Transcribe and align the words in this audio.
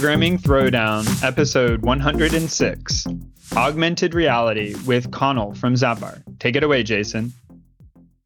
Programming 0.00 0.38
Throwdown, 0.38 1.22
episode 1.22 1.82
106 1.82 3.06
Augmented 3.54 4.14
Reality 4.14 4.74
with 4.86 5.10
Connell 5.10 5.52
from 5.52 5.74
Zappar. 5.74 6.22
Take 6.38 6.56
it 6.56 6.62
away, 6.62 6.82
Jason. 6.82 7.34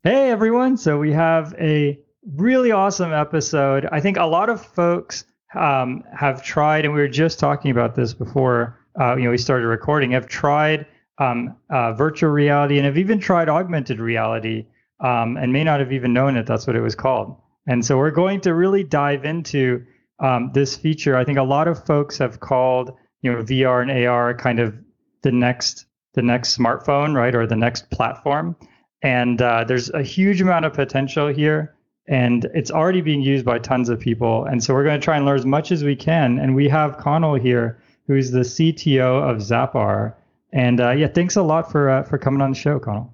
Hey, 0.04 0.30
everyone. 0.30 0.76
So, 0.76 1.00
we 1.00 1.10
have 1.10 1.52
a 1.58 1.98
really 2.36 2.70
awesome 2.70 3.12
episode. 3.12 3.88
I 3.90 3.98
think 3.98 4.18
a 4.18 4.24
lot 4.24 4.50
of 4.50 4.64
folks 4.64 5.24
um, 5.56 6.04
have 6.16 6.44
tried, 6.44 6.84
and 6.84 6.94
we 6.94 7.00
were 7.00 7.08
just 7.08 7.40
talking 7.40 7.72
about 7.72 7.96
this 7.96 8.14
before 8.14 8.78
uh, 9.00 9.16
you 9.16 9.24
know 9.24 9.32
we 9.32 9.38
started 9.38 9.66
recording, 9.66 10.12
have 10.12 10.28
tried 10.28 10.86
um, 11.18 11.56
uh, 11.70 11.92
virtual 11.94 12.30
reality 12.30 12.76
and 12.76 12.86
have 12.86 12.98
even 12.98 13.18
tried 13.18 13.48
augmented 13.48 13.98
reality 13.98 14.64
um, 15.00 15.36
and 15.36 15.52
may 15.52 15.64
not 15.64 15.80
have 15.80 15.92
even 15.92 16.12
known 16.12 16.34
that 16.34 16.46
that's 16.46 16.68
what 16.68 16.76
it 16.76 16.82
was 16.82 16.94
called. 16.94 17.36
And 17.66 17.84
so 17.84 17.98
we're 17.98 18.12
going 18.12 18.42
to 18.42 18.54
really 18.54 18.84
dive 18.84 19.24
into 19.24 19.84
um, 20.20 20.50
this 20.54 20.76
feature. 20.76 21.16
I 21.16 21.24
think 21.24 21.38
a 21.38 21.42
lot 21.42 21.68
of 21.68 21.84
folks 21.84 22.18
have 22.18 22.40
called 22.40 22.96
you 23.22 23.32
know 23.32 23.42
VR 23.42 23.82
and 23.82 24.06
AR 24.06 24.34
kind 24.34 24.60
of 24.60 24.74
the 25.22 25.32
next 25.32 25.86
the 26.14 26.22
next 26.22 26.56
smartphone, 26.56 27.14
right, 27.14 27.34
or 27.34 27.46
the 27.46 27.56
next 27.56 27.90
platform. 27.90 28.56
And 29.02 29.42
uh, 29.42 29.64
there's 29.64 29.90
a 29.90 30.02
huge 30.02 30.40
amount 30.40 30.64
of 30.64 30.72
potential 30.72 31.28
here, 31.28 31.74
and 32.06 32.44
it's 32.54 32.70
already 32.70 33.00
being 33.00 33.20
used 33.20 33.44
by 33.44 33.58
tons 33.58 33.88
of 33.88 34.00
people. 34.00 34.44
And 34.44 34.62
so 34.62 34.72
we're 34.72 34.84
going 34.84 34.98
to 34.98 35.04
try 35.04 35.16
and 35.16 35.26
learn 35.26 35.38
as 35.38 35.44
much 35.44 35.72
as 35.72 35.84
we 35.84 35.96
can. 35.96 36.38
And 36.38 36.54
we 36.54 36.68
have 36.68 36.96
Connell 36.96 37.34
here, 37.34 37.82
who's 38.06 38.30
the 38.30 38.40
CTO 38.40 39.28
of 39.28 39.38
Zappar. 39.38 40.14
And 40.52 40.80
uh, 40.80 40.92
yeah, 40.92 41.08
thanks 41.08 41.36
a 41.36 41.42
lot 41.42 41.70
for 41.70 41.90
uh, 41.90 42.02
for 42.04 42.16
coming 42.16 42.40
on 42.40 42.50
the 42.50 42.56
show, 42.56 42.78
Connell. 42.78 43.12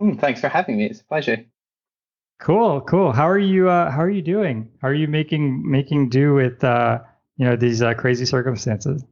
Mm, 0.00 0.18
thanks 0.18 0.40
for 0.40 0.48
having 0.48 0.78
me. 0.78 0.86
It's 0.86 1.00
a 1.00 1.04
pleasure. 1.04 1.44
Cool, 2.38 2.80
cool. 2.82 3.12
How 3.12 3.28
are 3.28 3.38
you? 3.38 3.68
Uh, 3.68 3.90
how 3.90 4.00
are 4.00 4.10
you 4.10 4.22
doing? 4.22 4.70
How 4.80 4.88
are 4.88 4.94
you 4.94 5.08
making 5.08 5.68
making 5.68 6.08
do 6.08 6.34
with 6.34 6.62
uh, 6.62 7.00
you 7.36 7.44
know 7.44 7.56
these 7.56 7.82
uh, 7.82 7.94
crazy 7.94 8.24
circumstances? 8.24 9.04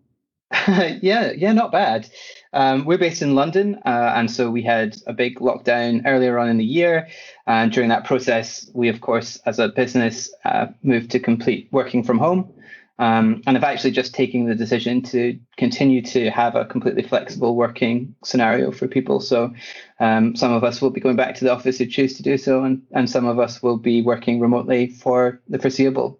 yeah, 0.68 1.32
yeah, 1.32 1.52
not 1.52 1.72
bad. 1.72 2.08
Um, 2.52 2.84
we're 2.84 2.98
based 2.98 3.22
in 3.22 3.34
London, 3.34 3.80
uh, 3.84 4.12
and 4.14 4.30
so 4.30 4.48
we 4.48 4.62
had 4.62 4.96
a 5.08 5.12
big 5.12 5.40
lockdown 5.40 6.02
earlier 6.06 6.38
on 6.38 6.48
in 6.48 6.56
the 6.56 6.64
year. 6.64 7.08
And 7.46 7.72
during 7.72 7.88
that 7.90 8.04
process, 8.04 8.70
we, 8.72 8.88
of 8.88 9.00
course, 9.00 9.38
as 9.44 9.58
a 9.58 9.68
business, 9.68 10.32
uh, 10.44 10.68
moved 10.82 11.10
to 11.10 11.20
complete 11.20 11.68
working 11.72 12.04
from 12.04 12.18
home. 12.18 12.52
Um, 12.98 13.42
and 13.46 13.56
I've 13.56 13.64
actually 13.64 13.90
just 13.90 14.14
taken 14.14 14.46
the 14.46 14.54
decision 14.54 15.02
to 15.02 15.38
continue 15.58 16.00
to 16.02 16.30
have 16.30 16.54
a 16.54 16.64
completely 16.64 17.02
flexible 17.02 17.54
working 17.54 18.14
scenario 18.24 18.72
for 18.72 18.88
people. 18.88 19.20
So 19.20 19.52
um, 19.98 20.36
some 20.36 20.52
of 20.52 20.62
us 20.64 20.82
will 20.82 20.90
be 20.90 21.00
going 21.00 21.16
back 21.16 21.34
to 21.36 21.44
the 21.44 21.52
office 21.52 21.78
who 21.78 21.86
choose 21.86 22.14
to 22.16 22.22
do 22.22 22.36
so, 22.36 22.64
and, 22.64 22.82
and 22.92 23.08
some 23.08 23.26
of 23.26 23.38
us 23.38 23.62
will 23.62 23.78
be 23.78 24.02
working 24.02 24.40
remotely 24.40 24.88
for 24.88 25.40
the 25.48 25.58
foreseeable. 25.58 26.18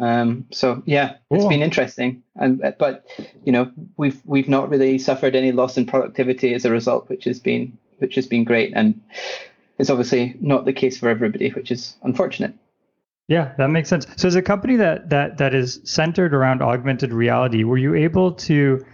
Um, 0.00 0.46
so 0.50 0.82
yeah, 0.84 1.16
it's 1.30 1.46
been 1.46 1.62
interesting, 1.62 2.24
and 2.34 2.60
but 2.78 3.06
you 3.44 3.52
know 3.52 3.70
we've 3.96 4.20
we've 4.24 4.48
not 4.48 4.68
really 4.68 4.98
suffered 4.98 5.36
any 5.36 5.52
loss 5.52 5.76
in 5.76 5.86
productivity 5.86 6.54
as 6.54 6.64
a 6.64 6.70
result, 6.72 7.08
which 7.08 7.24
has 7.24 7.38
been 7.38 7.78
which 7.98 8.16
has 8.16 8.26
been 8.26 8.42
great, 8.42 8.72
and 8.74 9.00
it's 9.78 9.90
obviously 9.90 10.34
not 10.40 10.64
the 10.64 10.72
case 10.72 10.98
for 10.98 11.08
everybody, 11.08 11.50
which 11.50 11.70
is 11.70 11.94
unfortunate. 12.02 12.54
Yeah, 13.28 13.52
that 13.58 13.68
makes 13.68 13.88
sense. 13.88 14.06
So 14.16 14.26
as 14.26 14.34
a 14.34 14.42
company 14.42 14.74
that 14.76 15.10
that 15.10 15.38
that 15.38 15.54
is 15.54 15.80
centered 15.84 16.34
around 16.34 16.62
augmented 16.62 17.12
reality, 17.12 17.62
were 17.62 17.78
you 17.78 17.94
able 17.94 18.32
to, 18.32 18.84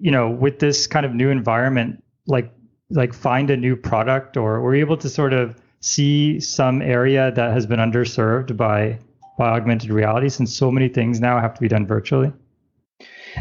you 0.00 0.10
know, 0.10 0.28
with 0.28 0.58
this 0.58 0.88
kind 0.88 1.06
of 1.06 1.14
new 1.14 1.30
environment, 1.30 2.02
like 2.26 2.52
like 2.90 3.12
find 3.12 3.50
a 3.50 3.56
new 3.56 3.76
product, 3.76 4.36
or 4.36 4.60
were 4.60 4.74
able 4.74 4.96
to 4.96 5.08
sort 5.08 5.32
of 5.32 5.56
see 5.80 6.40
some 6.40 6.82
area 6.82 7.30
that 7.32 7.52
has 7.52 7.66
been 7.66 7.78
underserved 7.78 8.56
by 8.56 8.98
by 9.36 9.50
augmented 9.50 9.90
reality, 9.90 10.28
since 10.28 10.54
so 10.54 10.70
many 10.70 10.88
things 10.88 11.20
now 11.20 11.40
have 11.40 11.54
to 11.54 11.60
be 11.60 11.68
done 11.68 11.86
virtually? 11.86 12.32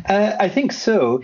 Uh, 0.05 0.35
I 0.39 0.47
think 0.47 0.71
so, 0.71 1.21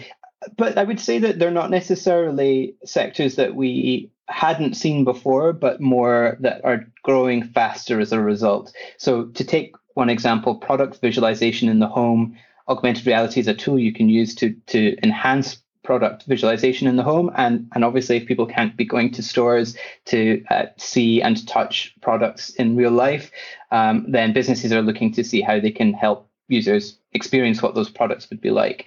but 0.57 0.77
I 0.77 0.83
would 0.83 0.99
say 0.99 1.19
that 1.19 1.37
they're 1.37 1.51
not 1.51 1.69
necessarily 1.69 2.75
sectors 2.83 3.35
that 3.35 3.55
we 3.55 4.09
hadn't 4.29 4.75
seen 4.75 5.03
before, 5.03 5.53
but 5.53 5.81
more 5.81 6.37
that 6.39 6.63
are 6.63 6.85
growing 7.03 7.43
faster 7.43 7.99
as 7.99 8.11
a 8.11 8.21
result. 8.21 8.73
So, 8.97 9.25
to 9.25 9.43
take 9.43 9.75
one 9.93 10.09
example, 10.09 10.55
product 10.55 11.01
visualization 11.01 11.69
in 11.69 11.79
the 11.79 11.87
home, 11.87 12.35
augmented 12.67 13.05
reality 13.05 13.39
is 13.41 13.47
a 13.47 13.53
tool 13.53 13.77
you 13.77 13.93
can 13.93 14.09
use 14.09 14.33
to 14.35 14.53
to 14.67 14.95
enhance 15.03 15.57
product 15.83 16.23
visualization 16.23 16.87
in 16.87 16.95
the 16.95 17.03
home 17.03 17.31
and 17.35 17.69
and 17.73 17.83
obviously 17.83 18.17
if 18.17 18.25
people 18.25 18.45
can't 18.45 18.77
be 18.77 18.85
going 18.85 19.11
to 19.11 19.21
stores 19.21 19.75
to 20.05 20.43
uh, 20.49 20.65
see 20.77 21.21
and 21.21 21.47
touch 21.47 21.93
products 22.01 22.49
in 22.51 22.75
real 22.75 22.91
life 22.91 23.31
um, 23.71 24.05
then 24.09 24.33
businesses 24.33 24.71
are 24.71 24.81
looking 24.81 25.11
to 25.11 25.23
see 25.23 25.41
how 25.41 25.59
they 25.59 25.71
can 25.71 25.93
help 25.93 26.29
users 26.47 26.97
experience 27.13 27.61
what 27.61 27.75
those 27.75 27.89
products 27.89 28.29
would 28.29 28.41
be 28.41 28.49
like. 28.49 28.85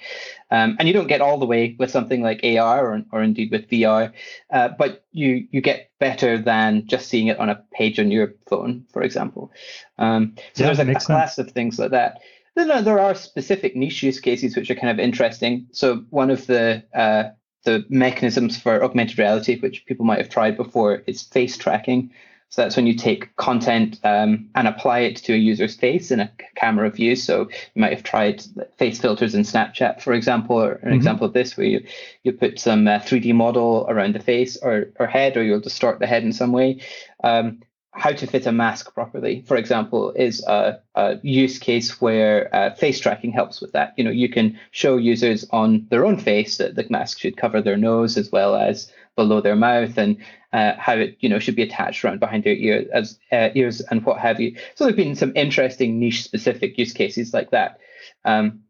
Um, 0.51 0.77
and 0.79 0.87
you 0.87 0.95
don't 0.95 1.07
get 1.07 1.21
all 1.21 1.39
the 1.39 1.47
way 1.47 1.77
with 1.79 1.91
something 1.91 2.23
like 2.23 2.45
AR 2.45 2.87
or, 2.87 3.03
or 3.13 3.23
indeed 3.23 3.51
with 3.51 3.69
VR, 3.69 4.13
uh, 4.53 4.69
but 4.79 5.05
you 5.13 5.47
you 5.51 5.61
get 5.61 5.91
better 5.99 6.39
than 6.39 6.87
just 6.87 7.09
seeing 7.09 7.29
it 7.29 7.39
on 7.39 7.49
a 7.49 7.63
page 7.73 7.99
on 7.99 8.11
your 8.11 8.35
phone, 8.49 8.85
for 8.93 9.03
example. 9.03 9.51
Um, 9.99 10.35
so 10.55 10.65
yeah, 10.65 10.73
there's 10.73 10.89
a, 10.89 10.91
a 10.91 11.01
class 11.01 11.39
of 11.39 11.51
things 11.51 11.79
like 11.79 11.91
that. 11.91 12.21
Then 12.57 12.85
there 12.85 12.99
are 12.99 13.15
specific 13.15 13.77
niche 13.77 14.03
use 14.03 14.19
cases 14.19 14.57
which 14.57 14.71
are 14.71 14.75
kind 14.75 14.91
of 14.91 14.99
interesting. 14.99 15.67
So 15.73 16.05
one 16.09 16.31
of 16.31 16.47
the 16.47 16.83
uh, 16.95 17.31
the 17.65 17.85
mechanisms 17.91 18.59
for 18.59 18.83
augmented 18.83 19.19
reality, 19.19 19.61
which 19.61 19.85
people 19.85 20.07
might 20.07 20.19
have 20.19 20.31
tried 20.31 20.57
before, 20.57 21.03
is 21.07 21.23
face 21.23 21.59
tracking. 21.59 22.11
So 22.49 22.63
that's 22.63 22.77
when 22.77 22.87
you 22.87 22.95
take 22.95 23.35
content 23.37 23.99
um, 24.05 24.49
and 24.55 24.69
apply 24.69 25.01
it 25.01 25.17
to 25.17 25.35
a 25.35 25.37
user's 25.37 25.75
face 25.75 26.11
in 26.11 26.21
a 26.21 26.31
camera 26.55 26.89
view. 26.91 27.17
So 27.17 27.51
you 27.75 27.83
might 27.83 27.93
have 27.93 28.05
tried 28.05 28.43
face 28.79 29.01
filters 29.01 29.35
in 29.35 29.43
Snapchat, 29.43 30.01
for 30.01 30.13
example, 30.15 30.57
or 30.57 30.73
an 30.73 30.79
mm-hmm. 30.79 30.95
example 30.95 31.27
of 31.27 31.35
this 31.35 31.57
where 31.57 31.67
you, 31.67 31.85
you 32.23 32.33
put 32.33 32.61
some 32.61 32.87
uh, 32.87 33.01
3D 33.01 33.35
model 33.35 33.85
around 33.89 34.15
the 34.15 34.21
face 34.21 34.57
or, 34.57 34.93
or 34.99 35.07
head, 35.07 35.37
or 35.37 35.43
you'll 35.43 35.61
distort 35.61 35.99
the 35.99 36.07
head 36.07 36.23
in 36.23 36.33
some 36.33 36.53
way. 36.53 36.81
Um, 37.23 37.61
how 37.97 38.13
to 38.13 38.27
fit 38.27 38.47
a 38.47 38.53
mask 38.53 38.93
properly, 38.93 39.43
for 39.47 39.57
example, 39.57 40.13
is 40.13 40.45
a, 40.47 40.79
a 40.95 41.19
use 41.23 41.59
case 41.59 42.01
where 42.01 42.55
uh, 42.55 42.75
face 42.75 43.01
tracking 43.01 43.33
helps 43.33 43.61
with 43.61 43.73
that. 43.73 43.95
You 43.97 44.05
know, 44.05 44.11
you 44.11 44.29
can 44.29 44.59
show 44.71 44.99
users 44.99 45.47
on 45.51 45.87
their 45.91 46.05
own 46.05 46.19
face 46.19 46.59
that 46.59 46.75
the 46.75 46.87
mask 46.91 47.19
should 47.19 47.37
cover 47.37 47.63
their 47.63 47.77
nose 47.77 48.19
as 48.19 48.31
well 48.31 48.55
as 48.55 48.93
below 49.17 49.41
their 49.41 49.57
mouth, 49.57 49.97
and 49.97 50.19
uh, 50.53 50.75
how 50.79 50.95
it 50.95 51.17
you 51.21 51.29
know 51.29 51.39
should 51.39 51.57
be 51.57 51.63
attached 51.63 52.05
around 52.05 52.21
behind 52.21 52.45
their 52.45 52.55
ear 52.55 52.87
as 52.93 53.19
uh, 53.33 53.49
ears 53.55 53.81
and 53.81 54.05
what 54.05 54.21
have 54.21 54.41
you. 54.41 54.55
So 54.75 54.85
there've 54.85 54.97
been 54.97 55.17
some 55.17 55.33
interesting 55.35 55.99
niche 55.99 56.23
specific 56.23 56.77
use 56.77 56.93
cases 56.93 57.33
like 57.33 57.51
that. 57.51 57.81
Um, 58.27 58.61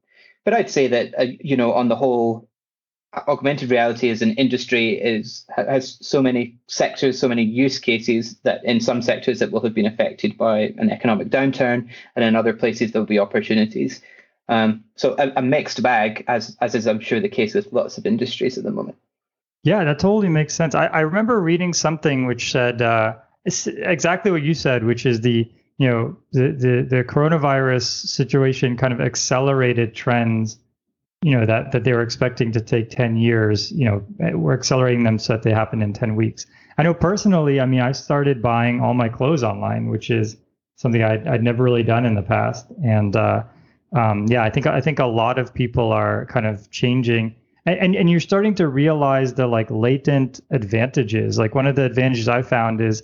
but 0.45 0.55
I'd 0.55 0.71
say 0.71 0.87
that 0.87 1.19
uh, 1.19 1.27
you 1.41 1.57
know 1.57 1.73
on 1.73 1.89
the 1.89 1.97
whole, 1.97 2.49
augmented 3.29 3.71
reality 3.71 4.11
as 4.11 4.23
an 4.23 4.33
industry 4.33 4.95
is 5.01 5.47
has 5.57 5.99
so 6.01 6.21
many 6.23 6.59
sectors, 6.67 7.19
so 7.19 7.29
many 7.29 7.43
use 7.43 7.79
cases 7.79 8.37
that 8.43 8.65
in 8.65 8.81
some 8.81 9.01
sectors 9.03 9.41
it 9.41 9.51
will 9.51 9.63
have 9.63 9.75
been 9.75 9.87
affected 9.87 10.37
by 10.37 10.75
an 10.79 10.91
economic 10.91 11.29
downturn, 11.29 11.89
and 12.15 12.25
in 12.25 12.37
other 12.37 12.53
places 12.53 12.93
there'll 12.93 13.07
be 13.07 13.19
opportunities. 13.19 14.03
Um, 14.49 14.85
so 14.95 15.15
a, 15.19 15.33
a, 15.37 15.43
mixed 15.43 15.83
bag, 15.83 16.25
as 16.29 16.57
as 16.61 16.75
is 16.75 16.87
I'm 16.87 17.01
sure 17.01 17.21
the 17.21 17.29
case 17.29 17.55
with 17.55 17.73
lots 17.73 17.99
of 17.99 18.07
industries 18.07 18.59
at 18.59 18.65
the 18.65 18.71
moment. 18.71 18.97
Yeah, 19.65 19.83
that 19.85 19.99
totally 19.99 20.29
makes 20.29 20.55
sense. 20.55 20.75
I, 20.75 20.87
I 20.87 21.01
remember 21.01 21.41
reading 21.41 21.73
something 21.73 22.27
which 22.27 22.53
said 22.53 22.81
uh, 22.81 23.15
exactly 23.45 24.31
what 24.31 24.43
you 24.43 24.55
said, 24.55 24.85
which 24.85 25.07
is 25.07 25.23
the 25.23 25.51
you 25.79 25.89
know 25.89 26.17
the, 26.33 26.53
the 26.53 26.97
the 26.97 27.05
coronavirus 27.05 28.07
situation 28.07 28.77
kind 28.77 28.93
of 28.93 29.01
accelerated 29.01 29.95
trends 29.95 30.59
you 31.23 31.33
know 31.33 31.47
that 31.47 31.73
that 31.73 31.85
they 31.85 31.93
were 31.93 32.03
expecting 32.03 32.53
to 32.53 32.61
take 32.61 32.91
10 32.91 33.17
years 33.17 33.73
you 33.73 33.85
know 33.85 34.05
we're 34.37 34.55
accelerating 34.55 35.05
them 35.05 35.19
so 35.19 35.33
that 35.33 35.43
they 35.43 35.53
happen 35.53 35.83
in 35.83 35.93
10 35.93 36.15
weeks. 36.17 36.47
I 36.79 36.83
know 36.83 36.95
personally 36.95 37.61
i 37.61 37.67
mean 37.67 37.81
i 37.81 37.93
started 37.93 38.43
buying 38.43 38.81
all 38.81 38.95
my 38.95 39.09
clothes 39.09 39.43
online 39.43 39.89
which 39.89 40.11
is 40.11 40.37
something 40.77 41.03
i'd, 41.03 41.27
I'd 41.27 41.43
never 41.43 41.63
really 41.65 41.83
done 41.83 42.05
in 42.05 42.15
the 42.15 42.23
past. 42.23 42.67
And 42.85 43.17
uh, 43.17 43.45
um, 43.95 44.27
yeah 44.29 44.45
i 44.45 44.51
think 44.51 44.67
i 44.67 44.81
think 44.81 44.99
a 44.99 45.07
lot 45.07 45.39
of 45.39 45.55
people 45.55 45.93
are 45.93 46.27
kind 46.27 46.47
of 46.47 46.71
changing. 46.71 47.35
And, 47.65 47.79
and 47.79 47.97
and 47.97 48.11
you're 48.11 48.21
starting 48.21 48.55
to 48.57 48.69
realize 48.69 49.35
the 49.35 49.47
like 49.47 49.71
latent 49.71 50.41
advantages. 50.51 51.39
Like 51.39 51.55
one 51.55 51.67
of 51.67 51.77
the 51.77 51.85
advantages 51.85 52.29
i 52.29 52.43
found 52.43 52.81
is 52.81 53.03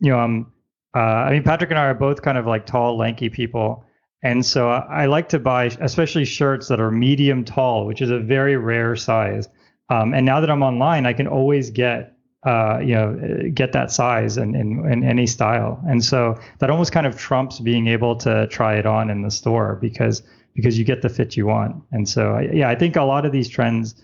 you 0.00 0.12
know 0.12 0.20
um 0.20 0.52
uh, 0.94 1.00
i 1.26 1.32
mean 1.32 1.42
patrick 1.42 1.70
and 1.70 1.78
i 1.78 1.86
are 1.86 1.94
both 1.94 2.22
kind 2.22 2.38
of 2.38 2.46
like 2.46 2.66
tall 2.66 2.96
lanky 2.96 3.28
people 3.28 3.84
and 4.22 4.44
so 4.44 4.68
I 4.68 5.06
like 5.06 5.28
to 5.30 5.38
buy, 5.38 5.66
especially 5.80 6.24
shirts 6.24 6.68
that 6.68 6.80
are 6.80 6.90
medium 6.90 7.44
tall, 7.44 7.86
which 7.86 8.02
is 8.02 8.10
a 8.10 8.18
very 8.18 8.56
rare 8.56 8.96
size. 8.96 9.48
Um, 9.90 10.12
and 10.12 10.26
now 10.26 10.40
that 10.40 10.50
I'm 10.50 10.62
online, 10.62 11.06
I 11.06 11.12
can 11.12 11.28
always 11.28 11.70
get, 11.70 12.16
uh, 12.44 12.78
you 12.80 12.94
know, 12.94 13.50
get 13.54 13.72
that 13.72 13.92
size 13.92 14.36
in, 14.36 14.54
in, 14.54 14.84
in 14.90 15.04
any 15.04 15.26
style. 15.26 15.80
And 15.88 16.04
so 16.04 16.36
that 16.58 16.68
almost 16.68 16.92
kind 16.92 17.06
of 17.06 17.16
trumps 17.16 17.60
being 17.60 17.86
able 17.86 18.16
to 18.16 18.48
try 18.48 18.74
it 18.74 18.86
on 18.86 19.08
in 19.10 19.22
the 19.22 19.30
store 19.30 19.78
because 19.80 20.22
because 20.54 20.76
you 20.76 20.84
get 20.84 21.02
the 21.02 21.08
fit 21.08 21.36
you 21.36 21.46
want. 21.46 21.76
And 21.92 22.08
so 22.08 22.38
yeah, 22.52 22.68
I 22.68 22.74
think 22.74 22.96
a 22.96 23.04
lot 23.04 23.24
of 23.24 23.30
these 23.30 23.48
trends, 23.48 23.94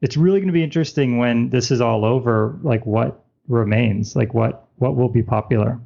it's 0.00 0.16
really 0.16 0.38
going 0.38 0.46
to 0.46 0.52
be 0.52 0.62
interesting 0.62 1.18
when 1.18 1.50
this 1.50 1.72
is 1.72 1.80
all 1.80 2.04
over, 2.04 2.56
like 2.62 2.86
what 2.86 3.24
remains, 3.48 4.14
like 4.14 4.32
what 4.32 4.68
what 4.76 4.94
will 4.94 5.08
be 5.08 5.24
popular. 5.24 5.80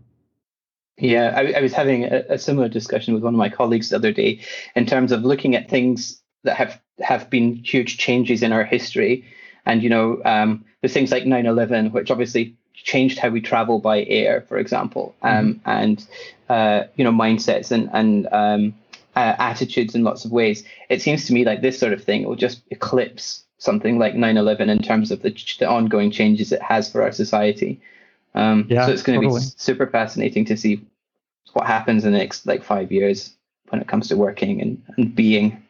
Yeah, 1.00 1.34
I, 1.34 1.52
I 1.58 1.60
was 1.60 1.72
having 1.72 2.04
a, 2.04 2.24
a, 2.28 2.38
similar 2.38 2.68
discussion 2.68 3.14
with 3.14 3.22
one 3.22 3.34
of 3.34 3.38
my 3.38 3.48
colleagues 3.48 3.88
the 3.88 3.96
other 3.96 4.12
day 4.12 4.40
in 4.74 4.84
terms 4.84 5.12
of 5.12 5.22
looking 5.22 5.54
at 5.54 5.68
things 5.68 6.20
that 6.44 6.56
have 6.56 6.80
have 7.00 7.30
been 7.30 7.56
huge 7.56 7.96
changes 7.96 8.42
in 8.42 8.52
our 8.52 8.64
history. 8.64 9.24
And 9.66 9.82
you 9.82 9.88
know, 9.88 10.20
um, 10.24 10.64
there's 10.80 10.92
things 10.92 11.10
like 11.10 11.24
9/11, 11.24 11.92
which 11.92 12.10
obviously 12.10 12.56
changed 12.74 13.18
how 13.18 13.28
we 13.28 13.40
travel 13.40 13.78
by 13.78 14.04
air, 14.04 14.42
for 14.42 14.58
example, 14.58 15.14
um, 15.22 15.54
mm-hmm. 15.54 15.70
and 15.70 16.06
uh, 16.48 16.84
you 16.96 17.04
know, 17.04 17.12
mindsets 17.12 17.70
and 17.70 17.88
and 17.92 18.28
um, 18.32 18.74
uh, 19.16 19.34
attitudes 19.38 19.94
in 19.94 20.04
lots 20.04 20.24
of 20.24 20.32
ways. 20.32 20.64
It 20.88 21.02
seems 21.02 21.26
to 21.26 21.32
me 21.32 21.44
like 21.44 21.62
this 21.62 21.78
sort 21.78 21.92
of 21.92 22.04
thing 22.04 22.24
will 22.24 22.36
just 22.36 22.60
eclipse 22.70 23.44
something 23.58 23.98
like 23.98 24.14
9/11 24.14 24.68
in 24.68 24.82
terms 24.82 25.10
of 25.10 25.22
the, 25.22 25.30
the 25.58 25.68
ongoing 25.68 26.10
changes 26.10 26.52
it 26.52 26.62
has 26.62 26.90
for 26.90 27.02
our 27.02 27.12
society. 27.12 27.80
Um, 28.34 28.66
yeah, 28.68 28.86
so 28.86 28.92
it's 28.92 29.02
going 29.02 29.20
to 29.20 29.26
totally. 29.26 29.40
be 29.40 29.52
super 29.56 29.86
fascinating 29.86 30.44
to 30.46 30.56
see 30.56 30.84
what 31.54 31.66
happens 31.66 32.04
in 32.04 32.12
the 32.12 32.18
next 32.18 32.46
like 32.46 32.62
five 32.62 32.90
years 32.92 33.34
when 33.68 33.80
it 33.80 33.88
comes 33.88 34.08
to 34.08 34.16
working 34.16 34.60
and, 34.60 34.82
and 34.96 35.14
being. 35.14 35.62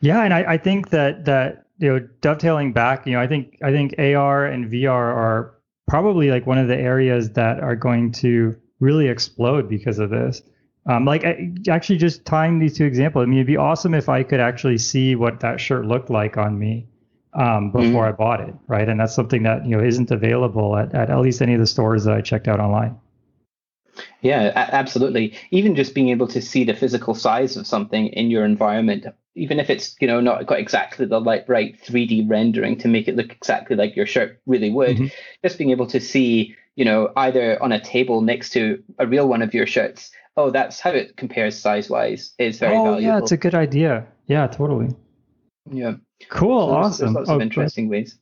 Yeah, 0.00 0.22
and 0.22 0.34
I, 0.34 0.54
I 0.54 0.58
think 0.58 0.90
that 0.90 1.24
that 1.24 1.66
you 1.78 1.88
know 1.88 2.08
dovetailing 2.20 2.72
back, 2.72 3.06
you 3.06 3.12
know, 3.12 3.20
I 3.20 3.26
think 3.26 3.58
I 3.62 3.70
think 3.70 3.94
AR 3.98 4.46
and 4.46 4.70
VR 4.70 4.88
are 4.90 5.54
probably 5.86 6.30
like 6.30 6.46
one 6.46 6.58
of 6.58 6.68
the 6.68 6.76
areas 6.76 7.30
that 7.30 7.60
are 7.60 7.76
going 7.76 8.12
to 8.12 8.56
really 8.80 9.08
explode 9.08 9.68
because 9.68 9.98
of 9.98 10.10
this. 10.10 10.42
Um, 10.86 11.06
like 11.06 11.24
actually 11.68 11.96
just 11.96 12.26
tying 12.26 12.58
these 12.58 12.76
two 12.76 12.84
examples, 12.84 13.22
I 13.22 13.26
mean, 13.26 13.38
it'd 13.38 13.46
be 13.46 13.56
awesome 13.56 13.94
if 13.94 14.10
I 14.10 14.22
could 14.22 14.40
actually 14.40 14.76
see 14.76 15.14
what 15.14 15.40
that 15.40 15.58
shirt 15.58 15.86
looked 15.86 16.10
like 16.10 16.36
on 16.36 16.58
me 16.58 16.86
um, 17.32 17.70
before 17.70 18.04
mm-hmm. 18.04 18.08
I 18.08 18.12
bought 18.12 18.40
it, 18.40 18.54
right? 18.66 18.86
And 18.86 19.00
that's 19.00 19.14
something 19.14 19.42
that 19.44 19.64
you 19.64 19.76
know 19.76 19.82
isn't 19.82 20.10
available 20.10 20.76
at, 20.76 20.94
at 20.94 21.10
at 21.10 21.20
least 21.20 21.40
any 21.40 21.54
of 21.54 21.60
the 21.60 21.66
stores 21.66 22.04
that 22.04 22.14
I 22.14 22.20
checked 22.20 22.48
out 22.48 22.60
online. 22.60 22.98
Yeah, 24.24 24.52
absolutely. 24.54 25.36
Even 25.50 25.76
just 25.76 25.94
being 25.94 26.08
able 26.08 26.26
to 26.28 26.40
see 26.40 26.64
the 26.64 26.74
physical 26.74 27.14
size 27.14 27.58
of 27.58 27.66
something 27.66 28.06
in 28.06 28.30
your 28.30 28.46
environment, 28.46 29.04
even 29.34 29.60
if 29.60 29.68
it's 29.68 29.94
you 30.00 30.06
know 30.06 30.18
not 30.20 30.46
got 30.46 30.58
exactly 30.58 31.04
the 31.04 31.20
like 31.20 31.46
right 31.46 31.78
3D 31.84 32.28
rendering 32.28 32.78
to 32.78 32.88
make 32.88 33.06
it 33.06 33.16
look 33.16 33.30
exactly 33.32 33.76
like 33.76 33.94
your 33.94 34.06
shirt 34.06 34.40
really 34.46 34.70
would, 34.70 34.96
mm-hmm. 34.96 35.06
just 35.44 35.58
being 35.58 35.70
able 35.70 35.86
to 35.88 36.00
see 36.00 36.56
you 36.74 36.86
know 36.86 37.12
either 37.16 37.62
on 37.62 37.70
a 37.70 37.84
table 37.84 38.22
next 38.22 38.50
to 38.54 38.82
a 38.98 39.06
real 39.06 39.28
one 39.28 39.42
of 39.42 39.52
your 39.52 39.66
shirts, 39.66 40.10
oh 40.38 40.50
that's 40.50 40.80
how 40.80 40.90
it 40.90 41.18
compares 41.18 41.58
size 41.58 41.90
wise 41.90 42.32
is 42.38 42.58
very 42.58 42.76
oh, 42.76 42.84
valuable. 42.84 43.02
yeah, 43.02 43.18
it's 43.18 43.32
a 43.32 43.36
good 43.36 43.54
idea. 43.54 44.06
Yeah, 44.26 44.46
totally. 44.46 44.88
Yeah. 45.70 45.96
Cool. 46.30 46.68
So 46.68 46.74
awesome. 46.74 47.06
There's 47.06 47.14
lots 47.16 47.30
oh, 47.30 47.36
of 47.36 47.42
interesting 47.42 47.90
ways. 47.90 48.18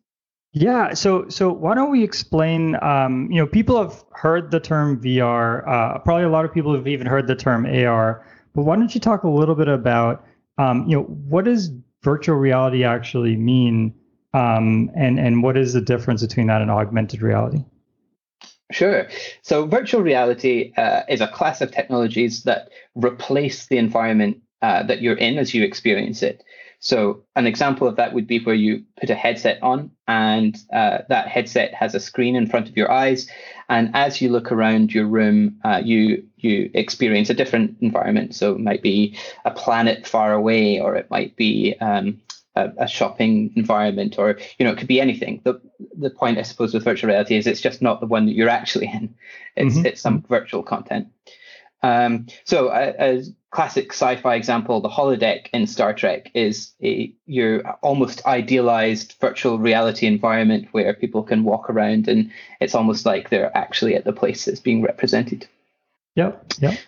Yeah, 0.54 0.92
so 0.92 1.28
so 1.28 1.50
why 1.50 1.74
don't 1.74 1.90
we 1.90 2.04
explain? 2.04 2.76
Um, 2.82 3.30
you 3.30 3.38
know, 3.38 3.46
people 3.46 3.82
have 3.82 4.04
heard 4.12 4.50
the 4.50 4.60
term 4.60 5.00
VR. 5.00 5.66
Uh, 5.66 5.98
probably 6.00 6.24
a 6.24 6.28
lot 6.28 6.44
of 6.44 6.52
people 6.52 6.74
have 6.74 6.86
even 6.86 7.06
heard 7.06 7.26
the 7.26 7.34
term 7.34 7.64
AR. 7.64 8.26
But 8.54 8.64
why 8.64 8.76
don't 8.76 8.94
you 8.94 9.00
talk 9.00 9.22
a 9.22 9.30
little 9.30 9.54
bit 9.54 9.68
about, 9.68 10.26
um, 10.58 10.86
you 10.86 10.94
know, 10.94 11.04
what 11.04 11.46
does 11.46 11.70
virtual 12.02 12.36
reality 12.36 12.84
actually 12.84 13.34
mean, 13.34 13.94
um, 14.34 14.90
and 14.94 15.18
and 15.18 15.42
what 15.42 15.56
is 15.56 15.72
the 15.72 15.80
difference 15.80 16.20
between 16.20 16.48
that 16.48 16.60
and 16.60 16.70
augmented 16.70 17.22
reality? 17.22 17.64
Sure. 18.70 19.08
So 19.40 19.66
virtual 19.66 20.02
reality 20.02 20.72
uh, 20.76 21.02
is 21.08 21.22
a 21.22 21.28
class 21.28 21.62
of 21.62 21.70
technologies 21.70 22.42
that 22.42 22.68
replace 22.94 23.66
the 23.66 23.78
environment 23.78 24.42
uh, 24.60 24.82
that 24.84 25.00
you're 25.00 25.16
in 25.16 25.38
as 25.38 25.54
you 25.54 25.62
experience 25.62 26.22
it. 26.22 26.42
So 26.82 27.22
an 27.36 27.46
example 27.46 27.86
of 27.86 27.94
that 27.94 28.12
would 28.12 28.26
be 28.26 28.42
where 28.42 28.56
you 28.56 28.82
put 29.00 29.08
a 29.08 29.14
headset 29.14 29.62
on 29.62 29.92
and 30.08 30.58
uh, 30.72 30.98
that 31.08 31.28
headset 31.28 31.72
has 31.74 31.94
a 31.94 32.00
screen 32.00 32.34
in 32.34 32.48
front 32.48 32.68
of 32.68 32.76
your 32.76 32.90
eyes. 32.90 33.30
And 33.68 33.92
as 33.94 34.20
you 34.20 34.30
look 34.30 34.50
around 34.50 34.92
your 34.92 35.06
room, 35.06 35.60
uh, 35.64 35.80
you 35.82 36.24
you 36.38 36.72
experience 36.74 37.30
a 37.30 37.34
different 37.34 37.76
environment. 37.80 38.34
So 38.34 38.52
it 38.52 38.58
might 38.58 38.82
be 38.82 39.16
a 39.44 39.52
planet 39.52 40.08
far 40.08 40.32
away, 40.32 40.80
or 40.80 40.96
it 40.96 41.08
might 41.08 41.36
be 41.36 41.76
um, 41.80 42.20
a, 42.56 42.72
a, 42.78 42.88
shopping 42.88 43.52
environment, 43.54 44.18
or 44.18 44.40
you 44.58 44.64
know, 44.66 44.72
it 44.72 44.78
could 44.78 44.88
be 44.88 45.00
anything. 45.00 45.40
The 45.44 45.60
the 45.96 46.10
point, 46.10 46.38
I 46.38 46.42
suppose, 46.42 46.74
with 46.74 46.82
virtual 46.82 47.10
reality 47.10 47.36
is 47.36 47.46
it's 47.46 47.60
just 47.60 47.80
not 47.80 48.00
the 48.00 48.06
one 48.06 48.26
that 48.26 48.34
you're 48.34 48.48
actually 48.48 48.86
in. 48.86 49.14
It's 49.54 49.76
mm-hmm. 49.76 49.86
it's 49.86 50.00
some 50.00 50.22
virtual 50.28 50.64
content. 50.64 51.06
Um, 51.82 52.26
so 52.44 52.68
a, 52.68 52.94
a, 52.98 53.22
classic 53.50 53.92
sci-fi 53.92 54.34
example, 54.34 54.80
the 54.80 54.88
holodeck 54.88 55.48
in 55.52 55.66
Star 55.66 55.92
Trek, 55.92 56.30
is 56.32 56.72
a, 56.82 57.12
your 57.26 57.68
almost 57.82 58.24
idealized 58.24 59.14
virtual 59.20 59.58
reality 59.58 60.06
environment 60.06 60.68
where 60.72 60.94
people 60.94 61.22
can 61.22 61.44
walk 61.44 61.68
around 61.68 62.08
and 62.08 62.30
it's 62.60 62.74
almost 62.74 63.04
like 63.04 63.28
they're 63.28 63.54
actually 63.56 63.94
at 63.94 64.04
the 64.04 64.12
place 64.12 64.46
that's 64.46 64.60
being 64.60 64.80
represented. 64.80 65.46
Yep. 66.14 66.52
Yep. 66.60 66.78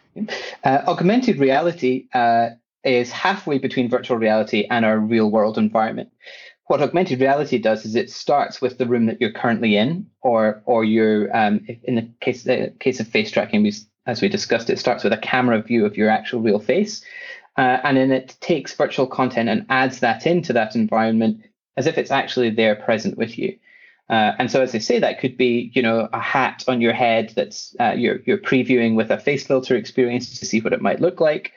Uh, 0.65 0.83
augmented 0.87 1.39
reality 1.39 2.07
uh, 2.15 2.51
is 2.83 3.11
halfway 3.11 3.59
between 3.59 3.89
virtual 3.91 4.17
reality 4.17 4.67
and 4.71 4.85
our 4.85 4.99
real 4.99 5.31
world 5.31 5.59
environment. 5.59 6.11
What 6.67 6.81
augmented 6.81 7.21
reality 7.21 7.59
does 7.59 7.85
is 7.85 7.95
it 7.95 8.11
starts 8.11 8.63
with 8.63 8.79
the 8.79 8.87
room 8.87 9.05
that 9.07 9.21
you're 9.21 9.33
currently 9.33 9.77
in, 9.77 10.07
or 10.23 10.63
or 10.65 10.83
you're 10.83 11.35
um, 11.37 11.67
in 11.83 11.95
the 11.95 12.09
case 12.23 12.45
the 12.45 12.73
case 12.81 13.01
of 13.01 13.09
face 13.09 13.31
tracking, 13.31 13.63
we 13.63 13.75
as 14.07 14.21
we 14.21 14.29
discussed, 14.29 14.71
it 14.71 14.79
starts 14.79 15.05
with 15.05 15.13
a 15.13 15.19
camera 15.19 15.61
view 15.63 15.87
of 15.87 15.97
your 15.97 16.11
actual 16.11 16.41
real 16.41 16.59
face. 16.59 17.03
Uh, 17.57 17.79
and 17.85 17.97
then 17.97 18.11
it 18.11 18.37
takes 18.41 18.75
virtual 18.75 19.07
content 19.07 19.49
and 19.49 19.65
adds 19.69 20.01
that 20.01 20.27
into 20.27 20.53
that 20.53 20.75
environment 20.75 21.45
as 21.77 21.87
if 21.87 21.99
it's 21.99 22.11
actually 22.11 22.51
there 22.51 22.75
present 22.75 23.17
with 23.17 23.39
you. 23.39 23.57
Uh, 24.11 24.33
and 24.39 24.51
so, 24.51 24.61
as 24.61 24.75
I 24.75 24.79
say, 24.79 24.99
that 24.99 25.19
could 25.19 25.37
be, 25.37 25.71
you 25.75 25.81
know, 25.81 26.09
a 26.13 26.21
hat 26.21 26.65
on 26.69 26.81
your 26.81 26.93
head 26.93 27.33
that's 27.37 27.75
uh, 27.81 27.95
you're 27.97 28.21
you're 28.27 28.39
previewing 28.39 28.97
with 28.97 29.11
a 29.11 29.19
face 29.19 29.47
filter 29.47 29.77
experience 29.77 30.39
to 30.39 30.45
see 30.45 30.61
what 30.61 30.75
it 30.75 30.83
might 30.83 31.01
look 31.01 31.21
like. 31.21 31.53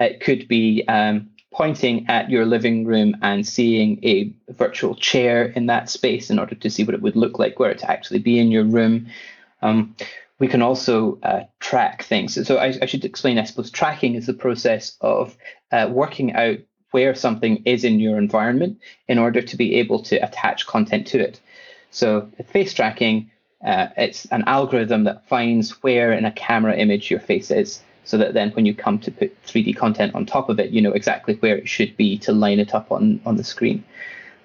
It 0.00 0.20
could 0.20 0.48
be 0.48 0.84
um, 0.88 1.28
pointing 1.52 2.08
at 2.08 2.30
your 2.30 2.46
living 2.46 2.86
room 2.86 3.14
and 3.20 3.46
seeing 3.46 4.02
a 4.04 4.32
virtual 4.52 4.94
chair 4.94 5.44
in 5.44 5.66
that 5.66 5.90
space 5.90 6.30
in 6.30 6.38
order 6.38 6.54
to 6.54 6.70
see 6.70 6.82
what 6.82 6.94
it 6.94 7.02
would 7.02 7.16
look 7.16 7.38
like 7.38 7.58
were 7.58 7.70
it 7.70 7.78
to 7.80 7.90
actually 7.90 8.20
be 8.20 8.38
in 8.38 8.50
your 8.50 8.64
room. 8.64 9.06
Um, 9.60 9.94
we 10.42 10.48
can 10.48 10.60
also 10.60 11.20
uh, 11.22 11.44
track 11.60 12.02
things. 12.02 12.34
So 12.48 12.56
I, 12.56 12.74
I, 12.82 12.86
should 12.86 13.04
explain, 13.04 13.38
I 13.38 13.44
suppose, 13.44 13.70
tracking 13.70 14.16
is 14.16 14.26
the 14.26 14.34
process 14.34 14.96
of 15.00 15.36
uh, 15.70 15.88
working 15.88 16.32
out 16.32 16.58
where 16.90 17.14
something 17.14 17.62
is 17.64 17.84
in 17.84 18.00
your 18.00 18.18
environment 18.18 18.80
in 19.06 19.18
order 19.20 19.40
to 19.40 19.56
be 19.56 19.76
able 19.76 20.02
to 20.02 20.16
attach 20.16 20.66
content 20.66 21.06
to 21.06 21.20
it. 21.20 21.40
So 21.92 22.28
face 22.48 22.74
tracking, 22.74 23.30
uh, 23.64 23.90
it's 23.96 24.24
an 24.32 24.42
algorithm 24.48 25.04
that 25.04 25.28
finds 25.28 25.80
where 25.84 26.12
in 26.12 26.24
a 26.24 26.32
camera 26.32 26.76
image 26.76 27.08
your 27.08 27.20
face 27.20 27.52
is, 27.52 27.80
so 28.02 28.18
that 28.18 28.34
then 28.34 28.50
when 28.50 28.66
you 28.66 28.74
come 28.74 28.98
to 28.98 29.12
put 29.12 29.40
3D 29.44 29.76
content 29.76 30.12
on 30.16 30.26
top 30.26 30.48
of 30.48 30.58
it, 30.58 30.70
you 30.70 30.82
know 30.82 30.90
exactly 30.90 31.36
where 31.36 31.56
it 31.56 31.68
should 31.68 31.96
be 31.96 32.18
to 32.18 32.32
line 32.32 32.58
it 32.58 32.74
up 32.74 32.90
on, 32.90 33.20
on 33.24 33.36
the 33.36 33.44
screen. 33.44 33.84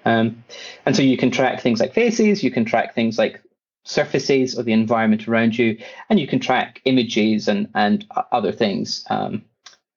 Um, 0.04 0.44
and 0.86 0.94
so 0.94 1.02
you 1.02 1.16
can 1.16 1.32
track 1.32 1.60
things 1.60 1.80
like 1.80 1.92
faces, 1.92 2.44
you 2.44 2.52
can 2.52 2.64
track 2.64 2.94
things 2.94 3.18
like 3.18 3.42
surfaces 3.88 4.58
or 4.58 4.62
the 4.62 4.72
environment 4.72 5.26
around 5.26 5.58
you, 5.58 5.78
and 6.08 6.20
you 6.20 6.26
can 6.26 6.38
track 6.38 6.80
images 6.84 7.48
and 7.48 7.68
and 7.74 8.06
other 8.32 8.52
things. 8.52 9.04
Um, 9.10 9.42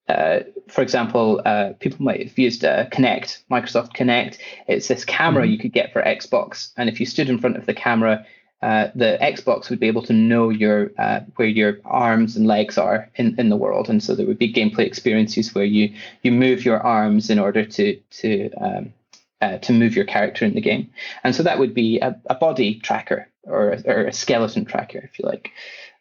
uh, 0.07 0.39
for 0.67 0.81
example, 0.81 1.41
uh, 1.45 1.73
people 1.79 2.03
might 2.03 2.27
have 2.27 2.37
used 2.37 2.65
uh, 2.65 2.87
Kinect, 2.89 3.43
Microsoft 3.51 3.93
Kinect. 3.93 4.37
It's 4.67 4.87
this 4.87 5.05
camera 5.05 5.43
mm-hmm. 5.43 5.51
you 5.51 5.59
could 5.59 5.73
get 5.73 5.93
for 5.93 6.01
Xbox, 6.01 6.71
and 6.77 6.89
if 6.89 6.99
you 6.99 7.05
stood 7.05 7.29
in 7.29 7.39
front 7.39 7.57
of 7.57 7.65
the 7.65 7.73
camera, 7.73 8.25
uh, 8.61 8.87
the 8.95 9.17
Xbox 9.21 9.69
would 9.69 9.79
be 9.79 9.87
able 9.87 10.03
to 10.03 10.13
know 10.13 10.49
your 10.49 10.91
uh, 10.97 11.21
where 11.35 11.47
your 11.47 11.79
arms 11.85 12.37
and 12.37 12.47
legs 12.47 12.77
are 12.77 13.09
in, 13.15 13.35
in 13.37 13.49
the 13.49 13.57
world, 13.57 13.89
and 13.89 14.01
so 14.01 14.15
there 14.15 14.25
would 14.25 14.39
be 14.39 14.51
gameplay 14.51 14.85
experiences 14.85 15.53
where 15.53 15.65
you 15.65 15.93
you 16.23 16.31
move 16.31 16.63
your 16.63 16.79
arms 16.79 17.29
in 17.29 17.39
order 17.39 17.65
to 17.65 17.95
to 18.21 18.49
um, 18.53 18.93
uh, 19.41 19.57
to 19.59 19.73
move 19.73 19.95
your 19.95 20.05
character 20.05 20.45
in 20.45 20.53
the 20.53 20.61
game, 20.61 20.89
and 21.23 21.35
so 21.35 21.43
that 21.43 21.59
would 21.59 21.73
be 21.73 21.99
a, 21.99 22.19
a 22.29 22.35
body 22.35 22.79
tracker 22.79 23.27
or, 23.43 23.77
or 23.85 24.05
a 24.05 24.13
skeleton 24.13 24.65
tracker, 24.65 24.99
if 24.99 25.19
you 25.19 25.25
like. 25.25 25.51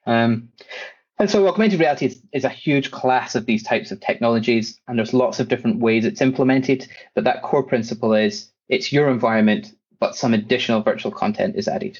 Um, 0.07 0.51
and 1.19 1.31
so 1.31 1.47
augmented 1.47 1.81
reality 1.81 2.07
is, 2.07 2.23
is, 2.33 2.45
a 2.45 2.49
huge 2.49 2.91
class 2.91 3.35
of 3.35 3.45
these 3.45 3.63
types 3.63 3.91
of 3.91 4.01
technologies, 4.01 4.81
and 4.89 4.99
there's 4.99 5.13
lots 5.13 5.39
of 5.39 5.49
different 5.49 5.79
ways 5.79 6.07
it's 6.07 6.23
implemented. 6.23 6.89
But 7.15 7.25
that 7.25 7.43
core 7.43 7.63
principle 7.63 8.15
is 8.15 8.51
it's 8.71 8.91
your 8.91 9.11
environment, 9.11 9.75
but 9.99 10.17
some 10.17 10.33
additional 10.33 10.83
virtual 10.83 11.13
content 11.13 11.57
is 11.57 11.69
added. 11.69 11.99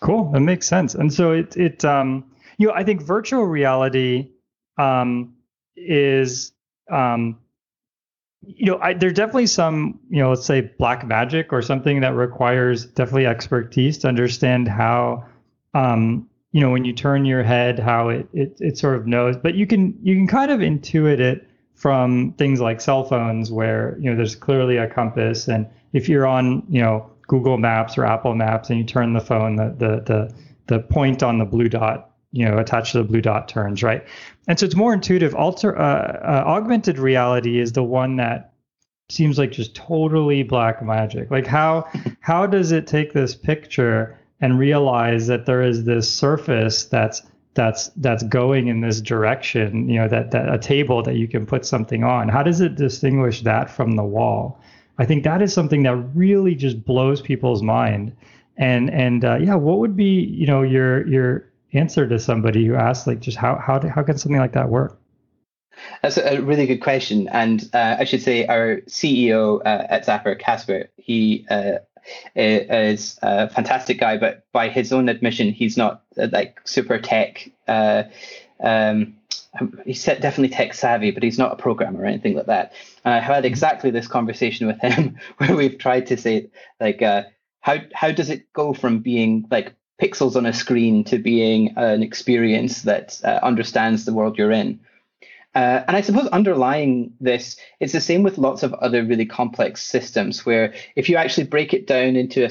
Cool, 0.00 0.32
that 0.32 0.40
makes 0.40 0.66
sense. 0.66 0.94
And 0.94 1.12
so 1.12 1.32
it 1.32 1.56
it 1.56 1.84
um 1.84 2.24
you 2.58 2.68
know 2.68 2.72
I 2.74 2.84
think 2.84 3.02
virtual 3.02 3.44
reality 3.44 4.30
um 4.78 5.34
is 5.76 6.52
um 6.90 7.38
you 8.46 8.66
know, 8.66 8.78
I, 8.78 8.94
there's 8.94 9.14
definitely 9.14 9.46
some, 9.46 9.98
you 10.08 10.22
know, 10.22 10.30
let's 10.30 10.44
say 10.44 10.62
black 10.78 11.06
magic 11.06 11.52
or 11.52 11.62
something 11.62 12.00
that 12.00 12.14
requires 12.14 12.86
definitely 12.86 13.26
expertise 13.26 13.98
to 13.98 14.08
understand 14.08 14.68
how, 14.68 15.26
um, 15.74 16.28
you 16.52 16.60
know, 16.60 16.70
when 16.70 16.84
you 16.84 16.92
turn 16.92 17.24
your 17.24 17.42
head, 17.42 17.78
how 17.78 18.08
it, 18.08 18.28
it 18.32 18.56
it 18.60 18.78
sort 18.78 18.96
of 18.96 19.06
knows. 19.06 19.36
But 19.36 19.54
you 19.54 19.66
can 19.66 19.98
you 20.02 20.14
can 20.14 20.26
kind 20.26 20.50
of 20.50 20.60
intuit 20.60 21.18
it 21.18 21.48
from 21.74 22.32
things 22.38 22.60
like 22.60 22.80
cell 22.80 23.04
phones, 23.04 23.50
where 23.50 23.96
you 24.00 24.10
know 24.10 24.16
there's 24.16 24.36
clearly 24.36 24.76
a 24.76 24.86
compass, 24.86 25.48
and 25.48 25.66
if 25.92 26.08
you're 26.08 26.26
on, 26.26 26.64
you 26.68 26.80
know, 26.80 27.10
Google 27.26 27.58
Maps 27.58 27.98
or 27.98 28.04
Apple 28.04 28.34
Maps, 28.34 28.70
and 28.70 28.78
you 28.78 28.84
turn 28.84 29.14
the 29.14 29.20
phone, 29.20 29.56
the 29.56 29.74
the 29.78 30.02
the 30.06 30.34
the 30.66 30.78
point 30.80 31.22
on 31.22 31.38
the 31.38 31.44
blue 31.44 31.68
dot 31.68 32.14
you 32.34 32.44
know 32.44 32.58
attached 32.58 32.92
to 32.92 32.98
the 32.98 33.04
blue 33.04 33.20
dot 33.20 33.48
turns 33.48 33.82
right 33.82 34.04
and 34.46 34.58
so 34.58 34.66
it's 34.66 34.76
more 34.76 34.92
intuitive 34.92 35.34
alter 35.34 35.78
uh, 35.78 35.82
uh, 35.82 36.44
augmented 36.46 36.98
reality 36.98 37.58
is 37.58 37.72
the 37.72 37.82
one 37.82 38.16
that 38.16 38.52
seems 39.10 39.38
like 39.38 39.52
just 39.52 39.74
totally 39.74 40.42
black 40.42 40.82
magic. 40.82 41.30
Like 41.30 41.46
how 41.46 41.88
how 42.20 42.46
does 42.46 42.72
it 42.72 42.86
take 42.86 43.12
this 43.12 43.34
picture 43.34 44.18
and 44.40 44.58
realize 44.58 45.26
that 45.26 45.46
there 45.46 45.62
is 45.62 45.84
this 45.84 46.12
surface 46.12 46.84
that's 46.84 47.22
that's 47.54 47.88
that's 47.96 48.22
going 48.24 48.68
in 48.68 48.80
this 48.80 49.00
direction, 49.00 49.88
you 49.88 50.00
know, 50.00 50.08
that 50.08 50.32
that 50.32 50.52
a 50.52 50.58
table 50.58 51.02
that 51.02 51.16
you 51.16 51.28
can 51.28 51.46
put 51.46 51.64
something 51.64 52.04
on. 52.04 52.28
How 52.28 52.42
does 52.42 52.60
it 52.60 52.74
distinguish 52.74 53.42
that 53.42 53.70
from 53.70 53.92
the 53.92 54.04
wall? 54.04 54.60
I 54.98 55.04
think 55.04 55.24
that 55.24 55.42
is 55.42 55.52
something 55.52 55.82
that 55.84 55.96
really 56.14 56.54
just 56.54 56.84
blows 56.84 57.20
people's 57.20 57.62
mind. 57.62 58.14
And 58.56 58.90
and 58.90 59.24
uh, 59.24 59.36
yeah, 59.36 59.54
what 59.54 59.78
would 59.78 59.96
be 59.96 60.20
you 60.20 60.46
know 60.46 60.62
your 60.62 61.06
your 61.06 61.48
answer 61.74 62.08
to 62.08 62.18
somebody 62.18 62.66
who 62.66 62.74
asks 62.74 63.06
like 63.06 63.20
just 63.20 63.36
how 63.36 63.56
how 63.56 63.80
how 63.88 64.02
can 64.02 64.18
something 64.18 64.40
like 64.40 64.52
that 64.52 64.68
work? 64.68 64.98
That's 66.02 66.18
a 66.18 66.40
really 66.40 66.66
good 66.66 66.82
question, 66.82 67.28
and 67.28 67.68
uh, 67.72 67.96
I 67.98 68.04
should 68.04 68.22
say 68.22 68.46
our 68.46 68.76
CEO 68.86 69.60
uh, 69.64 69.86
at 69.88 70.06
Zappar, 70.06 70.38
Caspar, 70.38 70.88
he 70.96 71.46
uh, 71.50 71.78
is 72.36 73.18
a 73.22 73.48
fantastic 73.50 73.98
guy, 73.98 74.16
but 74.16 74.44
by 74.52 74.68
his 74.68 74.92
own 74.92 75.08
admission, 75.08 75.50
he's 75.50 75.76
not 75.76 76.02
uh, 76.18 76.28
like 76.32 76.60
super 76.64 76.98
tech. 76.98 77.50
Uh, 77.66 78.04
um, 78.60 79.16
he's 79.84 80.04
definitely 80.04 80.48
tech 80.48 80.74
savvy, 80.74 81.10
but 81.10 81.22
he's 81.22 81.38
not 81.38 81.52
a 81.52 81.56
programmer 81.56 82.02
or 82.02 82.06
anything 82.06 82.34
like 82.34 82.46
that. 82.46 82.72
And 83.04 83.14
I 83.14 83.20
had 83.20 83.44
exactly 83.44 83.90
this 83.90 84.08
conversation 84.08 84.66
with 84.66 84.80
him 84.80 85.18
where 85.38 85.56
we've 85.56 85.78
tried 85.78 86.06
to 86.06 86.16
say 86.16 86.50
like, 86.80 87.02
uh, 87.02 87.24
how 87.60 87.78
how 87.94 88.12
does 88.12 88.30
it 88.30 88.52
go 88.52 88.74
from 88.74 88.98
being 88.98 89.46
like 89.50 89.74
pixels 90.00 90.36
on 90.36 90.46
a 90.46 90.52
screen 90.52 91.04
to 91.04 91.18
being 91.18 91.74
an 91.76 92.02
experience 92.02 92.82
that 92.82 93.20
uh, 93.24 93.40
understands 93.42 94.04
the 94.04 94.12
world 94.12 94.38
you're 94.38 94.52
in? 94.52 94.80
Uh, 95.54 95.84
and 95.86 95.96
I 95.96 96.00
suppose 96.00 96.26
underlying 96.28 97.12
this, 97.20 97.56
it's 97.78 97.92
the 97.92 98.00
same 98.00 98.24
with 98.24 98.38
lots 98.38 98.64
of 98.64 98.74
other 98.74 99.04
really 99.04 99.26
complex 99.26 99.82
systems, 99.82 100.44
where 100.44 100.74
if 100.96 101.08
you 101.08 101.16
actually 101.16 101.46
break 101.46 101.72
it 101.72 101.86
down 101.86 102.16
into 102.16 102.44
a, 102.44 102.50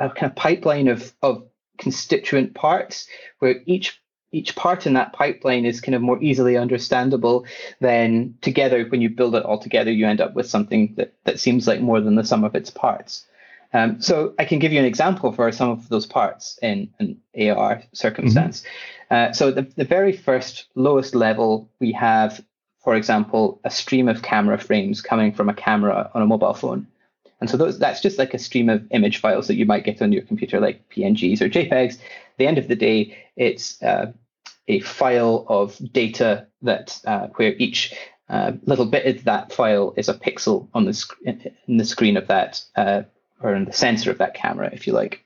a 0.00 0.10
kind 0.10 0.30
of 0.30 0.34
pipeline 0.34 0.88
of, 0.88 1.12
of 1.22 1.46
constituent 1.76 2.54
parts, 2.54 3.06
where 3.40 3.56
each 3.66 4.00
each 4.30 4.54
part 4.56 4.86
in 4.86 4.92
that 4.92 5.14
pipeline 5.14 5.64
is 5.64 5.80
kind 5.80 5.94
of 5.94 6.02
more 6.02 6.22
easily 6.22 6.56
understandable, 6.56 7.46
then 7.80 8.34
together, 8.42 8.84
when 8.84 9.00
you 9.00 9.08
build 9.08 9.34
it 9.34 9.42
all 9.42 9.58
together, 9.58 9.90
you 9.90 10.06
end 10.06 10.20
up 10.20 10.34
with 10.34 10.46
something 10.46 10.92
that, 10.98 11.14
that 11.24 11.40
seems 11.40 11.66
like 11.66 11.80
more 11.80 12.00
than 12.02 12.14
the 12.14 12.24
sum 12.24 12.44
of 12.44 12.54
its 12.54 12.68
parts. 12.68 13.26
Um, 13.72 14.00
so 14.00 14.34
I 14.38 14.44
can 14.44 14.58
give 14.58 14.72
you 14.72 14.78
an 14.78 14.84
example 14.84 15.32
for 15.32 15.52
some 15.52 15.70
of 15.70 15.88
those 15.88 16.06
parts 16.06 16.58
in 16.62 16.90
an 16.98 17.20
AR 17.38 17.82
circumstance. 17.92 18.62
Mm-hmm. 18.62 19.14
Uh, 19.14 19.32
so 19.32 19.50
the, 19.50 19.62
the 19.62 19.84
very 19.84 20.16
first 20.16 20.66
lowest 20.74 21.14
level, 21.14 21.70
we 21.80 21.92
have, 21.92 22.42
for 22.82 22.94
example, 22.94 23.60
a 23.64 23.70
stream 23.70 24.08
of 24.08 24.22
camera 24.22 24.58
frames 24.58 25.00
coming 25.02 25.32
from 25.32 25.48
a 25.48 25.54
camera 25.54 26.10
on 26.14 26.22
a 26.22 26.26
mobile 26.26 26.54
phone. 26.54 26.86
And 27.40 27.48
so 27.48 27.56
those, 27.56 27.78
that's 27.78 28.00
just 28.00 28.18
like 28.18 28.34
a 28.34 28.38
stream 28.38 28.68
of 28.68 28.84
image 28.90 29.18
files 29.18 29.46
that 29.46 29.56
you 29.56 29.66
might 29.66 29.84
get 29.84 30.02
on 30.02 30.12
your 30.12 30.22
computer, 30.22 30.60
like 30.60 30.88
PNGs 30.88 31.40
or 31.40 31.48
JPEGs. 31.48 31.94
At 31.94 32.00
the 32.38 32.46
end 32.46 32.58
of 32.58 32.68
the 32.68 32.76
day, 32.76 33.16
it's 33.36 33.80
uh, 33.82 34.12
a 34.66 34.80
file 34.80 35.46
of 35.48 35.78
data 35.92 36.46
that 36.62 37.00
uh, 37.06 37.28
where 37.36 37.54
each 37.54 37.94
uh, 38.28 38.52
little 38.64 38.86
bit 38.86 39.06
of 39.06 39.24
that 39.24 39.52
file 39.52 39.94
is 39.96 40.08
a 40.08 40.14
pixel 40.14 40.68
on 40.74 40.84
the 40.84 40.92
sc- 40.92 41.16
in 41.24 41.76
the 41.76 41.84
screen 41.84 42.16
of 42.16 42.26
that 42.26 42.62
uh, 42.76 43.02
or 43.40 43.54
in 43.54 43.64
the 43.64 43.72
sensor 43.72 44.10
of 44.10 44.18
that 44.18 44.34
camera, 44.34 44.70
if 44.72 44.86
you 44.86 44.92
like. 44.92 45.24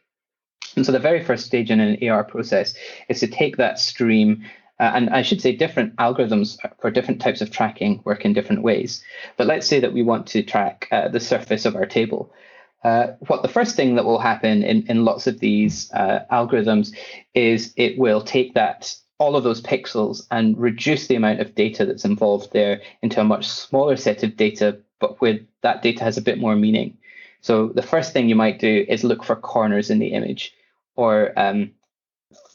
And 0.77 0.87
so 0.87 0.93
the 0.93 0.99
very 0.99 1.23
first 1.23 1.47
stage 1.47 1.71
in 1.71 1.81
an 1.81 2.09
AR 2.09 2.25
process 2.25 2.75
is 3.09 3.21
to 3.21 3.27
take 3.27 3.57
that 3.57 3.79
stream, 3.79 4.45
uh, 4.81 4.93
and 4.95 5.11
I 5.11 5.23
should 5.23 5.41
say 5.41 5.55
different 5.55 5.97
algorithms 5.97 6.57
for 6.81 6.91
different 6.91 7.21
types 7.21 7.41
of 7.41 7.51
tracking 7.51 8.01
work 8.05 8.25
in 8.25 8.33
different 8.33 8.63
ways. 8.63 9.03
But 9.37 9.47
let's 9.47 9.67
say 9.67 9.81
that 9.81 9.93
we 9.93 10.03
want 10.03 10.27
to 10.29 10.43
track 10.43 10.89
uh, 10.91 11.09
the 11.09 11.21
surface 11.21 11.65
of 11.65 11.77
our 11.77 11.87
table. 11.87 12.33
Uh, 12.85 13.13
what 13.29 13.43
the 13.43 13.49
first 13.49 13.77
thing 13.77 13.95
that 13.95 14.05
will 14.05 14.19
happen 14.19 14.65
in, 14.65 14.85
in 14.89 15.05
lots 15.05 15.27
of 15.27 15.39
these 15.39 15.93
uh, 15.93 16.21
algorithms 16.33 16.93
is 17.35 17.73
it 17.77 17.97
will 17.97 18.21
take 18.21 18.55
that 18.55 18.97
all 19.19 19.37
of 19.37 19.45
those 19.45 19.63
pixels 19.63 20.27
and 20.33 20.59
reduce 20.59 21.07
the 21.07 21.15
amount 21.15 21.41
of 21.41 21.55
data 21.55 21.87
that's 21.87 22.05
involved 22.05 22.53
there 22.53 22.81
into 23.03 23.21
a 23.21 23.25
much 23.25 23.47
smaller 23.47 23.97
set 23.97 24.25
of 24.25 24.37
data, 24.37 24.77
but 24.99 25.21
where 25.21 25.39
that 25.61 25.81
data 25.81 26.03
has 26.03 26.17
a 26.17 26.23
bit 26.23 26.39
more 26.39 26.57
meaning. 26.57 26.99
So 27.43 27.69
the 27.69 27.83
first 27.83 28.13
thing 28.13 28.29
you 28.29 28.37
might 28.37 28.59
do 28.59 28.87
is 28.89 29.05
look 29.05 29.23
for 29.23 29.37
corners 29.37 29.91
in 29.91 29.99
the 29.99 30.13
image 30.13 30.55
or 30.97 31.39
um, 31.39 31.73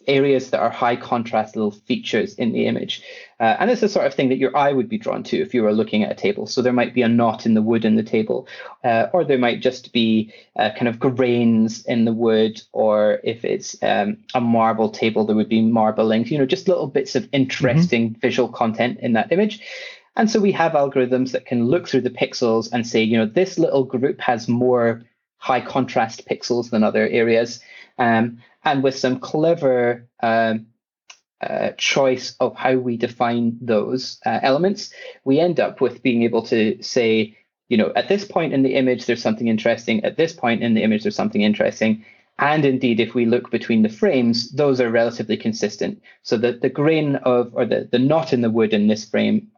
areas 0.07 0.49
that 0.49 0.61
are 0.61 0.69
high 0.69 0.95
contrast 0.95 1.55
little 1.55 1.71
features 1.71 2.33
in 2.35 2.53
the 2.53 2.65
image. 2.65 3.03
Uh, 3.39 3.57
and 3.59 3.69
it's 3.69 3.81
the 3.81 3.89
sort 3.89 4.07
of 4.07 4.13
thing 4.13 4.29
that 4.29 4.37
your 4.37 4.55
eye 4.55 4.71
would 4.71 4.89
be 4.89 4.97
drawn 4.97 5.21
to 5.21 5.37
if 5.37 5.53
you 5.53 5.61
were 5.61 5.73
looking 5.73 6.03
at 6.03 6.11
a 6.11 6.15
table. 6.15 6.47
So 6.47 6.61
there 6.61 6.73
might 6.73 6.93
be 6.93 7.01
a 7.01 7.09
knot 7.09 7.45
in 7.45 7.53
the 7.53 7.61
wood 7.61 7.85
in 7.85 7.95
the 7.95 8.03
table, 8.03 8.47
uh, 8.83 9.07
or 9.13 9.23
there 9.23 9.37
might 9.37 9.61
just 9.61 9.93
be 9.93 10.33
uh, 10.55 10.71
kind 10.71 10.87
of 10.87 10.99
grains 10.99 11.85
in 11.85 12.05
the 12.05 12.13
wood, 12.13 12.61
or 12.71 13.19
if 13.23 13.45
it's 13.45 13.75
um, 13.83 14.17
a 14.33 14.41
marble 14.41 14.89
table, 14.89 15.25
there 15.25 15.35
would 15.35 15.49
be 15.49 15.61
marbling, 15.61 16.25
you 16.27 16.37
know, 16.37 16.45
just 16.45 16.67
little 16.67 16.87
bits 16.87 17.15
of 17.15 17.29
interesting 17.31 18.11
mm-hmm. 18.11 18.19
visual 18.19 18.49
content 18.49 18.99
in 19.01 19.13
that 19.13 19.31
image. 19.31 19.59
And 20.17 20.31
so 20.31 20.39
we 20.39 20.51
have 20.53 20.71
algorithms 20.71 21.31
that 21.31 21.45
can 21.45 21.67
look 21.67 21.87
through 21.87 22.01
the 22.01 22.09
pixels 22.09 22.69
and 22.73 22.85
say, 22.87 23.03
you 23.03 23.17
know, 23.17 23.27
this 23.27 23.59
little 23.59 23.83
group 23.83 24.19
has 24.19 24.47
more 24.47 25.03
high 25.37 25.61
contrast 25.61 26.27
pixels 26.27 26.71
than 26.71 26.83
other 26.83 27.07
areas. 27.07 27.59
Um, 27.99 28.39
and 28.65 28.81
with 28.81 28.97
some 28.97 29.19
clever 29.19 30.07
um, 30.23 30.65
uh, 31.39 31.69
choice 31.77 32.35
of 32.39 32.55
how 32.55 32.77
we 32.77 32.97
define 32.97 33.59
those 33.61 34.19
uh, 34.25 34.39
elements, 34.41 34.91
we 35.23 35.39
end 35.39 35.59
up 35.59 35.81
with 35.81 36.01
being 36.01 36.23
able 36.23 36.41
to 36.47 36.81
say, 36.81 37.37
you 37.69 37.77
know, 37.77 37.93
at 37.95 38.09
this 38.09 38.25
point 38.25 38.53
in 38.53 38.63
the 38.63 38.73
image, 38.73 39.05
there's 39.05 39.21
something 39.21 39.47
interesting. 39.47 40.03
At 40.03 40.17
this 40.17 40.33
point 40.33 40.63
in 40.63 40.73
the 40.73 40.81
image, 40.81 41.03
there's 41.03 41.15
something 41.15 41.43
interesting. 41.43 42.03
And 42.39 42.65
indeed, 42.65 42.99
if 42.99 43.13
we 43.13 43.27
look 43.27 43.51
between 43.51 43.83
the 43.83 43.89
frames, 43.89 44.49
those 44.49 44.81
are 44.81 44.89
relatively 44.89 45.37
consistent. 45.37 46.01
So 46.23 46.37
that 46.37 46.61
the 46.61 46.69
grain 46.69 47.17
of, 47.17 47.51
or 47.53 47.65
the, 47.65 47.87
the 47.91 47.99
knot 47.99 48.33
in 48.33 48.41
the 48.41 48.49
wood 48.49 48.73
in 48.73 48.87
this 48.87 49.05
frame 49.05 49.51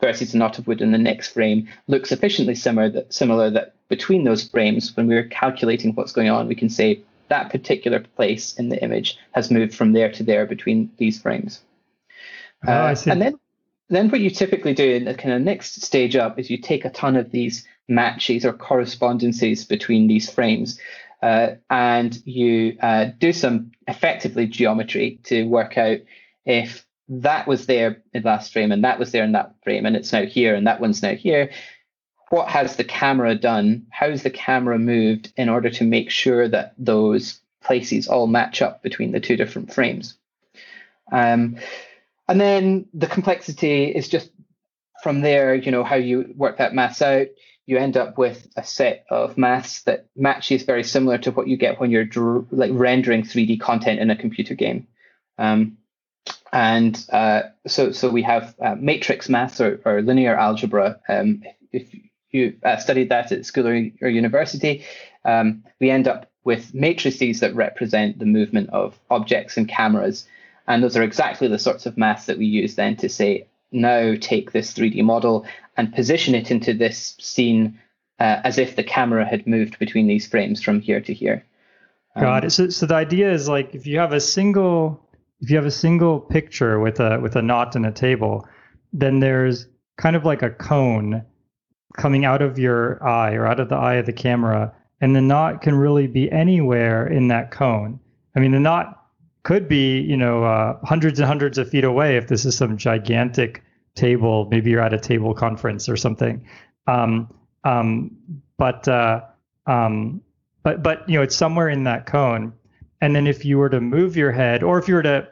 versus 0.00 0.34
a 0.34 0.36
knot 0.36 0.58
of 0.58 0.66
wood 0.66 0.80
in 0.80 0.92
the 0.92 0.98
next 0.98 1.28
frame 1.28 1.68
look 1.86 2.06
sufficiently 2.06 2.54
similar 2.54 2.90
that 2.90 3.12
similar 3.12 3.50
that 3.50 3.74
between 3.88 4.24
those 4.24 4.48
frames, 4.48 4.96
when 4.96 5.06
we're 5.06 5.28
calculating 5.28 5.94
what's 5.94 6.12
going 6.12 6.28
on, 6.28 6.48
we 6.48 6.54
can 6.54 6.68
say 6.68 7.00
that 7.28 7.50
particular 7.50 8.00
place 8.00 8.54
in 8.54 8.68
the 8.68 8.82
image 8.82 9.18
has 9.32 9.50
moved 9.50 9.74
from 9.74 9.92
there 9.92 10.10
to 10.12 10.22
there 10.22 10.46
between 10.46 10.90
these 10.98 11.20
frames. 11.20 11.60
Oh, 12.66 12.72
uh, 12.72 12.96
and 13.06 13.20
then 13.20 13.38
then 13.88 14.10
what 14.10 14.20
you 14.20 14.30
typically 14.30 14.74
do 14.74 14.88
in 14.94 15.04
the 15.04 15.14
kind 15.14 15.34
of 15.34 15.42
next 15.42 15.82
stage 15.82 16.16
up 16.16 16.38
is 16.38 16.50
you 16.50 16.58
take 16.58 16.84
a 16.84 16.90
ton 16.90 17.16
of 17.16 17.30
these 17.30 17.64
matches 17.88 18.44
or 18.44 18.52
correspondences 18.52 19.64
between 19.64 20.08
these 20.08 20.28
frames 20.28 20.80
uh, 21.22 21.50
and 21.70 22.20
you 22.26 22.76
uh, 22.80 23.06
do 23.18 23.32
some 23.32 23.70
effectively 23.86 24.46
geometry 24.46 25.20
to 25.24 25.44
work 25.44 25.78
out 25.78 25.98
if 26.44 26.85
that 27.08 27.46
was 27.46 27.66
there 27.66 28.02
in 28.12 28.22
last 28.22 28.52
frame 28.52 28.72
and 28.72 28.84
that 28.84 28.98
was 28.98 29.12
there 29.12 29.24
in 29.24 29.32
that 29.32 29.54
frame 29.62 29.86
and 29.86 29.96
it's 29.96 30.12
now 30.12 30.24
here 30.24 30.54
and 30.54 30.66
that 30.66 30.80
one's 30.80 31.02
now 31.02 31.14
here. 31.14 31.50
What 32.30 32.48
has 32.48 32.76
the 32.76 32.84
camera 32.84 33.36
done? 33.36 33.86
How's 33.90 34.22
the 34.22 34.30
camera 34.30 34.78
moved 34.78 35.32
in 35.36 35.48
order 35.48 35.70
to 35.70 35.84
make 35.84 36.10
sure 36.10 36.48
that 36.48 36.74
those 36.76 37.40
places 37.62 38.08
all 38.08 38.26
match 38.26 38.62
up 38.62 38.82
between 38.82 39.12
the 39.12 39.20
two 39.20 39.36
different 39.36 39.72
frames? 39.72 40.16
Um, 41.12 41.56
and 42.28 42.40
then 42.40 42.86
the 42.92 43.06
complexity 43.06 43.84
is 43.84 44.08
just 44.08 44.30
from 45.02 45.20
there 45.20 45.54
you 45.54 45.70
know 45.70 45.84
how 45.84 45.94
you 45.94 46.34
work 46.36 46.58
that 46.58 46.74
maths 46.74 47.02
out. 47.02 47.28
You 47.66 47.78
end 47.78 47.96
up 47.96 48.18
with 48.18 48.48
a 48.56 48.64
set 48.64 49.04
of 49.10 49.36
maths 49.36 49.82
that 49.82 50.06
matches 50.16 50.62
very 50.62 50.82
similar 50.82 51.18
to 51.18 51.30
what 51.32 51.48
you 51.48 51.56
get 51.56 51.78
when 51.80 51.90
you're 51.90 52.04
dr- 52.04 52.46
like 52.50 52.70
rendering 52.74 53.22
3d 53.22 53.60
content 53.60 54.00
in 54.00 54.10
a 54.10 54.16
computer 54.16 54.54
game. 54.54 54.86
Um, 55.38 55.76
and 56.52 57.04
uh, 57.12 57.42
so 57.66 57.92
so 57.92 58.08
we 58.08 58.22
have 58.22 58.54
uh, 58.60 58.76
matrix 58.78 59.28
math 59.28 59.60
or, 59.60 59.80
or 59.84 60.02
linear 60.02 60.36
algebra. 60.36 60.98
Um, 61.08 61.42
if 61.72 61.94
you 62.30 62.56
uh, 62.64 62.76
studied 62.76 63.08
that 63.10 63.32
at 63.32 63.46
school 63.46 63.66
or, 63.66 63.88
or 64.02 64.08
university, 64.08 64.84
um, 65.24 65.64
we 65.80 65.90
end 65.90 66.08
up 66.08 66.30
with 66.44 66.74
matrices 66.74 67.40
that 67.40 67.54
represent 67.54 68.18
the 68.18 68.26
movement 68.26 68.70
of 68.70 68.98
objects 69.10 69.56
and 69.56 69.68
cameras, 69.68 70.26
and 70.68 70.82
those 70.82 70.96
are 70.96 71.02
exactly 71.02 71.48
the 71.48 71.58
sorts 71.58 71.86
of 71.86 71.96
maths 71.96 72.26
that 72.26 72.38
we 72.38 72.46
use 72.46 72.76
then 72.76 72.96
to 72.96 73.08
say 73.08 73.46
now 73.72 74.14
take 74.20 74.52
this 74.52 74.72
3D 74.72 75.02
model 75.02 75.44
and 75.76 75.92
position 75.92 76.34
it 76.34 76.50
into 76.50 76.72
this 76.72 77.16
scene 77.18 77.78
uh, 78.18 78.40
as 78.44 78.58
if 78.58 78.76
the 78.76 78.84
camera 78.84 79.24
had 79.24 79.46
moved 79.46 79.78
between 79.78 80.06
these 80.06 80.26
frames 80.26 80.62
from 80.62 80.80
here 80.80 81.00
to 81.00 81.12
here. 81.12 81.44
Um, 82.14 82.22
Got 82.22 82.44
it. 82.44 82.50
So, 82.50 82.68
so 82.70 82.86
the 82.86 82.94
idea 82.94 83.30
is 83.30 83.48
like 83.48 83.74
if 83.74 83.86
you 83.86 83.98
have 83.98 84.12
a 84.12 84.20
single 84.20 85.00
if 85.40 85.50
you 85.50 85.56
have 85.56 85.66
a 85.66 85.70
single 85.70 86.20
picture 86.20 86.80
with 86.80 87.00
a 87.00 87.20
with 87.20 87.36
a 87.36 87.42
knot 87.42 87.76
and 87.76 87.86
a 87.86 87.92
table, 87.92 88.46
then 88.92 89.20
there's 89.20 89.66
kind 89.96 90.16
of 90.16 90.24
like 90.24 90.42
a 90.42 90.50
cone 90.50 91.24
coming 91.96 92.24
out 92.24 92.42
of 92.42 92.58
your 92.58 93.02
eye 93.06 93.34
or 93.34 93.46
out 93.46 93.60
of 93.60 93.68
the 93.68 93.76
eye 93.76 93.94
of 93.94 94.06
the 94.06 94.12
camera, 94.12 94.72
and 95.00 95.14
the 95.14 95.20
knot 95.20 95.62
can 95.62 95.74
really 95.74 96.06
be 96.06 96.30
anywhere 96.30 97.06
in 97.06 97.28
that 97.28 97.50
cone. 97.50 97.98
I 98.34 98.40
mean, 98.40 98.52
the 98.52 98.60
knot 98.60 99.02
could 99.42 99.68
be 99.68 100.00
you 100.00 100.16
know 100.16 100.44
uh, 100.44 100.78
hundreds 100.84 101.20
and 101.20 101.26
hundreds 101.26 101.58
of 101.58 101.68
feet 101.70 101.84
away 101.84 102.16
if 102.16 102.28
this 102.28 102.44
is 102.44 102.56
some 102.56 102.76
gigantic 102.76 103.62
table. 103.94 104.46
Maybe 104.50 104.70
you're 104.70 104.82
at 104.82 104.92
a 104.92 104.98
table 105.00 105.34
conference 105.34 105.88
or 105.88 105.96
something. 105.96 106.46
Um, 106.86 107.28
Um, 107.64 108.12
but 108.58 108.86
uh, 108.86 109.22
um, 109.66 110.22
but 110.62 110.82
but 110.82 111.08
you 111.08 111.16
know 111.18 111.22
it's 111.22 111.34
somewhere 111.34 111.68
in 111.68 111.84
that 111.84 112.06
cone. 112.06 112.52
And 113.00 113.14
then 113.14 113.26
if 113.26 113.44
you 113.44 113.58
were 113.58 113.68
to 113.68 113.80
move 113.80 114.16
your 114.16 114.32
head, 114.32 114.62
or 114.62 114.78
if 114.78 114.88
you 114.88 114.94
were 114.94 115.02
to 115.02 115.28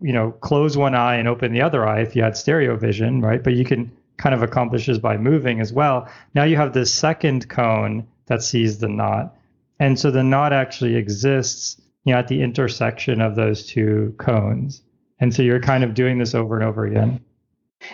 you 0.00 0.12
know 0.12 0.32
close 0.32 0.76
one 0.76 0.94
eye 0.94 1.16
and 1.16 1.28
open 1.28 1.52
the 1.52 1.62
other 1.62 1.86
eye, 1.86 2.00
if 2.00 2.14
you 2.14 2.22
had 2.22 2.36
stereo 2.36 2.76
vision, 2.76 3.20
right? 3.20 3.42
But 3.42 3.54
you 3.54 3.64
can 3.64 3.90
kind 4.16 4.34
of 4.34 4.42
accomplish 4.42 4.86
this 4.86 4.98
by 4.98 5.16
moving 5.16 5.60
as 5.60 5.72
well. 5.72 6.08
Now 6.34 6.44
you 6.44 6.56
have 6.56 6.72
this 6.72 6.92
second 6.92 7.48
cone 7.48 8.06
that 8.26 8.42
sees 8.42 8.78
the 8.78 8.88
knot, 8.88 9.34
and 9.78 9.98
so 9.98 10.10
the 10.10 10.22
knot 10.22 10.52
actually 10.52 10.96
exists 10.96 11.80
you 12.04 12.12
know, 12.12 12.18
at 12.18 12.28
the 12.28 12.42
intersection 12.42 13.20
of 13.20 13.36
those 13.36 13.66
two 13.66 14.14
cones. 14.18 14.82
And 15.20 15.32
so 15.32 15.42
you're 15.42 15.60
kind 15.60 15.84
of 15.84 15.94
doing 15.94 16.18
this 16.18 16.34
over 16.34 16.58
and 16.58 16.64
over 16.64 16.84
again. 16.84 17.24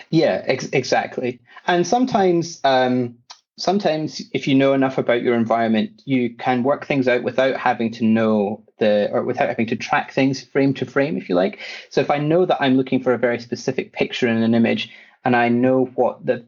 Yeah, 0.09 0.43
ex- 0.45 0.69
exactly. 0.73 1.39
And 1.67 1.85
sometimes, 1.85 2.59
um, 2.63 3.18
sometimes 3.59 4.21
if 4.33 4.47
you 4.47 4.55
know 4.55 4.73
enough 4.73 4.97
about 4.97 5.21
your 5.21 5.35
environment, 5.35 6.01
you 6.05 6.35
can 6.35 6.63
work 6.63 6.85
things 6.85 7.07
out 7.07 7.23
without 7.23 7.57
having 7.57 7.91
to 7.93 8.05
know 8.05 8.63
the, 8.79 9.09
or 9.11 9.23
without 9.23 9.49
having 9.49 9.67
to 9.67 9.75
track 9.75 10.11
things 10.11 10.43
frame 10.43 10.73
to 10.75 10.85
frame, 10.85 11.17
if 11.17 11.29
you 11.29 11.35
like. 11.35 11.59
So 11.89 12.01
if 12.01 12.09
I 12.09 12.17
know 12.17 12.45
that 12.45 12.61
I'm 12.61 12.75
looking 12.75 13.03
for 13.03 13.13
a 13.13 13.17
very 13.17 13.39
specific 13.39 13.93
picture 13.93 14.27
in 14.27 14.41
an 14.41 14.55
image, 14.55 14.91
and 15.25 15.35
I 15.35 15.49
know 15.49 15.85
what 15.95 16.25
the 16.25 16.45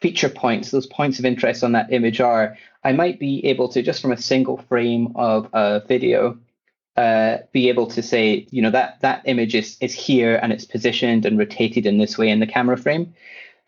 feature 0.00 0.28
points, 0.28 0.70
those 0.70 0.86
points 0.86 1.18
of 1.18 1.24
interest 1.24 1.62
on 1.62 1.72
that 1.72 1.92
image 1.92 2.20
are, 2.20 2.56
I 2.82 2.92
might 2.92 3.20
be 3.20 3.44
able 3.46 3.68
to 3.68 3.82
just 3.82 4.02
from 4.02 4.12
a 4.12 4.16
single 4.16 4.56
frame 4.56 5.12
of 5.14 5.48
a 5.52 5.82
video 5.86 6.38
uh, 6.96 7.38
be 7.52 7.68
able 7.68 7.86
to 7.86 8.02
say, 8.02 8.46
you 8.50 8.60
know, 8.60 8.70
that 8.70 9.00
that 9.00 9.22
image 9.24 9.54
is 9.54 9.76
is 9.80 9.94
here 9.94 10.38
and 10.42 10.52
it's 10.52 10.64
positioned 10.64 11.24
and 11.24 11.38
rotated 11.38 11.86
in 11.86 11.98
this 11.98 12.18
way 12.18 12.28
in 12.28 12.40
the 12.40 12.46
camera 12.46 12.76
frame. 12.76 13.14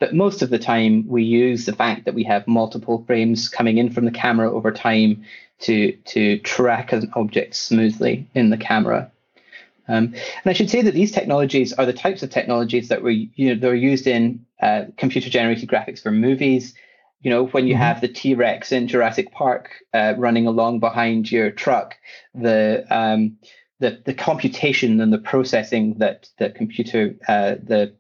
But 0.03 0.15
most 0.17 0.43
of 0.43 0.51
the 0.51 0.59
time, 0.59 1.07
we 1.07 1.23
use 1.23 1.65
the 1.65 1.73
fact 1.73 2.07
that 2.07 2.15
we 2.15 2.25
have 2.25 2.49
multiple 2.49 3.05
frames 3.07 3.49
coming 3.49 3.79
in 3.79 3.89
from 3.89 4.05
the 4.05 4.11
camera 4.11 4.53
over 4.53 4.73
time 4.73 5.25
to 5.61 5.93
to 5.93 6.39
track 6.41 6.93
an 6.93 7.09
object 7.15 7.55
smoothly 7.55 8.29
in 8.35 8.51
the 8.51 8.57
camera. 8.57 9.13
Um, 9.87 10.07
and 10.07 10.47
I 10.47 10.55
should 10.55 10.71
say 10.71 10.83
that 10.83 10.95
these 10.95 11.13
technologies 11.13 11.73
are 11.75 11.87
the 11.87 11.93
types 11.93 12.25
of 12.25 12.31
technologies 12.31 12.89
that 12.89 13.05
were 13.05 13.11
you 13.11 13.55
know 13.55 13.61
they're 13.61 13.77
used 13.77 14.09
in 14.09 14.45
uh, 14.61 14.87
computer 14.97 15.31
generated 15.31 15.69
graphics 15.69 16.03
for 16.03 16.11
movies 16.11 16.75
you 17.21 17.31
know, 17.31 17.47
when 17.47 17.69
you 17.69 17.75
mm-hmm. 17.75 17.85
have 17.85 18.01
the 18.01 18.09
T 18.09 18.35
Rex 18.35 18.73
in 18.73 18.89
Jurassic 18.89 19.31
Park 19.31 19.71
uh, 19.95 20.15
running 20.19 20.49
along 20.49 20.81
behind 20.81 21.31
your 21.31 21.53
truck, 21.53 21.95
the 22.35 22.85
um, 22.91 23.39
the 23.79 24.03
the 24.05 24.15
computation 24.15 25.01
and 25.01 25.13
the 25.13 25.19
processing 25.19 25.95
that 25.99 26.29
the 26.39 26.51
computer 26.51 27.15
uh, 27.29 27.55
the 27.63 27.95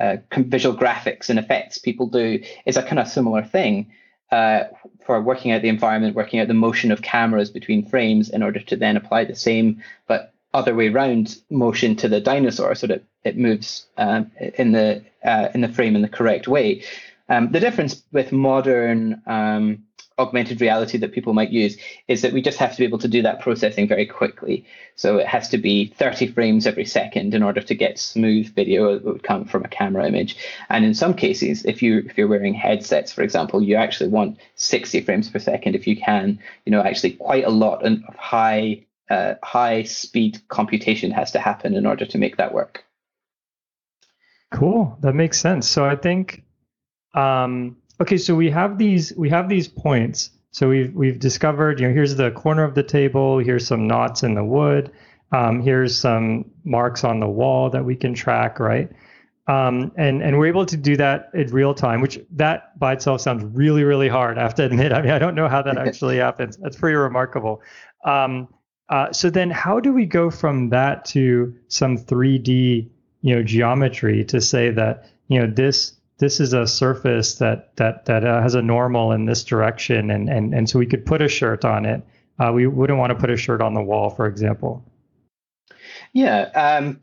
uh, 0.00 0.16
visual 0.32 0.76
graphics 0.76 1.28
and 1.28 1.38
effects 1.38 1.78
people 1.78 2.06
do 2.06 2.42
is 2.66 2.76
a 2.76 2.82
kind 2.82 2.98
of 2.98 3.06
similar 3.06 3.42
thing 3.42 3.90
uh, 4.32 4.64
for 5.04 5.20
working 5.20 5.50
out 5.50 5.62
the 5.62 5.68
environment, 5.68 6.14
working 6.14 6.40
out 6.40 6.48
the 6.48 6.54
motion 6.54 6.92
of 6.92 7.02
cameras 7.02 7.50
between 7.50 7.84
frames 7.84 8.30
in 8.30 8.42
order 8.42 8.60
to 8.60 8.76
then 8.76 8.96
apply 8.96 9.24
the 9.24 9.34
same 9.34 9.82
but 10.06 10.32
other 10.52 10.74
way 10.74 10.88
round 10.88 11.36
motion 11.50 11.94
to 11.96 12.08
the 12.08 12.20
dinosaur 12.20 12.74
so 12.74 12.86
that 12.86 13.04
it 13.24 13.36
moves 13.36 13.86
um, 13.96 14.30
in 14.58 14.72
the 14.72 15.04
uh, 15.24 15.48
in 15.54 15.60
the 15.60 15.68
frame 15.68 15.94
in 15.94 16.02
the 16.02 16.08
correct 16.08 16.48
way. 16.48 16.82
Um, 17.28 17.52
the 17.52 17.60
difference 17.60 18.02
with 18.10 18.32
modern 18.32 19.22
um, 19.26 19.84
augmented 20.20 20.60
reality 20.60 20.98
that 20.98 21.12
people 21.12 21.32
might 21.32 21.50
use 21.50 21.76
is 22.06 22.22
that 22.22 22.32
we 22.32 22.42
just 22.42 22.58
have 22.58 22.72
to 22.72 22.78
be 22.78 22.84
able 22.84 22.98
to 22.98 23.08
do 23.08 23.22
that 23.22 23.40
processing 23.40 23.88
very 23.88 24.06
quickly. 24.06 24.66
So 24.94 25.16
it 25.16 25.26
has 25.26 25.48
to 25.48 25.58
be 25.58 25.86
30 25.96 26.28
frames 26.32 26.66
every 26.66 26.84
second 26.84 27.34
in 27.34 27.42
order 27.42 27.62
to 27.62 27.74
get 27.74 27.98
smooth 27.98 28.54
video 28.54 28.94
that 28.94 29.04
would 29.04 29.22
come 29.22 29.44
from 29.46 29.64
a 29.64 29.68
camera 29.68 30.06
image. 30.06 30.36
And 30.68 30.84
in 30.84 30.94
some 30.94 31.14
cases, 31.14 31.64
if 31.64 31.82
you 31.82 32.04
if 32.06 32.16
you're 32.16 32.28
wearing 32.28 32.54
headsets, 32.54 33.12
for 33.12 33.22
example, 33.22 33.62
you 33.62 33.76
actually 33.76 34.10
want 34.10 34.38
60 34.56 35.00
frames 35.00 35.28
per 35.28 35.38
second 35.38 35.74
if 35.74 35.86
you 35.86 35.96
can. 35.96 36.38
You 36.66 36.72
know, 36.72 36.82
actually 36.82 37.12
quite 37.12 37.44
a 37.44 37.50
lot 37.50 37.84
of 37.84 37.98
high 38.14 38.86
uh, 39.10 39.34
high 39.42 39.82
speed 39.82 40.40
computation 40.48 41.10
has 41.10 41.32
to 41.32 41.40
happen 41.40 41.74
in 41.74 41.86
order 41.86 42.06
to 42.06 42.18
make 42.18 42.36
that 42.36 42.54
work. 42.54 42.84
Cool, 44.52 44.96
that 45.00 45.14
makes 45.14 45.38
sense. 45.38 45.68
So 45.68 45.84
I 45.84 45.96
think 45.96 46.44
um, 47.14 47.76
okay, 48.00 48.16
so 48.16 48.34
we 48.34 48.50
have 48.50 48.78
these 48.78 49.12
we 49.16 49.28
have 49.28 49.48
these 49.48 49.68
points. 49.68 50.30
So 50.52 50.68
we've 50.68 50.92
we've 50.94 51.18
discovered, 51.18 51.80
you 51.80 51.88
know, 51.88 51.94
here's 51.94 52.16
the 52.16 52.30
corner 52.32 52.64
of 52.64 52.74
the 52.74 52.82
table. 52.82 53.38
Here's 53.38 53.66
some 53.66 53.86
knots 53.86 54.22
in 54.22 54.34
the 54.34 54.44
wood. 54.44 54.90
Um, 55.32 55.62
here's 55.62 55.96
some 55.96 56.50
marks 56.64 57.04
on 57.04 57.20
the 57.20 57.28
wall 57.28 57.70
that 57.70 57.84
we 57.84 57.94
can 57.94 58.14
track, 58.14 58.58
right? 58.58 58.90
Um, 59.46 59.92
and 59.96 60.22
and 60.22 60.38
we're 60.38 60.46
able 60.46 60.66
to 60.66 60.76
do 60.76 60.96
that 60.96 61.30
in 61.34 61.48
real 61.48 61.74
time, 61.74 62.00
which 62.00 62.18
that 62.32 62.78
by 62.78 62.94
itself 62.94 63.20
sounds 63.20 63.44
really 63.44 63.84
really 63.84 64.08
hard. 64.08 64.38
I 64.38 64.42
have 64.42 64.54
to 64.56 64.64
admit. 64.64 64.92
I 64.96 65.02
mean, 65.02 65.12
I 65.12 65.18
don't 65.18 65.34
know 65.34 65.48
how 65.48 65.62
that 65.62 65.78
actually 65.86 66.16
happens. 66.16 66.56
That's 66.56 66.76
pretty 66.76 66.96
remarkable. 66.96 67.62
Um, 68.04 68.48
uh, 68.88 69.12
so 69.12 69.30
then, 69.30 69.50
how 69.50 69.78
do 69.78 69.92
we 69.92 70.04
go 70.04 70.30
from 70.30 70.70
that 70.70 71.04
to 71.04 71.54
some 71.68 71.96
3D, 71.96 72.90
you 73.22 73.36
know, 73.36 73.42
geometry 73.44 74.24
to 74.24 74.40
say 74.40 74.70
that 74.70 75.08
you 75.28 75.38
know 75.38 75.46
this 75.46 75.99
this 76.20 76.38
is 76.38 76.52
a 76.52 76.66
surface 76.66 77.34
that 77.36 77.74
that 77.76 78.04
that 78.04 78.24
uh, 78.24 78.40
has 78.42 78.54
a 78.54 78.62
normal 78.62 79.10
in 79.12 79.24
this 79.24 79.42
direction, 79.42 80.10
and 80.10 80.28
and 80.28 80.54
and 80.54 80.70
so 80.70 80.78
we 80.78 80.86
could 80.86 81.04
put 81.04 81.20
a 81.20 81.28
shirt 81.28 81.64
on 81.64 81.84
it. 81.84 82.02
Uh, 82.38 82.52
we 82.52 82.66
wouldn't 82.66 82.98
want 82.98 83.10
to 83.10 83.18
put 83.18 83.30
a 83.30 83.36
shirt 83.36 83.60
on 83.60 83.74
the 83.74 83.82
wall, 83.82 84.10
for 84.10 84.26
example. 84.26 84.84
Yeah. 86.12 86.42
Um, 86.54 87.00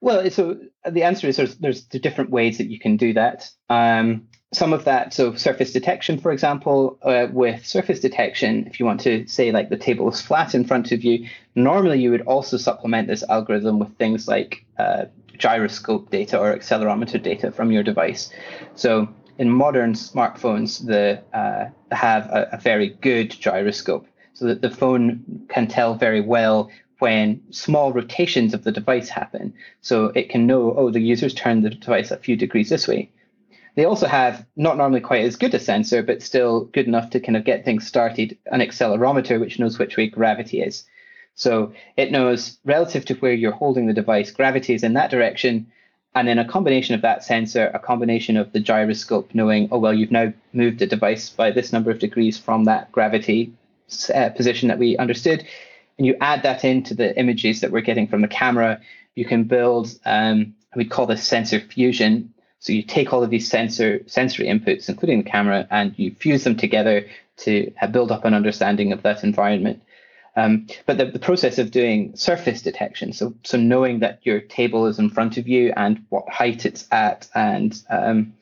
well, 0.00 0.30
so 0.30 0.58
the 0.88 1.02
answer 1.02 1.28
is 1.28 1.36
there's, 1.36 1.56
there's 1.56 1.82
different 1.82 2.30
ways 2.30 2.58
that 2.58 2.68
you 2.68 2.78
can 2.78 2.96
do 2.96 3.12
that. 3.14 3.50
Um, 3.68 4.28
some 4.52 4.72
of 4.72 4.84
that, 4.84 5.14
so 5.14 5.34
surface 5.34 5.72
detection, 5.72 6.18
for 6.18 6.32
example, 6.32 6.98
uh, 7.02 7.28
with 7.30 7.64
surface 7.64 8.00
detection, 8.00 8.66
if 8.66 8.80
you 8.80 8.86
want 8.86 9.00
to 9.00 9.26
say 9.28 9.52
like 9.52 9.68
the 9.68 9.76
table 9.76 10.08
is 10.10 10.20
flat 10.20 10.54
in 10.54 10.64
front 10.64 10.90
of 10.90 11.04
you, 11.04 11.28
normally 11.54 12.00
you 12.00 12.10
would 12.10 12.22
also 12.22 12.56
supplement 12.56 13.06
this 13.06 13.22
algorithm 13.28 13.78
with 13.78 13.96
things 13.96 14.26
like 14.26 14.64
uh, 14.78 15.04
gyroscope 15.40 16.10
data 16.10 16.38
or 16.38 16.54
accelerometer 16.54 17.20
data 17.20 17.50
from 17.50 17.72
your 17.72 17.82
device. 17.82 18.32
So 18.74 19.08
in 19.38 19.50
modern 19.50 19.94
smartphones, 19.94 20.86
the 20.86 21.22
uh, 21.36 21.70
have 21.94 22.26
a, 22.26 22.48
a, 22.52 22.58
very 22.58 22.90
good 23.00 23.30
gyroscope, 23.30 24.06
so 24.34 24.44
that 24.46 24.60
the 24.60 24.70
phone 24.70 25.46
can 25.48 25.66
tell 25.66 25.94
very 25.94 26.20
well 26.20 26.70
when 26.98 27.40
small 27.50 27.92
rotations 27.92 28.52
of 28.52 28.64
the 28.64 28.70
device 28.70 29.08
happen. 29.08 29.54
So 29.80 30.12
it 30.14 30.28
can 30.28 30.46
know, 30.46 30.74
oh, 30.76 30.90
the 30.90 31.00
user's 31.00 31.34
turned 31.34 31.64
the 31.64 31.70
device 31.70 32.10
a 32.10 32.18
few 32.18 32.36
degrees 32.36 32.68
this 32.68 32.86
way. 32.86 33.10
They 33.76 33.86
also 33.86 34.06
have 34.06 34.44
not 34.56 34.76
normally 34.76 35.00
quite 35.00 35.24
as 35.24 35.36
good 35.36 35.54
a 35.54 35.58
sensor, 35.58 36.02
but 36.02 36.22
still 36.22 36.66
good 36.66 36.86
enough 36.86 37.08
to 37.10 37.20
kind 37.20 37.36
of 37.36 37.44
get 37.44 37.64
things 37.64 37.86
started, 37.86 38.36
an 38.52 38.60
accelerometer 38.60 39.40
which 39.40 39.58
knows 39.58 39.78
which 39.78 39.96
way 39.96 40.08
gravity 40.08 40.60
is. 40.60 40.84
So 41.34 41.72
it 41.96 42.12
knows 42.12 42.58
relative 42.64 43.04
to 43.06 43.14
where 43.14 43.32
you're 43.32 43.52
holding 43.52 43.86
the 43.86 43.94
device, 43.94 44.30
gravity 44.30 44.74
is 44.74 44.82
in 44.82 44.94
that 44.94 45.10
direction. 45.10 45.66
And 46.14 46.26
then 46.26 46.38
a 46.38 46.44
combination 46.44 46.94
of 46.94 47.02
that 47.02 47.22
sensor, 47.22 47.70
a 47.72 47.78
combination 47.78 48.36
of 48.36 48.52
the 48.52 48.60
gyroscope 48.60 49.32
knowing, 49.32 49.68
oh, 49.70 49.78
well, 49.78 49.94
you've 49.94 50.10
now 50.10 50.32
moved 50.52 50.80
the 50.80 50.86
device 50.86 51.30
by 51.30 51.50
this 51.52 51.72
number 51.72 51.90
of 51.90 52.00
degrees 52.00 52.36
from 52.36 52.64
that 52.64 52.90
gravity 52.90 53.52
uh, 54.12 54.30
position 54.30 54.68
that 54.68 54.78
we 54.78 54.96
understood. 54.96 55.46
And 55.98 56.06
you 56.06 56.16
add 56.20 56.42
that 56.42 56.64
into 56.64 56.94
the 56.94 57.16
images 57.18 57.60
that 57.60 57.70
we're 57.70 57.80
getting 57.80 58.08
from 58.08 58.22
the 58.22 58.28
camera, 58.28 58.80
you 59.14 59.24
can 59.24 59.44
build, 59.44 59.98
um, 60.04 60.54
we 60.74 60.84
call 60.84 61.06
this 61.06 61.26
sensor 61.26 61.60
fusion. 61.60 62.32
So 62.58 62.72
you 62.72 62.82
take 62.82 63.12
all 63.12 63.22
of 63.22 63.30
these 63.30 63.48
sensor 63.48 64.02
sensory 64.06 64.46
inputs, 64.46 64.88
including 64.88 65.22
the 65.22 65.30
camera, 65.30 65.66
and 65.70 65.96
you 65.98 66.14
fuse 66.14 66.44
them 66.44 66.56
together 66.56 67.06
to 67.38 67.72
uh, 67.80 67.86
build 67.86 68.10
up 68.12 68.24
an 68.24 68.34
understanding 68.34 68.92
of 68.92 69.02
that 69.02 69.24
environment. 69.24 69.82
Um, 70.36 70.66
but 70.86 70.98
the, 70.98 71.06
the 71.06 71.18
process 71.18 71.58
of 71.58 71.70
doing 71.70 72.14
surface 72.16 72.62
detection, 72.62 73.12
so 73.12 73.34
so 73.42 73.58
knowing 73.58 73.98
that 74.00 74.20
your 74.22 74.40
table 74.40 74.86
is 74.86 74.98
in 74.98 75.10
front 75.10 75.36
of 75.36 75.48
you 75.48 75.72
and 75.76 76.04
what 76.08 76.28
height 76.28 76.64
it's 76.64 76.86
at, 76.92 77.28
and 77.34 77.80
um, 77.90 78.34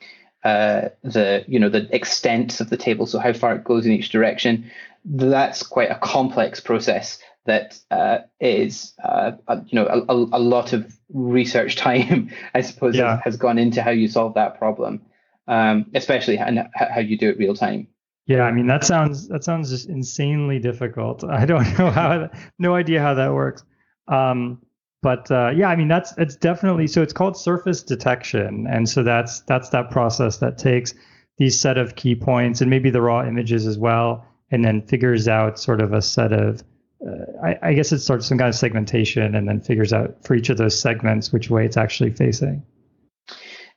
uh, 0.44 0.90
the 1.03 1.44
you 1.48 1.59
know 1.59 1.68
the 1.68 1.94
extent 1.94 2.61
of 2.61 2.70
the 2.70 2.77
table, 2.77 3.07
so 3.07 3.18
how 3.18 3.33
far 3.33 3.55
it 3.55 3.64
goes 3.64 3.87
in 3.87 3.92
each 3.92 4.11
direction, 4.11 4.70
that's 5.05 5.62
quite 5.62 5.90
a 5.90 5.98
complex 5.98 6.61
process 6.61 7.18
that 7.46 7.79
uh, 7.90 8.18
is 8.40 8.92
uh, 9.03 9.33
a, 9.48 9.57
you 9.66 9.77
know 9.81 9.87
a, 9.87 10.14
a, 10.14 10.38
lot 10.38 10.74
of 10.74 10.94
research 11.12 11.77
time, 11.87 12.31
I 12.55 12.61
suppose, 12.61 12.96
yeah. 12.96 13.16
has, 13.16 13.24
has, 13.24 13.37
gone 13.37 13.59
into 13.59 13.83
how 13.83 13.90
you 13.90 14.07
solve 14.07 14.35
that 14.35 14.59
problem, 14.59 15.01
um, 15.48 15.87
especially 15.94 16.38
and 16.38 16.68
how 16.74 17.01
you 17.01 17.16
do 17.16 17.31
it 17.31 17.38
real 17.38 17.55
time. 17.55 17.88
Yeah, 18.29 18.43
I 18.43 18.53
mean 18.53 18.67
that 18.67 18.85
sounds 18.85 19.27
that 19.29 19.43
sounds 19.43 19.71
just 19.71 19.88
insanely 19.88 20.59
difficult. 20.59 21.25
I 21.29 21.47
don't 21.47 21.79
know 21.79 21.91
how, 21.91 22.29
no 22.59 22.75
idea 22.75 23.01
how 23.01 23.14
that 23.14 23.33
works. 23.33 23.64
Um, 24.07 24.61
but 25.01 25.31
uh, 25.31 25.51
yeah, 25.57 25.69
I 25.69 25.77
mean 25.77 25.88
that's 25.88 26.12
it's 26.19 26.37
definitely 26.37 26.87
so 26.87 27.03
it's 27.03 27.14
called 27.14 27.37
surface 27.38 27.83
detection, 27.83 28.67
and 28.69 28.87
so 28.87 29.03
that's 29.03 29.41
that's 29.41 29.71
that 29.71 29.91
process 29.91 30.38
that 30.38 30.59
takes 30.59 30.93
these 31.38 31.59
set 31.59 31.79
of 31.79 31.97
key 31.97 32.14
points 32.14 32.61
and 32.61 32.69
maybe 32.69 32.91
the 32.91 33.01
raw 33.01 33.27
images 33.27 33.67
as 33.67 33.79
well, 33.79 34.27
and 34.51 34.62
then 34.62 34.83
figures 34.83 35.27
out 35.27 35.59
sort 35.59 35.81
of 35.81 35.95
a 35.95 36.03
set 36.03 36.33
of 36.33 36.62
uh, 37.07 37.25
I, 37.43 37.59
I 37.62 37.73
guess 37.73 37.93
it 37.93 38.01
starts 38.01 38.27
some 38.27 38.37
kind 38.37 38.49
of 38.49 38.55
segmentation 38.55 39.35
and 39.37 39.49
then 39.49 39.61
figures 39.62 39.95
out 39.95 40.17
for 40.23 40.35
each 40.35 40.51
of 40.51 40.59
those 40.59 40.79
segments 40.79 41.33
which 41.33 41.49
way 41.49 41.64
it's 41.64 41.79
actually 41.79 42.11
facing. 42.11 42.62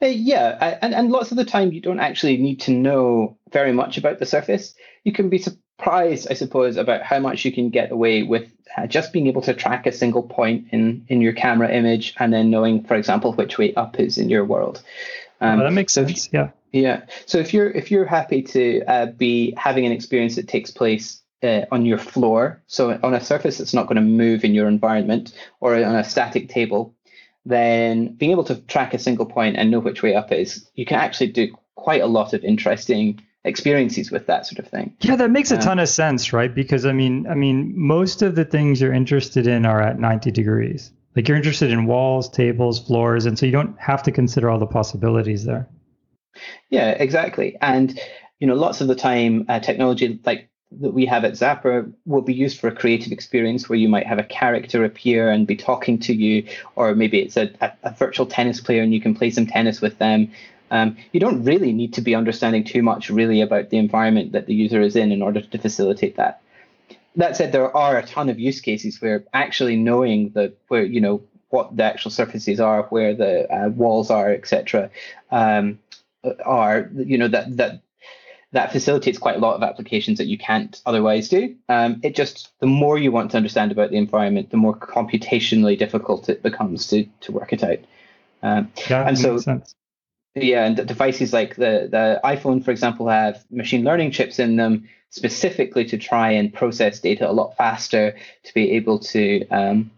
Uh, 0.02 0.08
yeah, 0.08 0.80
and, 0.82 0.94
and 0.94 1.12
lots 1.12 1.32
of 1.32 1.38
the 1.38 1.46
time 1.46 1.72
you 1.72 1.82
don't 1.82 2.00
actually 2.00 2.38
need 2.38 2.60
to 2.62 2.72
know 2.72 3.38
very 3.52 3.72
much 3.72 3.98
about 3.98 4.20
the 4.20 4.26
surface. 4.26 4.74
You 5.04 5.12
can 5.12 5.30
be 5.30 5.38
surprised, 5.38 6.28
I 6.30 6.34
suppose, 6.34 6.78
about 6.78 7.04
how 7.04 7.20
much 7.20 7.46
you 7.46 7.52
can 7.52 7.70
get 7.70 7.92
away 7.92 8.24
with 8.24 8.52
uh, 8.78 8.88
just 8.88 9.14
being 9.14 9.28
able 9.28 9.42
to 9.44 9.54
track 9.54 9.86
a 9.86 9.92
single 9.92 10.24
point 10.24 10.68
in, 10.72 11.06
in 11.08 11.22
your 11.22 11.34
camera 11.34 11.72
image 11.72 12.16
and 12.18 12.34
then 12.34 12.50
knowing, 12.50 12.84
for 12.84 12.96
example, 12.96 13.34
which 13.34 13.58
way 13.58 13.74
up 13.76 14.00
is 14.00 14.18
in 14.18 14.30
your 14.30 14.46
world. 14.46 14.82
Um, 15.40 15.58
well, 15.58 15.68
that 15.68 15.74
makes 15.74 15.94
sense. 15.94 16.30
Yeah. 16.32 16.50
Yeah. 16.72 17.04
So 17.26 17.38
if 17.38 17.54
you're 17.54 17.70
if 17.70 17.92
you're 17.92 18.06
happy 18.06 18.42
to 18.44 18.84
uh, 18.86 19.06
be 19.08 19.54
having 19.58 19.86
an 19.86 19.92
experience 19.92 20.36
that 20.36 20.48
takes 20.48 20.72
place 20.72 21.22
uh, 21.44 21.66
on 21.72 21.86
your 21.86 21.98
floor, 21.98 22.62
so 22.68 22.98
on 23.04 23.14
a 23.14 23.20
surface 23.20 23.58
that's 23.58 23.74
not 23.74 23.88
going 23.88 23.98
to 23.98 24.02
move 24.02 24.46
in 24.46 24.54
your 24.54 24.68
environment, 24.68 25.34
or 25.60 25.76
on 25.76 25.96
a 25.96 26.04
static 26.04 26.48
table, 26.48 26.96
then 27.46 28.14
being 28.16 28.32
able 28.32 28.44
to 28.46 28.56
track 28.56 28.94
a 28.94 29.00
single 29.00 29.26
point 29.26 29.58
and 29.58 29.72
know 29.72 29.80
which 29.80 30.04
way 30.04 30.16
up 30.16 30.32
is, 30.32 30.70
you 30.76 30.86
can 30.86 31.00
actually 31.00 31.32
do 31.32 31.54
quite 31.76 32.02
a 32.02 32.08
lot 32.08 32.34
of 32.34 32.44
interesting 32.44 33.22
experiences 33.44 34.12
with 34.12 34.28
that 34.28 34.46
sort 34.46 34.60
of 34.60 34.68
thing. 34.68 34.96
Yeah, 35.02 35.16
that 35.16 35.32
makes 35.32 35.50
a 35.52 35.58
ton 35.58 35.80
of 35.80 35.90
sense, 35.90 36.32
right? 36.32 36.54
Because 36.54 36.86
I 36.86 36.94
mean, 36.94 37.26
I 37.28 37.34
mean, 37.34 37.74
most 37.76 38.22
of 38.22 38.36
the 38.36 38.46
things 38.46 38.82
you're 38.82 38.94
interested 38.94 39.48
in 39.48 39.66
are 39.66 39.82
at 39.82 40.00
90 40.00 40.32
degrees. 40.32 40.92
Like 41.16 41.28
you're 41.28 41.38
interested 41.38 41.72
in 41.72 41.88
walls, 41.88 42.30
tables, 42.30 42.80
floors, 42.80 43.26
and 43.26 43.38
so 43.38 43.46
you 43.46 43.52
don't 43.52 43.78
have 43.80 44.04
to 44.04 44.12
consider 44.12 44.50
all 44.50 44.60
the 44.60 44.68
possibilities 44.68 45.44
there. 45.44 45.68
Yeah, 46.70 46.92
exactly. 46.92 47.58
And 47.62 48.00
you 48.40 48.48
know, 48.48 48.56
lots 48.56 48.82
of 48.82 48.88
the 48.88 48.96
time, 48.96 49.46
uh, 49.50 49.60
technology 49.60 50.20
like 50.26 50.50
that 50.80 50.94
we 50.94 51.06
have 51.06 51.26
at 51.26 51.34
Zappar 51.34 51.92
will 52.06 52.22
be 52.22 52.34
used 52.34 52.60
for 52.60 52.68
a 52.68 52.76
creative 52.76 53.12
experience 53.12 53.68
where 53.68 53.78
you 53.78 53.90
might 53.90 54.08
have 54.08 54.20
a 54.20 54.24
character 54.24 54.86
appear 54.86 55.30
and 55.30 55.46
be 55.46 55.56
talking 55.56 56.00
to 56.00 56.14
you, 56.14 56.48
or 56.76 56.96
maybe 56.96 57.20
it's 57.20 57.38
a, 57.38 57.52
a, 57.62 57.72
a 57.84 57.92
virtual 57.92 58.26
tennis 58.26 58.62
player 58.62 58.82
and 58.82 58.94
you 58.94 59.02
can 59.02 59.14
play 59.14 59.30
some 59.32 59.46
tennis 59.46 59.82
with 59.82 59.98
them. 59.98 60.32
Um, 60.72 60.96
you 61.12 61.20
don't 61.20 61.44
really 61.44 61.74
need 61.74 61.94
to 61.96 62.02
be 62.02 62.16
understanding 62.16 62.64
too 62.64 62.82
much 62.82 63.10
really 63.10 63.42
about 63.42 63.70
the 63.70 63.78
environment 63.78 64.32
that 64.32 64.46
the 64.46 64.56
user 64.56 64.82
is 64.82 64.96
in 64.96 65.12
in 65.12 65.22
order 65.22 65.42
to 65.42 65.58
facilitate 65.58 66.16
that. 66.16 66.42
That 67.18 67.36
said, 67.36 67.52
there 67.52 67.76
are 67.76 67.98
a 67.98 68.06
ton 68.06 68.30
of 68.30 68.40
use 68.40 68.62
cases 68.62 69.02
where 69.02 69.26
actually 69.34 69.76
knowing 69.76 70.30
the 70.30 70.54
where 70.70 70.86
you 70.86 71.02
know 71.02 71.22
what 71.50 71.76
the 71.76 71.84
actual 71.84 72.10
surfaces 72.10 72.62
are, 72.62 72.84
where 72.84 73.14
the 73.14 73.54
uh, 73.54 73.68
walls 73.68 74.10
are, 74.10 74.32
etc., 74.32 74.90
um, 75.30 75.78
are 76.46 76.90
you 76.96 77.18
know 77.18 77.28
that 77.28 77.58
that 77.58 77.82
that 78.54 78.72
facilitates 78.72 79.18
quite 79.18 79.38
a 79.38 79.40
lot 79.40 79.56
of 79.56 79.64
applications 79.64 80.18
that 80.18 80.28
you 80.28 80.38
can't 80.38 80.82
otherwise 80.86 81.30
do. 81.30 81.56
Um, 81.70 82.00
it 82.04 82.16
just 82.16 82.52
the 82.60 82.68
more 82.68 82.98
you 82.98 83.12
want 83.12 83.32
to 83.32 83.38
understand 83.38 83.72
about 83.72 83.92
the 83.92 83.98
environment, 83.98 84.50
the 84.50 84.58
more 84.58 84.76
computationally 84.76 85.78
difficult 85.78 86.30
it 86.30 86.44
becomes 86.44 86.88
to 86.88 87.06
to 87.22 87.32
work 87.32 87.54
it 87.54 87.64
out. 87.64 87.80
Um, 88.44 88.72
yeah, 88.90 89.08
and 89.08 89.18
so 89.18 89.38
sense. 89.38 89.76
yeah, 90.36 90.66
and 90.66 90.76
devices 90.76 91.32
like 91.32 91.56
the 91.56 91.88
the 91.90 92.20
iPhone, 92.24 92.64
for 92.64 92.72
example, 92.72 93.08
have 93.08 93.44
machine 93.50 93.84
learning 93.84 94.12
chips 94.12 94.40
in 94.40 94.58
them 94.58 94.90
specifically 95.10 95.86
to 95.86 95.98
try 95.98 96.32
and 96.32 96.54
process 96.54 97.00
data 97.00 97.30
a 97.30 97.34
lot 97.34 97.56
faster 97.58 98.16
to 98.44 98.54
be 98.54 98.72
able 98.72 98.98
to 98.98 99.46
um, 99.50 99.92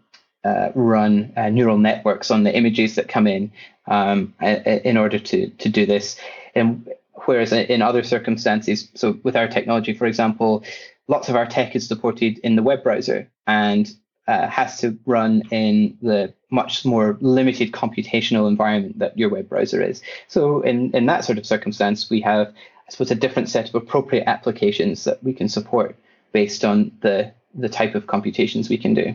uh, 0.44 0.70
run 0.74 1.32
uh, 1.36 1.48
neural 1.48 1.78
networks 1.78 2.30
on 2.30 2.42
the 2.42 2.54
images 2.54 2.96
that 2.96 3.08
come 3.08 3.26
in 3.26 3.50
um, 3.86 4.32
in 4.40 4.96
order 4.96 5.18
to 5.18 5.48
to 5.48 5.68
do 5.68 5.86
this. 5.86 6.16
And 6.54 6.88
Whereas 7.26 7.52
in 7.52 7.80
other 7.80 8.02
circumstances, 8.02 8.88
so 8.94 9.18
with 9.22 9.36
our 9.36 9.48
technology, 9.48 9.94
for 9.94 10.06
example, 10.06 10.64
lots 11.08 11.28
of 11.28 11.36
our 11.36 11.46
tech 11.46 11.76
is 11.76 11.86
supported 11.86 12.38
in 12.38 12.56
the 12.56 12.62
web 12.62 12.82
browser 12.82 13.30
and 13.46 13.90
uh, 14.26 14.48
has 14.48 14.80
to 14.80 14.98
run 15.06 15.42
in 15.50 15.96
the 16.00 16.32
much 16.50 16.84
more 16.84 17.18
limited 17.20 17.72
computational 17.72 18.48
environment 18.48 18.98
that 18.98 19.18
your 19.18 19.28
web 19.28 19.48
browser 19.48 19.82
is. 19.82 20.02
So 20.28 20.60
in, 20.62 20.94
in 20.94 21.06
that 21.06 21.24
sort 21.24 21.38
of 21.38 21.46
circumstance, 21.46 22.08
we 22.08 22.20
have, 22.22 22.48
I 22.48 22.90
suppose, 22.90 23.10
a 23.10 23.16
different 23.16 23.48
set 23.48 23.68
of 23.68 23.74
appropriate 23.74 24.24
applications 24.26 25.04
that 25.04 25.22
we 25.22 25.34
can 25.34 25.48
support 25.48 25.96
based 26.32 26.64
on 26.64 26.92
the, 27.00 27.32
the 27.54 27.68
type 27.68 27.94
of 27.94 28.06
computations 28.06 28.68
we 28.68 28.78
can 28.78 28.94
do. 28.94 29.14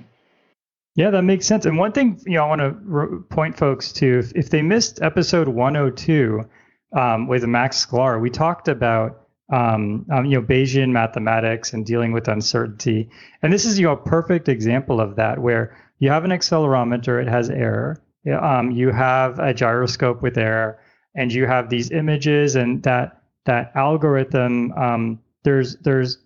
Yeah, 0.96 1.12
that 1.12 1.24
makes 1.24 1.46
sense. 1.46 1.66
And 1.66 1.78
one 1.78 1.92
thing 1.92 2.20
you 2.26 2.34
know, 2.34 2.46
I 2.46 2.48
want 2.48 2.62
to 2.62 3.26
point 3.30 3.58
folks 3.58 3.92
to, 3.94 4.20
if, 4.20 4.32
if 4.36 4.50
they 4.50 4.62
missed 4.62 5.02
episode 5.02 5.48
102, 5.48 6.46
um, 6.94 7.28
with 7.28 7.44
Max 7.46 7.86
Sklar, 7.86 8.20
we 8.22 8.30
talked 8.30 8.68
about 8.68 9.28
um, 9.52 10.06
um, 10.12 10.26
you 10.26 10.40
know 10.40 10.46
Bayesian 10.46 10.92
mathematics 10.92 11.74
and 11.74 11.86
dealing 11.86 12.12
with 12.12 12.28
uncertainty. 12.28 13.10
And 13.42 13.52
this 13.52 13.66
is 13.66 13.80
you 13.80 13.88
know 13.88 13.94
a 13.94 13.98
perfect 13.98 14.48
example 14.48 15.02
of 15.02 15.16
that, 15.16 15.40
where 15.40 15.76
you 16.00 16.10
have 16.10 16.24
an 16.24 16.32
accelerometer, 16.32 17.22
it 17.22 17.28
has 17.28 17.50
error. 17.50 18.02
Um, 18.32 18.72
you 18.72 18.92
have 18.92 19.40
a 19.40 19.54
gyroscope 19.54 20.22
with 20.22 20.38
error, 20.38 20.80
and 21.16 21.34
you 21.34 21.46
have 21.46 21.70
these 21.70 21.92
images, 21.92 22.56
and 22.56 22.84
that 22.84 23.22
that 23.46 23.72
algorithm. 23.76 24.72
Um, 24.74 25.20
there's 25.44 25.78
there's 25.78 26.20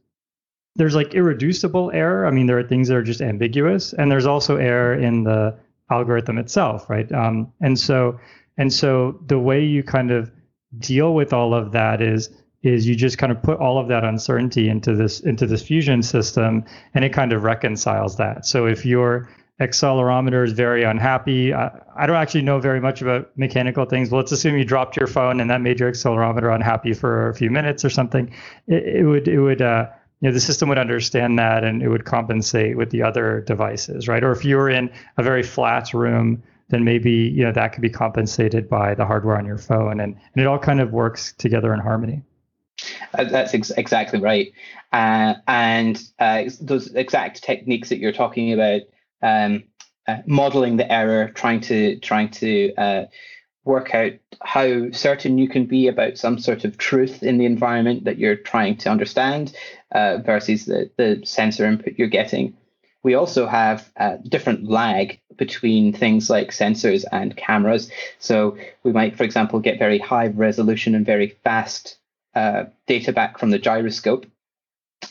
there's 0.76 0.96
like 0.96 1.14
irreducible 1.14 1.92
error. 1.94 2.26
I 2.26 2.32
mean, 2.32 2.48
there 2.48 2.58
are 2.58 2.68
things 2.68 2.88
that 2.88 2.96
are 2.96 3.04
just 3.04 3.22
ambiguous, 3.22 3.94
and 3.94 4.12
there's 4.12 4.26
also 4.26 4.58
error 4.58 4.96
in 4.96 5.24
the 5.24 5.56
algorithm 5.90 6.38
itself, 6.38 6.90
right? 6.90 7.10
Um, 7.12 7.54
and 7.62 7.80
so 7.80 8.20
and 8.58 8.72
so 8.72 9.20
the 9.28 9.40
way 9.40 9.64
you 9.64 9.84
kind 9.84 10.12
of 10.12 10.32
deal 10.80 11.14
with 11.14 11.34
all 11.34 11.54
of 11.54 11.72
that 11.72 12.02
is 12.02 12.30
is 12.64 12.88
you 12.88 12.96
just 12.96 13.18
kind 13.18 13.32
of 13.32 13.44
put 13.44 13.60
all 13.60 13.78
of 13.78 13.90
that 13.90 14.06
uncertainty 14.06 14.70
into 14.70 14.96
this 14.96 15.20
into 15.20 15.46
this 15.46 15.62
fusion 15.62 16.02
system 16.02 16.64
and 16.94 17.04
it 17.04 17.12
kind 17.14 17.34
of 17.34 17.44
reconciles 17.44 18.18
that. 18.18 18.46
So 18.46 18.66
if 18.66 18.86
your 18.86 19.30
accelerometer 19.60 20.44
is 20.46 20.54
very 20.54 20.84
unhappy 20.84 21.54
I, 21.54 21.70
I 21.96 22.08
don't 22.08 22.16
actually 22.16 22.42
know 22.42 22.60
very 22.60 22.82
much 22.82 23.04
about 23.04 23.30
mechanical 23.38 23.86
things 23.86 24.10
but 24.10 24.18
let's 24.18 24.32
assume 24.32 24.58
you 24.58 24.66
dropped 24.66 24.98
your 24.98 25.06
phone 25.06 25.40
and 25.40 25.50
that 25.52 25.62
made 25.62 25.80
your 25.80 25.92
accelerometer 25.92 26.54
unhappy 26.54 26.94
for 26.94 27.30
a 27.30 27.36
few 27.36 27.52
minutes 27.52 27.86
or 27.86 27.90
something 27.92 28.34
it, 28.68 28.84
it 28.84 29.04
would 29.06 29.28
it 29.28 29.40
would 29.40 29.62
uh, 29.62 29.88
you 30.22 30.30
know 30.30 30.34
the 30.34 30.40
system 30.40 30.70
would 30.70 30.80
understand 30.80 31.38
that 31.38 31.64
and 31.64 31.84
it 31.84 31.90
would 31.90 32.04
compensate 32.04 32.78
with 32.78 32.90
the 32.90 33.04
other 33.04 33.42
devices 33.42 34.08
right? 34.08 34.24
Or 34.24 34.32
if 34.32 34.44
you 34.44 34.58
were 34.58 34.70
in 34.70 34.90
a 35.18 35.24
very 35.24 35.44
flat 35.44 35.94
room 35.94 36.42
then 36.70 36.84
maybe 36.84 37.12
you 37.12 37.44
know 37.44 37.52
that 37.52 37.74
could 37.74 37.82
be 37.82 37.90
compensated 37.90 38.70
by 38.70 38.96
the 38.96 39.06
hardware 39.06 39.38
on 39.38 39.46
your 39.46 39.58
phone, 39.58 40.00
and, 40.00 40.16
and 40.16 40.42
it 40.42 40.48
all 40.48 40.60
kind 40.60 40.80
of 40.80 40.92
works 40.92 41.34
together 41.34 41.74
in 41.74 41.80
harmony. 41.80 42.24
Uh, 43.14 43.26
that's 43.26 43.54
ex- 43.54 43.72
exactly 43.72 44.20
right, 44.20 44.52
uh, 44.92 45.36
and 45.48 46.04
uh, 46.20 46.44
those 46.62 46.94
exact 46.96 47.44
techniques 47.44 47.90
that 47.90 48.00
you're 48.00 48.12
talking 48.12 48.54
about, 48.54 48.82
um, 49.22 49.64
uh, 50.08 50.18
modeling 50.26 50.78
the 50.78 50.92
error, 50.92 51.30
trying 51.30 51.62
to 51.62 52.00
trying 52.00 52.30
to 52.30 52.74
uh, 52.76 53.06
work 53.66 53.94
out 53.94 54.14
how 54.42 54.90
certain 54.92 55.38
you 55.38 55.48
can 55.48 55.66
be 55.66 55.88
about 55.88 56.18
some 56.18 56.40
sort 56.40 56.66
of 56.66 56.78
truth 56.78 57.24
in 57.24 57.38
the 57.38 57.46
environment 57.46 58.04
that 58.06 58.18
you're 58.18 58.36
trying 58.36 58.76
to 58.76 58.90
understand 58.90 59.56
versus 59.94 60.66
the, 60.66 60.90
the 60.98 61.22
sensor 61.24 61.66
input 61.66 61.94
you're 61.98 62.10
getting. 62.10 62.58
We 63.04 63.14
also 63.14 63.48
have 63.48 63.90
different 64.28 64.70
lag 64.70 65.22
between 65.38 65.94
things 65.94 66.30
like 66.30 66.50
sensors 66.50 67.06
and 67.12 67.36
cameras. 67.36 67.92
So 68.20 68.58
we 68.84 68.92
might, 68.92 69.18
for 69.18 69.24
example, 69.24 69.60
get 69.60 69.80
very 69.80 70.00
high 70.00 70.28
resolution 70.28 70.96
and 70.96 71.06
very 71.06 71.38
fast 71.44 71.98
uh, 72.36 72.66
data 72.88 73.14
back 73.14 73.38
from 73.38 73.52
the 73.52 73.60
gyroscope. 73.60 74.26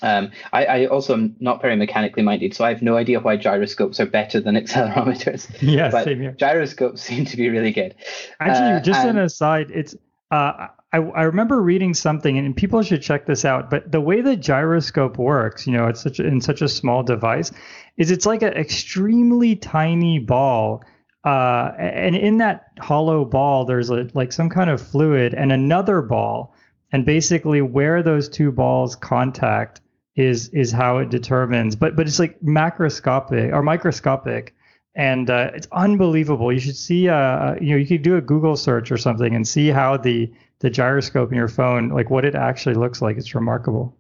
Um, 0.00 0.30
I, 0.52 0.64
I, 0.64 0.86
also 0.86 1.12
am 1.12 1.36
not 1.38 1.60
very 1.60 1.76
mechanically 1.76 2.22
minded, 2.22 2.54
so 2.54 2.64
I 2.64 2.70
have 2.70 2.80
no 2.80 2.96
idea 2.96 3.20
why 3.20 3.36
gyroscopes 3.36 4.00
are 4.00 4.06
better 4.06 4.40
than 4.40 4.54
accelerometers. 4.62 5.48
Yeah, 5.60 5.90
but 5.90 6.04
same 6.04 6.20
here. 6.20 6.32
Gyroscopes 6.32 7.02
seem 7.02 7.26
to 7.26 7.36
be 7.36 7.50
really 7.50 7.72
good. 7.72 7.94
Actually, 8.40 8.72
uh, 8.72 8.80
just 8.80 9.00
and, 9.00 9.18
an 9.18 9.24
aside, 9.24 9.70
it's 9.70 9.94
uh, 10.32 10.68
I, 10.92 10.98
I 10.98 11.22
remember 11.22 11.60
reading 11.60 11.94
something, 11.94 12.38
and 12.38 12.56
people 12.56 12.82
should 12.82 13.02
check 13.02 13.26
this 13.26 13.44
out. 13.44 13.70
But 13.70 13.92
the 13.92 14.00
way 14.00 14.22
the 14.22 14.34
gyroscope 14.36 15.18
works, 15.18 15.66
you 15.66 15.74
know, 15.74 15.86
it's 15.86 16.02
such 16.02 16.20
in 16.20 16.40
such 16.40 16.62
a 16.62 16.68
small 16.68 17.02
device, 17.02 17.52
is 17.98 18.10
it's 18.10 18.26
like 18.26 18.42
an 18.42 18.54
extremely 18.54 19.54
tiny 19.56 20.18
ball. 20.18 20.82
Uh, 21.24 21.72
and 21.78 22.16
in 22.16 22.38
that 22.38 22.64
hollow 22.80 23.24
ball, 23.24 23.64
there's 23.64 23.90
a, 23.90 24.08
like 24.14 24.32
some 24.32 24.48
kind 24.48 24.70
of 24.70 24.80
fluid 24.80 25.34
and 25.34 25.52
another 25.52 26.02
ball. 26.02 26.54
And 26.92 27.06
basically, 27.06 27.62
where 27.62 28.02
those 28.02 28.28
two 28.28 28.50
balls 28.50 28.96
contact 28.96 29.80
is 30.16 30.48
is 30.48 30.72
how 30.72 30.98
it 30.98 31.10
determines. 31.10 31.76
But 31.76 31.94
but 31.94 32.06
it's 32.06 32.18
like 32.18 32.40
macroscopic 32.40 33.52
or 33.52 33.62
microscopic 33.62 34.54
and 34.94 35.30
uh, 35.30 35.50
it's 35.54 35.68
unbelievable. 35.72 36.52
You 36.52 36.60
should 36.60 36.76
see, 36.76 37.08
uh, 37.08 37.54
you 37.60 37.70
know, 37.70 37.76
you 37.76 37.86
could 37.86 38.02
do 38.02 38.16
a 38.16 38.20
Google 38.20 38.56
search 38.56 38.92
or 38.92 38.96
something 38.98 39.34
and 39.34 39.46
see 39.46 39.68
how 39.68 39.96
the 39.96 40.32
the 40.58 40.70
gyroscope 40.70 41.30
in 41.32 41.36
your 41.36 41.48
phone, 41.48 41.88
like 41.88 42.10
what 42.10 42.24
it 42.24 42.34
actually 42.34 42.74
looks 42.74 43.02
like. 43.02 43.16
It's 43.16 43.34
remarkable. 43.34 43.96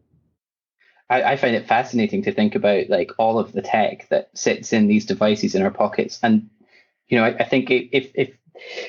I, 1.10 1.32
I 1.32 1.36
find 1.36 1.56
it 1.56 1.66
fascinating 1.66 2.22
to 2.22 2.32
think 2.32 2.54
about 2.54 2.88
like 2.88 3.10
all 3.18 3.38
of 3.38 3.52
the 3.52 3.62
tech 3.62 4.08
that 4.10 4.30
sits 4.34 4.72
in 4.72 4.86
these 4.86 5.04
devices 5.04 5.54
in 5.54 5.62
our 5.62 5.70
pockets, 5.70 6.18
and 6.22 6.48
you 7.08 7.18
know, 7.18 7.24
I, 7.24 7.36
I 7.38 7.44
think 7.44 7.70
if 7.70 8.10
if 8.14 8.30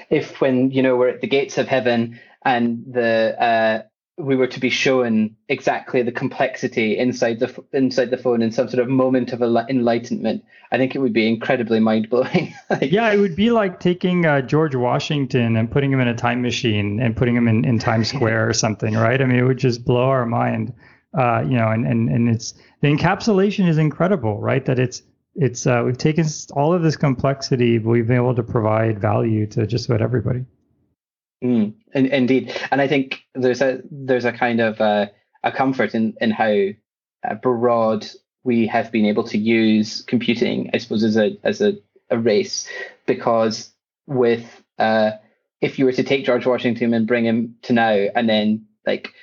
if 0.09 0.41
when 0.41 0.71
you 0.71 0.83
know 0.83 0.95
we're 0.95 1.09
at 1.09 1.21
the 1.21 1.27
gates 1.27 1.57
of 1.57 1.67
heaven 1.67 2.19
and 2.45 2.83
the 2.91 3.41
uh, 3.41 3.83
we 4.17 4.35
were 4.35 4.47
to 4.47 4.59
be 4.59 4.69
shown 4.69 5.35
exactly 5.49 6.03
the 6.03 6.11
complexity 6.11 6.97
inside 6.97 7.39
the 7.39 7.63
inside 7.73 8.11
the 8.11 8.17
phone 8.17 8.41
in 8.43 8.51
some 8.51 8.69
sort 8.69 8.81
of 8.81 8.87
moment 8.87 9.33
of 9.33 9.41
enlightenment, 9.41 10.43
I 10.71 10.77
think 10.77 10.93
it 10.93 10.99
would 10.99 11.13
be 11.13 11.27
incredibly 11.27 11.79
mind 11.79 12.09
blowing. 12.09 12.53
yeah, 12.81 13.11
it 13.11 13.17
would 13.17 13.35
be 13.35 13.49
like 13.49 13.79
taking 13.79 14.25
uh, 14.25 14.41
George 14.41 14.75
Washington 14.75 15.55
and 15.55 15.69
putting 15.69 15.91
him 15.91 15.99
in 15.99 16.07
a 16.07 16.15
time 16.15 16.43
machine 16.43 16.99
and 16.99 17.17
putting 17.17 17.35
him 17.35 17.47
in, 17.47 17.65
in 17.65 17.79
Times 17.79 18.09
Square 18.09 18.49
or 18.49 18.53
something, 18.53 18.93
right? 18.93 19.19
I 19.19 19.25
mean, 19.25 19.39
it 19.39 19.43
would 19.43 19.57
just 19.57 19.83
blow 19.83 20.03
our 20.03 20.27
mind, 20.27 20.73
uh, 21.17 21.41
you 21.41 21.57
know. 21.57 21.69
And, 21.69 21.87
and 21.87 22.07
and 22.09 22.29
it's 22.29 22.53
the 22.81 22.89
encapsulation 22.89 23.67
is 23.67 23.79
incredible, 23.79 24.39
right? 24.39 24.63
That 24.65 24.77
it's 24.77 25.01
it's 25.35 25.65
uh, 25.65 25.81
we've 25.83 25.97
taken 25.97 26.25
all 26.51 26.71
of 26.71 26.83
this 26.83 26.95
complexity, 26.95 27.79
but 27.79 27.89
we've 27.89 28.05
been 28.05 28.17
able 28.17 28.35
to 28.35 28.43
provide 28.43 28.99
value 28.99 29.47
to 29.47 29.65
just 29.65 29.87
about 29.87 30.03
everybody. 30.03 30.45
Mm, 31.43 31.73
in, 31.93 32.05
indeed, 32.05 32.55
and 32.71 32.81
I 32.81 32.87
think 32.87 33.25
there's 33.35 33.61
a 33.61 33.81
there's 33.91 34.23
a 34.23 34.31
kind 34.31 34.61
of 34.61 34.79
uh, 34.79 35.07
a 35.43 35.51
comfort 35.51 35.93
in 35.93 36.15
in 36.21 36.31
how 36.31 36.69
uh, 37.27 37.35
broad 37.35 38.07
we 38.43 38.65
have 38.67 38.91
been 38.91 39.05
able 39.05 39.23
to 39.25 39.37
use 39.37 40.03
computing, 40.03 40.69
I 40.73 40.77
suppose, 40.77 41.03
as 41.03 41.17
a 41.17 41.37
as 41.43 41.61
a, 41.61 41.73
a 42.09 42.17
race, 42.17 42.69
because 43.05 43.71
with 44.07 44.63
uh, 44.79 45.11
if 45.59 45.77
you 45.77 45.85
were 45.85 45.91
to 45.91 46.03
take 46.03 46.25
George 46.25 46.45
Washington 46.45 46.93
and 46.93 47.07
bring 47.07 47.25
him 47.25 47.55
to 47.63 47.73
now, 47.73 47.91
and 48.15 48.29
then 48.29 48.65
like 48.85 49.13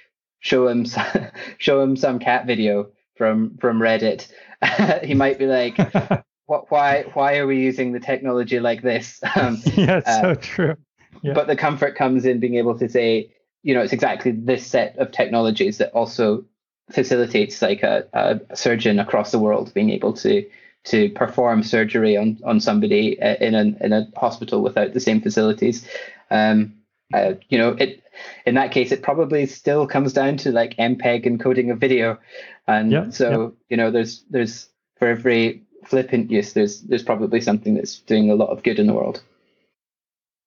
show 0.40 0.68
him 0.68 0.84
some, 0.84 1.06
show 1.58 1.80
him 1.80 1.96
some 1.96 2.18
cat 2.18 2.46
video 2.46 2.90
from 3.16 3.56
from 3.58 3.78
Reddit, 3.78 4.30
he 5.04 5.14
might 5.14 5.38
be 5.38 5.46
like, 5.46 5.78
"What? 6.46 6.70
Why? 6.70 7.04
Why 7.14 7.38
are 7.38 7.46
we 7.46 7.60
using 7.60 7.92
the 7.92 8.00
technology 8.00 8.60
like 8.60 8.82
this?" 8.82 9.20
Um, 9.36 9.58
yeah, 9.64 9.98
it's 9.98 10.08
uh, 10.08 10.20
so 10.20 10.34
true. 10.34 10.76
Yeah. 11.22 11.34
But 11.34 11.46
the 11.46 11.56
comfort 11.56 11.96
comes 11.96 12.24
in 12.24 12.40
being 12.40 12.56
able 12.56 12.78
to 12.78 12.88
say, 12.88 13.30
you 13.62 13.74
know, 13.74 13.82
it's 13.82 13.92
exactly 13.92 14.32
this 14.32 14.66
set 14.66 14.96
of 14.98 15.12
technologies 15.12 15.78
that 15.78 15.92
also 15.92 16.44
facilitates 16.90 17.62
like 17.62 17.82
a, 17.82 18.06
a 18.12 18.56
surgeon 18.56 18.98
across 18.98 19.30
the 19.30 19.38
world 19.38 19.72
being 19.74 19.90
able 19.90 20.12
to 20.12 20.44
to 20.82 21.10
perform 21.10 21.62
surgery 21.62 22.16
on 22.16 22.38
on 22.44 22.58
somebody 22.60 23.20
uh, 23.20 23.36
in 23.36 23.54
a 23.54 23.84
in 23.84 23.92
a 23.92 24.08
hospital 24.16 24.62
without 24.62 24.94
the 24.94 25.00
same 25.00 25.20
facilities. 25.20 25.86
Um, 26.30 26.74
uh, 27.12 27.34
you 27.48 27.58
know, 27.58 27.70
it 27.70 28.02
in 28.46 28.54
that 28.54 28.72
case, 28.72 28.92
it 28.92 29.02
probably 29.02 29.46
still 29.46 29.86
comes 29.86 30.12
down 30.12 30.36
to 30.38 30.52
like 30.52 30.76
MPEG 30.76 31.26
encoding 31.26 31.70
a 31.70 31.76
video, 31.76 32.18
and 32.66 32.92
yeah, 32.92 33.10
so 33.10 33.30
yeah. 33.30 33.48
you 33.68 33.76
know, 33.76 33.90
there's 33.90 34.24
there's 34.30 34.68
for 34.98 35.08
every 35.08 35.62
flippant 35.84 36.30
use, 36.30 36.52
there's 36.52 36.80
there's 36.82 37.02
probably 37.02 37.40
something 37.40 37.74
that's 37.74 37.98
doing 38.00 38.30
a 38.30 38.34
lot 38.34 38.50
of 38.50 38.62
good 38.62 38.78
in 38.78 38.86
the 38.86 38.94
world. 38.94 39.22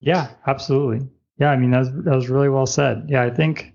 Yeah, 0.04 0.30
absolutely. 0.46 1.08
Yeah, 1.40 1.50
I 1.50 1.58
mean 1.58 1.72
that 1.72 1.80
was 1.80 1.92
that 1.92 2.16
was 2.16 2.30
really 2.30 2.50
well 2.50 2.66
said. 2.66 3.06
Yeah, 3.08 3.24
I 3.24 3.30
think 3.30 3.74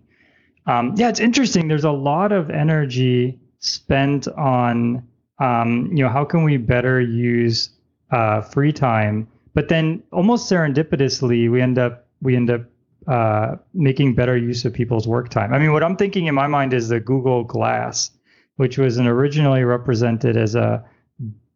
um, 0.66 0.94
yeah, 0.96 1.08
it's 1.08 1.20
interesting. 1.20 1.68
There's 1.68 1.84
a 1.84 1.90
lot 1.90 2.30
of 2.32 2.50
energy 2.50 3.38
spent 3.60 4.28
on 4.28 5.02
um, 5.40 5.90
you 5.92 6.04
know 6.04 6.10
how 6.10 6.24
can 6.24 6.44
we 6.44 6.56
better 6.58 7.00
use 7.00 7.70
uh, 8.10 8.42
free 8.42 8.72
time, 8.72 9.26
but 9.54 9.68
then 9.68 10.02
almost 10.12 10.50
serendipitously 10.50 11.50
we 11.50 11.60
end 11.60 11.78
up 11.78 12.06
we 12.20 12.36
end 12.36 12.50
up 12.50 12.62
uh, 13.06 13.56
making 13.72 14.14
better 14.14 14.36
use 14.36 14.64
of 14.66 14.74
people's 14.74 15.08
work 15.08 15.30
time. 15.30 15.54
I 15.54 15.58
mean, 15.58 15.72
what 15.72 15.82
I'm 15.82 15.96
thinking 15.96 16.26
in 16.26 16.34
my 16.34 16.46
mind 16.46 16.74
is 16.74 16.88
the 16.88 17.00
Google 17.00 17.42
Glass, 17.42 18.10
which 18.56 18.76
was 18.76 18.98
originally 19.00 19.64
represented 19.64 20.36
as 20.36 20.54
a 20.54 20.84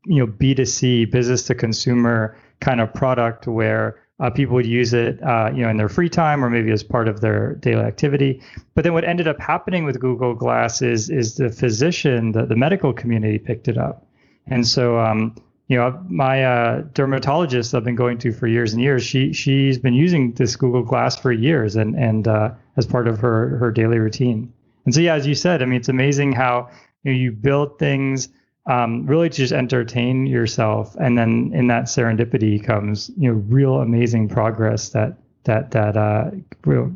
you 0.07 0.19
know 0.19 0.27
B2C 0.27 1.11
business 1.11 1.45
to 1.45 1.55
consumer 1.55 2.37
kind 2.61 2.81
of 2.81 2.95
product 2.95 3.47
where 3.47 4.02
uh, 4.23 4.31
people 4.31 4.55
would 4.55 4.67
use 4.67 4.95
it, 4.95 5.21
uh, 5.23 5.51
you 5.53 5.63
know, 5.63 5.69
in 5.69 5.77
their 5.77 5.89
free 5.89 6.09
time 6.09 6.45
or 6.45 6.49
maybe 6.49 6.71
as 6.71 6.85
part 6.85 7.09
of 7.09 7.21
their 7.21 7.55
daily 7.57 7.83
activity. 7.83 8.41
But 8.75 8.85
then 8.85 8.93
what 8.93 9.05
ended 9.05 9.27
up 9.27 9.41
happening 9.41 9.85
with 9.85 9.99
Google 9.99 10.35
Glass 10.35 10.81
is 10.81 11.11
is 11.11 11.35
the 11.35 11.51
physician, 11.51 12.33
the, 12.33 12.47
the 12.47 12.57
medical 12.57 12.93
community 12.93 13.39
picked 13.39 13.67
it 13.67 13.77
up, 13.77 14.07
and 14.47 14.67
so 14.67 14.99
um, 14.99 15.35
you 15.67 15.77
know, 15.77 16.01
my 16.09 16.45
uh, 16.45 16.83
dermatologist 16.95 17.75
I've 17.75 17.83
been 17.83 17.97
going 17.97 18.19
to 18.19 18.33
for 18.33 18.47
years 18.47 18.73
and 18.73 18.81
years, 18.81 19.03
she 19.03 19.33
she's 19.33 19.79
been 19.79 19.95
using 19.95 20.33
this 20.33 20.55
Google 20.55 20.83
Glass 20.85 21.19
for 21.19 21.33
years 21.33 21.75
and 21.75 21.97
and 21.97 22.29
uh, 22.29 22.51
as 22.77 22.87
part 22.87 23.09
of 23.09 23.19
her 23.19 23.57
her 23.59 23.73
daily 23.73 23.99
routine. 23.99 24.53
And 24.85 24.95
so 24.95 25.01
yeah, 25.01 25.15
as 25.15 25.27
you 25.27 25.35
said, 25.35 25.63
I 25.63 25.65
mean, 25.65 25.81
it's 25.81 25.89
amazing 25.89 26.33
how 26.33 26.69
you, 27.03 27.13
know, 27.13 27.19
you 27.19 27.33
build 27.33 27.79
things 27.79 28.29
um, 28.67 29.07
really 29.07 29.29
to 29.29 29.37
just 29.37 29.53
entertain 29.53 30.27
yourself, 30.27 30.95
and 30.97 31.19
then 31.19 31.51
in 31.55 31.67
that 31.69 31.85
serendipity 31.85 32.63
comes 32.63 33.11
you 33.17 33.33
know 33.33 33.39
real 33.49 33.77
amazing 33.77 34.29
progress 34.29 34.91
that 34.91 35.17
that 35.45 35.73
that 35.73 35.97
uh, 35.97 36.31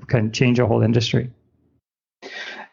can 0.06 0.32
change 0.32 0.58
a 0.58 0.66
whole 0.66 0.82
industry. 0.82 1.30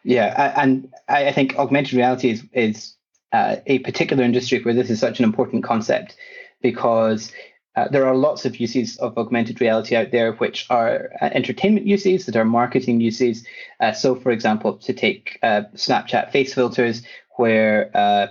Yeah, 0.04 0.52
and 0.56 0.92
I 1.08 1.32
think 1.32 1.56
augmented 1.56 1.94
reality 1.94 2.30
is 2.30 2.44
is 2.52 2.94
uh, 3.32 3.56
a 3.66 3.80
particular 3.80 4.22
industry 4.22 4.62
where 4.62 4.74
this 4.74 4.90
is 4.90 5.00
such 5.00 5.18
an 5.18 5.24
important 5.24 5.64
concept 5.64 6.16
because 6.62 7.32
uh, 7.76 7.88
there 7.88 8.06
are 8.06 8.14
lots 8.14 8.44
of 8.44 8.56
uses 8.56 8.96
of 8.98 9.18
augmented 9.18 9.60
reality 9.60 9.96
out 9.96 10.12
there, 10.12 10.32
which 10.34 10.66
are 10.70 11.10
uh, 11.20 11.24
entertainment 11.32 11.86
uses, 11.86 12.26
that 12.26 12.36
are 12.36 12.44
marketing 12.44 13.00
uses. 13.00 13.44
Uh, 13.80 13.92
so, 13.92 14.14
for 14.14 14.30
example, 14.30 14.76
to 14.78 14.92
take 14.92 15.38
uh, 15.42 15.62
Snapchat 15.74 16.30
face 16.30 16.54
filters, 16.54 17.02
where 17.36 17.90
uh, 17.94 18.28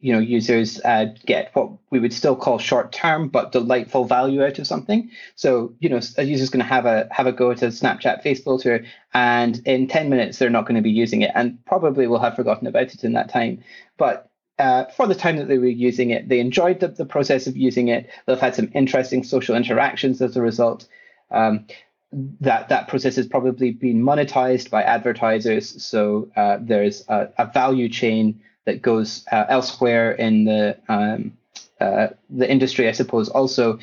you 0.00 0.12
know 0.12 0.18
users 0.18 0.80
uh, 0.84 1.06
get 1.26 1.50
what 1.54 1.70
we 1.90 1.98
would 1.98 2.12
still 2.12 2.36
call 2.36 2.58
short 2.58 2.92
term 2.92 3.28
but 3.28 3.52
delightful 3.52 4.04
value 4.04 4.44
out 4.44 4.58
of 4.58 4.66
something 4.66 5.10
so 5.34 5.74
you 5.78 5.88
know 5.88 6.00
a 6.16 6.22
user's 6.22 6.50
going 6.50 6.64
to 6.64 6.68
have 6.68 6.86
a 6.86 7.08
have 7.10 7.26
a 7.26 7.32
go 7.32 7.50
at 7.50 7.62
a 7.62 7.66
snapchat 7.66 8.22
face 8.22 8.42
filter 8.42 8.84
and 9.14 9.60
in 9.66 9.86
10 9.86 10.08
minutes 10.08 10.38
they're 10.38 10.50
not 10.50 10.64
going 10.64 10.76
to 10.76 10.82
be 10.82 10.90
using 10.90 11.22
it 11.22 11.30
and 11.34 11.64
probably 11.66 12.06
will 12.06 12.18
have 12.18 12.36
forgotten 12.36 12.66
about 12.66 12.94
it 12.94 13.04
in 13.04 13.12
that 13.12 13.28
time 13.28 13.62
but 13.96 14.30
uh, 14.58 14.84
for 14.90 15.06
the 15.06 15.14
time 15.14 15.36
that 15.36 15.48
they 15.48 15.56
were 15.56 15.64
using 15.64 16.10
it, 16.10 16.28
they 16.28 16.38
enjoyed 16.38 16.80
the, 16.80 16.88
the 16.88 17.06
process 17.06 17.46
of 17.46 17.56
using 17.56 17.88
it. 17.88 18.10
They've 18.26 18.38
had 18.38 18.54
some 18.54 18.70
interesting 18.74 19.24
social 19.24 19.56
interactions 19.56 20.20
as 20.20 20.36
a 20.36 20.42
result. 20.42 20.86
Um, 21.30 21.64
that 22.12 22.68
that 22.68 22.88
process 22.88 23.16
has 23.16 23.26
probably 23.26 23.70
been 23.70 24.02
monetized 24.02 24.68
by 24.68 24.82
advertisers. 24.82 25.82
So 25.82 26.28
uh, 26.36 26.58
there's 26.60 27.04
a, 27.08 27.28
a, 27.38 27.46
value 27.46 27.88
chain 27.88 28.40
that 28.66 28.82
goes 28.82 29.24
uh, 29.30 29.44
elsewhere 29.48 30.12
in 30.12 30.44
the 30.44 30.78
um, 30.88 31.36
uh, 31.80 32.08
the 32.28 32.50
industry, 32.50 32.88
I 32.88 32.92
suppose, 32.92 33.28
also. 33.28 33.78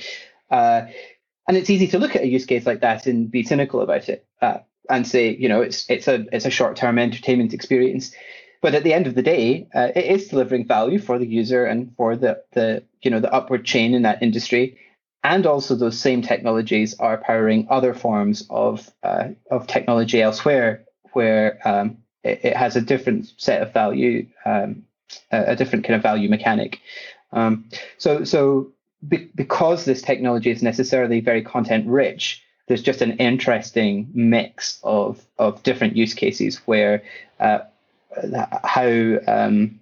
Uh, 0.51 0.83
and 1.47 1.57
it's 1.57 1.69
easy 1.69 1.87
to 1.87 1.99
look 1.99 2.15
at 2.15 2.23
a 2.23 2.27
use 2.27 2.45
case 2.45 2.65
like 2.65 2.81
that 2.81 3.07
and 3.07 3.31
be 3.31 3.43
cynical 3.43 3.81
about 3.81 4.09
it 4.09 4.25
uh, 4.41 4.59
and 4.89 5.07
say, 5.07 5.35
you 5.35 5.49
know, 5.49 5.61
it's 5.61 5.89
it's 5.89 6.07
a 6.07 6.25
it's 6.31 6.45
a 6.45 6.51
short 6.51 6.75
term 6.75 6.99
entertainment 6.99 7.53
experience. 7.53 8.11
But 8.61 8.73
at 8.75 8.83
the 8.83 8.93
end 8.93 9.07
of 9.07 9.15
the 9.15 9.21
day, 9.21 9.67
uh, 9.73 9.89
it 9.95 10.05
is 10.05 10.27
delivering 10.27 10.67
value 10.67 10.99
for 10.99 11.19
the 11.19 11.27
user 11.27 11.65
and 11.65 11.93
for 11.95 12.15
the 12.15 12.43
the 12.53 12.83
you 13.01 13.11
know 13.11 13.19
the 13.19 13.33
upward 13.33 13.65
chain 13.65 13.93
in 13.93 14.03
that 14.03 14.21
industry. 14.21 14.77
And 15.23 15.45
also, 15.45 15.75
those 15.75 15.99
same 15.99 16.21
technologies 16.21 16.93
are 16.99 17.17
powering 17.17 17.67
other 17.69 17.93
forms 17.93 18.45
of 18.49 18.89
uh, 19.03 19.29
of 19.51 19.67
technology 19.67 20.21
elsewhere, 20.21 20.85
where 21.13 21.59
um, 21.67 21.97
it, 22.27 22.39
it 22.43 22.57
has 22.57 22.75
a 22.75 22.81
different 22.81 23.31
set 23.37 23.61
of 23.61 23.73
value, 23.73 24.27
um, 24.45 24.83
a, 25.31 25.51
a, 25.51 25.55
different 25.55 25.85
kind 25.85 25.95
of 25.95 26.03
value 26.03 26.29
mechanic. 26.29 26.79
Um, 27.31 27.69
so, 27.97 28.23
so 28.23 28.71
be, 29.07 29.29
because 29.35 29.85
this 29.85 30.01
technology 30.01 30.51
is 30.51 30.63
necessarily 30.63 31.19
very 31.19 31.43
content 31.43 31.87
rich, 31.87 32.43
there's 32.67 32.83
just 32.83 33.01
an 33.01 33.13
interesting 33.13 34.09
mix 34.13 34.79
of 34.83 35.23
of 35.37 35.63
different 35.63 35.95
use 35.95 36.13
cases 36.13 36.57
where 36.65 37.03
uh, 37.39 37.59
how 38.63 39.17
um, 39.27 39.79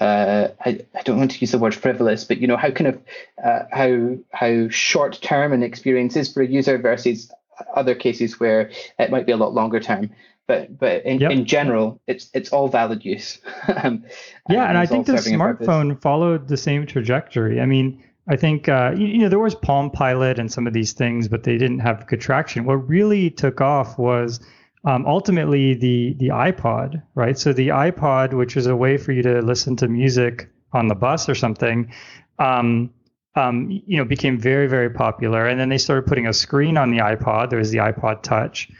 uh, 0.00 0.48
I, 0.64 0.80
I, 0.94 1.02
don't 1.02 1.18
want 1.18 1.32
to 1.32 1.38
use 1.38 1.52
the 1.52 1.58
word 1.58 1.74
frivolous, 1.74 2.24
but 2.24 2.38
you 2.38 2.46
know 2.46 2.56
how 2.56 2.70
kind 2.70 2.88
of 2.88 3.00
uh, 3.44 3.64
how 3.70 4.16
how 4.32 4.68
short 4.68 5.20
term 5.22 5.52
an 5.52 5.62
experience 5.62 6.16
is 6.16 6.32
for 6.32 6.42
a 6.42 6.46
user 6.46 6.78
versus 6.78 7.30
other 7.74 7.94
cases 7.94 8.40
where 8.40 8.70
it 8.98 9.10
might 9.10 9.26
be 9.26 9.32
a 9.32 9.36
lot 9.36 9.54
longer 9.54 9.80
term 9.80 10.10
but 10.46 10.78
but 10.78 11.04
in, 11.04 11.20
yep. 11.20 11.30
in 11.30 11.44
general, 11.46 12.00
it's 12.06 12.30
it's 12.34 12.52
all 12.52 12.68
valid 12.68 13.04
use. 13.04 13.38
um, 13.82 14.04
yeah, 14.48 14.60
and, 14.62 14.70
and 14.70 14.78
I 14.78 14.86
think 14.86 15.06
the 15.06 15.14
smartphone 15.14 16.00
followed 16.00 16.48
the 16.48 16.56
same 16.56 16.86
trajectory. 16.86 17.60
I 17.60 17.66
mean, 17.66 18.02
I 18.28 18.36
think 18.36 18.68
uh, 18.68 18.92
you, 18.96 19.06
you, 19.06 19.18
know 19.18 19.28
there 19.28 19.38
was 19.38 19.54
Palm 19.54 19.90
Pilot 19.90 20.38
and 20.38 20.52
some 20.52 20.66
of 20.66 20.72
these 20.72 20.92
things, 20.92 21.28
but 21.28 21.44
they 21.44 21.58
didn't 21.58 21.80
have 21.80 22.06
good 22.06 22.20
traction. 22.20 22.64
What 22.64 22.88
really 22.88 23.30
took 23.30 23.60
off 23.60 23.98
was 23.98 24.40
um, 24.84 25.06
ultimately 25.06 25.74
the 25.74 26.14
the 26.18 26.28
iPod, 26.28 27.02
right? 27.14 27.38
So 27.38 27.52
the 27.52 27.68
iPod, 27.68 28.34
which 28.34 28.56
was 28.56 28.66
a 28.66 28.76
way 28.76 28.96
for 28.96 29.12
you 29.12 29.22
to 29.22 29.40
listen 29.40 29.76
to 29.76 29.88
music 29.88 30.50
on 30.72 30.88
the 30.88 30.94
bus 30.94 31.28
or 31.28 31.34
something. 31.34 31.92
Um, 32.38 32.90
um, 33.36 33.68
you 33.70 33.96
know, 33.96 34.04
became 34.04 34.38
very, 34.38 34.68
very 34.68 34.90
popular, 34.90 35.46
and 35.46 35.58
then 35.58 35.68
they 35.68 35.78
started 35.78 36.06
putting 36.06 36.26
a 36.28 36.32
screen 36.32 36.76
on 36.76 36.90
the 36.90 36.98
iPod. 36.98 37.50
There 37.50 37.58
was 37.58 37.70
the 37.70 37.78
iPod 37.78 38.22
Touch, 38.22 38.70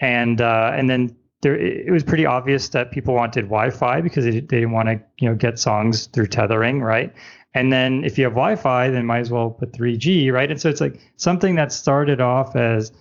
and 0.00 0.40
uh, 0.40 0.72
and 0.74 0.88
then 0.88 1.16
there 1.42 1.56
it 1.56 1.90
was 1.90 2.02
pretty 2.02 2.26
obvious 2.26 2.68
that 2.70 2.90
people 2.90 3.14
wanted 3.14 3.42
Wi-Fi 3.42 4.00
because 4.00 4.24
they, 4.24 4.32
they 4.32 4.40
didn't 4.40 4.72
want 4.72 4.88
to 4.88 5.00
you 5.18 5.28
know 5.28 5.34
get 5.34 5.58
songs 5.58 6.06
through 6.06 6.26
tethering, 6.26 6.82
right? 6.82 7.14
And 7.54 7.72
then 7.72 8.04
if 8.04 8.16
you 8.16 8.24
have 8.24 8.34
Wi-Fi, 8.34 8.90
then 8.90 9.06
might 9.06 9.20
as 9.20 9.30
well 9.30 9.50
put 9.50 9.72
3G, 9.72 10.32
right? 10.32 10.50
And 10.50 10.60
so 10.60 10.68
it's 10.68 10.80
like 10.80 11.00
something 11.16 11.56
that 11.56 11.72
started 11.72 12.20
off 12.20 12.54
as 12.54 12.92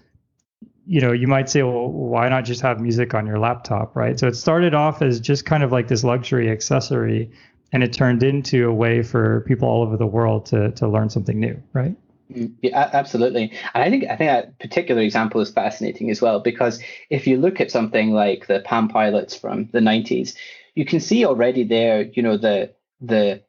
you 0.89 0.99
know, 1.01 1.11
you 1.11 1.27
might 1.27 1.47
say, 1.47 1.61
well, 1.61 1.87
why 1.87 2.27
not 2.29 2.45
just 2.45 2.61
have 2.61 2.79
music 2.79 3.13
on 3.13 3.27
your 3.27 3.37
laptop, 3.37 3.95
right? 3.95 4.19
So 4.19 4.27
it 4.27 4.35
started 4.35 4.73
off 4.73 5.03
as 5.03 5.19
just 5.19 5.45
kind 5.45 5.61
of 5.61 5.71
like 5.71 5.87
this 5.87 6.03
luxury 6.03 6.49
accessory, 6.49 7.29
and 7.71 7.83
it 7.83 7.93
turned 7.93 8.23
into 8.23 8.67
a 8.67 8.73
way 8.73 9.03
for 9.03 9.41
people 9.41 9.69
all 9.69 9.83
over 9.83 9.97
the 9.97 10.07
world 10.07 10.47
to 10.47 10.71
to 10.71 10.87
learn 10.87 11.09
something 11.11 11.39
new, 11.39 11.61
right? 11.73 11.95
Mm, 12.31 12.53
yeah, 12.61 12.89
absolutely. 12.93 13.51
And 13.73 13.83
I 13.83 13.89
think 13.89 14.03
I 14.03 14.15
think 14.15 14.29
that 14.29 14.59
particular 14.59 15.01
example 15.01 15.41
is 15.41 15.51
fascinating 15.51 16.09
as 16.09 16.21
well 16.21 16.39
because 16.39 16.79
if 17.09 17.25
you 17.25 17.37
look 17.37 17.59
at 17.59 17.71
something 17.71 18.11
like 18.11 18.47
the 18.47 18.61
Palm 18.61 18.87
Pilots 18.87 19.35
from 19.35 19.69
the 19.71 19.79
90s, 19.79 20.35
you 20.75 20.85
can 20.85 20.99
see 20.99 21.25
already 21.25 21.63
there, 21.63 22.03
you 22.03 22.21
know, 22.21 22.37
the 22.37 22.73
the 23.01 23.41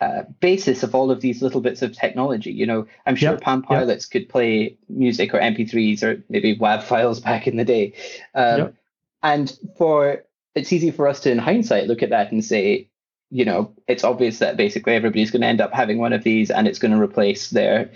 uh, 0.00 0.22
basis 0.40 0.82
of 0.82 0.94
all 0.94 1.10
of 1.10 1.20
these 1.20 1.42
little 1.42 1.60
bits 1.60 1.82
of 1.82 1.92
technology. 1.92 2.52
You 2.52 2.66
know, 2.66 2.86
I'm 3.04 3.16
sure 3.16 3.32
yep, 3.32 3.40
Palm 3.40 3.62
Pilots 3.62 4.06
yep. 4.06 4.10
could 4.22 4.28
play 4.30 4.78
music 4.88 5.34
or 5.34 5.40
MP3s 5.40 6.02
or 6.02 6.22
maybe 6.28 6.56
WAV 6.56 6.82
files 6.82 7.20
back 7.28 7.46
in 7.46 7.56
the 7.56 7.64
day. 7.64 7.94
Um, 8.34 8.58
yep. 8.58 8.74
And 9.22 9.58
for 9.76 10.24
it's 10.54 10.72
easy 10.72 10.90
for 10.90 11.06
us 11.06 11.20
to, 11.20 11.30
in 11.30 11.38
hindsight, 11.38 11.86
look 11.86 12.02
at 12.02 12.10
that 12.10 12.32
and 12.32 12.44
say, 12.44 12.88
you 13.30 13.44
know, 13.44 13.72
it's 13.86 14.02
obvious 14.02 14.38
that 14.38 14.56
basically 14.56 14.94
everybody's 14.94 15.30
going 15.30 15.42
to 15.42 15.46
end 15.46 15.60
up 15.60 15.72
having 15.72 15.98
one 15.98 16.12
of 16.12 16.24
these, 16.24 16.50
and 16.50 16.66
it's 16.66 16.78
going 16.78 16.92
to 16.92 17.00
replace 17.00 17.50
their 17.50 17.90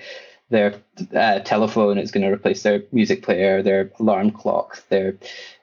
their 0.51 0.75
uh, 1.15 1.41
telephone. 1.41 1.99
It's 1.99 2.11
going 2.11 2.27
to 2.27 2.33
replace 2.33 2.63
their 2.63 2.83
music 2.93 3.23
player, 3.23 3.63
their 3.63 3.91
alarm 3.99 4.31
clock, 4.31 4.87
their 4.89 5.17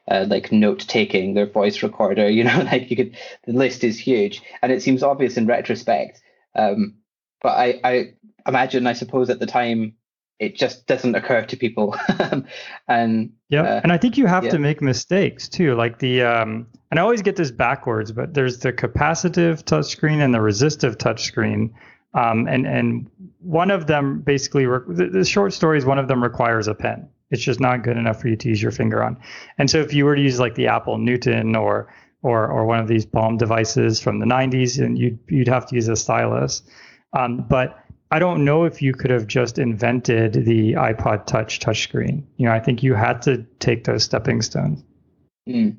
uh, 0.08 0.26
like 0.28 0.52
note 0.52 0.80
taking, 0.88 1.34
their 1.34 1.46
voice 1.46 1.84
recorder. 1.84 2.30
You 2.42 2.44
know, 2.44 2.62
like 2.64 2.90
you 2.90 2.98
could. 2.98 3.18
The 3.46 3.54
list 3.54 3.84
is 3.84 4.00
huge, 4.00 4.42
and 4.62 4.72
it 4.72 4.82
seems 4.82 5.04
obvious 5.04 5.38
in 5.38 5.48
retrospect. 5.48 6.22
Um, 6.56 6.96
but 7.42 7.58
I, 7.58 7.80
I 7.84 8.14
imagine, 8.48 8.88
I 8.88 8.94
suppose, 8.94 9.30
at 9.30 9.40
the 9.40 9.46
time, 9.46 9.96
it 10.40 10.56
just 10.56 10.88
doesn't 10.88 11.14
occur 11.14 11.46
to 11.46 11.56
people. 11.56 11.96
and 12.88 13.32
yeah, 13.50 13.62
uh, 13.62 13.82
and 13.84 13.92
I 13.92 13.98
think 13.98 14.18
you 14.18 14.26
have 14.26 14.44
yeah. 14.46 14.52
to 14.52 14.60
make 14.60 14.82
mistakes 14.82 15.48
too. 15.48 15.76
Like 15.76 16.00
the, 16.00 16.24
um, 16.24 16.68
and 16.90 17.00
I 17.00 17.04
always 17.04 17.22
get 17.22 17.36
this 17.36 17.52
backwards, 17.52 18.12
but 18.12 18.34
there's 18.34 18.60
the 18.60 18.74
capacitive 18.74 19.64
touchscreen 19.64 20.20
and 20.20 20.34
the 20.34 20.42
resistive 20.42 20.98
touchscreen. 20.98 21.72
Um, 22.14 22.48
and 22.48 22.68
and 22.68 23.10
one 23.40 23.72
of 23.72 23.88
them 23.88 24.22
basically 24.22 24.66
re- 24.66 24.84
the, 24.88 25.08
the 25.08 25.26
short 25.26 25.54
story 25.54 25.78
is 25.78 25.86
one 25.86 25.98
of 25.98 26.08
them 26.08 26.22
requires 26.22 26.68
a 26.68 26.76
pen. 26.76 27.10
It's 27.30 27.42
just 27.42 27.62
not 27.62 27.84
good 27.84 27.96
enough 27.96 28.20
for 28.22 28.28
you 28.28 28.36
to 28.36 28.50
use 28.50 28.62
your 28.62 28.72
finger 28.72 29.02
on. 29.02 29.18
And 29.58 29.70
so 29.70 29.80
if 29.80 29.94
you 29.94 30.04
were 30.04 30.16
to 30.16 30.22
use 30.22 30.40
like 30.40 30.56
the 30.56 30.68
Apple 30.68 30.98
Newton 30.98 31.56
or 31.56 31.94
or 32.22 32.48
or 32.48 32.66
one 32.66 32.80
of 32.80 32.88
these 32.88 33.06
Palm 33.06 33.38
devices 33.38 34.02
from 34.02 34.20
the 34.20 34.26
90s, 34.26 34.84
and 34.84 34.98
you'd 34.98 35.20
you'd 35.30 35.48
have 35.48 35.66
to 35.68 35.76
use 35.76 35.88
a 35.88 35.96
stylus. 35.96 36.64
Um, 37.14 37.46
but 37.50 37.78
I 38.12 38.20
don't 38.20 38.44
know 38.44 38.66
if 38.66 38.82
you 38.82 38.94
could 38.94 39.10
have 39.10 39.26
just 39.26 39.58
invented 39.58 40.34
the 40.34 40.74
iPod 40.74 41.26
Touch 41.26 41.60
touchscreen. 41.60 42.24
You 42.36 42.48
know, 42.48 42.52
I 42.52 42.60
think 42.60 42.84
you 42.84 42.94
had 42.94 43.22
to 43.24 43.46
take 43.60 43.86
those 43.86 44.04
stepping 44.04 44.42
stones. 44.42 44.84
Mm. 45.48 45.78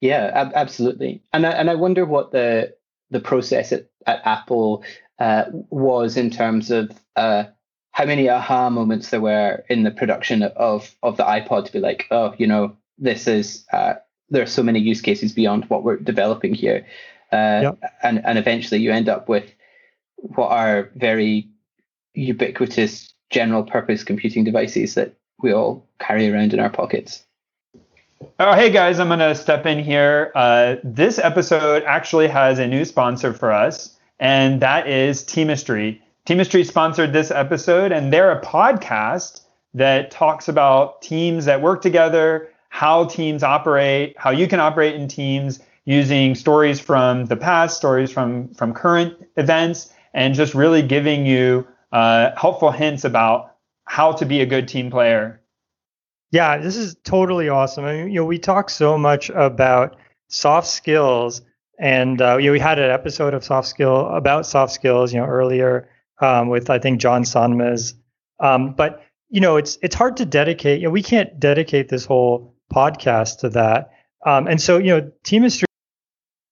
Yeah, 0.00 0.30
ab- 0.34 0.52
absolutely. 0.54 1.22
And 1.32 1.46
I, 1.46 1.50
and 1.50 1.70
I 1.70 1.76
wonder 1.76 2.04
what 2.04 2.32
the 2.32 2.74
the 3.10 3.20
process 3.20 3.72
at, 3.72 3.86
at 4.06 4.20
Apple 4.24 4.84
uh, 5.18 5.44
was 5.70 6.16
in 6.16 6.30
terms 6.30 6.70
of 6.70 6.90
uh, 7.16 7.44
how 7.92 8.04
many 8.04 8.28
aha 8.28 8.70
moments 8.70 9.10
there 9.10 9.20
were 9.20 9.64
in 9.68 9.82
the 9.82 9.90
production 9.90 10.42
of 10.42 10.94
of 11.02 11.16
the 11.16 11.24
iPod 11.24 11.66
to 11.66 11.72
be 11.72 11.80
like, 11.80 12.06
oh, 12.10 12.34
you 12.38 12.46
know, 12.46 12.76
this 12.98 13.26
is 13.26 13.64
uh, 13.72 13.94
there 14.30 14.42
are 14.42 14.46
so 14.46 14.62
many 14.62 14.78
use 14.78 15.00
cases 15.00 15.32
beyond 15.32 15.64
what 15.70 15.82
we're 15.82 15.96
developing 15.96 16.54
here, 16.54 16.86
uh, 17.32 17.60
yep. 17.62 17.78
and 18.02 18.24
and 18.24 18.38
eventually 18.38 18.80
you 18.80 18.92
end 18.92 19.08
up 19.08 19.28
with 19.28 19.52
what 20.16 20.50
are 20.50 20.90
very 20.96 21.48
ubiquitous 22.14 23.12
general 23.30 23.62
purpose 23.62 24.02
computing 24.02 24.44
devices 24.44 24.94
that 24.94 25.14
we 25.40 25.52
all 25.52 25.86
carry 26.00 26.30
around 26.30 26.52
in 26.52 26.60
our 26.60 26.70
pockets. 26.70 27.24
Oh, 28.40 28.54
hey 28.54 28.70
guys, 28.70 28.98
I'm 28.98 29.08
going 29.08 29.20
to 29.20 29.34
step 29.34 29.66
in 29.66 29.82
here. 29.82 30.32
Uh, 30.34 30.76
this 30.82 31.18
episode 31.18 31.84
actually 31.84 32.26
has 32.28 32.58
a 32.58 32.66
new 32.66 32.84
sponsor 32.84 33.32
for 33.32 33.52
us, 33.52 33.96
and 34.18 34.60
that 34.60 34.88
is 34.88 35.22
Teamistry. 35.24 36.00
Teamistry 36.26 36.66
sponsored 36.66 37.12
this 37.12 37.30
episode, 37.30 37.92
and 37.92 38.12
they're 38.12 38.32
a 38.32 38.40
podcast 38.42 39.42
that 39.74 40.10
talks 40.10 40.48
about 40.48 41.00
teams 41.02 41.44
that 41.44 41.62
work 41.62 41.82
together, 41.82 42.50
how 42.68 43.06
teams 43.06 43.42
operate, 43.42 44.14
how 44.18 44.30
you 44.30 44.46
can 44.48 44.60
operate 44.60 44.94
in 44.94 45.08
teams 45.08 45.60
using 45.84 46.34
stories 46.34 46.78
from 46.78 47.24
the 47.26 47.36
past, 47.36 47.76
stories 47.76 48.12
from 48.12 48.48
from 48.54 48.74
current 48.74 49.14
events, 49.36 49.92
and 50.12 50.34
just 50.34 50.54
really 50.54 50.82
giving 50.82 51.24
you 51.24 51.66
uh, 51.92 52.30
helpful 52.36 52.70
hints 52.70 53.04
about 53.04 53.54
how 53.84 54.12
to 54.12 54.26
be 54.26 54.42
a 54.42 54.46
good 54.46 54.68
team 54.68 54.90
player. 54.90 55.40
Yeah, 56.30 56.58
this 56.58 56.76
is 56.76 56.94
totally 57.04 57.48
awesome. 57.48 57.86
I 57.86 57.94
mean, 57.94 58.08
you 58.08 58.16
know, 58.16 58.26
we 58.26 58.38
talk 58.38 58.68
so 58.68 58.98
much 58.98 59.30
about 59.30 59.96
soft 60.28 60.66
skills, 60.66 61.40
and 61.78 62.20
uh, 62.20 62.36
you 62.36 62.46
know, 62.46 62.52
we 62.52 62.58
had 62.60 62.78
an 62.78 62.90
episode 62.90 63.34
of 63.34 63.44
soft 63.44 63.68
skill 63.68 64.06
about 64.08 64.46
soft 64.46 64.72
skills, 64.72 65.12
you 65.12 65.20
know, 65.20 65.26
earlier 65.26 65.88
um, 66.20 66.48
with 66.48 66.70
I 66.70 66.78
think 66.78 67.00
John 67.00 67.22
Sonmez. 67.22 67.94
Um, 68.40 68.74
but 68.74 69.02
you 69.30 69.40
know, 69.40 69.56
it's 69.56 69.78
it's 69.82 69.94
hard 69.94 70.16
to 70.18 70.26
dedicate. 70.26 70.80
You 70.80 70.86
know, 70.86 70.92
we 70.92 71.02
can't 71.02 71.38
dedicate 71.38 71.88
this 71.88 72.04
whole 72.04 72.54
podcast 72.72 73.40
to 73.40 73.50
that. 73.50 73.90
Um, 74.26 74.46
and 74.48 74.60
so, 74.60 74.78
you 74.78 74.88
know, 74.88 75.10
Teamistry 75.24 75.64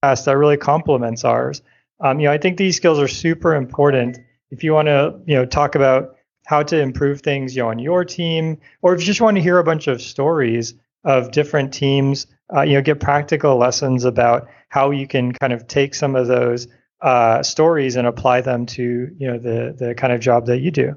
that 0.02 0.36
really 0.36 0.56
complements 0.56 1.24
ours. 1.24 1.62
Um, 2.00 2.20
you 2.20 2.26
know, 2.26 2.32
I 2.32 2.38
think 2.38 2.58
these 2.58 2.76
skills 2.76 3.00
are 3.00 3.08
super 3.08 3.54
important 3.54 4.18
if 4.50 4.62
you 4.62 4.72
want 4.72 4.86
to, 4.86 5.18
you 5.26 5.34
know, 5.34 5.44
talk 5.44 5.74
about 5.74 6.16
how 6.46 6.62
to 6.62 6.80
improve 6.80 7.22
things, 7.22 7.56
you 7.56 7.62
know, 7.62 7.70
on 7.70 7.78
your 7.78 8.04
team, 8.04 8.58
or 8.82 8.94
if 8.94 9.00
you 9.00 9.06
just 9.06 9.20
want 9.20 9.36
to 9.36 9.42
hear 9.42 9.58
a 9.58 9.64
bunch 9.64 9.88
of 9.88 10.00
stories 10.00 10.74
of 11.04 11.32
different 11.32 11.72
teams, 11.72 12.26
uh, 12.54 12.62
you 12.62 12.74
know, 12.74 12.82
get 12.82 13.00
practical 13.00 13.56
lessons 13.56 14.04
about 14.04 14.46
how 14.68 14.90
you 14.90 15.06
can 15.06 15.32
kind 15.32 15.52
of 15.52 15.66
take 15.66 15.94
some 15.94 16.16
of 16.16 16.26
those 16.26 16.68
uh, 17.00 17.42
stories 17.42 17.96
and 17.96 18.06
apply 18.06 18.40
them 18.40 18.66
to, 18.66 19.08
you 19.16 19.26
know, 19.26 19.38
the 19.38 19.74
the 19.78 19.94
kind 19.94 20.12
of 20.12 20.20
job 20.20 20.46
that 20.46 20.58
you 20.58 20.70
do. 20.70 20.96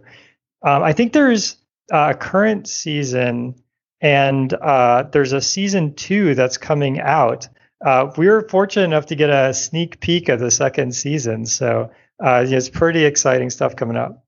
Um, 0.62 0.84
I 0.84 0.94
think 0.94 1.14
there's 1.14 1.58
a 1.92 2.14
current 2.14 2.68
season 2.68 3.56
and 4.02 4.54
uh, 4.54 5.04
there's 5.12 5.34
a 5.34 5.42
season 5.42 5.94
two 5.94 6.36
that's 6.36 6.58
coming 6.58 7.00
out. 7.00 7.48
Uh, 7.86 8.12
we 8.18 8.28
were 8.28 8.48
fortunate 8.50 8.86
enough 8.86 9.08
to 9.08 9.16
get 9.16 9.30
a 9.30 9.54
sneak 9.54 10.00
peek 10.00 10.30
of 10.30 10.40
the 10.40 10.52
second 10.52 10.94
season, 10.94 11.46
so 11.46 11.92
uh, 12.24 12.46
it's 12.48 12.70
pretty 12.70 13.06
exciting 13.06 13.50
stuff 13.50 13.76
coming 13.76 13.98
up. 13.98 14.26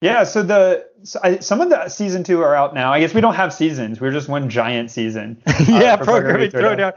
Yeah, 0.00 0.22
so 0.22 0.44
the 0.44 0.86
so 1.02 1.18
I, 1.22 1.38
some 1.38 1.60
of 1.60 1.70
the 1.70 1.88
season 1.88 2.22
two 2.22 2.40
are 2.40 2.54
out 2.54 2.72
now. 2.72 2.92
I 2.92 3.00
guess 3.00 3.14
we 3.14 3.20
don't 3.20 3.34
have 3.34 3.52
seasons; 3.52 4.00
we're 4.00 4.12
just 4.12 4.28
one 4.28 4.48
giant 4.48 4.92
season. 4.92 5.42
yeah, 5.66 5.94
uh, 5.94 6.04
programming 6.04 6.50
throwdown. 6.50 6.92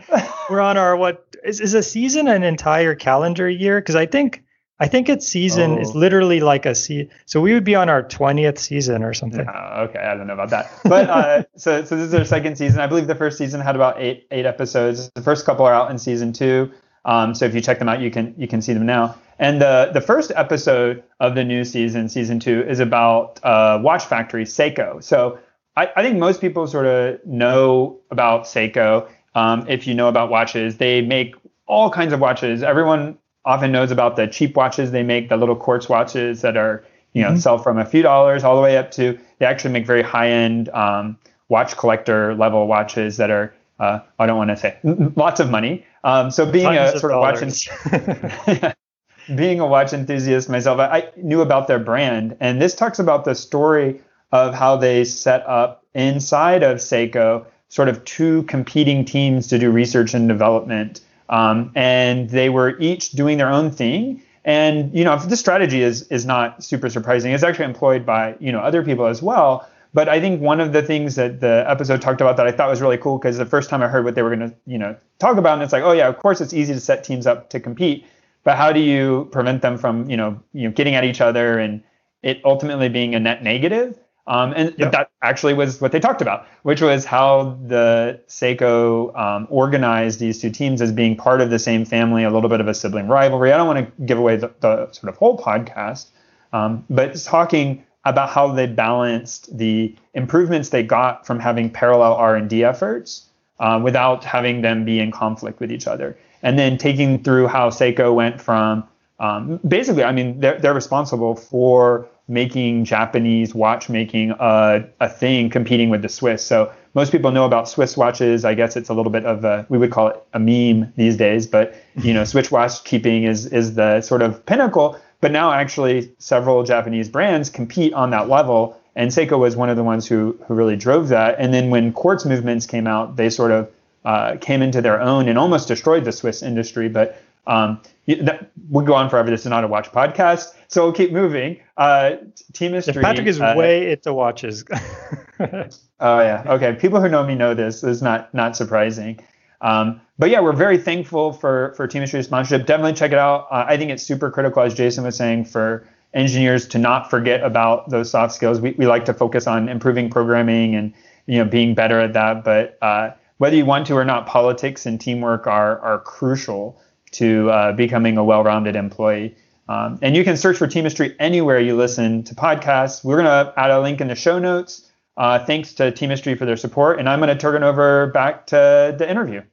we're 0.51 0.61
on 0.61 0.77
our 0.77 0.95
what 0.95 1.30
is 1.43 1.59
is 1.59 1.73
a 1.73 1.83
season 1.83 2.27
an 2.27 2.43
entire 2.43 2.95
calendar 2.95 3.49
year? 3.49 3.79
Because 3.79 3.95
I 3.95 4.05
think 4.05 4.43
I 4.79 4.87
think 4.87 5.09
its 5.09 5.27
season 5.27 5.73
oh. 5.73 5.79
is 5.79 5.93
literally 5.93 6.39
like 6.39 6.65
a 6.65 6.73
season. 6.73 7.09
So 7.25 7.39
we 7.39 7.53
would 7.53 7.63
be 7.63 7.75
on 7.75 7.87
our 7.87 8.01
20th 8.01 8.57
season 8.57 9.03
or 9.03 9.13
something. 9.13 9.47
Uh, 9.47 9.87
okay, 9.89 9.99
I 9.99 10.15
don't 10.15 10.25
know 10.25 10.33
about 10.33 10.49
that. 10.49 10.71
But 10.83 11.09
uh, 11.09 11.43
so 11.55 11.83
so 11.83 11.95
this 11.95 12.07
is 12.07 12.13
our 12.13 12.25
second 12.25 12.57
season. 12.57 12.79
I 12.79 12.87
believe 12.87 13.07
the 13.07 13.15
first 13.15 13.37
season 13.37 13.61
had 13.61 13.75
about 13.75 14.01
eight 14.01 14.27
eight 14.31 14.45
episodes. 14.45 15.11
The 15.13 15.21
first 15.21 15.45
couple 15.45 15.65
are 15.65 15.73
out 15.73 15.91
in 15.91 15.99
season 15.99 16.33
two. 16.33 16.71
Um, 17.05 17.33
so 17.33 17.45
if 17.45 17.55
you 17.55 17.61
check 17.61 17.79
them 17.79 17.89
out, 17.89 18.01
you 18.01 18.11
can 18.11 18.33
you 18.37 18.47
can 18.47 18.61
see 18.61 18.73
them 18.73 18.85
now. 18.85 19.15
And 19.39 19.61
the 19.61 19.91
the 19.93 20.01
first 20.01 20.31
episode 20.35 21.03
of 21.19 21.35
the 21.35 21.43
new 21.43 21.63
season, 21.63 22.09
season 22.09 22.39
two, 22.39 22.63
is 22.67 22.79
about 22.79 23.39
uh, 23.43 23.79
Watch 23.81 24.05
Factory 24.05 24.45
Seiko. 24.45 25.03
So 25.03 25.39
I, 25.75 25.89
I 25.95 26.03
think 26.03 26.17
most 26.17 26.41
people 26.41 26.67
sort 26.67 26.85
of 26.85 27.25
know 27.25 27.99
about 28.11 28.43
Seiko. 28.43 29.07
Um, 29.35 29.65
if 29.67 29.87
you 29.87 29.93
know 29.93 30.07
about 30.07 30.29
watches, 30.29 30.77
they 30.77 31.01
make 31.01 31.35
all 31.67 31.89
kinds 31.89 32.13
of 32.13 32.19
watches. 32.19 32.63
Everyone 32.63 33.17
often 33.45 33.71
knows 33.71 33.91
about 33.91 34.15
the 34.15 34.27
cheap 34.27 34.55
watches 34.55 34.91
they 34.91 35.03
make, 35.03 35.29
the 35.29 35.37
little 35.37 35.55
quartz 35.55 35.89
watches 35.89 36.41
that 36.41 36.57
are 36.57 36.85
you 37.13 37.21
know 37.21 37.29
mm-hmm. 37.29 37.37
sell 37.37 37.57
from 37.57 37.77
a 37.77 37.85
few 37.85 38.01
dollars 38.01 38.43
all 38.43 38.55
the 38.55 38.61
way 38.61 38.77
up 38.77 38.91
to 38.91 39.17
they 39.39 39.45
actually 39.45 39.71
make 39.71 39.85
very 39.85 40.01
high 40.01 40.29
end 40.29 40.69
um, 40.69 41.17
watch 41.49 41.75
collector 41.75 42.35
level 42.35 42.67
watches 42.67 43.17
that 43.17 43.29
are 43.29 43.53
uh, 43.79 43.99
I 44.19 44.27
don't 44.27 44.37
want 44.37 44.51
to 44.51 44.57
say 44.57 44.77
lots 45.15 45.39
of 45.39 45.49
money. 45.49 45.85
Um, 46.03 46.29
so 46.31 46.49
being 46.49 46.65
Tons 46.65 46.95
a 46.95 46.99
sort 46.99 47.13
of 47.13 47.19
watch 47.19 48.73
being 49.35 49.59
a 49.59 49.65
watch 49.65 49.93
enthusiast 49.93 50.49
myself, 50.49 50.79
I, 50.79 50.85
I 50.85 51.09
knew 51.17 51.41
about 51.41 51.67
their 51.67 51.79
brand, 51.79 52.37
and 52.39 52.61
this 52.61 52.75
talks 52.75 52.99
about 52.99 53.25
the 53.25 53.35
story 53.35 54.01
of 54.31 54.53
how 54.53 54.77
they 54.77 55.03
set 55.03 55.45
up 55.47 55.83
inside 55.93 56.63
of 56.63 56.77
Seiko 56.77 57.45
sort 57.71 57.89
of 57.89 58.05
two 58.05 58.43
competing 58.43 59.03
teams 59.03 59.47
to 59.47 59.57
do 59.57 59.71
research 59.71 60.13
and 60.13 60.27
development 60.27 61.01
um, 61.31 61.71
and 61.75 62.29
they 62.29 62.49
were 62.49 62.77
each 62.79 63.11
doing 63.11 63.37
their 63.37 63.49
own 63.49 63.71
thing. 63.71 64.21
And 64.43 64.93
you 64.93 65.03
know, 65.03 65.17
this 65.17 65.39
strategy 65.39 65.81
is 65.81 66.03
is 66.09 66.25
not 66.25 66.63
super 66.63 66.89
surprising. 66.89 67.31
It's 67.31 67.43
actually 67.43 67.65
employed 67.65 68.05
by 68.05 68.35
you 68.39 68.51
know 68.51 68.59
other 68.59 68.83
people 68.83 69.07
as 69.07 69.21
well. 69.21 69.67
But 69.93 70.07
I 70.07 70.21
think 70.21 70.41
one 70.41 70.61
of 70.61 70.71
the 70.71 70.81
things 70.81 71.15
that 71.15 71.41
the 71.41 71.65
episode 71.67 72.01
talked 72.01 72.21
about 72.21 72.37
that 72.37 72.47
I 72.47 72.51
thought 72.51 72.69
was 72.69 72.81
really 72.81 72.97
cool 72.97 73.17
because 73.17 73.37
the 73.37 73.45
first 73.45 73.69
time 73.69 73.81
I 73.81 73.87
heard 73.87 74.05
what 74.05 74.15
they 74.15 74.21
were 74.21 74.35
going 74.35 74.49
to 74.49 74.55
you 74.65 74.77
know 74.77 74.95
talk 75.19 75.37
about, 75.37 75.53
and 75.53 75.63
it's 75.63 75.73
like, 75.73 75.83
oh 75.83 75.91
yeah, 75.91 76.07
of 76.07 76.17
course 76.17 76.41
it's 76.41 76.53
easy 76.53 76.73
to 76.73 76.79
set 76.79 77.03
teams 77.03 77.27
up 77.27 77.49
to 77.51 77.59
compete, 77.59 78.05
but 78.43 78.57
how 78.57 78.73
do 78.73 78.79
you 78.79 79.29
prevent 79.31 79.61
them 79.61 79.77
from 79.77 80.09
you 80.09 80.17
know 80.17 80.41
you 80.53 80.67
know 80.67 80.71
getting 80.71 80.95
at 80.95 81.03
each 81.03 81.21
other 81.21 81.59
and 81.59 81.83
it 82.23 82.41
ultimately 82.43 82.89
being 82.89 83.15
a 83.15 83.19
net 83.19 83.43
negative? 83.43 83.97
Um, 84.31 84.53
and 84.55 84.73
yep. 84.77 84.93
that 84.93 85.11
actually 85.21 85.53
was 85.53 85.81
what 85.81 85.91
they 85.91 85.99
talked 85.99 86.21
about, 86.21 86.47
which 86.63 86.79
was 86.81 87.03
how 87.03 87.59
the 87.67 88.17
Seiko 88.29 89.13
um, 89.19 89.45
organized 89.49 90.21
these 90.21 90.39
two 90.39 90.49
teams 90.49 90.81
as 90.81 90.93
being 90.93 91.17
part 91.17 91.41
of 91.41 91.49
the 91.49 91.59
same 91.59 91.83
family, 91.83 92.23
a 92.23 92.29
little 92.29 92.49
bit 92.49 92.61
of 92.61 92.67
a 92.69 92.73
sibling 92.73 93.09
rivalry. 93.09 93.51
I 93.51 93.57
don't 93.57 93.67
want 93.67 93.85
to 93.85 94.05
give 94.05 94.17
away 94.17 94.37
the, 94.37 94.49
the 94.61 94.89
sort 94.93 95.09
of 95.09 95.17
whole 95.17 95.37
podcast, 95.37 96.07
um, 96.53 96.85
but 96.89 97.13
talking 97.21 97.83
about 98.05 98.29
how 98.29 98.53
they 98.53 98.67
balanced 98.67 99.55
the 99.57 99.93
improvements 100.13 100.69
they 100.69 100.81
got 100.81 101.27
from 101.27 101.37
having 101.37 101.69
parallel 101.69 102.13
R&D 102.13 102.63
efforts 102.63 103.25
uh, 103.59 103.81
without 103.83 104.23
having 104.23 104.61
them 104.61 104.85
be 104.85 105.01
in 105.01 105.11
conflict 105.11 105.59
with 105.59 105.73
each 105.73 105.87
other, 105.87 106.17
and 106.41 106.57
then 106.57 106.77
taking 106.77 107.21
through 107.21 107.47
how 107.47 107.69
Seiko 107.69 108.15
went 108.15 108.39
from 108.39 108.87
um, 109.19 109.59
basically, 109.67 110.03
I 110.03 110.13
mean, 110.13 110.39
they're, 110.39 110.57
they're 110.57 110.73
responsible 110.73 111.35
for 111.35 112.09
making 112.31 112.85
Japanese 112.85 113.53
watchmaking 113.53 114.31
a, 114.39 114.83
a 115.01 115.09
thing 115.09 115.49
competing 115.49 115.89
with 115.89 116.01
the 116.01 116.07
Swiss. 116.07 116.43
So 116.43 116.71
most 116.93 117.11
people 117.11 117.29
know 117.31 117.45
about 117.45 117.67
Swiss 117.67 117.97
watches. 117.97 118.45
I 118.45 118.53
guess 118.53 118.77
it's 118.77 118.87
a 118.87 118.93
little 118.93 119.11
bit 119.11 119.25
of 119.25 119.43
a 119.43 119.65
we 119.67 119.77
would 119.77 119.91
call 119.91 120.07
it 120.07 120.23
a 120.33 120.39
meme 120.39 120.91
these 120.95 121.17
days, 121.17 121.45
but 121.45 121.75
you 121.95 122.13
know, 122.13 122.23
Swiss 122.31 122.49
watch 122.49 122.83
keeping 122.85 123.23
is 123.23 123.45
is 123.47 123.75
the 123.75 124.01
sort 124.01 124.21
of 124.21 124.43
pinnacle. 124.45 124.97
But 125.19 125.31
now 125.31 125.51
actually 125.51 126.11
several 126.17 126.63
Japanese 126.63 127.09
brands 127.09 127.49
compete 127.49 127.93
on 127.93 128.09
that 128.11 128.29
level. 128.29 128.77
And 128.95 129.11
Seiko 129.11 129.37
was 129.37 129.55
one 129.55 129.69
of 129.69 129.75
the 129.75 129.83
ones 129.83 130.07
who 130.07 130.39
who 130.47 130.53
really 130.53 130.77
drove 130.77 131.09
that. 131.09 131.35
And 131.37 131.53
then 131.53 131.69
when 131.69 131.91
quartz 131.91 132.25
movements 132.25 132.65
came 132.65 132.87
out, 132.87 133.17
they 133.17 133.29
sort 133.29 133.51
of 133.51 133.69
uh, 134.05 134.37
came 134.39 134.61
into 134.61 134.81
their 134.81 134.99
own 135.01 135.27
and 135.27 135.37
almost 135.37 135.67
destroyed 135.67 136.05
the 136.05 136.11
Swiss 136.13 136.41
industry. 136.41 136.87
But 136.87 137.21
um, 137.45 137.81
that, 138.07 138.51
we'll 138.69 138.85
go 138.85 138.93
on 138.93 139.09
forever. 139.09 139.29
This 139.29 139.41
is 139.41 139.47
not 139.47 139.63
a 139.63 139.67
watch 139.67 139.91
podcast, 139.91 140.53
so 140.67 140.83
we'll 140.83 140.93
keep 140.93 141.11
moving. 141.11 141.59
Uh, 141.77 142.13
Teamistry. 142.53 143.01
Patrick 143.01 143.27
is 143.27 143.39
uh, 143.39 143.53
way 143.55 143.91
into 143.91 144.13
watches. 144.13 144.65
oh 145.39 145.69
yeah, 145.99 146.43
okay. 146.47 146.73
People 146.73 147.01
who 147.01 147.09
know 147.09 147.23
me 147.23 147.35
know 147.35 147.53
this. 147.53 147.81
This 147.81 147.97
is 147.97 148.01
not 148.01 148.33
not 148.33 148.55
surprising. 148.55 149.19
Um, 149.61 150.01
but 150.17 150.29
yeah, 150.31 150.39
we're 150.39 150.53
very 150.53 150.77
thankful 150.77 151.33
for 151.33 151.73
for 151.75 151.87
Teamistry 151.87 152.23
sponsorship. 152.23 152.65
Definitely 152.65 152.93
check 152.93 153.11
it 153.11 153.17
out. 153.17 153.47
Uh, 153.51 153.65
I 153.67 153.77
think 153.77 153.91
it's 153.91 154.03
super 154.03 154.31
critical, 154.31 154.63
as 154.63 154.73
Jason 154.73 155.03
was 155.03 155.15
saying, 155.15 155.45
for 155.45 155.87
engineers 156.13 156.67
to 156.67 156.77
not 156.77 157.09
forget 157.09 157.41
about 157.43 157.89
those 157.89 158.11
soft 158.11 158.33
skills. 158.33 158.59
We, 158.59 158.71
we 158.71 158.85
like 158.85 159.05
to 159.05 159.13
focus 159.13 159.47
on 159.47 159.69
improving 159.69 160.09
programming 160.09 160.75
and 160.75 160.93
you 161.27 161.37
know 161.37 161.45
being 161.45 161.75
better 161.75 161.99
at 161.99 162.13
that. 162.13 162.43
But 162.43 162.77
uh, 162.81 163.11
whether 163.37 163.55
you 163.55 163.65
want 163.65 163.87
to 163.87 163.95
or 163.95 164.05
not, 164.05 164.25
politics 164.25 164.85
and 164.85 164.99
teamwork 164.99 165.47
are 165.47 165.79
are 165.79 165.99
crucial 165.99 166.81
to 167.11 167.49
uh, 167.49 167.71
becoming 167.73 168.17
a 168.17 168.23
well-rounded 168.23 168.75
employee. 168.75 169.35
Um, 169.67 169.99
and 170.01 170.15
you 170.15 170.23
can 170.23 170.35
search 170.35 170.57
for 170.57 170.67
Teamistry 170.67 171.15
anywhere 171.19 171.59
you 171.59 171.77
listen 171.77 172.23
to 172.23 172.35
podcasts. 172.35 173.03
We're 173.03 173.21
going 173.21 173.25
to 173.25 173.53
add 173.57 173.71
a 173.71 173.79
link 173.79 174.01
in 174.01 174.07
the 174.09 174.15
show 174.15 174.37
notes. 174.39 174.91
Uh, 175.17 175.45
thanks 175.45 175.73
to 175.75 175.91
Teamistry 175.91 176.37
for 176.37 176.45
their 176.45 176.57
support. 176.57 176.99
And 176.99 177.07
I'm 177.07 177.19
going 177.19 177.29
to 177.29 177.35
turn 177.35 177.61
it 177.61 177.65
over 177.65 178.07
back 178.07 178.47
to 178.47 178.95
the 178.97 179.09
interview. 179.09 179.43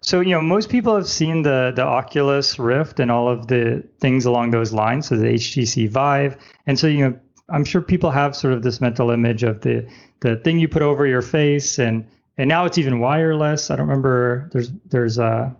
So, 0.00 0.20
you 0.20 0.30
know, 0.30 0.40
most 0.40 0.68
people 0.68 0.94
have 0.94 1.08
seen 1.08 1.42
the, 1.42 1.72
the 1.74 1.82
Oculus 1.82 2.58
Rift 2.58 3.00
and 3.00 3.10
all 3.10 3.28
of 3.28 3.48
the 3.48 3.82
things 4.00 4.26
along 4.26 4.50
those 4.50 4.72
lines. 4.72 5.08
So 5.08 5.16
the 5.16 5.26
HTC 5.26 5.88
Vive. 5.88 6.36
And 6.66 6.78
so, 6.78 6.86
you 6.86 7.08
know, 7.08 7.18
I'm 7.48 7.64
sure 7.64 7.80
people 7.80 8.10
have 8.10 8.36
sort 8.36 8.54
of 8.54 8.62
this 8.62 8.80
mental 8.80 9.10
image 9.10 9.42
of 9.42 9.60
the, 9.62 9.88
the 10.20 10.36
thing 10.36 10.58
you 10.58 10.68
put 10.68 10.82
over 10.82 11.06
your 11.06 11.22
face 11.22 11.78
and, 11.78 12.06
and 12.38 12.48
now 12.48 12.64
it's 12.64 12.78
even 12.78 13.00
wireless. 13.00 13.70
I 13.70 13.76
don't 13.76 13.88
remember. 13.88 14.48
There's, 14.52 14.70
there's, 14.86 15.18
uh, 15.18 15.50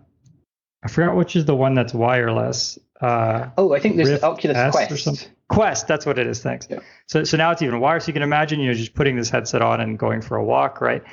I 0.83 0.89
forgot 0.89 1.15
which 1.15 1.35
is 1.35 1.45
the 1.45 1.55
one 1.55 1.73
that's 1.73 1.93
wireless. 1.93 2.77
Uh, 2.99 3.49
oh, 3.57 3.73
I 3.73 3.79
think 3.79 3.95
there's 3.97 4.09
Rift 4.09 4.23
Oculus 4.23 4.57
S 4.57 4.71
Quest. 4.71 4.91
Or 4.91 4.97
something. 4.97 5.29
Quest, 5.49 5.87
that's 5.87 6.05
what 6.05 6.17
it 6.17 6.27
is. 6.27 6.41
Thanks. 6.41 6.67
Yeah. 6.69 6.79
So, 7.07 7.23
so 7.23 7.37
now 7.37 7.51
it's 7.51 7.61
even 7.61 7.79
wireless. 7.79 8.07
You 8.07 8.13
can 8.13 8.23
imagine, 8.23 8.59
you 8.59 8.67
know, 8.67 8.73
just 8.73 8.93
putting 8.93 9.15
this 9.15 9.29
headset 9.29 9.61
on 9.61 9.81
and 9.81 9.99
going 9.99 10.21
for 10.21 10.37
a 10.37 10.43
walk, 10.43 10.81
right? 10.81 11.03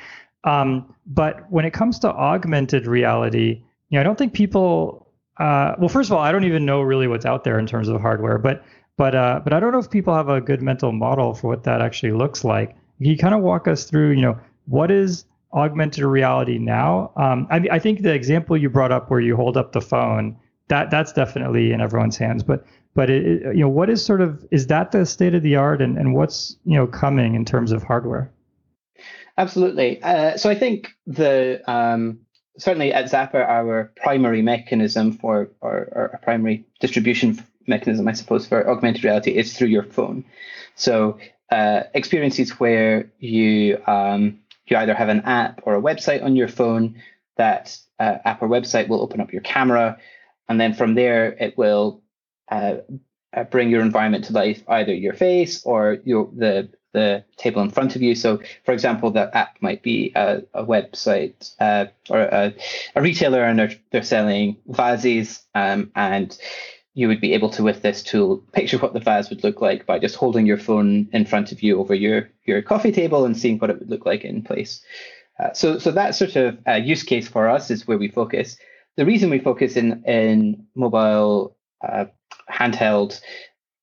Um, 0.43 0.93
but 1.05 1.49
when 1.51 1.65
it 1.65 1.71
comes 1.71 1.99
to 1.99 2.09
augmented 2.09 2.87
reality, 2.87 3.61
you 3.89 3.95
know, 3.95 4.01
I 4.01 4.03
don't 4.03 4.17
think 4.17 4.33
people. 4.33 5.07
Uh, 5.37 5.75
well, 5.79 5.89
first 5.89 6.09
of 6.09 6.17
all, 6.17 6.23
I 6.23 6.31
don't 6.31 6.43
even 6.43 6.65
know 6.65 6.81
really 6.81 7.07
what's 7.07 7.25
out 7.25 7.43
there 7.43 7.59
in 7.59 7.65
terms 7.65 7.87
of 7.87 7.99
hardware, 8.01 8.37
but 8.37 8.63
but 8.97 9.15
uh, 9.15 9.41
but 9.43 9.53
I 9.53 9.59
don't 9.59 9.71
know 9.71 9.79
if 9.79 9.89
people 9.89 10.13
have 10.13 10.29
a 10.29 10.41
good 10.41 10.61
mental 10.61 10.91
model 10.91 11.33
for 11.33 11.47
what 11.47 11.63
that 11.63 11.81
actually 11.81 12.11
looks 12.11 12.43
like. 12.43 12.69
Can 12.97 13.09
you 13.09 13.17
kind 13.17 13.33
of 13.33 13.41
walk 13.41 13.67
us 13.67 13.85
through, 13.85 14.11
you 14.11 14.21
know, 14.21 14.39
what 14.65 14.91
is 14.91 15.25
augmented 15.53 16.03
reality 16.03 16.57
now. 16.57 17.11
Um, 17.15 17.47
I, 17.49 17.67
I, 17.71 17.79
think 17.79 18.01
the 18.01 18.13
example 18.13 18.57
you 18.57 18.69
brought 18.69 18.91
up 18.91 19.09
where 19.09 19.19
you 19.19 19.35
hold 19.35 19.57
up 19.57 19.73
the 19.73 19.81
phone, 19.81 20.37
that 20.69 20.89
that's 20.89 21.11
definitely 21.11 21.71
in 21.71 21.81
everyone's 21.81 22.17
hands. 22.17 22.43
But 22.43 22.65
but 22.93 23.09
it, 23.09 23.55
you 23.55 23.61
know, 23.61 23.69
what 23.69 23.89
is 23.89 24.03
sort 24.03 24.21
of 24.21 24.45
is 24.51 24.67
that 24.67 24.91
the 24.91 25.05
state 25.05 25.33
of 25.33 25.43
the 25.43 25.55
art, 25.55 25.81
and, 25.81 25.97
and 25.97 26.13
what's 26.13 26.57
you 26.65 26.75
know 26.75 26.87
coming 26.87 27.35
in 27.35 27.45
terms 27.45 27.71
of 27.71 27.83
hardware? 27.83 28.31
Absolutely. 29.37 30.01
Uh, 30.03 30.37
so 30.37 30.49
I 30.49 30.55
think 30.55 30.89
the 31.07 31.61
um, 31.69 32.19
certainly 32.57 32.93
at 32.93 33.05
Zappar, 33.05 33.47
our 33.47 33.91
primary 33.95 34.41
mechanism 34.41 35.13
for 35.13 35.51
or, 35.61 36.11
our 36.13 36.19
primary 36.23 36.65
distribution 36.79 37.41
mechanism, 37.67 38.07
I 38.07 38.13
suppose, 38.13 38.45
for 38.47 38.69
augmented 38.69 39.03
reality 39.03 39.31
is 39.31 39.57
through 39.57 39.69
your 39.69 39.83
phone. 39.83 40.25
So 40.75 41.17
uh, 41.49 41.83
experiences 41.93 42.59
where 42.59 43.11
you 43.19 43.81
um, 43.87 44.39
you 44.71 44.77
either 44.77 44.95
have 44.95 45.09
an 45.09 45.21
app 45.21 45.61
or 45.63 45.75
a 45.75 45.81
website 45.81 46.23
on 46.23 46.35
your 46.35 46.47
phone. 46.47 47.01
That 47.37 47.77
uh, 47.99 48.17
app 48.25 48.41
or 48.41 48.47
website 48.47 48.87
will 48.87 49.01
open 49.01 49.21
up 49.21 49.31
your 49.31 49.41
camera, 49.41 49.97
and 50.47 50.59
then 50.59 50.73
from 50.73 50.95
there 50.95 51.33
it 51.39 51.57
will 51.57 52.01
uh, 52.51 52.77
uh, 53.33 53.43
bring 53.45 53.69
your 53.69 53.81
environment 53.81 54.25
to 54.25 54.33
life, 54.33 54.63
either 54.67 54.93
your 54.93 55.13
face 55.13 55.63
or 55.65 55.97
your 56.03 56.29
the 56.35 56.69
the 56.93 57.23
table 57.37 57.61
in 57.61 57.69
front 57.69 57.95
of 57.95 58.01
you. 58.01 58.15
So, 58.15 58.41
for 58.65 58.73
example, 58.73 59.11
the 59.11 59.35
app 59.35 59.57
might 59.61 59.81
be 59.81 60.11
a, 60.15 60.41
a 60.53 60.65
website 60.65 61.55
uh, 61.59 61.85
or 62.09 62.19
a, 62.19 62.53
a, 62.95 63.01
retailer, 63.01 63.43
and 63.43 63.57
they're 63.57 63.75
they're 63.91 64.03
selling 64.03 64.57
vases, 64.67 65.43
um, 65.55 65.91
and 65.95 66.37
you 66.93 67.07
would 67.07 67.21
be 67.21 67.33
able 67.33 67.49
to, 67.49 67.63
with 67.63 67.81
this 67.81 68.03
tool, 68.03 68.43
picture 68.51 68.77
what 68.77 68.93
the 68.93 68.99
vase 68.99 69.29
would 69.29 69.43
look 69.43 69.61
like 69.61 69.85
by 69.85 69.97
just 69.97 70.15
holding 70.15 70.45
your 70.45 70.57
phone 70.57 71.07
in 71.13 71.25
front 71.25 71.51
of 71.51 71.63
you 71.63 71.79
over 71.79 71.95
your, 71.95 72.29
your 72.45 72.61
coffee 72.61 72.91
table 72.91 73.25
and 73.25 73.37
seeing 73.37 73.57
what 73.59 73.69
it 73.69 73.79
would 73.79 73.89
look 73.89 74.05
like 74.05 74.25
in 74.25 74.43
place. 74.43 74.81
Uh, 75.39 75.53
so, 75.53 75.79
so 75.79 75.91
that 75.91 76.15
sort 76.15 76.35
of 76.35 76.57
uh, 76.67 76.73
use 76.73 77.03
case 77.03 77.27
for 77.27 77.49
us 77.49 77.71
is 77.71 77.87
where 77.87 77.97
we 77.97 78.09
focus. 78.09 78.57
The 78.97 79.05
reason 79.05 79.29
we 79.29 79.39
focus 79.39 79.77
in 79.77 80.03
in 80.05 80.67
mobile 80.75 81.55
uh, 81.81 82.05
handheld 82.49 83.21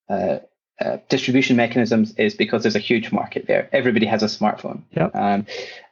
uh, 0.09 0.41
uh, 0.81 0.99
distribution 1.09 1.57
mechanisms 1.57 2.15
is 2.17 2.35
because 2.35 2.63
there's 2.63 2.77
a 2.77 2.81
huge 2.81 3.11
market 3.11 3.47
there. 3.47 3.69
Everybody 3.73 4.07
has 4.07 4.23
a 4.23 4.27
smartphone, 4.27 4.83
yep. 4.93 5.15
um, 5.17 5.47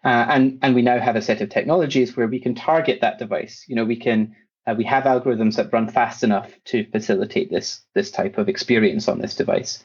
uh, 0.05 0.27
and 0.29 0.59
and 0.63 0.75
we 0.75 0.83
now 0.83 1.01
have 1.01 1.17
a 1.17 1.23
set 1.23 1.41
of 1.41 1.49
technologies 1.49 2.17
where 2.17 2.29
we 2.29 2.39
can 2.39 2.55
target 2.55 3.01
that 3.01 3.19
device. 3.19 3.65
You 3.67 3.75
know, 3.75 3.85
we 3.85 3.97
can 3.97 4.37
uh, 4.67 4.75
we 4.77 4.85
have 4.85 5.05
algorithms 5.05 5.57
that 5.57 5.73
run 5.73 5.89
fast 5.89 6.25
enough 6.25 6.51
to 6.67 6.85
facilitate 6.91 7.51
this 7.51 7.83
this 7.95 8.11
type 8.11 8.39
of 8.39 8.49
experience 8.49 9.09
on 9.09 9.19
this 9.19 9.35
device. 9.35 9.85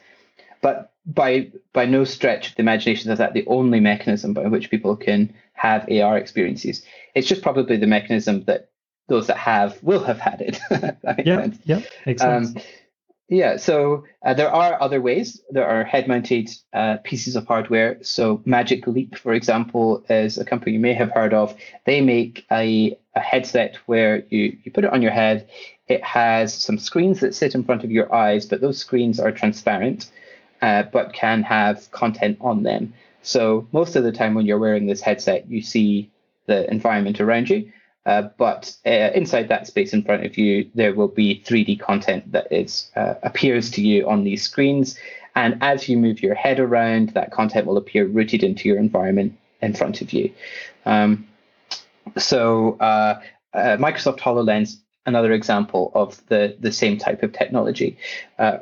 But 0.61 0.93
by 1.05 1.51
by 1.73 1.86
no 1.86 2.03
stretch 2.03 2.49
of 2.49 2.55
the 2.55 2.61
imagination 2.61 3.11
is 3.11 3.17
that 3.17 3.34
the 3.34 3.45
only 3.47 3.79
mechanism 3.79 4.34
by 4.34 4.47
which 4.47 4.69
people 4.69 4.95
can 4.95 5.34
have 5.53 5.89
AR 5.89 6.17
experiences. 6.17 6.84
It's 7.15 7.27
just 7.27 7.41
probably 7.41 7.77
the 7.77 7.88
mechanism 7.88 8.43
that 8.45 8.69
those 9.07 9.27
that 9.27 9.38
have 9.38 9.82
will 9.84 10.03
have 10.03 10.19
had 10.19 10.41
it. 10.41 10.59
yeah, 11.25 11.47
yeah, 11.65 11.82
makes 12.05 12.21
sense. 12.21 12.53
Yeah, 13.32 13.55
so 13.55 14.03
uh, 14.25 14.34
there 14.34 14.51
are 14.51 14.77
other 14.82 14.99
ways. 14.99 15.41
There 15.49 15.65
are 15.65 15.86
head-mounted 15.86 16.49
uh, 16.73 16.97
pieces 17.05 17.38
of 17.38 17.47
hardware. 17.47 17.97
So 18.01 18.41
Magic 18.43 18.86
Leap, 18.88 19.17
for 19.17 19.32
example, 19.32 20.03
is 20.09 20.38
a 20.38 20.43
company 20.43 20.73
you 20.73 20.82
may 20.82 20.93
have 20.93 21.11
heard 21.11 21.34
of. 21.34 21.55
They 21.86 22.01
make 22.01 22.45
a, 22.51 22.99
a 23.15 23.21
headset 23.21 23.77
where 23.86 24.25
you, 24.29 24.57
you 24.65 24.71
put 24.73 24.84
it 24.84 24.91
on 24.91 25.01
your 25.01 25.11
head. 25.11 25.49
It 25.88 26.03
has 26.03 26.53
some 26.53 26.77
screens 26.77 27.21
that 27.21 27.34
sit 27.34 27.55
in 27.55 27.63
front 27.63 27.86
of 27.86 27.91
your 27.91 28.13
eyes, 28.13 28.45
but 28.45 28.59
those 28.59 28.77
screens 28.77 29.17
are 29.17 29.32
transparent, 29.32 30.11
uh, 30.61 30.84
but 30.91 31.13
can 31.13 31.41
have 31.43 31.89
content 31.91 32.38
on 32.41 32.63
them. 32.63 32.93
So 33.21 33.65
most 33.71 33.95
of 33.95 34.03
the 34.03 34.11
time 34.11 34.34
when 34.34 34.45
you're 34.45 34.59
wearing 34.59 34.88
this 34.88 34.99
headset, 34.99 35.49
you 35.49 35.61
see 35.61 36.11
the 36.47 36.69
environment 36.69 37.21
around 37.21 37.49
you. 37.49 37.71
Uh, 38.06 38.24
but 38.38 38.76
uh, 38.86 39.12
inside 39.14 39.47
that 39.49 39.68
space 39.68 39.93
in 39.93 40.04
front 40.04 40.26
of 40.26 40.38
you, 40.38 40.70
there 40.74 40.93
will 40.93 41.08
be 41.08 41.43
3D 41.45 41.80
content 41.80 42.32
that 42.32 42.52
is 42.52 42.89
uh, 42.95 43.16
appears 43.24 43.70
to 43.72 43.82
you 43.82 44.10
on 44.10 44.24
these 44.24 44.43
screens. 44.43 44.97
And 45.36 45.58
as 45.62 45.88
you 45.88 45.97
move 45.97 46.22
your 46.22 46.36
head 46.36 46.60
around, 46.60 47.10
that 47.10 47.32
content 47.32 47.68
will 47.68 47.78
appear 47.78 48.08
rooted 48.08 48.43
into 48.43 48.68
your 48.68 48.78
environment 48.78 49.38
in 49.62 49.74
front 49.74 50.02
of 50.02 50.12
you. 50.14 50.34
Um, 50.86 51.28
so 52.18 52.78
uh, 52.80 53.22
uh, 53.54 53.78
Microsoft 53.78 54.20
HoloLens, 54.20 54.78
another 55.06 55.32
example 55.32 55.91
of 55.93 56.26
the, 56.28 56.58
the 56.60 56.72
same 56.72 56.97
type 56.97 57.22
of 57.24 57.34
technology, 57.34 57.97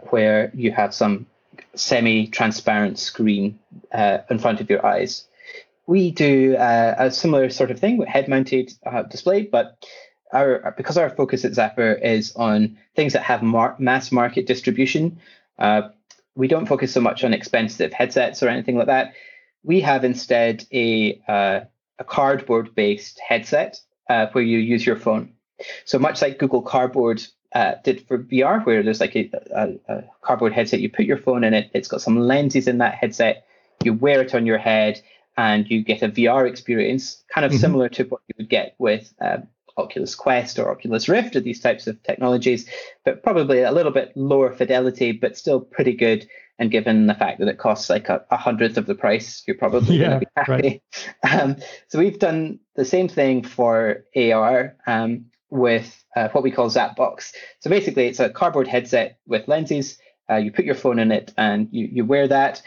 where 0.10 0.52
you 0.54 0.72
have 0.72 0.94
some 0.94 1.26
semi-transparent 1.76 3.00
screen 3.00 3.58
in 4.30 4.40
front 4.40 4.62
of 4.62 4.70
your 4.70 4.86
eyes 4.86 5.26
we 5.90 6.12
do 6.12 6.56
uh, 6.56 6.94
a 7.00 7.10
similar 7.10 7.50
sort 7.50 7.72
of 7.72 7.80
thing 7.80 7.98
with 7.98 8.08
head-mounted 8.08 8.72
uh, 8.86 9.02
display, 9.02 9.42
but 9.42 9.84
our 10.32 10.72
because 10.78 11.00
our 11.00 11.10
focus 11.10 11.44
at 11.44 11.54
Zappar 11.54 12.00
is 12.00 12.32
on 12.36 12.78
things 12.96 13.14
that 13.14 13.24
have 13.24 13.42
mar- 13.42 13.76
mass 13.80 14.12
market 14.12 14.46
distribution. 14.46 15.20
Uh, 15.58 15.90
we 16.36 16.48
don't 16.48 16.68
focus 16.68 16.94
so 16.94 17.02
much 17.02 17.24
on 17.24 17.34
expensive 17.34 17.92
headsets 17.92 18.44
or 18.44 18.50
anything 18.50 18.78
like 18.78 18.86
that. 18.86 19.14
We 19.64 19.82
have 19.82 20.04
instead 20.04 20.64
a 20.72 21.20
uh, 21.28 21.62
a 21.98 22.04
cardboard 22.04 22.76
based 22.76 23.20
headset 23.28 23.82
uh, 24.12 24.28
where 24.34 24.44
you 24.44 24.60
use 24.60 24.86
your 24.86 24.96
phone. 24.96 25.34
So 25.86 25.98
much 25.98 26.22
like 26.22 26.38
Google 26.38 26.62
Cardboard 26.62 27.24
uh, 27.56 27.74
did 27.84 28.08
for 28.08 28.20
VR, 28.20 28.64
where 28.64 28.84
there's 28.84 29.02
like 29.02 29.16
a, 29.16 29.32
a, 29.56 29.70
a, 29.88 30.04
cardboard 30.22 30.54
headset, 30.54 30.82
you 30.82 30.90
put 30.90 31.06
your 31.06 31.18
phone 31.18 31.44
in 31.44 31.56
it, 31.56 31.72
it's 31.74 31.88
got 31.88 32.00
some 32.00 32.20
lenses 32.20 32.68
in 32.68 32.78
that 32.78 32.94
headset, 32.94 33.48
you 33.84 33.92
wear 33.92 34.22
it 34.22 34.36
on 34.36 34.46
your 34.46 34.60
head, 34.60 35.02
and 35.40 35.72
you 35.72 35.82
get 35.82 36.02
a 36.02 36.10
VR 36.10 36.46
experience, 36.46 37.24
kind 37.34 37.46
of 37.46 37.54
mm-hmm. 37.54 37.62
similar 37.62 37.88
to 37.88 38.04
what 38.04 38.20
you 38.28 38.36
would 38.38 38.50
get 38.50 38.76
with 38.78 39.14
um, 39.22 39.48
Oculus 39.78 40.14
Quest 40.14 40.60
or 40.60 40.70
Oculus 40.70 41.08
Rift 41.08 41.34
or 41.38 41.40
these 41.40 41.62
types 41.62 41.88
of 41.88 42.04
technologies, 42.04 42.70
but 43.06 43.24
probably 43.24 43.62
a 43.62 43.72
little 43.72 43.94
bit 43.94 44.12
lower 44.18 44.52
fidelity, 44.52 45.14
but 45.14 45.38
still 45.38 45.62
pretty 45.62 45.94
good. 45.94 46.28
And 46.58 46.70
given 46.70 47.08
the 47.08 47.14
fact 47.14 47.40
that 47.40 47.48
it 47.48 47.58
costs 47.58 47.90
like 47.90 48.10
a, 48.10 48.22
a 48.30 48.36
hundredth 48.36 48.78
of 48.78 48.86
the 48.86 48.96
price, 48.96 49.42
you're 49.48 49.56
probably 49.56 49.96
yeah, 49.96 50.08
going 50.08 50.20
to 50.20 50.26
be 50.26 50.32
happy. 50.36 50.52
Right. 50.52 50.82
Um, 51.42 51.56
so 51.88 52.00
we've 52.00 52.20
done 52.20 52.60
the 52.76 52.84
same 52.84 53.08
thing 53.08 53.44
for 53.44 54.04
AR 54.18 54.76
um, 54.88 55.28
with 55.50 56.04
uh, 56.18 56.28
what 56.30 56.44
we 56.44 56.52
call 56.52 56.70
Zapbox. 56.70 57.32
So 57.62 57.70
basically, 57.70 58.08
it's 58.08 58.20
a 58.20 58.30
cardboard 58.30 58.68
headset 58.68 59.20
with 59.26 59.48
lenses. 59.48 59.98
Uh, 60.30 60.36
you 60.36 60.52
put 60.52 60.66
your 60.66 60.76
phone 60.76 61.00
in 61.00 61.14
it 61.14 61.34
and 61.38 61.70
you, 61.72 61.88
you 61.92 62.06
wear 62.06 62.28
that. 62.28 62.62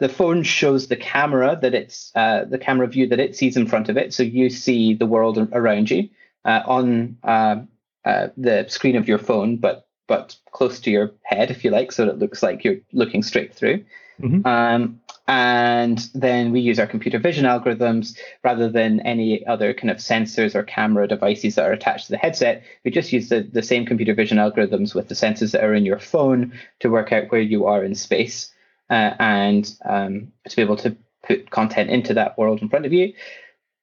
The 0.00 0.08
phone 0.08 0.42
shows 0.42 0.88
the 0.88 0.96
camera 0.96 1.58
that 1.60 1.74
it's 1.74 2.12
uh, 2.14 2.44
the 2.44 2.58
camera 2.58 2.86
view 2.86 3.06
that 3.08 3.20
it 3.20 3.36
sees 3.36 3.56
in 3.56 3.66
front 3.66 3.88
of 3.88 3.96
it, 3.96 4.12
so 4.14 4.22
you 4.22 4.50
see 4.50 4.94
the 4.94 5.06
world 5.06 5.38
around 5.52 5.90
you 5.90 6.08
uh, 6.44 6.62
on 6.66 7.16
uh, 7.24 7.56
uh, 8.04 8.28
the 8.36 8.66
screen 8.68 8.96
of 8.96 9.08
your 9.08 9.18
phone, 9.18 9.56
but 9.56 9.86
but 10.06 10.36
close 10.52 10.80
to 10.80 10.90
your 10.90 11.12
head, 11.22 11.50
if 11.50 11.64
you 11.64 11.70
like, 11.70 11.92
so 11.92 12.08
it 12.08 12.18
looks 12.18 12.42
like 12.42 12.64
you're 12.64 12.78
looking 12.92 13.22
straight 13.22 13.54
through. 13.54 13.84
Mm-hmm. 14.20 14.46
Um, 14.46 15.00
and 15.28 16.08
then 16.14 16.50
we 16.50 16.60
use 16.60 16.78
our 16.78 16.86
computer 16.86 17.18
vision 17.18 17.44
algorithms 17.44 18.16
rather 18.42 18.70
than 18.70 19.00
any 19.00 19.46
other 19.46 19.74
kind 19.74 19.90
of 19.90 19.98
sensors 19.98 20.54
or 20.54 20.62
camera 20.62 21.06
devices 21.06 21.54
that 21.54 21.66
are 21.66 21.72
attached 21.72 22.06
to 22.06 22.12
the 22.12 22.18
headset. 22.18 22.64
We 22.84 22.90
just 22.90 23.12
use 23.12 23.28
the, 23.28 23.42
the 23.42 23.62
same 23.62 23.84
computer 23.84 24.14
vision 24.14 24.38
algorithms 24.38 24.94
with 24.94 25.08
the 25.08 25.14
sensors 25.14 25.52
that 25.52 25.62
are 25.62 25.74
in 25.74 25.84
your 25.84 25.98
phone 25.98 26.58
to 26.80 26.88
work 26.88 27.12
out 27.12 27.30
where 27.30 27.42
you 27.42 27.66
are 27.66 27.84
in 27.84 27.94
space 27.94 28.50
uh, 28.90 29.14
and 29.18 29.74
um, 29.84 30.32
to 30.48 30.56
be 30.56 30.62
able 30.62 30.76
to 30.76 30.96
put 31.22 31.50
content 31.50 31.90
into 31.90 32.14
that 32.14 32.38
world 32.38 32.62
in 32.62 32.68
front 32.68 32.86
of 32.86 32.92
you. 32.92 33.12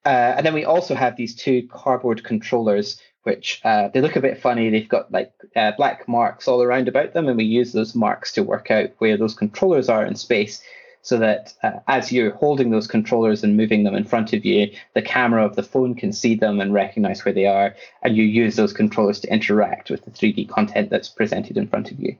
Uh, 0.05 0.35
and 0.37 0.45
then 0.45 0.53
we 0.53 0.65
also 0.65 0.93
have 0.93 1.15
these 1.15 1.35
two 1.35 1.67
cardboard 1.69 2.23
controllers, 2.23 3.01
which 3.23 3.59
uh, 3.63 3.87
they 3.89 4.01
look 4.01 4.15
a 4.15 4.21
bit 4.21 4.39
funny. 4.39 4.69
They've 4.69 4.87
got 4.87 5.11
like 5.11 5.33
uh, 5.55 5.71
black 5.77 6.07
marks 6.07 6.47
all 6.47 6.61
around 6.61 6.87
about 6.87 7.13
them, 7.13 7.27
and 7.27 7.37
we 7.37 7.43
use 7.43 7.71
those 7.71 7.95
marks 7.95 8.31
to 8.33 8.43
work 8.43 8.69
out 8.69 8.91
where 8.99 9.17
those 9.17 9.33
controllers 9.33 9.89
are 9.89 10.05
in 10.05 10.15
space 10.15 10.61
so 11.01 11.19
that 11.19 11.53
uh, 11.61 11.79
as 11.87 12.11
you're 12.11 12.33
holding 12.33 12.71
those 12.71 12.87
controllers 12.87 13.43
and 13.43 13.55
moving 13.55 13.83
them 13.83 13.93
in 13.93 14.03
front 14.03 14.33
of 14.33 14.43
you, 14.43 14.71
the 14.95 15.03
camera 15.03 15.45
of 15.45 15.55
the 15.55 15.61
phone 15.61 15.93
can 15.93 16.11
see 16.11 16.33
them 16.33 16.59
and 16.59 16.73
recognize 16.73 17.23
where 17.23 17.33
they 17.33 17.45
are, 17.45 17.75
and 18.01 18.17
you 18.17 18.23
use 18.23 18.55
those 18.55 18.73
controllers 18.73 19.19
to 19.19 19.31
interact 19.31 19.91
with 19.91 20.03
the 20.03 20.09
3D 20.09 20.49
content 20.49 20.89
that's 20.89 21.07
presented 21.07 21.57
in 21.57 21.67
front 21.67 21.91
of 21.91 21.99
you. 21.99 22.17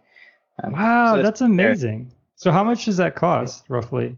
Um, 0.62 0.74
wow, 0.74 1.08
so 1.08 1.16
that's, 1.16 1.40
that's 1.40 1.42
amazing. 1.42 2.12
So, 2.36 2.52
how 2.52 2.64
much 2.64 2.86
does 2.86 2.98
that 2.98 3.16
cost 3.16 3.66
roughly? 3.70 4.18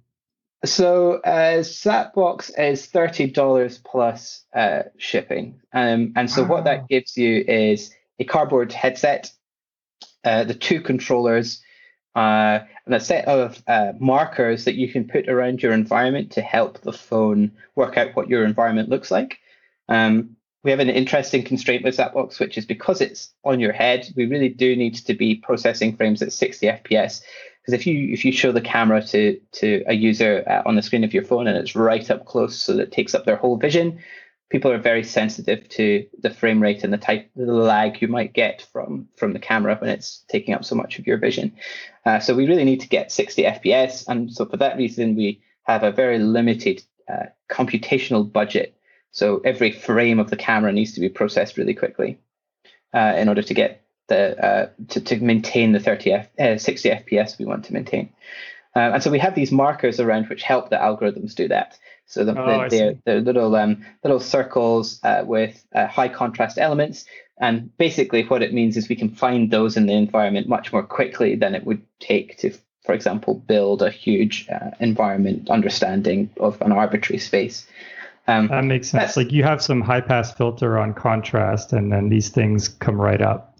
So, 0.65 1.15
uh, 1.21 1.59
Zapbox 1.59 2.51
is 2.57 2.85
thirty 2.87 3.27
dollars 3.27 3.77
plus 3.77 4.43
uh, 4.55 4.83
shipping, 4.97 5.61
um, 5.73 6.13
and 6.15 6.29
so 6.29 6.43
wow. 6.43 6.49
what 6.49 6.63
that 6.65 6.87
gives 6.87 7.15
you 7.15 7.43
is 7.47 7.93
a 8.19 8.23
cardboard 8.23 8.73
headset, 8.73 9.31
uh, 10.23 10.43
the 10.43 10.55
two 10.55 10.81
controllers, 10.81 11.61
uh, 12.15 12.59
and 12.85 12.95
a 12.95 12.99
set 12.99 13.27
of 13.27 13.61
uh, 13.67 13.93
markers 13.99 14.65
that 14.65 14.73
you 14.73 14.91
can 14.91 15.07
put 15.07 15.29
around 15.29 15.61
your 15.61 15.71
environment 15.71 16.31
to 16.31 16.41
help 16.41 16.81
the 16.81 16.93
phone 16.93 17.51
work 17.75 17.95
out 17.97 18.15
what 18.15 18.27
your 18.27 18.43
environment 18.43 18.89
looks 18.89 19.11
like. 19.11 19.37
Um, 19.87 20.35
we 20.63 20.71
have 20.71 20.79
an 20.79 20.89
interesting 20.89 21.43
constraint 21.43 21.83
with 21.83 21.95
Zapbox, 21.95 22.39
which 22.39 22.57
is 22.57 22.65
because 22.65 22.99
it's 22.99 23.33
on 23.43 23.59
your 23.59 23.71
head, 23.71 24.07
we 24.15 24.25
really 24.25 24.49
do 24.49 24.75
need 24.75 24.95
to 24.95 25.13
be 25.13 25.35
processing 25.35 25.95
frames 25.95 26.21
at 26.21 26.33
60 26.33 26.65
FPS. 26.65 27.21
Because 27.67 27.81
if 27.81 27.87
you 27.87 28.13
if 28.13 28.23
you 28.23 28.31
show 28.31 28.53
the 28.53 28.61
camera 28.61 29.03
to 29.07 29.37
to 29.53 29.83
a 29.87 29.93
user 29.93 30.41
uh, 30.47 30.61
on 30.65 30.75
the 30.77 30.81
screen 30.81 31.03
of 31.03 31.13
your 31.13 31.25
phone 31.25 31.47
and 31.47 31.57
it's 31.57 31.75
right 31.75 32.09
up 32.09 32.25
close, 32.25 32.55
so 32.55 32.73
that 32.73 32.83
it 32.83 32.91
takes 32.93 33.13
up 33.13 33.25
their 33.25 33.35
whole 33.35 33.57
vision, 33.57 33.99
people 34.49 34.71
are 34.71 34.77
very 34.77 35.03
sensitive 35.03 35.67
to 35.67 36.07
the 36.21 36.29
frame 36.29 36.61
rate 36.61 36.85
and 36.85 36.93
the 36.93 36.97
type 36.97 37.29
the 37.35 37.51
lag 37.51 38.01
you 38.01 38.07
might 38.07 38.31
get 38.31 38.65
from 38.71 39.09
from 39.17 39.33
the 39.33 39.39
camera 39.39 39.75
when 39.81 39.89
it's 39.89 40.23
taking 40.29 40.53
up 40.53 40.63
so 40.63 40.75
much 40.75 40.97
of 40.97 41.05
your 41.05 41.17
vision. 41.17 41.53
Uh, 42.05 42.19
so 42.19 42.33
we 42.33 42.47
really 42.47 42.63
need 42.63 42.79
to 42.79 42.87
get 42.87 43.11
60 43.11 43.43
FPS, 43.43 44.07
and 44.07 44.31
so 44.33 44.45
for 44.45 44.55
that 44.55 44.77
reason 44.77 45.17
we 45.17 45.41
have 45.63 45.83
a 45.83 45.91
very 45.91 46.19
limited 46.19 46.81
uh, 47.11 47.25
computational 47.49 48.31
budget. 48.31 48.77
So 49.11 49.41
every 49.43 49.73
frame 49.73 50.19
of 50.19 50.29
the 50.29 50.37
camera 50.37 50.71
needs 50.71 50.93
to 50.93 51.01
be 51.01 51.09
processed 51.09 51.57
really 51.57 51.73
quickly 51.73 52.17
uh, 52.93 53.15
in 53.17 53.27
order 53.27 53.41
to 53.41 53.53
get 53.53 53.86
the 54.07 54.45
uh, 54.45 54.69
to, 54.89 55.01
to 55.01 55.17
maintain 55.17 55.71
the 55.71 55.79
30 55.79 56.11
F, 56.11 56.27
uh, 56.39 56.57
60 56.57 56.89
FPS 56.89 57.37
we 57.37 57.45
want 57.45 57.65
to 57.65 57.73
maintain. 57.73 58.09
Uh, 58.75 58.91
and 58.93 59.03
so 59.03 59.09
we 59.09 59.19
have 59.19 59.35
these 59.35 59.51
markers 59.51 59.99
around 59.99 60.29
which 60.29 60.43
help 60.43 60.69
the 60.69 60.75
algorithms 60.75 61.33
do 61.33 61.47
that. 61.47 61.77
So 62.05 62.23
the, 62.23 62.39
oh, 62.39 62.63
the, 62.63 62.69
they're, 62.69 62.95
they're, 63.05 63.21
little 63.21 63.55
um, 63.55 63.85
little 64.03 64.19
circles 64.19 64.99
uh, 65.03 65.23
with 65.25 65.65
uh, 65.73 65.87
high 65.87 66.09
contrast 66.09 66.57
elements. 66.57 67.05
And 67.39 67.75
basically, 67.77 68.23
what 68.23 68.41
it 68.41 68.53
means 68.53 68.77
is 68.77 68.89
we 68.89 68.95
can 68.95 69.09
find 69.09 69.51
those 69.51 69.77
in 69.77 69.85
the 69.85 69.93
environment 69.93 70.47
much 70.47 70.71
more 70.71 70.83
quickly 70.83 71.35
than 71.35 71.53
it 71.53 71.65
would 71.65 71.81
take 71.99 72.37
to, 72.37 72.51
for 72.83 72.93
example, 72.93 73.35
build 73.35 73.81
a 73.81 73.91
huge 73.91 74.47
uh, 74.49 74.71
environment 74.79 75.49
understanding 75.49 76.29
of 76.39 76.59
an 76.61 76.71
arbitrary 76.71 77.19
space. 77.19 77.67
Um, 78.27 78.47
that 78.47 78.63
makes 78.63 78.89
sense. 78.89 79.15
Like 79.15 79.31
you 79.31 79.43
have 79.43 79.61
some 79.61 79.81
high 79.81 80.01
pass 80.01 80.33
filter 80.33 80.77
on 80.77 80.93
contrast, 80.93 81.73
and 81.73 81.91
then 81.91 82.09
these 82.09 82.29
things 82.29 82.67
come 82.67 82.99
right 82.99 83.21
up. 83.21 83.56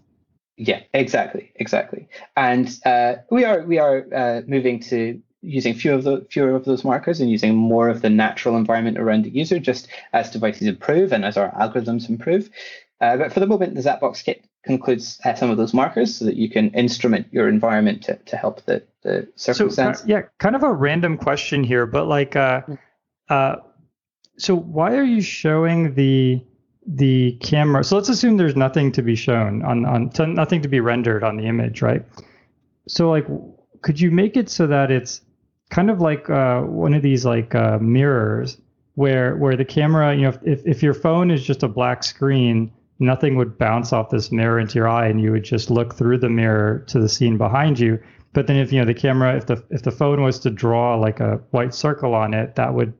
Yeah, 0.58 0.80
exactly, 0.92 1.52
exactly. 1.54 2.08
And 2.36 2.68
uh, 2.84 3.14
we 3.30 3.44
are 3.44 3.62
we 3.62 3.78
are 3.78 4.06
uh, 4.12 4.42
moving 4.46 4.80
to 4.80 5.22
using 5.40 5.72
fewer 5.72 5.94
of 5.94 6.02
the 6.02 6.26
fewer 6.30 6.54
of 6.56 6.64
those 6.64 6.82
markers 6.82 7.20
and 7.20 7.30
using 7.30 7.54
more 7.54 7.88
of 7.88 8.02
the 8.02 8.10
natural 8.10 8.56
environment 8.56 8.98
around 8.98 9.24
the 9.24 9.30
user 9.30 9.60
just 9.60 9.86
as 10.12 10.30
devices 10.30 10.66
improve 10.66 11.12
and 11.12 11.24
as 11.24 11.36
our 11.36 11.52
algorithms 11.52 12.08
improve. 12.08 12.50
Uh, 13.00 13.16
but 13.16 13.32
for 13.32 13.38
the 13.38 13.46
moment, 13.46 13.76
the 13.76 13.80
Zapbox 13.80 14.24
kit 14.24 14.44
concludes 14.64 15.20
uh, 15.24 15.34
some 15.34 15.48
of 15.48 15.56
those 15.56 15.72
markers 15.72 16.16
so 16.16 16.24
that 16.24 16.34
you 16.34 16.50
can 16.50 16.70
instrument 16.70 17.28
your 17.30 17.48
environment 17.48 18.02
to, 18.02 18.16
to 18.16 18.36
help 18.36 18.64
the, 18.64 18.82
the 19.02 19.28
circumstance. 19.36 19.98
So, 19.98 20.04
uh, 20.04 20.08
yeah, 20.08 20.22
kind 20.38 20.56
of 20.56 20.64
a 20.64 20.72
random 20.72 21.16
question 21.16 21.62
here, 21.62 21.86
but 21.86 22.08
like, 22.08 22.34
uh, 22.34 22.62
uh, 23.28 23.56
so 24.36 24.56
why 24.56 24.96
are 24.96 25.04
you 25.04 25.20
showing 25.20 25.94
the 25.94 26.44
the 26.88 27.32
camera? 27.42 27.84
So 27.84 27.96
let's 27.96 28.08
assume 28.08 28.36
there's 28.36 28.56
nothing 28.56 28.92
to 28.92 29.02
be 29.02 29.14
shown 29.14 29.62
on 29.62 29.84
on 29.84 30.10
nothing 30.34 30.62
to 30.62 30.68
be 30.68 30.80
rendered 30.80 31.22
on 31.22 31.36
the 31.36 31.44
image, 31.44 31.82
right? 31.82 32.04
So 32.88 33.10
like, 33.10 33.26
could 33.82 34.00
you 34.00 34.10
make 34.10 34.36
it 34.36 34.48
so 34.48 34.66
that 34.66 34.90
it's 34.90 35.20
kind 35.70 35.90
of 35.90 36.00
like 36.00 36.28
uh, 36.30 36.62
one 36.62 36.94
of 36.94 37.02
these 37.02 37.24
like 37.24 37.54
uh, 37.54 37.78
mirrors 37.78 38.58
where 38.94 39.36
where 39.36 39.56
the 39.56 39.64
camera, 39.64 40.14
you 40.14 40.22
know, 40.22 40.38
if 40.42 40.66
if 40.66 40.82
your 40.82 40.94
phone 40.94 41.30
is 41.30 41.44
just 41.44 41.62
a 41.62 41.68
black 41.68 42.02
screen, 42.02 42.72
nothing 42.98 43.36
would 43.36 43.58
bounce 43.58 43.92
off 43.92 44.10
this 44.10 44.32
mirror 44.32 44.58
into 44.58 44.76
your 44.76 44.88
eye, 44.88 45.08
and 45.08 45.20
you 45.20 45.32
would 45.32 45.44
just 45.44 45.70
look 45.70 45.94
through 45.94 46.18
the 46.18 46.30
mirror 46.30 46.84
to 46.88 46.98
the 46.98 47.08
scene 47.08 47.38
behind 47.38 47.78
you. 47.78 47.98
But 48.32 48.46
then 48.46 48.56
if 48.56 48.72
you 48.72 48.80
know 48.80 48.86
the 48.86 48.94
camera, 48.94 49.36
if 49.36 49.46
the 49.46 49.62
if 49.70 49.82
the 49.82 49.90
phone 49.90 50.22
was 50.22 50.38
to 50.40 50.50
draw 50.50 50.96
like 50.96 51.20
a 51.20 51.36
white 51.50 51.74
circle 51.74 52.14
on 52.14 52.34
it, 52.34 52.56
that 52.56 52.74
would 52.74 52.92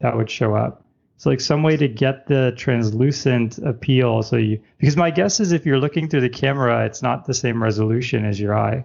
that 0.00 0.16
would 0.16 0.30
show 0.30 0.54
up. 0.54 0.83
So 1.16 1.30
like 1.30 1.40
some 1.40 1.62
way 1.62 1.76
to 1.76 1.88
get 1.88 2.26
the 2.26 2.52
translucent 2.56 3.58
appeal. 3.58 4.22
So 4.22 4.36
you 4.36 4.60
because 4.78 4.96
my 4.96 5.10
guess 5.10 5.40
is 5.40 5.52
if 5.52 5.64
you're 5.64 5.78
looking 5.78 6.08
through 6.08 6.22
the 6.22 6.28
camera, 6.28 6.84
it's 6.84 7.02
not 7.02 7.26
the 7.26 7.34
same 7.34 7.62
resolution 7.62 8.24
as 8.24 8.40
your 8.40 8.56
eye. 8.56 8.84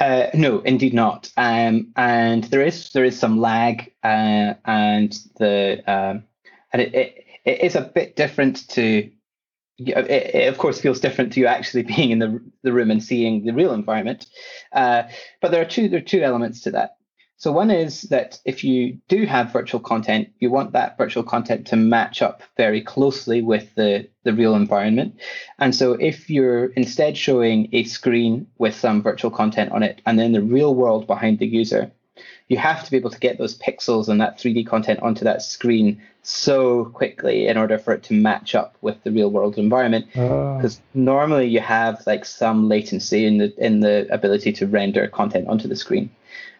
Uh, 0.00 0.28
no, 0.34 0.60
indeed 0.60 0.94
not. 0.94 1.30
Um, 1.36 1.92
and 1.96 2.44
there 2.44 2.62
is 2.62 2.90
there 2.90 3.04
is 3.04 3.18
some 3.18 3.40
lag, 3.40 3.92
uh, 4.02 4.54
and 4.64 5.16
the 5.38 5.82
um, 5.86 6.24
and 6.72 6.82
it, 6.82 6.94
it, 6.94 7.24
it 7.44 7.60
is 7.60 7.76
a 7.76 7.82
bit 7.82 8.16
different 8.16 8.68
to. 8.70 9.10
It, 9.78 10.10
it, 10.10 10.48
of 10.48 10.58
course 10.58 10.80
feels 10.80 11.00
different 11.00 11.32
to 11.32 11.40
you 11.40 11.46
actually 11.46 11.82
being 11.94 12.10
in 12.10 12.18
the 12.18 12.40
the 12.62 12.72
room 12.72 12.90
and 12.90 13.02
seeing 13.02 13.44
the 13.44 13.52
real 13.52 13.72
environment, 13.72 14.26
uh, 14.72 15.04
but 15.40 15.50
there 15.50 15.62
are 15.62 15.68
two 15.68 15.88
there 15.88 15.98
are 15.98 16.04
two 16.04 16.22
elements 16.22 16.60
to 16.62 16.72
that. 16.72 16.96
So 17.42 17.50
one 17.50 17.72
is 17.72 18.02
that 18.02 18.38
if 18.44 18.62
you 18.62 18.98
do 19.08 19.26
have 19.26 19.52
virtual 19.52 19.80
content, 19.80 20.28
you 20.38 20.48
want 20.48 20.70
that 20.74 20.96
virtual 20.96 21.24
content 21.24 21.66
to 21.66 21.76
match 21.76 22.22
up 22.22 22.40
very 22.56 22.80
closely 22.80 23.42
with 23.42 23.74
the, 23.74 24.08
the 24.22 24.32
real 24.32 24.54
environment. 24.54 25.18
And 25.58 25.74
so 25.74 25.94
if 25.94 26.30
you're 26.30 26.66
instead 26.76 27.16
showing 27.16 27.68
a 27.72 27.82
screen 27.82 28.46
with 28.58 28.76
some 28.76 29.02
virtual 29.02 29.32
content 29.32 29.72
on 29.72 29.82
it 29.82 30.00
and 30.06 30.20
then 30.20 30.30
the 30.30 30.40
real 30.40 30.72
world 30.76 31.08
behind 31.08 31.40
the 31.40 31.46
user, 31.48 31.90
you 32.46 32.58
have 32.58 32.84
to 32.84 32.90
be 32.92 32.96
able 32.96 33.10
to 33.10 33.18
get 33.18 33.38
those 33.38 33.58
pixels 33.58 34.08
and 34.08 34.20
that 34.20 34.38
3D 34.38 34.64
content 34.64 35.00
onto 35.02 35.24
that 35.24 35.42
screen 35.42 36.00
so 36.22 36.84
quickly 36.94 37.48
in 37.48 37.56
order 37.56 37.76
for 37.76 37.92
it 37.92 38.04
to 38.04 38.14
match 38.14 38.54
up 38.54 38.76
with 38.82 39.02
the 39.02 39.10
real 39.10 39.32
world 39.32 39.58
environment. 39.58 40.06
Because 40.12 40.78
uh. 40.78 40.82
normally 40.94 41.48
you 41.48 41.58
have 41.58 42.06
like 42.06 42.24
some 42.24 42.68
latency 42.68 43.26
in 43.26 43.38
the 43.38 43.52
in 43.58 43.80
the 43.80 44.06
ability 44.12 44.52
to 44.52 44.68
render 44.68 45.08
content 45.08 45.48
onto 45.48 45.66
the 45.66 45.74
screen. 45.74 46.08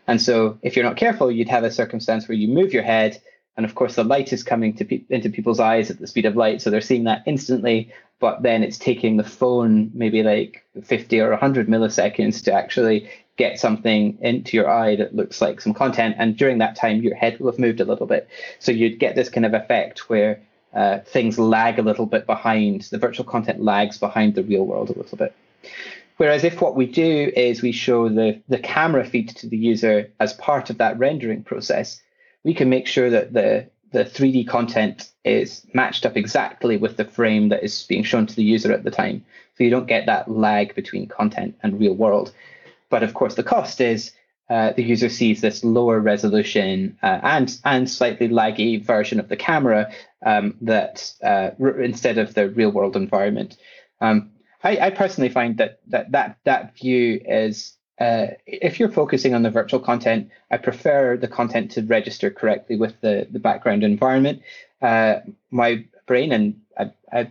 And 0.07 0.21
so 0.21 0.59
if 0.63 0.77
you're 0.77 0.85
not 0.85 0.97
careful, 0.97 1.31
you'd 1.31 1.49
have 1.49 1.65
a 1.65 1.71
circumstance 1.71 2.29
where 2.29 2.37
you 2.37 2.49
move 2.49 2.73
your 2.73 2.83
head 2.83 3.21
and 3.57 3.67
of 3.67 3.75
course, 3.75 3.97
the 3.97 4.05
light 4.05 4.33
is 4.33 4.43
coming 4.43 4.75
to 4.75 4.85
pe- 4.85 5.05
into 5.11 5.29
people's 5.29 5.61
eyes 5.61 5.91
at 5.91 5.99
the 5.99 6.07
speed 6.07 6.25
of 6.25 6.37
light, 6.37 6.63
so 6.63 6.71
they're 6.71 6.81
seeing 6.81 7.05
that 7.05 7.23
instantly. 7.27 7.93
But 8.19 8.43
then 8.43 8.63
it's 8.63 8.79
taking 8.79 9.17
the 9.17 9.25
phone 9.25 9.91
maybe 9.95 10.23
like 10.23 10.65
50 10.83 11.21
or 11.21 11.31
100 11.31 11.69
milliseconds 11.69 12.43
to 12.45 12.53
actually 12.53 13.11
get 13.37 13.59
something 13.59 14.17
into 14.21 14.57
your 14.57 14.71
eye 14.71 14.97
that 14.97 15.15
looks 15.15 15.41
like 15.41 15.61
some 15.61 15.75
content. 15.75 16.17
And 16.19 16.37
during 16.37 16.59
that 16.59 16.77
time, 16.77 17.03
your 17.03 17.15
head 17.15 17.41
will 17.41 17.51
have 17.51 17.59
moved 17.59 17.81
a 17.81 17.85
little 17.85 18.07
bit. 18.07 18.29
So 18.59 18.73
you'd 18.73 18.99
get 18.99 19.17
this 19.17 19.29
kind 19.29 19.45
of 19.45 19.55
effect 19.55 20.09
where 20.09 20.41
uh, 20.73 21.01
things 21.01 21.39
lag 21.39 21.79
a 21.79 21.83
little 21.83 22.07
bit 22.07 22.27
behind, 22.27 22.83
the 22.83 22.99
virtual 22.99 23.27
content 23.27 23.63
lags 23.63 23.99
behind 23.99 24.35
the 24.35 24.45
real 24.45 24.65
world 24.65 24.89
a 24.89 24.99
little 24.99 25.19
bit. 25.19 25.35
Whereas 26.17 26.45
if 26.45 26.61
what 26.61 26.77
we 26.77 26.87
do 26.87 27.33
is 27.35 27.63
we 27.63 27.73
show 27.73 28.09
the, 28.09 28.41
the 28.49 28.59
camera 28.59 29.05
feed 29.05 29.31
to 29.37 29.49
the 29.49 29.57
user 29.57 30.11
as 30.21 30.35
part 30.35 30.71
of 30.71 30.79
that 30.79 30.99
rendering 30.99 31.43
process, 31.43 32.01
we 32.45 32.55
can 32.55 32.69
make 32.69 32.87
sure 32.87 33.11
that 33.11 33.33
the 33.33 33.69
the 33.93 34.05
3D 34.05 34.49
content 34.49 35.11
is 35.25 35.67
matched 35.75 36.07
up 36.07 36.17
exactly 36.17 36.79
with 36.79 36.97
the 36.97 37.05
frame 37.05 37.51
that 37.51 37.63
is 37.63 37.83
being 37.85 38.03
shown 38.03 38.27
to 38.27 38.35
the 38.35 38.43
user 38.43 38.73
at 38.73 38.85
the 38.85 38.91
time. 38.91 39.25
So 39.57 39.65
you 39.65 39.71
don't 39.71 39.87
get 39.87 40.07
that 40.07 40.31
lag 40.31 40.75
between 40.75 41.07
content 41.09 41.57
and 41.63 41.79
real 41.79 41.95
world. 41.95 42.33
But 42.89 43.03
of 43.03 43.15
course, 43.15 43.35
the 43.35 43.43
cost 43.43 43.81
is 43.81 44.13
uh, 44.51 44.73
the 44.73 44.83
user 44.83 45.09
sees 45.09 45.41
this 45.41 45.63
lower 45.63 46.01
resolution 46.01 46.99
uh, 47.03 47.21
and 47.23 47.59
and 47.65 47.89
slightly 47.89 48.29
laggy 48.29 48.85
version 48.85 49.21
of 49.21 49.29
the 49.29 49.37
camera 49.37 49.93
um, 50.27 50.57
that 50.61 51.13
uh, 51.23 51.51
instead 51.79 52.19
of 52.19 52.35
the 52.35 52.49
real 52.51 52.71
world 52.71 52.97
environment. 52.97 53.57
Um, 54.01 54.32
I, 54.63 54.87
I, 54.87 54.91
personally 54.91 55.29
find 55.29 55.59
that 55.59 55.81
that 55.89 56.13
that 56.13 56.39
that 56.45 56.77
view 56.77 57.21
is 57.25 57.77
uh, 58.01 58.27
if 58.47 58.81
you're 58.81 58.91
focusing 58.91 59.35
on 59.35 59.43
the 59.43 59.51
virtual 59.51 59.81
content, 59.81 60.31
I 60.51 60.57
prefer 60.57 61.17
the 61.17 61.29
content 61.29 61.71
to 61.73 61.83
register 61.83 62.31
correctly 62.31 62.77
with 62.77 63.01
the, 63.01 63.29
the 63.31 63.39
background 63.39 63.85
environment. 63.85 64.43
Uh, 64.81 65.21
my 65.51 65.85
brain, 66.07 66.33
and 66.33 66.61
I, 66.77 66.91
I, 67.13 67.31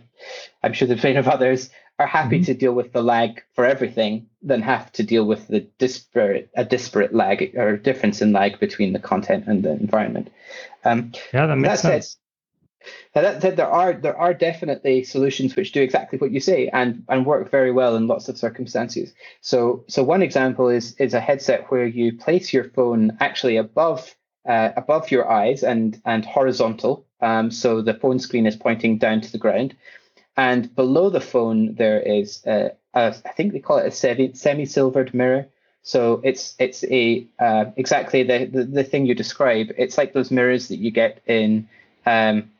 am 0.62 0.72
sure 0.72 0.88
the 0.88 0.96
brain 0.96 1.16
of 1.18 1.28
others, 1.28 1.68
are 1.98 2.06
happy 2.06 2.36
mm-hmm. 2.36 2.44
to 2.46 2.54
deal 2.54 2.72
with 2.72 2.92
the 2.92 3.02
lag 3.02 3.42
for 3.54 3.66
everything 3.66 4.28
than 4.42 4.62
have 4.62 4.90
to 4.92 5.02
deal 5.02 5.24
with 5.24 5.46
the 5.48 5.60
disparate 5.78 6.50
a 6.56 6.64
disparate 6.64 7.14
lag 7.14 7.54
or 7.56 7.76
difference 7.76 8.22
in 8.22 8.32
lag 8.32 8.58
between 8.58 8.92
the 8.92 8.98
content 8.98 9.44
and 9.46 9.62
the 9.62 9.72
environment. 9.72 10.30
Um, 10.84 11.12
yeah, 11.34 11.46
that 11.46 11.56
makes 11.56 11.82
that 11.82 12.02
sense. 12.02 12.16
Now 13.14 13.22
that 13.22 13.42
said, 13.42 13.56
there 13.56 13.70
are 13.70 13.92
there 13.92 14.16
are 14.16 14.34
definitely 14.34 15.04
solutions 15.04 15.54
which 15.54 15.72
do 15.72 15.82
exactly 15.82 16.18
what 16.18 16.30
you 16.30 16.40
say 16.40 16.68
and 16.68 17.04
and 17.08 17.26
work 17.26 17.50
very 17.50 17.70
well 17.72 17.96
in 17.96 18.06
lots 18.06 18.28
of 18.28 18.38
circumstances. 18.38 19.12
So 19.40 19.84
so 19.88 20.02
one 20.02 20.22
example 20.22 20.68
is 20.68 20.94
is 20.98 21.14
a 21.14 21.20
headset 21.20 21.70
where 21.70 21.86
you 21.86 22.16
place 22.16 22.52
your 22.52 22.64
phone 22.64 23.16
actually 23.20 23.56
above 23.56 24.14
uh, 24.48 24.70
above 24.76 25.10
your 25.10 25.30
eyes 25.30 25.62
and 25.62 26.00
and 26.04 26.24
horizontal, 26.24 27.06
um, 27.20 27.50
so 27.50 27.82
the 27.82 27.94
phone 27.94 28.18
screen 28.18 28.46
is 28.46 28.56
pointing 28.56 28.98
down 28.98 29.20
to 29.20 29.32
the 29.32 29.38
ground, 29.38 29.76
and 30.36 30.74
below 30.74 31.10
the 31.10 31.20
phone 31.20 31.74
there 31.74 32.00
is 32.00 32.42
a, 32.46 32.72
a 32.94 33.14
I 33.24 33.32
think 33.32 33.52
they 33.52 33.60
call 33.60 33.78
it 33.78 33.86
a 33.86 34.34
semi 34.34 34.64
silvered 34.66 35.14
mirror. 35.14 35.46
So 35.84 36.20
it's 36.24 36.54
it's 36.58 36.84
a 36.84 37.26
uh, 37.38 37.66
exactly 37.76 38.22
the, 38.22 38.46
the 38.46 38.64
the 38.64 38.84
thing 38.84 39.06
you 39.06 39.14
describe. 39.14 39.72
It's 39.76 39.98
like 39.98 40.12
those 40.12 40.30
mirrors 40.30 40.68
that 40.68 40.76
you 40.76 40.90
get 40.90 41.20
in 41.26 41.68
um, 42.06 42.50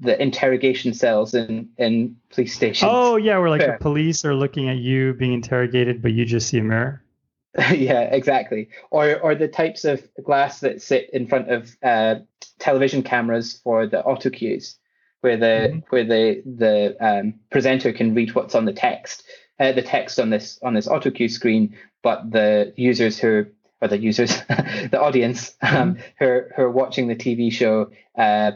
the 0.00 0.20
interrogation 0.20 0.94
cells 0.94 1.34
in 1.34 1.68
in 1.78 2.16
police 2.30 2.54
stations. 2.54 2.88
Oh 2.92 3.16
yeah, 3.16 3.38
where 3.38 3.50
like 3.50 3.60
the 3.60 3.76
police 3.80 4.24
are 4.24 4.34
looking 4.34 4.68
at 4.68 4.76
you 4.76 5.14
being 5.14 5.32
interrogated, 5.32 6.02
but 6.02 6.12
you 6.12 6.24
just 6.24 6.48
see 6.48 6.58
a 6.58 6.62
mirror. 6.62 7.02
yeah, 7.74 8.02
exactly. 8.02 8.68
Or 8.90 9.18
or 9.18 9.34
the 9.34 9.48
types 9.48 9.84
of 9.84 10.06
glass 10.22 10.60
that 10.60 10.82
sit 10.82 11.10
in 11.10 11.26
front 11.26 11.50
of 11.50 11.76
uh, 11.82 12.16
television 12.58 13.02
cameras 13.02 13.60
for 13.64 13.86
the 13.86 14.04
auto 14.04 14.30
cues, 14.30 14.76
where 15.22 15.36
the 15.36 15.70
mm-hmm. 15.70 15.78
where 15.88 16.04
the 16.04 16.42
the 16.44 16.96
um, 17.00 17.34
presenter 17.50 17.92
can 17.92 18.14
read 18.14 18.34
what's 18.34 18.54
on 18.54 18.66
the 18.66 18.72
text, 18.72 19.24
uh, 19.58 19.72
the 19.72 19.82
text 19.82 20.20
on 20.20 20.30
this 20.30 20.60
on 20.62 20.74
this 20.74 20.86
auto 20.86 21.10
cue 21.10 21.28
screen, 21.28 21.76
but 22.02 22.30
the 22.30 22.72
users 22.76 23.18
who 23.18 23.46
or 23.80 23.88
the 23.88 23.98
users, 23.98 24.36
the 24.90 25.00
audience 25.00 25.54
um, 25.62 25.94
mm-hmm. 25.94 26.00
who, 26.18 26.24
are, 26.24 26.52
who 26.56 26.62
are 26.62 26.70
watching 26.70 27.06
the 27.06 27.16
TV 27.16 27.52
show 27.52 27.90
uh, 28.16 28.52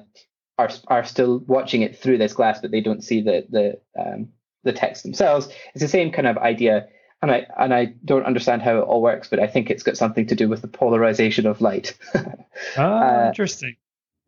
are 0.62 0.70
are 0.88 1.04
still 1.04 1.38
watching 1.46 1.82
it 1.82 1.98
through 1.98 2.18
this 2.18 2.32
glass, 2.32 2.60
but 2.60 2.70
they 2.70 2.80
don't 2.80 3.04
see 3.04 3.20
the 3.20 3.46
the 3.48 3.80
um, 4.00 4.28
the 4.64 4.72
text 4.72 5.02
themselves. 5.02 5.48
It's 5.74 5.82
the 5.82 5.88
same 5.88 6.12
kind 6.12 6.26
of 6.26 6.38
idea, 6.38 6.88
and 7.20 7.30
I 7.30 7.46
and 7.58 7.74
I 7.74 7.94
don't 8.04 8.26
understand 8.26 8.62
how 8.62 8.78
it 8.78 8.82
all 8.82 9.02
works, 9.02 9.28
but 9.28 9.40
I 9.40 9.46
think 9.46 9.70
it's 9.70 9.82
got 9.82 9.96
something 9.96 10.26
to 10.26 10.34
do 10.34 10.48
with 10.48 10.62
the 10.62 10.68
polarization 10.68 11.46
of 11.46 11.60
light. 11.60 11.96
ah, 12.76 12.80
uh, 12.80 13.28
interesting. 13.28 13.76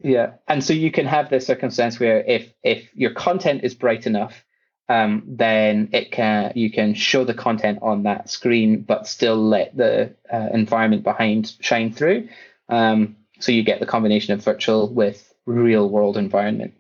Yeah, 0.01 0.35
and 0.49 0.63
so 0.63 0.73
you 0.73 0.91
can 0.91 1.07
have 1.07 1.31
this 1.31 1.47
circumstance 1.47 2.01
where 2.01 2.21
if 2.21 2.53
if 2.63 2.89
your 2.95 3.13
content 3.13 3.65
is 3.65 3.75
bright 3.75 4.07
enough, 4.07 4.45
um, 4.89 5.23
then 5.27 5.89
it 5.93 6.11
can 6.11 6.53
you 6.55 6.71
can 6.71 6.95
show 6.95 7.25
the 7.25 7.35
content 7.35 7.79
on 7.83 8.03
that 8.05 8.29
screen, 8.29 8.83
but 8.83 9.07
still 9.07 9.37
let 9.37 9.77
the 9.77 10.15
uh, 10.33 10.49
environment 10.53 11.05
behind 11.05 11.55
shine 11.61 11.93
through. 11.93 12.29
Um, 12.69 13.17
so 13.41 13.53
you 13.53 13.63
get 13.63 13.81
the 13.81 13.87
combination 13.87 14.33
of 14.33 14.43
virtual 14.43 14.89
with 14.89 15.34
real 15.47 15.89
world 15.89 16.17
environment. 16.17 16.75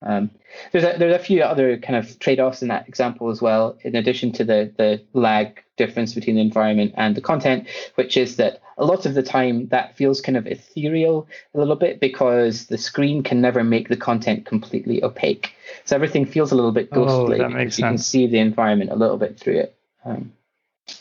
Um, 0.00 0.30
there's 0.70 0.84
a, 0.84 0.96
there's 0.96 1.14
a 1.14 1.18
few 1.18 1.42
other 1.42 1.76
kind 1.78 1.96
of 1.96 2.18
trade-offs 2.20 2.62
in 2.62 2.68
that 2.68 2.88
example 2.88 3.30
as 3.30 3.42
well, 3.42 3.76
in 3.82 3.96
addition 3.96 4.32
to 4.32 4.44
the 4.44 4.72
the 4.76 5.02
lag 5.12 5.62
difference 5.76 6.14
between 6.14 6.36
the 6.36 6.42
environment 6.42 6.94
and 6.96 7.16
the 7.16 7.20
content, 7.20 7.66
which 7.96 8.16
is 8.16 8.36
that 8.36 8.60
a 8.76 8.84
lot 8.84 9.06
of 9.06 9.14
the 9.14 9.22
time 9.22 9.68
that 9.68 9.96
feels 9.96 10.20
kind 10.20 10.36
of 10.36 10.46
ethereal 10.46 11.26
a 11.54 11.58
little 11.58 11.76
bit 11.76 12.00
because 12.00 12.66
the 12.66 12.78
screen 12.78 13.22
can 13.22 13.40
never 13.40 13.64
make 13.64 13.88
the 13.88 13.96
content 13.96 14.46
completely 14.46 15.02
opaque. 15.02 15.52
So 15.84 15.96
everything 15.96 16.26
feels 16.26 16.52
a 16.52 16.54
little 16.54 16.72
bit 16.72 16.90
ghostly 16.90 17.40
oh, 17.40 17.42
that 17.42 17.50
makes 17.50 17.78
you 17.78 17.84
can 17.84 17.98
see 17.98 18.26
the 18.26 18.38
environment 18.38 18.90
a 18.90 18.96
little 18.96 19.16
bit 19.16 19.38
through 19.38 19.58
it. 19.58 19.76
Um, 20.04 20.32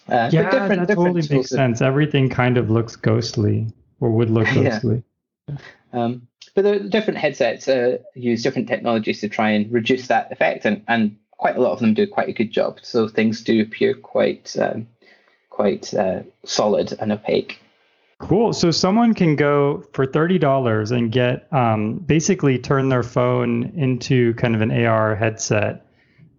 uh, 0.09 0.30
yeah, 0.32 0.49
different, 0.49 0.88
that 0.88 0.95
totally 0.95 1.28
makes 1.30 1.49
sense. 1.49 1.82
Everything 1.82 2.30
kind 2.30 2.57
of 2.57 2.70
looks 2.70 2.95
ghostly 2.95 3.68
or 3.99 4.11
would 4.11 4.30
look 4.30 4.47
ghostly. 4.53 4.95
Yeah. 4.95 5.01
Um, 5.93 6.27
but 6.55 6.63
the 6.63 6.79
different 6.79 7.19
headsets 7.19 7.67
uh, 7.67 7.99
use 8.15 8.41
different 8.41 8.67
technologies 8.67 9.21
to 9.21 9.29
try 9.29 9.51
and 9.51 9.71
reduce 9.71 10.07
that 10.07 10.31
effect, 10.31 10.65
and, 10.65 10.83
and 10.87 11.17
quite 11.31 11.55
a 11.55 11.61
lot 11.61 11.71
of 11.71 11.79
them 11.79 11.93
do 11.93 12.07
quite 12.07 12.29
a 12.29 12.33
good 12.33 12.51
job. 12.51 12.79
So 12.81 13.07
things 13.07 13.43
do 13.43 13.61
appear 13.61 13.93
quite 13.93 14.55
um, 14.59 14.87
quite 15.49 15.93
uh, 15.93 16.21
solid 16.45 16.93
and 16.99 17.11
opaque. 17.11 17.59
Cool. 18.19 18.53
So 18.53 18.71
someone 18.71 19.13
can 19.13 19.35
go 19.35 19.83
for 19.93 20.05
thirty 20.05 20.39
dollars 20.39 20.91
and 20.91 21.11
get 21.11 21.47
um, 21.53 21.99
basically 21.99 22.57
turn 22.57 22.89
their 22.89 23.03
phone 23.03 23.71
into 23.75 24.33
kind 24.35 24.55
of 24.55 24.61
an 24.61 24.71
AR 24.71 25.15
headset 25.15 25.85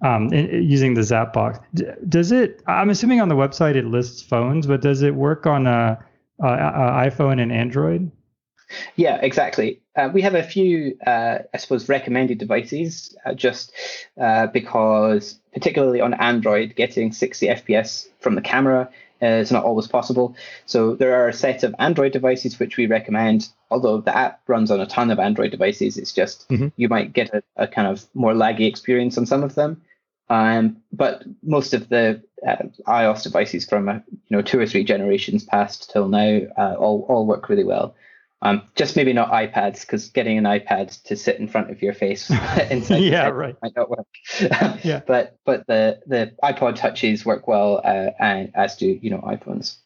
um, 0.05 0.33
in, 0.33 0.65
using 0.65 0.95
the 0.95 1.03
Zapbox. 1.03 1.61
Does 2.09 2.33
it? 2.33 2.63
I'm 2.67 2.91
assuming 2.91 3.21
on 3.21 3.29
the 3.29 3.37
website 3.37 3.77
it 3.77 3.85
lists 3.85 4.23
phones, 4.23 4.67
but 4.67 4.83
does 4.83 5.03
it 5.03 5.15
work 5.15 5.47
on 5.47 5.69
a, 5.69 6.05
a, 6.41 6.47
a 6.47 7.11
iPhone 7.11 7.41
and 7.41 7.53
Android? 7.53 8.11
Yeah, 8.97 9.19
exactly. 9.23 9.81
Uh, 9.97 10.11
we 10.13 10.23
have 10.23 10.35
a 10.35 10.43
few, 10.43 10.99
uh, 11.07 11.39
I 11.53 11.57
suppose, 11.57 11.89
recommended 11.89 12.39
devices 12.39 13.17
uh, 13.25 13.35
just 13.35 13.73
uh, 14.21 14.47
because, 14.49 15.39
particularly 15.53 16.01
on 16.01 16.15
Android, 16.15 16.75
getting 16.77 17.13
60 17.13 17.47
FPS 17.47 18.09
from 18.21 18.35
the 18.35 18.43
camera 18.43 18.91
is 19.21 19.51
not 19.51 19.65
always 19.65 19.89
possible. 19.89 20.37
So 20.67 20.95
there 20.95 21.21
are 21.21 21.29
a 21.29 21.33
set 21.33 21.65
of 21.65 21.75
Android 21.79 22.13
devices 22.13 22.59
which 22.59 22.77
we 22.77 22.87
recommend. 22.87 23.49
Although 23.71 24.01
the 24.01 24.17
app 24.17 24.41
runs 24.47 24.71
on 24.71 24.81
a 24.81 24.87
ton 24.87 25.11
of 25.11 25.19
Android 25.19 25.51
devices, 25.51 25.97
it's 25.97 26.13
just 26.13 26.49
mm-hmm. 26.49 26.69
you 26.77 26.89
might 26.89 27.13
get 27.13 27.35
a, 27.35 27.43
a, 27.57 27.67
kind 27.67 27.89
of 27.89 28.07
more 28.15 28.33
laggy 28.33 28.69
experience 28.69 29.19
on 29.19 29.27
some 29.27 29.43
of 29.43 29.57
them. 29.57 29.83
Um, 30.31 30.77
but 30.93 31.25
most 31.43 31.75
of 31.75 31.89
the 31.89 32.23
uh, 32.47 32.57
iOS 32.87 33.25
devices 33.25 33.65
from 33.65 33.89
uh, 33.89 33.95
you 33.95 34.37
know 34.37 34.43
two 34.43 34.61
or 34.61 34.67
three 34.67 34.85
generations 34.85 35.43
past 35.43 35.91
till 35.91 36.09
now 36.09 36.41
all 36.57 37.05
all 37.09 37.27
work 37.27 37.49
really 37.49 37.65
well. 37.65 37.97
Um, 38.41 38.63
just 38.77 38.95
maybe 38.95 39.13
not 39.13 39.33
iPads 39.33 39.81
because 39.81 40.11
getting 40.11 40.39
an 40.39 40.45
iPad 40.45 41.03
to 41.05 41.17
sit 41.17 41.41
in 41.41 41.49
front 41.49 41.71
of 41.71 41.83
your 41.83 41.93
face 41.93 42.31
inside 42.71 42.99
yeah, 42.99 43.29
right. 43.29 43.57
might 43.63 43.75
not 43.75 43.91
work. 43.91 44.07
yeah. 44.85 45.01
But 45.07 45.37
but 45.45 45.67
the 45.67 46.01
the 46.07 46.33
iPod 46.43 46.77
touches 46.77 47.25
work 47.25 47.49
well, 47.49 47.81
uh, 47.85 48.11
and 48.21 48.53
as 48.55 48.77
do 48.77 48.87
you 48.87 49.11
know 49.11 49.19
iPhones. 49.19 49.79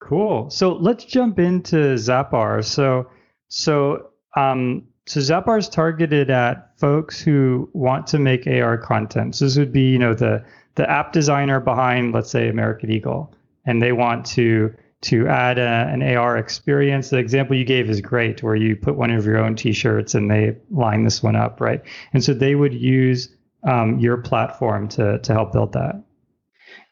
Cool. 0.00 0.48
So 0.50 0.74
let's 0.74 1.04
jump 1.04 1.38
into 1.38 1.76
Zappar. 1.94 2.64
So 2.64 3.10
so 3.48 4.10
um 4.36 4.86
so 5.06 5.18
Zappar 5.18 5.58
is 5.58 5.68
targeted 5.68 6.30
at 6.30 6.78
folks 6.78 7.20
who 7.20 7.68
want 7.72 8.06
to 8.08 8.20
make 8.20 8.46
AR 8.46 8.78
content. 8.78 9.34
So 9.34 9.44
this 9.44 9.58
would 9.58 9.72
be 9.72 9.90
you 9.90 9.98
know 9.98 10.14
the 10.14 10.44
the 10.76 10.88
app 10.88 11.12
designer 11.12 11.58
behind 11.58 12.14
let's 12.14 12.30
say 12.30 12.48
American 12.48 12.92
Eagle, 12.92 13.34
and 13.66 13.82
they 13.82 13.90
want 13.90 14.24
to 14.26 14.72
to 15.02 15.26
add 15.28 15.58
a, 15.58 15.88
an 15.90 16.02
AR 16.02 16.36
experience. 16.36 17.10
The 17.10 17.18
example 17.18 17.56
you 17.56 17.64
gave 17.64 17.88
is 17.88 18.00
great, 18.00 18.42
where 18.42 18.54
you 18.54 18.76
put 18.76 18.96
one 18.96 19.10
of 19.10 19.24
your 19.24 19.38
own 19.38 19.56
T-shirts 19.56 20.14
and 20.14 20.30
they 20.30 20.56
line 20.70 21.04
this 21.04 21.22
one 21.22 21.36
up, 21.36 21.60
right? 21.60 21.82
And 22.12 22.22
so 22.22 22.34
they 22.34 22.54
would 22.54 22.74
use 22.74 23.34
um, 23.62 23.98
your 23.98 24.18
platform 24.18 24.88
to 24.88 25.18
to 25.18 25.32
help 25.32 25.52
build 25.52 25.72
that. 25.72 26.02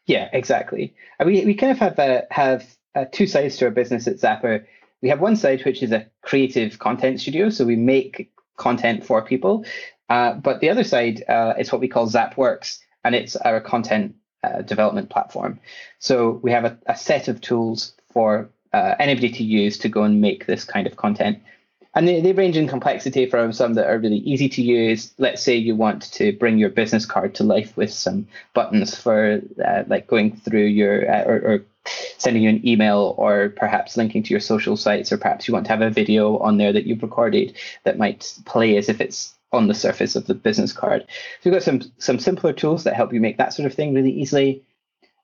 Yeah, 0.06 0.28
exactly. 0.32 0.94
We 1.24 1.44
we 1.44 1.54
kind 1.54 1.72
of 1.72 1.78
have 1.78 1.98
uh, 1.98 2.22
have 2.30 2.76
uh, 2.94 3.04
two 3.12 3.26
sides 3.26 3.56
to 3.59 3.66
our 3.66 3.70
business 3.70 4.06
at 4.06 4.16
Zappar. 4.16 4.64
We 5.02 5.11
have 5.11 5.20
one 5.20 5.36
side 5.36 5.64
which 5.64 5.82
is 5.82 5.92
a 5.92 6.06
creative 6.22 6.78
content 6.78 7.20
studio, 7.20 7.50
so 7.50 7.64
we 7.64 7.76
make 7.76 8.32
content 8.56 9.04
for 9.04 9.22
people. 9.22 9.64
Uh, 10.09 10.34
but 10.34 10.61
the 10.61 10.70
other 10.70 10.84
side 10.84 11.22
uh, 11.28 11.54
is 11.59 11.70
what 11.70 11.80
we 11.80 11.88
call 11.88 12.09
ZapWorks, 12.09 12.78
and 13.04 13.14
it's 13.14 13.36
our 13.36 13.61
content 13.61 14.16
uh, 14.42 14.62
development 14.62 15.11
platform. 15.11 15.61
So 15.98 16.40
we 16.42 16.50
have 16.52 16.64
a, 16.64 16.78
a 16.86 16.96
set 16.96 17.28
of 17.28 17.40
tools 17.40 17.94
for 18.18 18.50
uh, 18.72 18.96
anybody 18.98 19.30
to 19.30 19.44
use 19.44 19.78
to 19.78 19.88
go 19.88 20.02
and 20.02 20.20
make 20.20 20.46
this 20.46 20.64
kind 20.64 20.88
of 20.88 20.96
content. 20.96 21.38
And 21.94 22.08
they, 22.08 22.20
they 22.20 22.32
range 22.32 22.56
in 22.56 22.66
complexity 22.66 23.30
from 23.30 23.52
some 23.52 23.74
that 23.74 23.86
are 23.86 24.00
really 24.00 24.18
easy 24.32 24.48
to 24.48 24.60
use. 24.60 25.12
Let's 25.18 25.40
say 25.40 25.54
you 25.54 25.76
want 25.76 26.02
to 26.14 26.32
bring 26.32 26.58
your 26.58 26.68
business 26.68 27.06
card 27.06 27.36
to 27.36 27.44
life 27.44 27.76
with 27.76 27.92
some 27.92 28.26
buttons 28.54 29.00
for 29.00 29.40
uh, 29.64 29.84
like 29.86 30.08
going 30.08 30.36
through 30.36 30.64
your 30.64 31.08
uh, 31.08 31.22
or, 31.30 31.36
or 31.48 31.64
sending 32.18 32.42
you 32.42 32.50
an 32.50 32.66
email 32.66 33.14
or 33.18 33.50
perhaps 33.50 33.96
linking 33.96 34.24
to 34.24 34.30
your 34.30 34.40
social 34.40 34.76
sites, 34.76 35.12
or 35.12 35.18
perhaps 35.18 35.46
you 35.46 35.54
want 35.54 35.66
to 35.66 35.72
have 35.72 35.80
a 35.80 35.90
video 35.90 36.38
on 36.38 36.58
there 36.58 36.72
that 36.72 36.86
you've 36.86 37.04
recorded 37.04 37.56
that 37.84 37.98
might 37.98 38.36
play 38.46 38.76
as 38.76 38.88
if 38.88 39.00
it's 39.00 39.32
on 39.52 39.68
the 39.68 39.74
surface 39.74 40.16
of 40.16 40.26
the 40.26 40.34
business 40.34 40.72
card. 40.72 41.02
So 41.40 41.44
we've 41.44 41.54
got 41.54 41.62
some 41.62 41.82
some 41.98 42.18
simpler 42.18 42.52
tools 42.52 42.82
that 42.82 42.96
help 42.96 43.12
you 43.12 43.20
make 43.20 43.38
that 43.38 43.54
sort 43.54 43.66
of 43.66 43.74
thing 43.74 43.94
really 43.94 44.10
easily. 44.10 44.64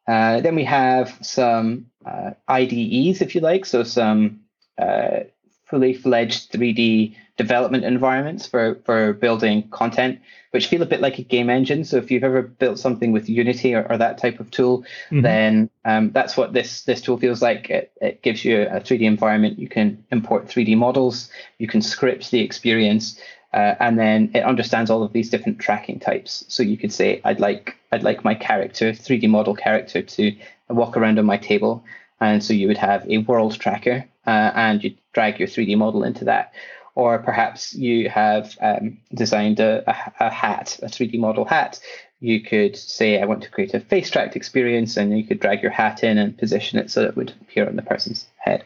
Uh, 0.07 0.41
then 0.41 0.55
we 0.55 0.65
have 0.65 1.17
some 1.23 1.87
uh, 2.05 2.31
IDEs, 2.49 3.23
if 3.23 3.35
you 3.35 3.41
like, 3.41 3.65
so 3.65 3.83
some 3.83 4.41
uh, 4.79 5.21
fully 5.67 5.95
fledged 5.95 6.53
3D 6.53 7.17
development 7.37 7.85
environments 7.85 8.47
for, 8.47 8.81
for 8.85 9.13
building 9.15 9.69
content, 9.71 10.21
which 10.53 10.69
feel 10.69 10.83
a 10.83 10.87
bit 10.87 11.01
like 11.01 11.19
a 11.19 11.23
game 11.23 11.51
engine. 11.51 11.85
So 11.85 11.97
if 11.97 12.11
you've 12.11 12.23
ever 12.23 12.43
built 12.43 12.79
something 12.79 13.11
with 13.11 13.29
Unity 13.29 13.75
or, 13.75 13.85
or 13.91 13.99
that 13.99 14.19
type 14.19 14.39
of 14.39 14.51
tool, 14.51 14.83
mm-hmm. 14.83 15.23
then 15.23 15.71
um, 15.85 16.13
that's 16.13 16.37
what 16.37 16.53
this 16.53 16.83
this 16.83 17.01
tool 17.01 17.19
feels 17.19 17.43
like. 17.43 17.71
It, 17.71 17.93
it 18.01 18.23
gives 18.23 18.45
you 18.45 18.63
a 18.63 18.81
3D 18.81 19.03
environment. 19.03 19.59
You 19.59 19.69
can 19.69 20.05
import 20.13 20.47
3D 20.47 20.77
models. 20.77 21.29
You 21.59 21.67
can 21.67 21.83
script 21.83 22.31
the 22.31 22.41
experience. 22.41 23.19
Uh, 23.55 23.77
and 23.79 23.97
then 23.97 24.33
it 24.35 24.43
understands 24.43 24.91
all 24.91 25.05
of 25.05 25.13
these 25.13 25.31
different 25.31 25.61
tracking 25.61 26.01
types. 26.01 26.45
So 26.49 26.65
you 26.65 26.77
could 26.77 26.93
say, 26.93 27.21
I'd 27.25 27.39
like 27.39 27.77
I'd 27.93 28.03
like 28.03 28.25
my 28.25 28.35
character, 28.35 28.91
3D 28.91 29.29
model 29.29 29.55
character, 29.55 30.03
to 30.03 30.37
walk 30.69 30.97
around 30.97 31.21
on 31.21 31.25
my 31.25 31.37
table, 31.37 31.85
and 32.21 32.43
so 32.43 32.53
you 32.53 32.67
would 32.67 32.79
have 32.79 33.09
a 33.09 33.19
world 33.19 33.55
tracker, 33.61 34.05
uh, 34.27 34.51
and 34.57 34.83
you 34.83 34.97
drag 35.13 35.39
your 35.39 35.47
3D 35.47 35.79
model 35.79 36.03
into 36.03 36.25
that. 36.25 36.53
Or 36.97 37.21
perhaps 37.21 37.73
you 37.75 38.09
have 38.09 38.57
um, 38.61 38.99
designed 39.15 39.61
a, 39.61 39.89
a, 39.89 40.27
a, 40.27 40.31
hat, 40.31 40.81
a 40.83 40.87
3D 40.87 41.19
model 41.21 41.45
hat. 41.45 41.79
You 42.19 42.41
could 42.41 42.77
say, 42.77 43.21
I 43.21 43.25
want 43.25 43.43
to 43.45 43.51
create 43.51 43.75
a 43.75 43.81
face 43.81 44.11
tracked 44.11 44.35
experience, 44.35 44.97
and 44.97 45.17
you 45.17 45.25
could 45.25 45.39
drag 45.39 45.63
your 45.63 45.71
hat 45.71 46.03
in 46.03 46.19
and 46.19 46.37
position 46.37 46.81
it 46.81 46.91
so 46.91 47.03
it 47.03 47.17
would 47.17 47.33
appear 47.41 47.69
on 47.69 47.77
the 47.77 47.83
person's 47.83 48.27
head. 48.37 48.65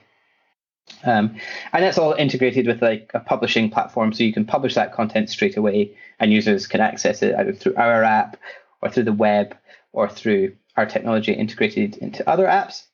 Um, 1.05 1.37
and 1.73 1.85
that's 1.85 1.99
all 1.99 2.13
integrated 2.13 2.67
with 2.67 2.83
like 2.83 3.11
a 3.15 3.21
publishing 3.21 3.71
platform, 3.71 4.13
so 4.13 4.25
you 4.25 4.33
can 4.33 4.45
publish 4.45 4.75
that 4.75 4.93
content 4.93 5.31
straight 5.31 5.57
away, 5.57 5.97
and 6.19 6.33
users 6.33 6.67
can 6.67 6.81
access 6.81 7.23
it 7.23 7.35
either 7.35 7.53
through 7.53 7.77
our 7.77 8.03
app 8.03 8.37
or 8.83 8.91
through 8.91 9.05
the 9.05 9.13
web 9.13 9.57
or 9.93 10.09
through 10.09 10.55
our 10.77 10.87
technology 10.87 11.33
integrated 11.33 11.97
into 11.97 12.29
other 12.29 12.47
apps. 12.47 12.85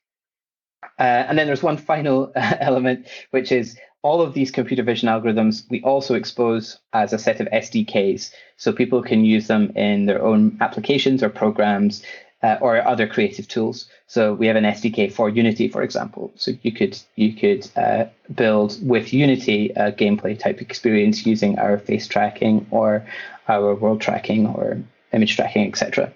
Uh, 0.99 1.25
and 1.27 1.37
then 1.37 1.47
there's 1.47 1.63
one 1.63 1.77
final 1.77 2.31
element, 2.35 3.07
which 3.31 3.51
is 3.51 3.77
all 4.01 4.21
of 4.21 4.35
these 4.35 4.51
computer 4.51 4.83
vision 4.83 5.09
algorithms 5.09 5.63
we 5.71 5.81
also 5.81 6.13
expose 6.13 6.77
as 6.93 7.11
a 7.11 7.17
set 7.17 7.39
of 7.39 7.47
SDKs, 7.47 8.31
so 8.57 8.71
people 8.71 9.01
can 9.01 9.25
use 9.25 9.47
them 9.47 9.71
in 9.75 10.05
their 10.05 10.23
own 10.23 10.57
applications 10.61 11.23
or 11.23 11.29
programs 11.29 12.03
uh, 12.45 12.57
or 12.61 12.85
other 12.85 13.07
creative 13.07 13.47
tools. 13.47 13.87
So 14.05 14.33
we 14.33 14.45
have 14.47 14.55
an 14.55 14.65
SDK 14.65 15.11
for 15.11 15.29
Unity, 15.29 15.67
for 15.67 15.81
example. 15.81 16.31
So 16.35 16.51
you 16.61 16.71
could 16.71 16.95
you 17.15 17.33
could 17.33 17.67
uh, 17.75 18.05
build 18.33 18.77
with 18.87 19.13
Unity 19.13 19.71
a 19.75 19.91
gameplay 19.91 20.37
type 20.37 20.61
experience 20.61 21.25
using 21.25 21.57
our 21.57 21.79
face 21.79 22.07
tracking 22.07 22.67
or 22.69 23.05
our 23.47 23.73
world 23.73 23.99
tracking 24.01 24.45
or 24.45 24.65
image 25.11 25.35
tracking, 25.35 25.67
etc. 25.67 26.13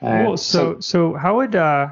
Uh, 0.00 0.24
well, 0.24 0.36
so, 0.36 0.74
so 0.74 0.80
so 0.80 1.14
how 1.14 1.36
would 1.36 1.54
uh, 1.54 1.88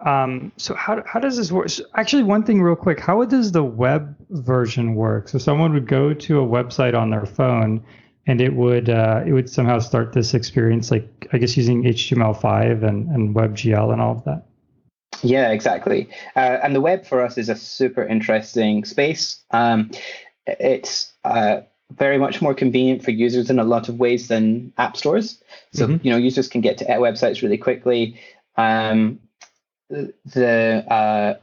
um, 0.00 0.52
so 0.58 0.74
how 0.74 1.02
how 1.06 1.20
does 1.20 1.38
this 1.38 1.50
work? 1.50 1.70
So 1.70 1.84
actually, 1.94 2.24
one 2.24 2.42
thing 2.42 2.60
real 2.60 2.76
quick, 2.76 3.00
how 3.00 3.24
does 3.24 3.52
the 3.52 3.64
web 3.64 4.14
version 4.28 4.94
work? 4.94 5.28
So 5.28 5.38
someone 5.38 5.72
would 5.72 5.88
go 5.88 6.12
to 6.12 6.40
a 6.40 6.46
website 6.46 6.94
on 6.94 7.08
their 7.08 7.24
phone 7.24 7.82
and 8.26 8.40
it 8.40 8.54
would 8.54 8.88
uh, 8.88 9.22
it 9.26 9.32
would 9.32 9.50
somehow 9.50 9.78
start 9.78 10.12
this 10.12 10.34
experience 10.34 10.90
like 10.90 11.28
I 11.32 11.38
guess 11.38 11.56
using 11.56 11.82
HTML5 11.82 12.82
and, 12.82 13.08
and 13.08 13.34
WebGL 13.34 13.92
and 13.92 14.00
all 14.00 14.16
of 14.16 14.24
that. 14.24 14.46
Yeah, 15.22 15.50
exactly. 15.50 16.08
Uh, 16.36 16.58
and 16.62 16.74
the 16.74 16.80
web 16.80 17.04
for 17.04 17.22
us 17.22 17.36
is 17.36 17.48
a 17.48 17.56
super 17.56 18.06
interesting 18.06 18.84
space. 18.84 19.42
Um, 19.50 19.90
it's 20.46 21.12
uh, 21.24 21.60
very 21.92 22.18
much 22.18 22.40
more 22.40 22.54
convenient 22.54 23.04
for 23.04 23.10
users 23.10 23.50
in 23.50 23.58
a 23.58 23.64
lot 23.64 23.88
of 23.88 23.98
ways 23.98 24.28
than 24.28 24.72
app 24.78 24.96
stores. 24.96 25.42
So 25.72 25.86
mm-hmm. 25.86 26.06
you 26.06 26.12
know 26.12 26.16
users 26.16 26.48
can 26.48 26.60
get 26.60 26.78
to 26.78 26.84
websites 26.84 27.42
really 27.42 27.58
quickly. 27.58 28.20
Um, 28.56 29.20
the 29.88 30.84
uh, 30.88 31.34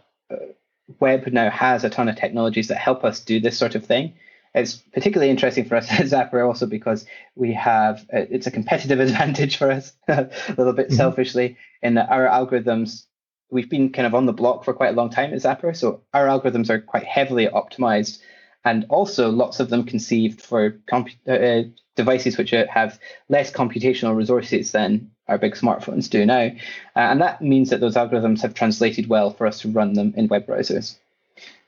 web 0.99 1.28
now 1.28 1.49
has 1.49 1.84
a 1.84 1.89
ton 1.89 2.07
of 2.07 2.15
technologies 2.15 2.69
that 2.69 2.78
help 2.78 3.03
us 3.03 3.19
do 3.19 3.39
this 3.39 3.57
sort 3.57 3.75
of 3.75 3.86
thing. 3.86 4.13
It's 4.53 4.75
particularly 4.75 5.29
interesting 5.29 5.65
for 5.65 5.75
us 5.75 5.91
at 5.91 6.05
Zappar 6.05 6.45
also 6.45 6.65
because 6.65 7.05
we 7.35 7.53
have 7.53 8.01
uh, 8.13 8.25
it's 8.29 8.47
a 8.47 8.51
competitive 8.51 8.99
advantage 9.07 9.57
for 9.57 9.71
us 9.71 9.93
a 10.07 10.29
little 10.57 10.73
bit 10.73 10.87
mm-hmm. 10.87 10.95
selfishly 10.95 11.57
in 11.81 11.95
that 11.95 12.09
our 12.09 12.25
algorithms 12.25 13.03
we've 13.49 13.69
been 13.69 13.91
kind 13.91 14.05
of 14.05 14.13
on 14.13 14.25
the 14.25 14.33
block 14.33 14.65
for 14.65 14.73
quite 14.73 14.89
a 14.89 14.97
long 14.97 15.09
time 15.09 15.33
at 15.33 15.39
Zappar, 15.39 15.75
so 15.75 16.01
our 16.13 16.27
algorithms 16.27 16.69
are 16.69 16.81
quite 16.81 17.05
heavily 17.05 17.47
optimized 17.47 18.19
and 18.65 18.85
also 18.89 19.29
lots 19.29 19.61
of 19.61 19.69
them 19.69 19.85
conceived 19.85 20.41
for 20.41 20.71
comp- 20.87 21.09
uh, 21.27 21.31
uh 21.31 21.63
devices 21.95 22.37
which 22.37 22.51
have 22.51 22.99
less 23.27 23.51
computational 23.51 24.15
resources 24.15 24.71
than 24.71 25.09
our 25.27 25.37
big 25.37 25.55
smartphones 25.55 26.09
do 26.09 26.25
now. 26.25 26.51
Uh, 26.95 26.99
and 26.99 27.21
that 27.21 27.41
means 27.41 27.69
that 27.69 27.79
those 27.79 27.95
algorithms 27.95 28.41
have 28.41 28.53
translated 28.53 29.07
well 29.09 29.31
for 29.31 29.47
us 29.47 29.59
to 29.61 29.69
run 29.69 29.93
them 29.93 30.13
in 30.15 30.27
web 30.27 30.45
browsers. 30.45 30.95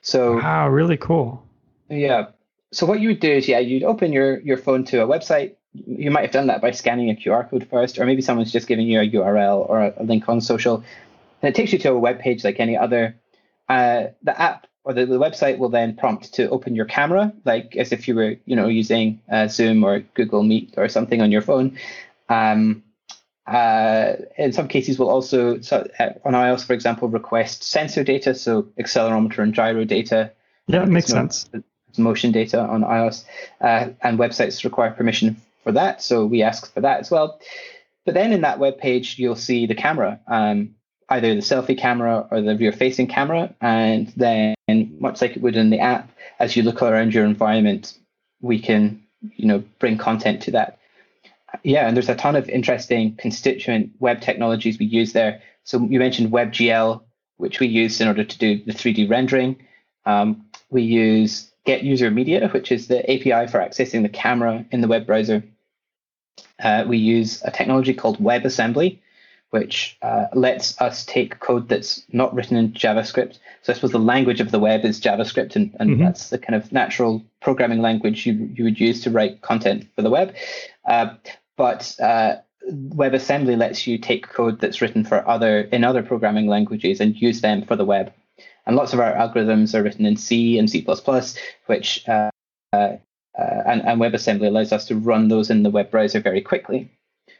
So 0.01 0.37
wow, 0.37 0.69
really 0.69 0.97
cool. 0.97 1.43
Yeah, 1.89 2.27
so 2.71 2.85
what 2.85 2.99
you 2.99 3.09
would 3.09 3.19
do 3.19 3.31
is, 3.31 3.47
yeah, 3.47 3.59
you'd 3.59 3.83
open 3.83 4.13
your, 4.13 4.39
your 4.41 4.57
phone 4.57 4.83
to 4.85 5.01
a 5.01 5.07
website. 5.07 5.55
You 5.73 6.11
might 6.11 6.21
have 6.21 6.31
done 6.31 6.47
that 6.47 6.61
by 6.61 6.71
scanning 6.71 7.09
a 7.09 7.15
QR 7.15 7.49
code 7.49 7.67
first, 7.69 7.97
or 7.99 8.05
maybe 8.05 8.21
someone's 8.21 8.51
just 8.51 8.67
giving 8.67 8.87
you 8.87 8.99
a 8.99 9.09
URL 9.09 9.67
or 9.67 9.93
a, 9.97 10.03
link 10.03 10.29
on 10.29 10.41
social. 10.41 10.83
And 11.41 11.49
it 11.49 11.55
takes 11.55 11.73
you 11.73 11.79
to 11.79 11.91
a 11.91 11.99
web 11.99 12.19
page 12.19 12.43
like 12.43 12.59
any 12.59 12.77
other. 12.77 13.15
Uh, 13.67 14.07
the 14.23 14.39
app 14.39 14.67
or 14.83 14.93
the, 14.93 15.05
the 15.05 15.19
website 15.19 15.57
will 15.57 15.69
then 15.69 15.95
prompt 15.95 16.33
to 16.35 16.49
open 16.49 16.75
your 16.75 16.85
camera, 16.85 17.33
like 17.45 17.75
as 17.75 17.91
if 17.91 18.07
you 18.07 18.15
were, 18.15 18.35
you 18.45 18.55
know, 18.55 18.67
using 18.67 19.21
uh, 19.31 19.47
Zoom 19.47 19.83
or 19.83 19.99
Google 20.13 20.43
Meet 20.43 20.75
or 20.77 20.89
something 20.89 21.21
on 21.21 21.31
your 21.31 21.41
phone. 21.41 21.77
Um, 22.29 22.83
uh, 23.47 24.13
in 24.37 24.53
some 24.53 24.67
cases, 24.67 24.99
we'll 24.99 25.09
also, 25.09 25.59
so, 25.61 25.87
uh, 25.99 26.09
on 26.23 26.33
iOS, 26.33 26.65
for 26.65 26.73
example, 26.73 27.07
request 27.07 27.63
sensor 27.63 28.03
data, 28.03 28.35
so 28.35 28.63
accelerometer 28.79 29.39
and 29.39 29.55
gyro 29.55 29.85
data. 29.85 30.31
Yeah, 30.67 30.83
it 30.83 30.89
makes 30.89 31.07
sense 31.07 31.49
motion 31.97 32.31
data 32.31 32.59
on 32.59 32.81
iOS, 32.81 33.25
uh, 33.61 33.89
and 34.01 34.19
websites 34.19 34.63
require 34.63 34.91
permission 34.91 35.37
for 35.63 35.71
that. 35.73 36.01
So 36.01 36.25
we 36.25 36.43
ask 36.43 36.73
for 36.73 36.81
that 36.81 36.99
as 36.99 37.11
well. 37.11 37.39
But 38.05 38.13
then 38.13 38.31
in 38.31 38.41
that 38.41 38.59
web 38.59 38.77
page, 38.77 39.19
you'll 39.19 39.35
see 39.35 39.65
the 39.65 39.75
camera, 39.75 40.19
um, 40.27 40.75
either 41.09 41.35
the 41.35 41.41
selfie 41.41 41.77
camera 41.77 42.27
or 42.31 42.41
the 42.41 42.55
rear 42.55 42.71
facing 42.71 43.07
camera. 43.07 43.53
And 43.61 44.07
then, 44.15 44.55
much 44.67 45.21
like 45.21 45.35
it 45.35 45.41
would 45.41 45.55
in 45.55 45.69
the 45.69 45.79
app, 45.79 46.09
as 46.39 46.55
you 46.55 46.63
look 46.63 46.81
around 46.81 47.13
your 47.13 47.25
environment, 47.25 47.97
we 48.41 48.59
can 48.59 49.03
you 49.21 49.47
know 49.47 49.63
bring 49.79 49.97
content 49.97 50.41
to 50.43 50.51
that. 50.51 50.79
Yeah, 51.63 51.87
and 51.87 51.95
there's 51.95 52.09
a 52.09 52.15
ton 52.15 52.35
of 52.35 52.47
interesting 52.47 53.15
constituent 53.15 53.91
web 53.99 54.21
technologies 54.21 54.79
we 54.79 54.85
use 54.85 55.13
there. 55.13 55.41
So 55.63 55.83
you 55.83 55.99
mentioned 55.99 56.31
WebGL, 56.31 57.01
which 57.37 57.59
we 57.59 57.67
use 57.67 57.99
in 58.01 58.07
order 58.07 58.23
to 58.23 58.37
do 58.37 58.63
the 58.63 58.71
3D 58.71 59.09
rendering. 59.09 59.65
Um, 60.05 60.45
we 60.69 60.83
use 60.83 61.48
getUserMedia, 61.67 62.51
which 62.53 62.71
is 62.71 62.87
the 62.87 63.03
API 63.09 63.51
for 63.51 63.59
accessing 63.59 64.03
the 64.03 64.09
camera 64.09 64.65
in 64.71 64.81
the 64.81 64.87
web 64.87 65.05
browser. 65.05 65.43
Uh, 66.61 66.85
we 66.87 66.97
use 66.97 67.41
a 67.43 67.51
technology 67.51 67.93
called 67.93 68.17
WebAssembly, 68.19 68.99
which 69.51 69.97
uh, 70.01 70.27
lets 70.33 70.79
us 70.79 71.05
take 71.05 71.39
code 71.39 71.67
that's 71.69 72.03
not 72.11 72.33
written 72.33 72.55
in 72.55 72.71
JavaScript. 72.71 73.39
So 73.63 73.73
I 73.73 73.75
suppose 73.75 73.91
the 73.91 73.99
language 73.99 74.41
of 74.41 74.51
the 74.51 74.59
web 74.59 74.85
is 74.85 75.01
JavaScript, 75.01 75.55
and, 75.55 75.75
and 75.79 75.91
mm-hmm. 75.91 76.03
that's 76.03 76.29
the 76.29 76.37
kind 76.37 76.55
of 76.55 76.71
natural 76.71 77.23
programming 77.41 77.81
language 77.81 78.25
you, 78.25 78.33
you 78.53 78.63
would 78.63 78.79
use 78.79 79.01
to 79.03 79.11
write 79.11 79.41
content 79.41 79.87
for 79.95 80.01
the 80.01 80.09
web. 80.09 80.35
Uh, 80.85 81.15
but 81.57 81.95
uh, 81.99 82.35
WebAssembly 82.71 83.57
lets 83.57 83.87
you 83.87 83.97
take 83.97 84.29
code 84.29 84.59
that's 84.59 84.81
written 84.81 85.03
for 85.03 85.27
other 85.27 85.61
in 85.61 85.83
other 85.83 86.03
programming 86.03 86.47
languages 86.47 86.99
and 86.99 87.15
use 87.15 87.41
them 87.41 87.65
for 87.65 87.75
the 87.75 87.85
web. 87.85 88.13
And 88.69 88.75
lots 88.75 88.93
of 88.93 88.99
our 88.99 89.13
algorithms 89.13 89.73
are 89.73 89.81
written 89.81 90.05
in 90.05 90.15
C 90.15 90.59
and 90.59 90.69
C++, 90.69 90.85
which 91.65 92.07
uh, 92.07 92.29
uh, 92.71 92.97
and, 93.35 93.81
and 93.81 93.99
WebAssembly 93.99 94.45
allows 94.45 94.71
us 94.71 94.85
to 94.85 94.95
run 94.95 95.27
those 95.27 95.49
in 95.49 95.63
the 95.63 95.71
web 95.71 95.89
browser 95.89 96.19
very 96.19 96.39
quickly. 96.39 96.87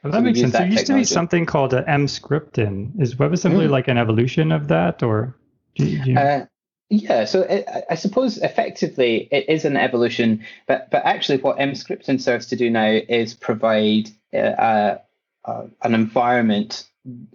Well, 0.02 0.12
that 0.12 0.18
so 0.18 0.22
makes 0.24 0.40
sense. 0.40 0.54
That 0.54 0.58
there 0.58 0.68
used 0.70 0.88
technology. 0.88 1.06
to 1.06 1.12
be 1.12 1.14
something 1.14 1.46
called 1.46 1.76
a 1.76 1.84
Emscripten. 1.84 3.00
Is 3.00 3.14
WebAssembly 3.14 3.68
mm. 3.68 3.70
like 3.70 3.88
an 3.88 4.00
evolution 4.00 4.52
of 4.52 4.70
that, 4.70 5.04
or? 5.04 5.36
Do 5.76 5.86
you, 5.86 6.04
do 6.04 6.12
you... 6.14 6.18
Uh, 6.18 6.46
yeah, 6.90 7.26
so 7.26 7.42
it, 7.42 7.68
I 7.88 7.94
suppose 7.94 8.40
effectively 8.40 9.30
it 9.32 9.48
is 9.48 9.66
an 9.66 9.78
evolution, 9.78 10.44
but 10.66 10.90
but 10.90 11.06
actually 11.06 11.38
what 11.38 11.60
Emscripten 11.60 12.20
serves 12.20 12.48
to 12.48 12.56
do 12.56 12.72
now 12.72 12.90
is 13.08 13.36
provide 13.36 14.10
uh, 14.34 14.38
uh, 14.38 14.98
uh 15.46 15.68
an 15.84 15.94
environment 15.94 16.88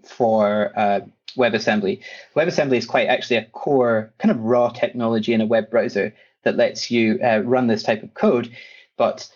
for 0.02 0.72
uh, 0.76 1.00
WebAssembly. 1.36 2.00
WebAssembly 2.36 2.76
is 2.76 2.86
quite 2.86 3.08
actually 3.08 3.36
a 3.36 3.44
core 3.46 4.12
kind 4.18 4.30
of 4.30 4.40
raw 4.40 4.68
technology 4.70 5.32
in 5.32 5.40
a 5.40 5.46
web 5.46 5.70
browser 5.70 6.14
that 6.44 6.56
lets 6.56 6.90
you 6.90 7.18
uh, 7.24 7.40
run 7.44 7.66
this 7.66 7.82
type 7.82 8.02
of 8.02 8.14
code, 8.14 8.50
but 8.96 9.28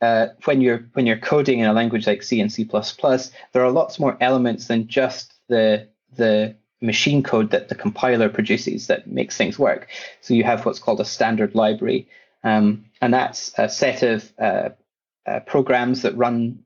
uh, 0.00 0.28
when 0.44 0.60
you're 0.60 0.88
when 0.92 1.06
you're 1.06 1.18
coding 1.18 1.58
in 1.58 1.66
a 1.66 1.72
language 1.72 2.06
like 2.06 2.22
C 2.22 2.40
and 2.40 2.52
C++, 2.52 2.64
there 2.64 3.64
are 3.64 3.70
lots 3.70 3.98
more 3.98 4.16
elements 4.20 4.68
than 4.68 4.86
just 4.86 5.34
the 5.48 5.88
the 6.16 6.54
machine 6.80 7.22
code 7.22 7.50
that 7.50 7.68
the 7.68 7.74
compiler 7.74 8.28
produces 8.28 8.86
that 8.86 9.08
makes 9.08 9.36
things 9.36 9.58
work. 9.58 9.88
So 10.20 10.34
you 10.34 10.44
have 10.44 10.64
what's 10.64 10.78
called 10.78 11.00
a 11.00 11.04
standard 11.04 11.54
library, 11.54 12.08
um, 12.44 12.84
and 13.00 13.12
that's 13.12 13.52
a 13.58 13.68
set 13.68 14.02
of 14.02 14.32
uh, 14.38 14.70
uh, 15.26 15.40
programs 15.40 16.02
that 16.02 16.16
run 16.16 16.64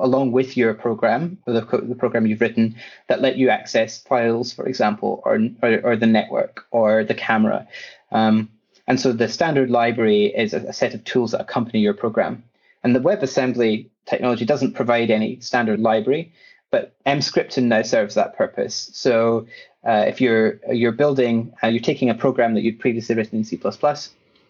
along 0.00 0.32
with 0.32 0.56
your 0.56 0.74
program, 0.74 1.38
the, 1.46 1.52
the, 1.52 1.94
program 1.94 2.26
you've 2.26 2.40
written, 2.40 2.76
that 3.08 3.20
let 3.20 3.36
you 3.36 3.48
access 3.48 4.02
files, 4.02 4.52
for 4.52 4.66
example, 4.66 5.22
or 5.24 5.38
or, 5.62 5.80
or 5.84 5.96
the 5.96 6.06
network 6.06 6.66
or 6.70 7.04
the 7.04 7.14
camera. 7.14 7.66
Um, 8.12 8.50
and 8.86 9.00
so 9.00 9.12
the 9.12 9.28
standard 9.28 9.70
library 9.70 10.26
is 10.26 10.52
a, 10.52 10.58
a 10.58 10.72
set 10.72 10.94
of 10.94 11.04
tools 11.04 11.30
that 11.30 11.40
accompany 11.40 11.80
your 11.80 11.94
program. 11.94 12.44
And 12.82 12.94
the 12.94 13.00
WebAssembly 13.00 13.88
technology 14.04 14.44
doesn't 14.44 14.74
provide 14.74 15.10
any 15.10 15.40
standard 15.40 15.80
library 15.80 16.32
but 16.74 16.92
Emscripten 17.06 17.64
now 17.64 17.82
serves 17.82 18.16
that 18.16 18.36
purpose. 18.36 18.90
So 18.92 19.46
uh, 19.86 20.06
if 20.08 20.20
you're 20.20 20.58
you're 20.72 20.90
building, 20.90 21.52
uh, 21.62 21.68
you're 21.68 21.80
taking 21.80 22.10
a 22.10 22.14
program 22.14 22.54
that 22.54 22.62
you'd 22.62 22.80
previously 22.80 23.14
written 23.14 23.38
in 23.38 23.44
C++, 23.44 23.60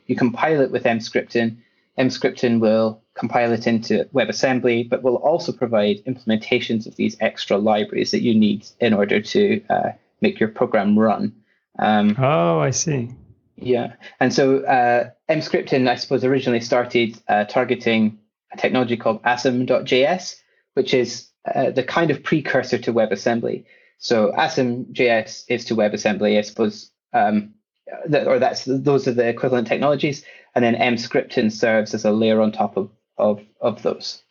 you 0.07 0.17
compile 0.17 0.63
it 0.63 0.71
with 0.71 0.85
Emscripten. 0.85 1.59
Emscripten 1.99 2.61
will 2.61 3.03
compile 3.15 3.53
it 3.53 3.67
into 3.67 4.05
WebAssembly, 4.13 4.89
but 4.89 5.03
will 5.03 5.17
also 5.17 5.53
provide 5.53 6.05
implementations 6.05 6.87
of 6.87 6.97
these 6.97 7.17
extra 7.21 7.57
libraries 7.57 8.11
that 8.11 8.23
you 8.23 8.35
need 8.35 8.67
in 8.81 8.93
order 8.93 9.21
to 9.21 9.63
uh, 9.71 9.91
make 10.21 10.41
your 10.41 10.49
program 10.49 10.99
run. 10.99 11.33
Um, 11.79 12.17
oh, 12.19 12.59
I 12.59 12.71
see. 12.71 13.11
Yeah, 13.57 13.95
and 14.19 14.35
so 14.35 14.65
uh, 14.65 15.11
Emscripten, 15.29 15.89
I 15.89 15.95
suppose, 15.95 16.25
originally 16.25 16.61
started 16.61 17.17
uh, 17.29 17.45
targeting 17.45 18.19
a 18.53 18.57
technology 18.57 18.97
called 18.97 19.23
Asm.js, 19.23 20.37
which 20.75 20.93
is 20.93 21.29
uh, 21.55 21.71
the 21.71 21.85
kind 21.85 22.11
of 22.11 22.23
precursor 22.23 22.79
to 22.79 22.93
WebAssembly. 22.93 23.65
So 23.99 24.33
Asm.js 24.33 25.45
is 25.49 25.65
to 25.67 25.77
WebAssembly, 25.77 26.37
I 26.37 26.41
suppose, 26.41 26.91
um, 27.13 27.55
or 28.13 28.41
that's 28.41 28.65
those 28.65 29.07
are 29.07 29.13
the 29.13 29.29
equivalent 29.29 29.69
technologies, 29.69 30.25
and 30.57 30.65
then 30.65 30.75
Emscripten 30.75 31.53
serves 31.53 31.95
as 31.95 32.05
a 32.05 32.11
layer 32.11 32.41
on 32.41 32.51
top 32.51 32.77
of 32.77 32.91
of 33.19 33.41
of 33.61 33.83
those. 33.83 34.23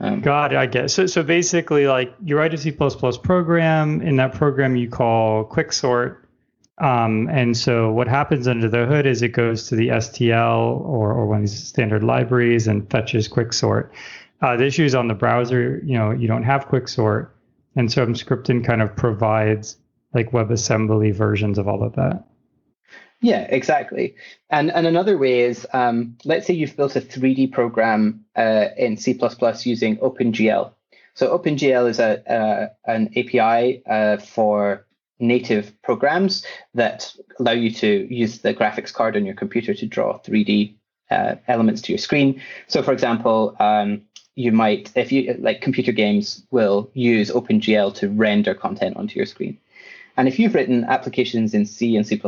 Um, 0.00 0.22
it. 0.52 0.58
I 0.58 0.66
guess. 0.66 0.94
So 0.94 1.06
so 1.06 1.22
basically, 1.22 1.86
like 1.86 2.14
you 2.24 2.36
write 2.36 2.54
a 2.54 2.58
C++ 2.58 2.72
program. 2.72 4.00
In 4.00 4.16
that 4.16 4.34
program, 4.34 4.76
you 4.76 4.88
call 4.88 5.44
quicksort. 5.44 6.16
Um, 6.80 7.28
and 7.30 7.54
so 7.54 7.92
what 7.92 8.08
happens 8.08 8.48
under 8.48 8.68
the 8.68 8.86
hood 8.86 9.04
is 9.04 9.20
it 9.20 9.28
goes 9.28 9.68
to 9.68 9.76
the 9.76 9.88
STL 9.88 10.80
or, 10.80 11.12
or 11.12 11.26
one 11.26 11.42
of 11.42 11.50
these 11.50 11.62
standard 11.62 12.02
libraries 12.02 12.66
and 12.66 12.90
fetches 12.90 13.28
quicksort. 13.28 13.90
Uh, 14.40 14.56
the 14.56 14.64
issue 14.64 14.84
is 14.84 14.94
on 14.94 15.06
the 15.06 15.14
browser, 15.14 15.82
you 15.84 15.98
know, 15.98 16.10
you 16.10 16.26
don't 16.26 16.42
have 16.42 16.68
quicksort. 16.68 17.28
And 17.76 17.92
so 17.92 18.04
Emscripten 18.04 18.64
kind 18.64 18.80
of 18.80 18.96
provides 18.96 19.76
like 20.14 20.32
WebAssembly 20.32 21.14
versions 21.14 21.58
of 21.58 21.68
all 21.68 21.82
of 21.82 21.94
that. 21.96 22.24
Yeah, 23.22 23.46
exactly. 23.50 24.14
And 24.48 24.70
and 24.70 24.86
another 24.86 25.18
way 25.18 25.40
is, 25.40 25.66
um, 25.72 26.16
let's 26.24 26.46
say 26.46 26.54
you've 26.54 26.76
built 26.76 26.96
a 26.96 27.00
3D 27.00 27.52
program 27.52 28.24
uh, 28.34 28.68
in 28.76 28.96
C++ 28.96 29.12
using 29.64 29.96
OpenGL. 29.98 30.72
So 31.14 31.38
OpenGL 31.38 31.88
is 31.90 31.98
a, 31.98 32.22
a 32.26 32.90
an 32.90 33.10
API 33.16 33.82
uh, 33.86 34.16
for 34.16 34.86
native 35.18 35.70
programs 35.82 36.46
that 36.72 37.14
allow 37.38 37.52
you 37.52 37.70
to 37.70 38.12
use 38.12 38.38
the 38.38 38.54
graphics 38.54 38.92
card 38.92 39.16
on 39.16 39.26
your 39.26 39.34
computer 39.34 39.74
to 39.74 39.86
draw 39.86 40.18
3D 40.20 40.74
uh, 41.10 41.34
elements 41.46 41.82
to 41.82 41.92
your 41.92 41.98
screen. 41.98 42.40
So, 42.68 42.82
for 42.82 42.92
example, 42.92 43.54
um, 43.60 44.00
you 44.34 44.52
might, 44.52 44.90
if 44.94 45.12
you 45.12 45.36
like 45.40 45.60
computer 45.60 45.92
games, 45.92 46.46
will 46.50 46.90
use 46.94 47.30
OpenGL 47.30 47.94
to 47.96 48.08
render 48.08 48.54
content 48.54 48.96
onto 48.96 49.16
your 49.16 49.26
screen. 49.26 49.58
And 50.16 50.28
if 50.28 50.38
you've 50.38 50.54
written 50.54 50.84
applications 50.84 51.54
in 51.54 51.66
C 51.66 51.96
and 51.96 52.06
C++ 52.06 52.20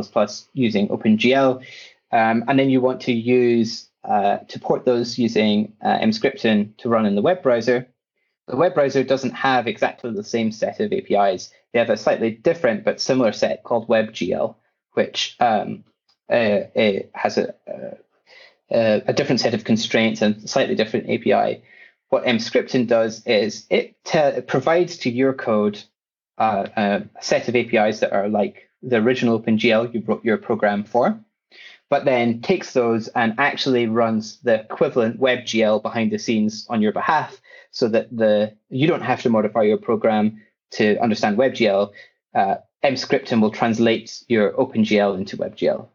using 0.53 0.87
OpenGL, 0.87 1.63
um, 2.11 2.43
and 2.47 2.59
then 2.59 2.69
you 2.69 2.81
want 2.81 3.01
to 3.01 3.13
use 3.13 3.89
uh, 4.03 4.37
to 4.37 4.59
port 4.59 4.85
those 4.85 5.17
using 5.17 5.73
uh, 5.81 5.99
to 5.99 6.71
run 6.85 7.05
in 7.05 7.15
the 7.15 7.21
web 7.21 7.41
browser, 7.41 7.87
the 8.47 8.57
web 8.57 8.73
browser 8.73 9.03
doesn't 9.03 9.31
have 9.31 9.67
exactly 9.67 10.11
the 10.11 10.23
same 10.23 10.51
set 10.51 10.79
of 10.79 10.91
APIs. 10.91 11.51
They 11.71 11.79
have 11.79 11.89
a 11.89 11.97
slightly 11.97 12.31
different 12.31 12.83
but 12.83 12.99
similar 12.99 13.31
set 13.31 13.63
called 13.63 13.87
WebGL, 13.87 14.55
which 14.93 15.37
um, 15.39 15.85
uh, 16.29 16.59
has 17.13 17.37
a, 17.37 17.53
a, 18.69 19.03
a 19.07 19.13
different 19.13 19.39
set 19.39 19.53
of 19.53 19.63
constraints 19.63 20.21
and 20.21 20.49
slightly 20.49 20.75
different 20.75 21.09
API 21.09 21.63
what 22.13 22.25
Emscripten 22.25 22.85
does 22.85 23.25
is 23.25 23.65
it 23.71 23.95
te- 24.03 24.41
provides 24.41 24.97
to 24.99 25.09
your 25.09 25.33
code 25.33 25.81
a 26.37 27.03
set 27.21 27.47
of 27.47 27.55
APIs 27.55 27.99
that 27.99 28.13
are 28.13 28.27
like 28.27 28.69
the 28.81 28.97
original 28.97 29.39
OpenGL 29.39 29.93
you 29.93 30.03
wrote 30.05 30.25
your 30.25 30.37
program 30.37 30.83
for, 30.83 31.19
but 31.89 32.05
then 32.05 32.41
takes 32.41 32.73
those 32.73 33.07
and 33.09 33.35
actually 33.37 33.87
runs 33.87 34.39
the 34.41 34.61
equivalent 34.61 35.19
WebGL 35.19 35.81
behind 35.81 36.11
the 36.11 36.19
scenes 36.19 36.65
on 36.69 36.81
your 36.81 36.91
behalf, 36.91 37.39
so 37.71 37.87
that 37.87 38.15
the 38.15 38.55
you 38.69 38.87
don't 38.87 39.01
have 39.01 39.21
to 39.21 39.29
modify 39.29 39.63
your 39.63 39.77
program 39.77 40.41
to 40.71 40.97
understand 40.99 41.37
WebGL. 41.37 41.91
Uh, 42.33 42.55
Emscripten 42.83 43.41
will 43.41 43.51
translate 43.51 44.23
your 44.27 44.51
OpenGL 44.53 45.17
into 45.17 45.37
WebGL. 45.37 45.87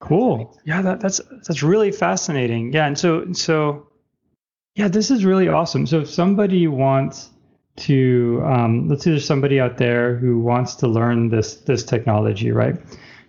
Cool. 0.00 0.56
Yeah, 0.64 0.82
that, 0.82 1.00
that's 1.00 1.20
that's 1.46 1.62
really 1.62 1.90
fascinating. 1.90 2.72
Yeah, 2.72 2.86
and 2.86 2.96
so 2.96 3.32
so 3.32 3.88
yeah, 4.76 4.86
this 4.88 5.10
is 5.10 5.24
really 5.24 5.48
awesome. 5.48 5.86
So 5.86 6.00
if 6.00 6.10
somebody 6.10 6.68
wants 6.68 7.30
to, 7.78 8.42
um, 8.44 8.88
let's 8.88 9.04
say 9.04 9.10
there's 9.10 9.24
somebody 9.24 9.60
out 9.60 9.78
there 9.78 10.16
who 10.16 10.40
wants 10.40 10.74
to 10.76 10.88
learn 10.88 11.28
this 11.28 11.56
this 11.56 11.82
technology, 11.84 12.50
right? 12.50 12.76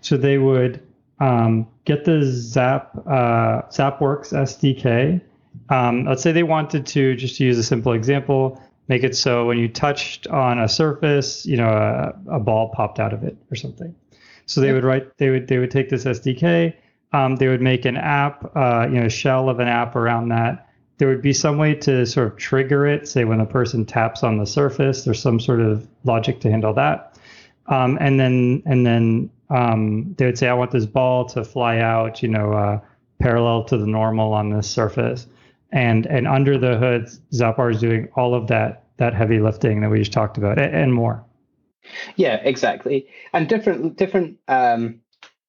So 0.01 0.17
they 0.17 0.37
would 0.37 0.81
um, 1.19 1.67
get 1.85 2.05
the 2.05 2.23
Zap 2.23 2.95
uh, 3.05 3.63
ZapWorks 3.69 4.33
SDK. 4.33 5.21
Um, 5.69 6.05
let's 6.05 6.23
say 6.23 6.31
they 6.31 6.43
wanted 6.43 6.85
to 6.87 7.15
just 7.15 7.37
to 7.37 7.45
use 7.45 7.57
a 7.57 7.63
simple 7.63 7.93
example, 7.93 8.61
make 8.87 9.03
it 9.03 9.15
so 9.15 9.45
when 9.45 9.57
you 9.57 9.67
touched 9.67 10.27
on 10.27 10.59
a 10.59 10.69
surface, 10.69 11.45
you 11.45 11.57
know, 11.57 11.69
a, 11.69 12.35
a 12.35 12.39
ball 12.39 12.69
popped 12.69 12.99
out 12.99 13.13
of 13.13 13.23
it 13.23 13.37
or 13.51 13.55
something. 13.55 13.93
So 14.45 14.61
they 14.61 14.73
would 14.73 14.83
write, 14.83 15.17
they 15.17 15.29
would 15.29 15.47
they 15.47 15.59
would 15.59 15.69
take 15.69 15.89
this 15.89 16.05
SDK, 16.05 16.73
um, 17.13 17.35
they 17.35 17.47
would 17.47 17.61
make 17.61 17.85
an 17.85 17.97
app, 17.97 18.51
uh, 18.55 18.87
you 18.89 18.99
know, 18.99 19.07
shell 19.07 19.49
of 19.49 19.59
an 19.59 19.67
app 19.67 19.95
around 19.95 20.29
that 20.29 20.68
there 20.99 21.07
would 21.07 21.21
be 21.21 21.33
some 21.33 21.57
way 21.57 21.73
to 21.73 22.05
sort 22.05 22.27
of 22.27 22.37
trigger 22.37 22.85
it, 22.85 23.07
say 23.07 23.23
when 23.23 23.39
a 23.39 23.45
person 23.45 23.85
taps 23.85 24.21
on 24.21 24.37
the 24.37 24.45
surface, 24.45 25.05
there's 25.05 25.21
some 25.21 25.39
sort 25.39 25.61
of 25.61 25.87
logic 26.03 26.41
to 26.41 26.51
handle 26.51 26.73
that. 26.73 27.17
Um, 27.67 27.97
and 28.01 28.19
then 28.19 28.61
and 28.65 28.85
then 28.85 29.29
um, 29.49 30.13
they 30.17 30.25
would 30.25 30.37
say, 30.37 30.49
I 30.49 30.53
want 30.53 30.71
this 30.71 30.85
ball 30.85 31.25
to 31.29 31.43
fly 31.43 31.79
out, 31.79 32.21
you 32.21 32.27
know, 32.27 32.51
uh, 32.51 32.79
parallel 33.19 33.63
to 33.65 33.77
the 33.77 33.87
normal 33.87 34.33
on 34.33 34.49
this 34.49 34.69
surface. 34.69 35.25
And 35.71 36.05
and 36.05 36.27
under 36.27 36.57
the 36.57 36.77
hood, 36.77 37.07
Zappar 37.31 37.73
is 37.73 37.79
doing 37.79 38.09
all 38.15 38.35
of 38.35 38.47
that 38.47 38.83
that 38.97 39.13
heavy 39.13 39.39
lifting 39.39 39.79
that 39.81 39.89
we 39.89 39.99
just 39.99 40.11
talked 40.11 40.37
about 40.37 40.59
and 40.59 40.93
more. 40.93 41.23
Yeah, 42.17 42.35
exactly. 42.43 43.07
And 43.31 43.47
different 43.47 43.97
different 43.97 44.37
um, 44.49 44.99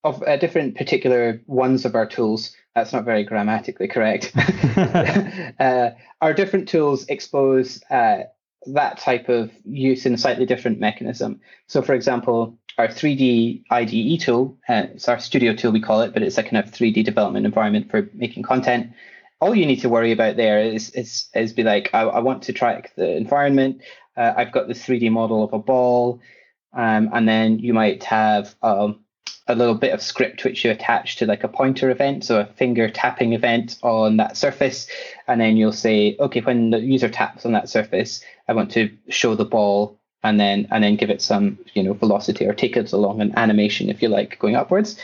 of 0.05 0.23
uh, 0.23 0.37
different 0.37 0.77
particular 0.77 1.41
ones 1.47 1.85
of 1.85 1.97
our 1.97 2.07
tools 2.07 2.55
that's 2.75 2.93
not 2.93 3.05
very 3.05 3.25
grammatically 3.25 3.89
correct. 3.89 4.33
uh, 5.61 5.91
our 6.21 6.33
different 6.33 6.69
tools 6.69 7.05
expose 7.09 7.83
uh, 7.91 8.25
that 8.67 8.99
type 8.99 9.29
of 9.29 9.51
use 9.65 10.07
in 10.07 10.15
a 10.15 10.19
slightly 10.19 10.47
different 10.47 10.81
mechanism. 10.81 11.41
So, 11.67 11.83
for 11.83 11.95
example, 11.95 12.59
our 12.79 12.89
3D 12.89 13.65
IDE 13.71 14.21
tool, 14.21 14.59
uh, 14.69 14.87
it's 14.95 15.09
our 15.09 15.19
studio 15.19 15.55
tool, 15.55 15.73
we 15.73 15.81
call 15.81 16.03
it, 16.03 16.13
but 16.13 16.23
it's 16.23 16.39
a 16.39 16.43
kind 16.43 16.59
of 16.59 16.71
3D 16.71 17.05
development 17.05 17.47
environment 17.47 17.91
for 17.91 18.09
making 18.15 18.43
content. 18.43 18.93
All 19.41 19.55
you 19.55 19.67
need 19.67 19.81
to 19.81 19.89
worry 19.89 20.13
about 20.13 20.37
there 20.37 20.61
is 20.61 20.91
is, 20.91 21.29
is 21.35 21.53
be 21.53 21.63
like, 21.63 21.91
I, 21.95 22.03
I 22.03 22.19
want 22.21 22.43
to 22.45 22.53
track 22.53 22.93
the 22.97 23.17
environment. 23.17 23.81
Uh, 24.17 24.35
I've 24.37 24.53
got 24.53 24.69
this 24.69 24.85
3D 24.85 25.11
model 25.11 25.43
of 25.43 25.53
a 25.55 25.59
ball, 25.59 26.21
um, 26.75 27.09
and 27.13 27.27
then 27.27 27.59
you 27.59 27.73
might 27.73 28.05
have 28.05 28.55
um, 28.63 29.01
a 29.51 29.55
little 29.55 29.75
bit 29.75 29.93
of 29.93 30.01
script 30.01 30.45
which 30.45 30.65
you 30.65 30.71
attach 30.71 31.17
to 31.17 31.27
like 31.27 31.45
a 31.45 31.49
pointer 31.49 31.91
event, 31.91 32.25
so 32.25 32.41
a 32.41 32.47
finger 32.47 32.89
tapping 32.89 33.33
event 33.33 33.79
on 33.83 34.17
that 34.19 34.37
surface, 34.37 34.87
and 35.27 35.41
then 35.41 35.57
you'll 35.57 35.73
say, 35.73 36.17
okay, 36.21 36.41
when 36.41 36.71
the 36.71 36.81
user 36.81 37.09
taps 37.09 37.45
on 37.45 37.53
that 37.53 37.69
surface, 37.69 38.23
I 38.49 38.53
want 38.53 38.71
to 38.73 38.91
show 39.09 39.35
the 39.35 39.45
ball 39.45 39.99
and 40.23 40.39
then 40.39 40.69
and 40.71 40.85
then 40.85 40.97
give 40.97 41.11
it 41.11 41.23
some 41.23 41.59
you 41.75 41.83
know 41.83 41.95
velocity 41.95 42.47
or 42.47 42.53
take 42.53 42.77
it 42.77 42.93
along 42.93 43.21
an 43.21 43.37
animation 43.37 43.89
if 43.89 44.03
you 44.03 44.09
like 44.09 44.39
going 44.39 44.57
upwards. 44.57 44.97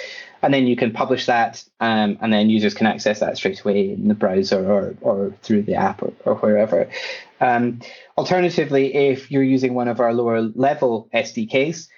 And 0.42 0.52
then 0.52 0.66
you 0.66 0.76
can 0.76 0.92
publish 0.92 1.26
that 1.26 1.64
um, 1.80 2.18
and 2.20 2.32
then 2.32 2.50
users 2.50 2.74
can 2.74 2.86
access 2.86 3.20
that 3.20 3.36
straight 3.36 3.60
away 3.62 3.90
in 3.90 4.06
the 4.06 4.14
browser 4.14 4.70
or, 4.70 4.94
or 5.00 5.34
through 5.42 5.62
the 5.62 5.74
app 5.74 6.02
or, 6.02 6.12
or 6.24 6.34
wherever. 6.36 6.88
Um, 7.40 7.80
alternatively 8.16 8.94
if 8.94 9.30
you're 9.30 9.42
using 9.42 9.74
one 9.74 9.88
of 9.88 9.98
our 9.98 10.12
lower 10.12 10.42
level 10.42 11.08
sdks 11.12 11.88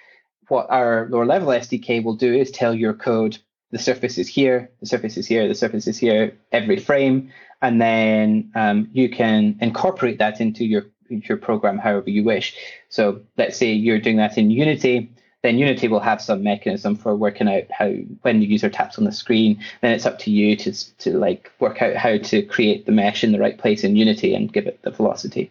what 0.49 0.67
our 0.71 1.09
lower 1.11 1.27
level 1.27 1.49
SDK 1.49 2.03
will 2.03 2.17
do 2.17 2.33
is 2.35 2.51
tell 2.51 2.75
your 2.75 2.95
code 2.95 3.39
the 3.71 3.79
surface 3.79 4.17
is 4.19 4.29
here, 4.29 4.71
the 4.81 4.87
surface 4.87 5.17
is 5.17 5.27
here, 5.27 5.47
the 5.47 5.55
surface 5.55 5.87
is 5.87 5.99
here 5.99 6.37
every 6.53 6.79
frame, 6.79 7.31
and 7.61 7.81
then 7.81 8.51
um, 8.55 8.89
you 8.93 9.11
can 9.11 9.57
incorporate 9.61 10.19
that 10.19 10.41
into 10.41 10.65
your 10.65 10.87
your 11.11 11.39
program 11.39 11.79
however 11.79 12.11
you 12.11 12.23
wish. 12.23 12.55
So 12.89 13.23
let's 13.37 13.57
say 13.57 13.73
you're 13.73 13.99
doing 13.99 14.17
that 14.19 14.37
in 14.37 14.51
Unity, 14.51 15.11
then 15.43 15.57
Unity 15.57 15.89
will 15.89 16.01
have 16.01 16.21
some 16.21 16.43
mechanism 16.43 16.97
for 16.97 17.15
working 17.15 17.49
out 17.49 17.71
how 17.71 17.91
when 18.23 18.41
the 18.41 18.47
user 18.47 18.69
taps 18.69 18.99
on 18.99 19.05
the 19.05 19.13
screen, 19.13 19.63
then 19.81 19.93
it's 19.93 20.07
up 20.07 20.19
to 20.21 20.31
you 20.31 20.57
to 20.57 20.97
to 20.99 21.17
like 21.19 21.53
work 21.61 21.81
out 21.81 21.97
how 21.97 22.19
to 22.19 22.43
create 22.43 22.87
the 22.87 22.93
mesh 22.93 23.23
in 23.23 23.33
the 23.33 23.39
right 23.39 23.59
place 23.59 23.85
in 23.85 23.97
Unity 23.97 24.35
and 24.35 24.53
give 24.53 24.67
it 24.67 24.81
the 24.83 24.91
velocity. 24.91 25.51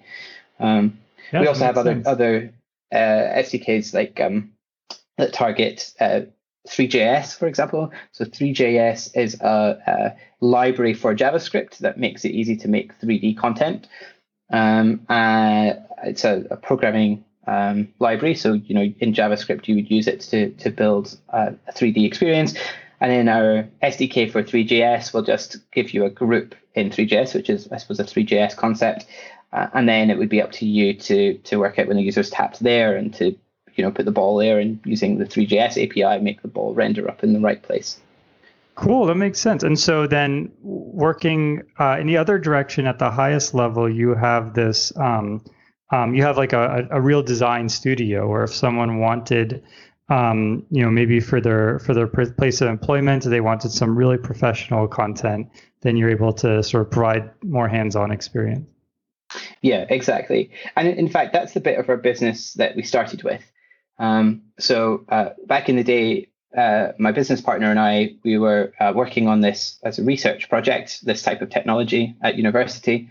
Um, 0.60 0.98
we 1.32 1.48
also 1.48 1.66
have 1.66 1.78
other 1.78 1.94
sense. 1.94 2.08
other 2.08 2.54
uh, 2.92 2.96
SDKs 2.96 3.94
like 3.94 4.20
um, 4.20 4.52
that 5.18 5.34
target 5.34 5.94
uh, 6.00 6.22
three.js, 6.68 7.38
for 7.38 7.48
example. 7.48 7.92
So 8.12 8.26
three.js 8.26 9.16
is 9.16 9.40
a, 9.42 9.82
a, 9.88 10.16
library 10.40 10.94
for 10.94 11.16
JavaScript 11.16 11.80
that 11.80 11.98
makes 11.98 12.24
it 12.24 12.30
easy 12.30 12.56
to 12.58 12.68
make 12.68 13.00
3D 13.00 13.38
content. 13.38 13.88
Um, 14.52 15.02
uh, 15.10 15.74
it's 16.04 16.24
a, 16.24 16.46
a 16.52 16.58
programming 16.58 17.26
um, 17.48 17.88
library. 18.00 18.36
So 18.36 18.54
you 18.54 18.76
know, 18.76 18.94
in 19.00 19.14
JavaScript, 19.14 19.68
you 19.68 19.76
would 19.76 19.90
use 19.90 20.08
it 20.08 20.22
to 20.22 20.52
to 20.52 20.70
build 20.70 21.18
a, 21.30 21.54
a 21.68 21.74
3D 21.74 22.06
experience. 22.06 22.54
And 23.00 23.12
then 23.12 23.30
our 23.30 23.68
SDK 23.84 24.32
for 24.32 24.44
three.js 24.44 25.14
will 25.14 25.22
just 25.22 25.58
give 25.72 25.92
you 25.92 26.04
a 26.06 26.10
group 26.10 26.56
in 26.74 26.92
three.js, 26.92 27.34
which 27.34 27.50
is 27.50 27.68
I 27.72 27.78
suppose 27.78 28.00
a 28.00 28.04
three.js 28.04 28.56
concept. 28.56 29.06
Uh, 29.54 29.68
and 29.74 29.88
then 29.88 30.10
it 30.10 30.18
would 30.18 30.30
be 30.30 30.42
up 30.42 30.52
to 30.52 30.66
you 30.66 30.94
to 30.94 31.38
to 31.40 31.58
work 31.58 31.80
out 31.80 31.88
when 31.88 31.98
the 31.98 32.04
user's 32.04 32.30
tapped 32.30 32.60
there 32.60 32.96
and 32.96 33.14
to 33.16 33.36
you 33.78 33.84
know 33.84 33.92
put 33.92 34.06
the 34.06 34.12
ball 34.12 34.36
there 34.38 34.60
and 34.60 34.80
using 34.84 35.18
the 35.18 35.26
three.js 35.26 35.82
API 35.82 36.22
make 36.22 36.42
the 36.42 36.48
ball 36.48 36.74
render 36.74 37.08
up 37.10 37.24
in 37.24 37.34
the 37.34 37.40
right 37.40 37.62
place. 37.62 38.00
Cool, 38.76 39.08
that 39.08 39.16
makes 39.16 39.40
sense. 39.40 39.64
And 39.64 39.80
so 39.80 40.06
then 40.06 40.52
working 40.62 41.64
uh, 41.80 41.98
in 42.00 42.06
the 42.06 42.18
other 42.18 42.38
direction 42.38 42.86
at 42.86 43.00
the 43.00 43.10
highest 43.10 43.56
level, 43.56 43.90
you 43.90 44.14
have 44.14 44.54
this. 44.54 44.96
Um, 44.98 45.44
um, 45.90 46.14
you 46.14 46.22
have 46.22 46.38
like 46.38 46.54
a, 46.54 46.88
a 46.92 47.00
real 47.00 47.24
design 47.24 47.70
studio, 47.70 48.28
or 48.28 48.44
if 48.44 48.54
someone 48.54 49.00
wanted, 49.00 49.64
um, 50.10 50.66
you 50.70 50.84
know, 50.84 50.92
maybe 50.92 51.20
for 51.20 51.40
their 51.40 51.80
for 51.80 51.94
their 51.94 52.08
place 52.08 52.62
of 52.62 52.68
employment, 52.68 53.24
they 53.24 53.42
wanted 53.42 53.72
some 53.72 53.98
really 53.98 54.18
professional 54.18 54.88
content, 54.88 55.50
then 55.82 55.96
you're 55.96 56.12
able 56.12 56.34
to 56.34 56.62
sort 56.62 56.86
of 56.86 56.92
provide 56.92 57.32
more 57.44 57.68
hands-on 57.68 58.12
experience. 58.12 58.68
Yeah, 59.62 59.86
exactly. 59.90 60.52
And 60.76 60.88
in 60.88 61.08
fact, 61.08 61.34
that's 61.34 61.54
the 61.54 61.62
bit 61.62 61.80
of 61.80 61.90
our 61.90 61.98
business 61.98 62.54
that 62.54 62.76
we 62.76 62.84
started 62.84 63.24
with. 63.24 63.42
Um, 64.00 64.44
so 64.60 65.06
uh, 65.10 65.30
back 65.46 65.70
in 65.70 65.76
the 65.76 65.84
day, 65.84 66.30
uh, 66.56 66.94
my 66.98 67.12
business 67.12 67.42
partner 67.42 67.70
and 67.70 67.80
I, 67.80 68.16
we 68.24 68.38
were 68.38 68.74
uh, 68.80 68.94
working 68.96 69.28
on 69.28 69.42
this 69.42 69.80
as 69.84 70.00
a 70.00 70.04
research 70.04 70.50
project, 70.50 71.06
this 71.06 71.22
type 71.22 71.42
of 71.42 71.50
technology 71.50 72.16
at 72.22 72.36
university, 72.36 73.10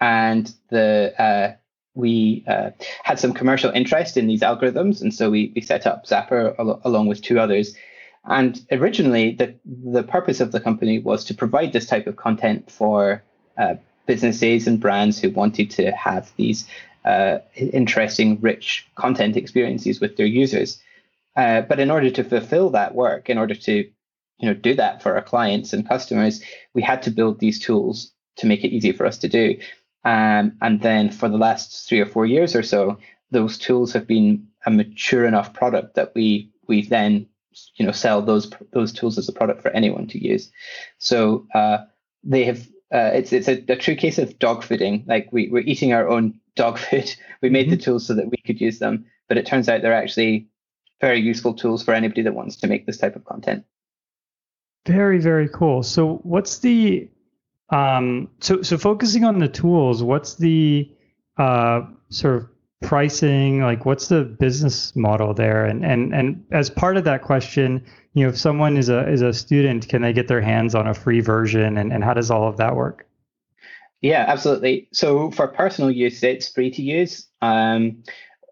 and 0.00 0.52
the 0.70 1.14
uh, 1.20 1.54
we 1.94 2.44
uh, 2.46 2.70
had 3.02 3.18
some 3.18 3.32
commercial 3.32 3.70
interest 3.70 4.16
in 4.16 4.26
these 4.26 4.42
algorithms, 4.42 5.00
and 5.00 5.12
so 5.12 5.30
we 5.30 5.52
we 5.54 5.62
set 5.62 5.86
up 5.86 6.06
Zappar 6.06 6.58
al- 6.58 6.80
along 6.84 7.08
with 7.08 7.22
two 7.22 7.38
others. 7.38 7.74
And 8.24 8.60
originally, 8.70 9.32
the 9.34 9.54
the 9.64 10.02
purpose 10.02 10.40
of 10.40 10.52
the 10.52 10.60
company 10.60 10.98
was 10.98 11.24
to 11.24 11.34
provide 11.34 11.72
this 11.72 11.86
type 11.86 12.06
of 12.06 12.16
content 12.16 12.70
for 12.70 13.22
uh, 13.58 13.74
businesses 14.06 14.66
and 14.66 14.80
brands 14.80 15.18
who 15.20 15.30
wanted 15.30 15.70
to 15.72 15.90
have 15.92 16.30
these 16.36 16.66
uh, 17.06 17.38
interesting, 17.54 18.40
rich 18.40 18.86
content 18.96 19.36
experiences 19.36 20.00
with 20.00 20.16
their 20.16 20.26
users. 20.26 20.82
Uh, 21.36 21.60
but 21.62 21.78
in 21.78 21.90
order 21.90 22.10
to 22.10 22.24
fulfill 22.24 22.70
that 22.70 22.94
work, 22.94 23.30
in 23.30 23.38
order 23.38 23.54
to 23.54 23.88
you 24.38 24.48
know 24.48 24.54
do 24.54 24.74
that 24.74 25.02
for 25.02 25.14
our 25.14 25.22
clients 25.22 25.72
and 25.72 25.88
customers, 25.88 26.42
we 26.74 26.82
had 26.82 27.02
to 27.02 27.10
build 27.10 27.38
these 27.38 27.60
tools 27.60 28.12
to 28.36 28.46
make 28.46 28.64
it 28.64 28.74
easy 28.74 28.92
for 28.92 29.06
us 29.06 29.18
to 29.18 29.28
do. 29.28 29.56
Um, 30.04 30.56
and 30.60 30.82
then 30.82 31.10
for 31.10 31.28
the 31.28 31.38
last 31.38 31.88
three 31.88 32.00
or 32.00 32.06
four 32.06 32.26
years 32.26 32.54
or 32.54 32.62
so, 32.62 32.98
those 33.30 33.58
tools 33.58 33.92
have 33.92 34.06
been 34.06 34.46
a 34.64 34.70
mature 34.70 35.26
enough 35.26 35.52
product 35.52 35.94
that 35.94 36.12
we 36.14 36.50
we 36.66 36.86
then 36.86 37.26
you 37.76 37.86
know 37.86 37.92
sell 37.92 38.22
those 38.22 38.50
those 38.72 38.92
tools 38.92 39.18
as 39.18 39.28
a 39.28 39.32
product 39.32 39.62
for 39.62 39.70
anyone 39.70 40.06
to 40.08 40.22
use. 40.22 40.50
So 40.98 41.46
uh, 41.54 41.78
they 42.24 42.44
have 42.44 42.66
uh, 42.92 43.10
it's 43.14 43.32
it's 43.32 43.48
a, 43.48 43.64
a, 43.68 43.76
true 43.76 43.96
case 43.96 44.18
of 44.18 44.38
dog 44.38 44.62
fooding. 44.62 45.06
Like 45.06 45.28
we, 45.32 45.48
we're 45.48 45.62
eating 45.62 45.92
our 45.92 46.08
own 46.08 46.38
dog 46.56 46.78
food. 46.78 47.14
We 47.42 47.50
made 47.50 47.66
mm-hmm. 47.66 47.76
the 47.76 47.82
tools 47.82 48.06
so 48.06 48.14
that 48.14 48.30
we 48.30 48.38
could 48.38 48.60
use 48.62 48.78
them, 48.78 49.04
but 49.28 49.36
it 49.36 49.44
turns 49.44 49.68
out 49.68 49.82
they're 49.82 49.94
actually 49.94 50.48
very 51.02 51.20
useful 51.20 51.52
tools 51.52 51.84
for 51.84 51.92
anybody 51.92 52.22
that 52.22 52.34
wants 52.34 52.56
to 52.56 52.66
make 52.66 52.86
this 52.86 52.96
type 52.96 53.14
of 53.14 53.26
content. 53.26 53.64
Very 54.86 55.18
very 55.18 55.48
cool. 55.50 55.82
So 55.82 56.16
what's 56.22 56.58
the 56.58 57.08
um 57.70 58.30
so 58.40 58.62
so 58.62 58.78
focusing 58.78 59.24
on 59.24 59.38
the 59.38 59.48
tools, 59.48 60.02
what's 60.02 60.36
the 60.36 60.90
uh 61.36 61.82
sort 62.08 62.36
of 62.36 62.48
pricing 62.82 63.62
like 63.62 63.86
what's 63.86 64.08
the 64.08 64.22
business 64.22 64.94
model 64.94 65.32
there 65.32 65.64
and 65.64 65.84
and 65.84 66.14
and 66.14 66.44
as 66.52 66.68
part 66.68 66.98
of 66.98 67.04
that 67.04 67.22
question 67.22 67.82
you 68.12 68.22
know 68.22 68.28
if 68.28 68.36
someone 68.36 68.76
is 68.76 68.90
a 68.90 69.08
is 69.10 69.22
a 69.22 69.32
student 69.32 69.88
can 69.88 70.02
they 70.02 70.12
get 70.12 70.28
their 70.28 70.42
hands 70.42 70.74
on 70.74 70.86
a 70.86 70.92
free 70.92 71.20
version 71.20 71.78
and, 71.78 71.90
and 71.90 72.04
how 72.04 72.12
does 72.12 72.30
all 72.30 72.46
of 72.46 72.58
that 72.58 72.76
work 72.76 73.05
yeah 74.00 74.24
absolutely 74.28 74.88
so 74.92 75.30
for 75.30 75.48
personal 75.48 75.90
use 75.90 76.22
it's 76.22 76.48
free 76.48 76.70
to 76.70 76.82
use 76.82 77.28
um 77.42 78.02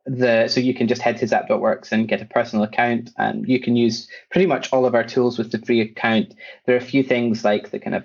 the 0.06 0.48
so 0.48 0.60
you 0.60 0.74
can 0.74 0.86
just 0.86 1.00
head 1.00 1.16
to 1.16 1.26
zap.works 1.26 1.90
and 1.90 2.08
get 2.08 2.20
a 2.20 2.26
personal 2.26 2.64
account 2.64 3.10
and 3.16 3.48
you 3.48 3.58
can 3.58 3.74
use 3.74 4.08
pretty 4.30 4.46
much 4.46 4.70
all 4.72 4.84
of 4.84 4.94
our 4.94 5.04
tools 5.04 5.38
with 5.38 5.50
the 5.50 5.58
free 5.58 5.80
account 5.80 6.34
there 6.66 6.74
are 6.74 6.78
a 6.78 6.82
few 6.82 7.02
things 7.02 7.44
like 7.44 7.70
the 7.70 7.78
kind 7.78 7.96
of 7.96 8.04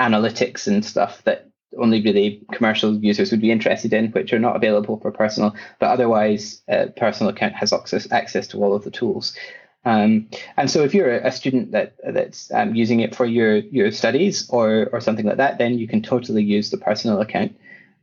analytics 0.00 0.66
and 0.66 0.84
stuff 0.84 1.22
that 1.24 1.50
only 1.78 2.02
really 2.02 2.42
commercial 2.52 2.96
users 2.96 3.30
would 3.30 3.40
be 3.40 3.50
interested 3.50 3.92
in, 3.92 4.10
which 4.10 4.32
are 4.32 4.38
not 4.38 4.56
available 4.56 4.98
for 5.00 5.12
personal. 5.12 5.54
But 5.78 5.90
otherwise, 5.90 6.62
a 6.68 6.88
personal 6.88 7.32
account 7.32 7.54
has 7.54 7.72
access 7.72 8.10
access 8.10 8.46
to 8.48 8.58
all 8.58 8.74
of 8.74 8.84
the 8.84 8.90
tools. 8.90 9.36
Um, 9.84 10.28
and 10.56 10.70
so, 10.70 10.84
if 10.84 10.94
you're 10.94 11.10
a 11.10 11.32
student 11.32 11.72
that 11.72 11.94
that's 12.06 12.52
um, 12.52 12.74
using 12.74 13.00
it 13.00 13.14
for 13.14 13.24
your 13.24 13.56
your 13.56 13.90
studies 13.90 14.48
or 14.50 14.88
or 14.92 15.00
something 15.00 15.26
like 15.26 15.38
that, 15.38 15.58
then 15.58 15.78
you 15.78 15.88
can 15.88 16.02
totally 16.02 16.42
use 16.42 16.70
the 16.70 16.76
personal 16.76 17.20
account 17.20 17.56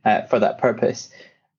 uh, 0.04 0.22
for 0.22 0.38
that 0.40 0.58
purpose. 0.58 1.10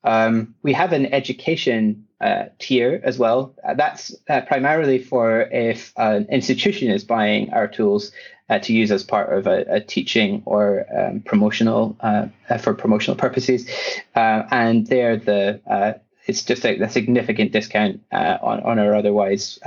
Um, 0.04 0.56
we 0.64 0.74
have 0.74 0.94
an 0.94 1.14
education 1.14 2.06
uh, 2.22 2.46
tier 2.58 3.02
as 3.04 3.18
well. 3.18 3.56
Uh, 3.64 3.74
that's 3.76 4.14
uh, 4.30 4.42
primarily 4.42 5.00
for 5.00 5.42
if 5.52 5.94
an 5.96 6.26
institution 6.30 6.90
is 6.90 7.04
buying 7.04 7.52
our 7.54 7.68
tools 7.68 8.12
uh, 8.50 8.60
to 8.60 8.74
use 8.74 8.92
as 8.92 9.04
part 9.04 9.32
of 9.32 9.48
a, 9.48 9.66
a 9.70 9.80
teaching 9.80 10.42
or 10.46 10.86
um, 10.98 11.22
promotional 11.22 11.96
uh, 12.02 12.28
for 12.58 12.74
promotional 12.74 13.16
purposes, 13.16 13.70
and 14.16 14.88
there 14.88 15.16
the 15.16 16.02
it's 16.30 16.44
just 16.44 16.66
a, 16.66 16.80
a 16.82 16.90
significant 16.90 17.52
discount 17.52 18.02
on 18.12 18.62
on 18.62 18.80
our 18.80 18.96
otherwise 18.96 19.60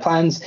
plans. 0.00 0.42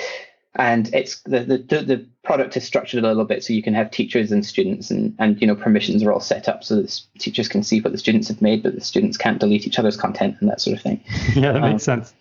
And 0.55 0.93
it's 0.93 1.21
the, 1.21 1.41
the 1.41 1.57
the 1.57 2.05
product 2.23 2.57
is 2.57 2.65
structured 2.65 3.03
a 3.03 3.07
little 3.07 3.23
bit 3.23 3.43
so 3.43 3.53
you 3.53 3.63
can 3.63 3.73
have 3.75 3.91
teachers 3.91 4.31
and 4.31 4.45
students 4.45 4.89
and 4.89 5.15
and 5.19 5.39
you 5.39 5.47
know 5.47 5.55
permissions 5.55 6.03
are 6.03 6.11
all 6.11 6.19
set 6.19 6.49
up 6.49 6.63
so 6.63 6.75
that 6.75 7.01
teachers 7.19 7.47
can 7.47 7.63
see 7.63 7.79
what 7.81 7.91
the 7.91 7.97
students 7.97 8.27
have 8.27 8.41
made 8.41 8.63
but 8.63 8.75
the 8.75 8.81
students 8.81 9.15
can't 9.15 9.39
delete 9.39 9.67
each 9.67 9.79
other's 9.79 9.95
content 9.95 10.35
and 10.39 10.49
that 10.49 10.59
sort 10.59 10.75
of 10.75 10.81
thing. 10.81 11.03
Yeah 11.35 11.53
that 11.53 11.63
um, 11.63 11.71
makes 11.71 11.83
sense. 11.83 12.13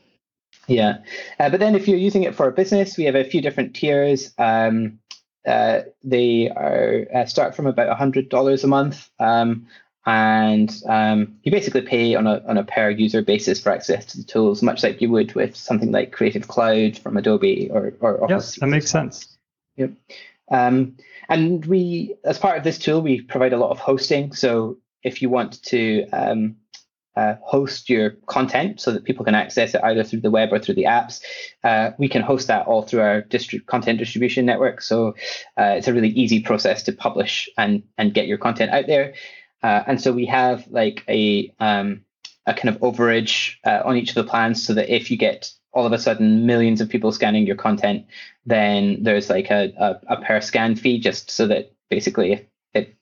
yeah. 0.66 0.98
Uh, 1.40 1.48
but 1.48 1.58
then 1.58 1.74
if 1.74 1.88
you're 1.88 1.98
using 1.98 2.22
it 2.22 2.34
for 2.34 2.46
a 2.46 2.52
business 2.52 2.98
we 2.98 3.04
have 3.04 3.16
a 3.16 3.24
few 3.24 3.40
different 3.40 3.74
tiers. 3.74 4.32
Um, 4.38 4.98
uh, 5.46 5.82
they 6.04 6.50
are 6.50 7.06
uh, 7.14 7.24
start 7.24 7.56
from 7.56 7.66
about 7.66 7.96
$100 7.98 8.64
a 8.64 8.66
month. 8.66 9.08
Um, 9.18 9.66
and 10.08 10.82
um, 10.86 11.36
you 11.42 11.52
basically 11.52 11.82
pay 11.82 12.14
on 12.14 12.26
a 12.26 12.42
on 12.48 12.56
a 12.56 12.64
per 12.64 12.88
user 12.88 13.20
basis 13.20 13.60
for 13.60 13.70
access 13.70 14.06
to 14.06 14.16
the 14.16 14.24
tools, 14.24 14.62
much 14.62 14.82
like 14.82 15.02
you 15.02 15.10
would 15.10 15.34
with 15.34 15.54
something 15.54 15.92
like 15.92 16.12
Creative 16.12 16.48
Cloud 16.48 16.96
from 16.96 17.18
Adobe 17.18 17.68
or 17.70 17.92
or 18.00 18.24
Office. 18.24 18.54
Yes, 18.54 18.60
that 18.60 18.68
makes 18.68 18.90
sense. 18.90 19.36
Yep. 19.76 19.92
Um, 20.50 20.96
and 21.28 21.66
we, 21.66 22.14
as 22.24 22.38
part 22.38 22.56
of 22.56 22.64
this 22.64 22.78
tool, 22.78 23.02
we 23.02 23.20
provide 23.20 23.52
a 23.52 23.58
lot 23.58 23.70
of 23.70 23.78
hosting. 23.78 24.32
So 24.32 24.78
if 25.02 25.20
you 25.20 25.28
want 25.28 25.62
to 25.64 26.08
um, 26.08 26.56
uh, 27.18 27.34
host 27.42 27.90
your 27.90 28.10
content 28.26 28.80
so 28.80 28.92
that 28.92 29.04
people 29.04 29.24
can 29.24 29.34
access 29.34 29.74
it 29.74 29.82
either 29.82 30.04
through 30.04 30.20
the 30.20 30.30
web 30.30 30.52
or 30.52 30.58
through 30.58 30.76
the 30.76 30.84
apps. 30.84 31.20
Uh, 31.64 31.90
we 31.98 32.08
can 32.08 32.22
host 32.22 32.46
that 32.46 32.66
all 32.66 32.82
through 32.82 33.00
our 33.00 33.22
distri- 33.22 33.64
content 33.66 33.98
distribution 33.98 34.46
network. 34.46 34.80
So 34.80 35.08
uh, 35.58 35.74
it's 35.76 35.88
a 35.88 35.92
really 35.92 36.10
easy 36.10 36.40
process 36.40 36.84
to 36.84 36.92
publish 36.92 37.50
and 37.58 37.82
and 37.98 38.14
get 38.14 38.26
your 38.26 38.38
content 38.38 38.70
out 38.70 38.86
there. 38.86 39.14
Uh, 39.62 39.82
and 39.86 40.00
so 40.00 40.12
we 40.12 40.26
have 40.26 40.66
like 40.68 41.04
a 41.08 41.52
um, 41.58 42.04
a 42.46 42.54
kind 42.54 42.74
of 42.74 42.80
overage 42.80 43.56
uh, 43.64 43.82
on 43.84 43.96
each 43.96 44.10
of 44.10 44.14
the 44.14 44.24
plans 44.24 44.64
so 44.64 44.74
that 44.74 44.94
if 44.94 45.10
you 45.10 45.16
get 45.16 45.50
all 45.72 45.86
of 45.86 45.92
a 45.92 45.98
sudden 45.98 46.46
millions 46.46 46.80
of 46.80 46.88
people 46.88 47.12
scanning 47.12 47.46
your 47.46 47.56
content, 47.56 48.06
then 48.46 49.02
there's 49.02 49.28
like 49.28 49.50
a, 49.50 49.72
a, 49.78 50.14
a 50.14 50.22
per 50.22 50.40
scan 50.40 50.74
fee 50.74 50.98
just 50.98 51.30
so 51.30 51.46
that 51.46 51.72
basically 51.90 52.32
if 52.32 52.42
it, 52.74 52.96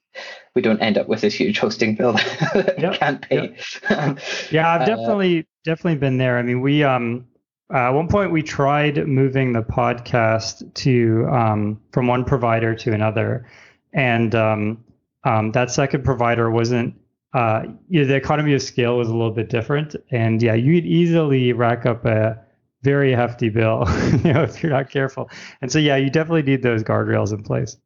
we 0.55 0.63
don't 0.63 0.81
end 0.81 0.99
up 0.99 1.07
with 1.07 1.21
this 1.21 1.35
huge 1.35 1.59
hosting 1.59 1.95
bill 1.95 2.13
that 2.55 2.75
yep, 2.79 2.95
can't 2.95 3.23
pay. 3.23 3.57
Yep. 3.89 4.19
yeah, 4.51 4.69
I've 4.69 4.81
uh, 4.83 4.87
definitely 4.87 5.41
uh, 5.41 5.43
definitely 5.65 5.99
been 5.99 6.19
there. 6.19 6.39
I 6.39 6.43
mean, 6.43 6.61
we 6.61 6.83
um 6.83 7.27
uh, 7.73 7.79
at 7.79 7.91
one 7.91 8.09
point 8.09 8.31
we 8.31 8.43
tried 8.43 9.07
moving 9.09 9.53
the 9.53 9.63
podcast 9.63 10.73
to 10.75 11.27
um, 11.31 11.81
from 11.93 12.07
one 12.07 12.25
provider 12.25 12.75
to 12.77 12.93
another, 12.93 13.49
and 13.93 14.35
um, 14.35 14.85
um, 15.27 15.53
that 15.53 15.71
second 15.71 16.05
provider 16.05 16.51
wasn't 16.51 16.95
uh, 17.35 17.65
you 17.91 18.01
know, 18.01 18.07
the 18.07 18.15
economy 18.15 18.55
of 18.55 18.63
scale 18.63 18.97
was 18.97 19.09
a 19.09 19.13
little 19.13 19.31
bit 19.31 19.51
different, 19.51 19.95
and 20.11 20.41
yeah, 20.43 20.55
you'd 20.55 20.87
easily 20.87 21.53
rack 21.53 21.85
up 21.85 22.07
a 22.07 22.43
very 22.83 23.13
hefty 23.13 23.51
bill, 23.51 23.85
you 24.25 24.33
know, 24.33 24.43
if 24.43 24.63
you're 24.63 24.73
not 24.73 24.89
careful. 24.89 25.29
And 25.61 25.71
so, 25.71 25.79
yeah, 25.79 25.97
you 25.97 26.09
definitely 26.09 26.45
need 26.45 26.63
those 26.63 26.83
guardrails 26.83 27.33
in 27.35 27.43
place. 27.43 27.77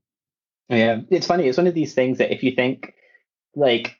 Yeah, 0.68 1.01
it's 1.11 1.26
funny. 1.26 1.49
It's 1.49 1.59
one 1.59 1.66
of 1.66 1.74
these 1.74 1.95
things 1.95 2.18
that 2.18 2.32
if 2.32 2.45
you 2.45 2.53
think 2.53 2.95
like 3.57 3.99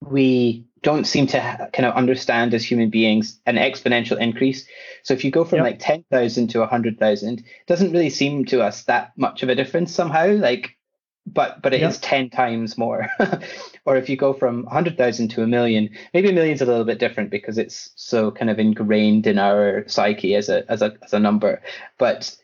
we 0.00 0.64
don't 0.82 1.04
seem 1.04 1.26
to 1.26 1.68
kind 1.74 1.84
of 1.84 1.94
understand 1.94 2.54
as 2.54 2.64
human 2.64 2.88
beings 2.88 3.38
an 3.44 3.56
exponential 3.56 4.18
increase. 4.18 4.66
So 5.02 5.12
if 5.12 5.24
you 5.24 5.30
go 5.30 5.44
from 5.44 5.58
yep. 5.58 5.64
like 5.66 5.78
10,000 5.78 6.48
to 6.48 6.60
100,000, 6.60 7.44
doesn't 7.66 7.92
really 7.92 8.08
seem 8.08 8.46
to 8.46 8.62
us 8.62 8.84
that 8.84 9.12
much 9.18 9.42
of 9.42 9.50
a 9.50 9.54
difference 9.54 9.94
somehow. 9.94 10.28
Like 10.28 10.78
but 11.32 11.62
but 11.62 11.72
it 11.72 11.80
yep. 11.80 11.90
is 11.90 11.98
10 11.98 12.30
times 12.30 12.76
more 12.76 13.08
or 13.84 13.96
if 13.96 14.08
you 14.08 14.16
go 14.16 14.32
from 14.32 14.64
100,000 14.64 15.28
to 15.28 15.42
a 15.42 15.46
million 15.46 15.88
maybe 16.12 16.30
a 16.30 16.32
million's 16.32 16.60
a 16.60 16.66
little 16.66 16.84
bit 16.84 16.98
different 16.98 17.30
because 17.30 17.58
it's 17.58 17.90
so 17.96 18.30
kind 18.30 18.50
of 18.50 18.58
ingrained 18.58 19.26
in 19.26 19.38
our 19.38 19.84
psyche 19.86 20.34
as 20.34 20.48
a 20.48 20.70
as 20.70 20.82
a 20.82 20.96
as 21.02 21.12
a 21.12 21.18
number 21.20 21.62
but 21.98 22.36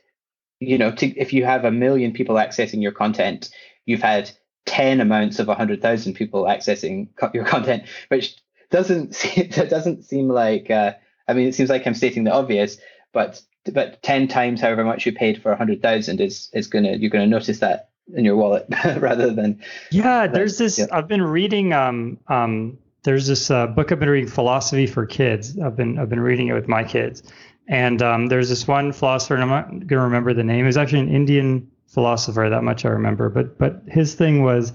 you 0.60 0.78
know 0.78 0.90
to, 0.92 1.06
if 1.18 1.32
you 1.32 1.44
have 1.44 1.64
a 1.64 1.70
million 1.70 2.12
people 2.12 2.36
accessing 2.36 2.82
your 2.82 2.92
content 2.92 3.50
you've 3.84 4.02
had 4.02 4.30
10 4.66 5.00
amounts 5.00 5.38
of 5.38 5.46
100,000 5.46 6.14
people 6.14 6.44
accessing 6.44 7.08
your 7.34 7.44
content 7.44 7.84
which 8.08 8.36
doesn't 8.70 9.14
seem, 9.14 9.50
that 9.50 9.70
doesn't 9.70 10.04
seem 10.04 10.28
like 10.28 10.70
uh, 10.70 10.92
I 11.28 11.34
mean 11.34 11.48
it 11.48 11.54
seems 11.54 11.70
like 11.70 11.86
I'm 11.86 11.94
stating 11.94 12.24
the 12.24 12.32
obvious 12.32 12.78
but 13.12 13.40
but 13.72 14.02
10 14.02 14.28
times 14.28 14.60
however 14.60 14.84
much 14.84 15.06
you 15.06 15.12
paid 15.12 15.42
for 15.42 15.50
100,000 15.50 16.20
is 16.20 16.50
is 16.52 16.66
going 16.66 16.84
to 16.84 16.96
you're 16.98 17.10
going 17.10 17.24
to 17.24 17.30
notice 17.30 17.58
that 17.60 17.90
in 18.14 18.24
your 18.24 18.36
wallet 18.36 18.66
rather 18.98 19.30
than 19.32 19.60
yeah 19.90 20.26
there's 20.26 20.58
this 20.58 20.78
yeah. 20.78 20.86
i've 20.92 21.08
been 21.08 21.22
reading 21.22 21.72
um 21.72 22.18
um 22.28 22.78
there's 23.06 23.28
this 23.28 23.50
uh, 23.52 23.68
book 23.68 23.92
i've 23.92 24.00
been 24.00 24.10
reading 24.10 24.28
philosophy 24.28 24.86
for 24.86 25.06
kids. 25.06 25.58
I've 25.58 25.76
been 25.76 25.98
i've 25.98 26.10
been 26.10 26.20
reading 26.20 26.48
it 26.48 26.52
with 26.52 26.68
my 26.68 26.84
kids. 26.84 27.22
And 27.68 28.00
um, 28.00 28.26
there's 28.26 28.48
this 28.48 28.68
one 28.68 28.92
philosopher 28.92 29.34
and 29.34 29.42
i'm 29.44 29.48
not 29.48 29.68
going 29.70 29.88
to 29.88 30.00
remember 30.00 30.34
the 30.34 30.44
name. 30.44 30.66
He's 30.66 30.76
actually 30.76 31.00
an 31.00 31.14
indian 31.14 31.70
philosopher 31.86 32.48
that 32.50 32.64
much 32.64 32.84
i 32.84 32.88
remember. 32.88 33.30
But 33.30 33.58
but 33.58 33.82
his 33.86 34.14
thing 34.14 34.42
was 34.42 34.72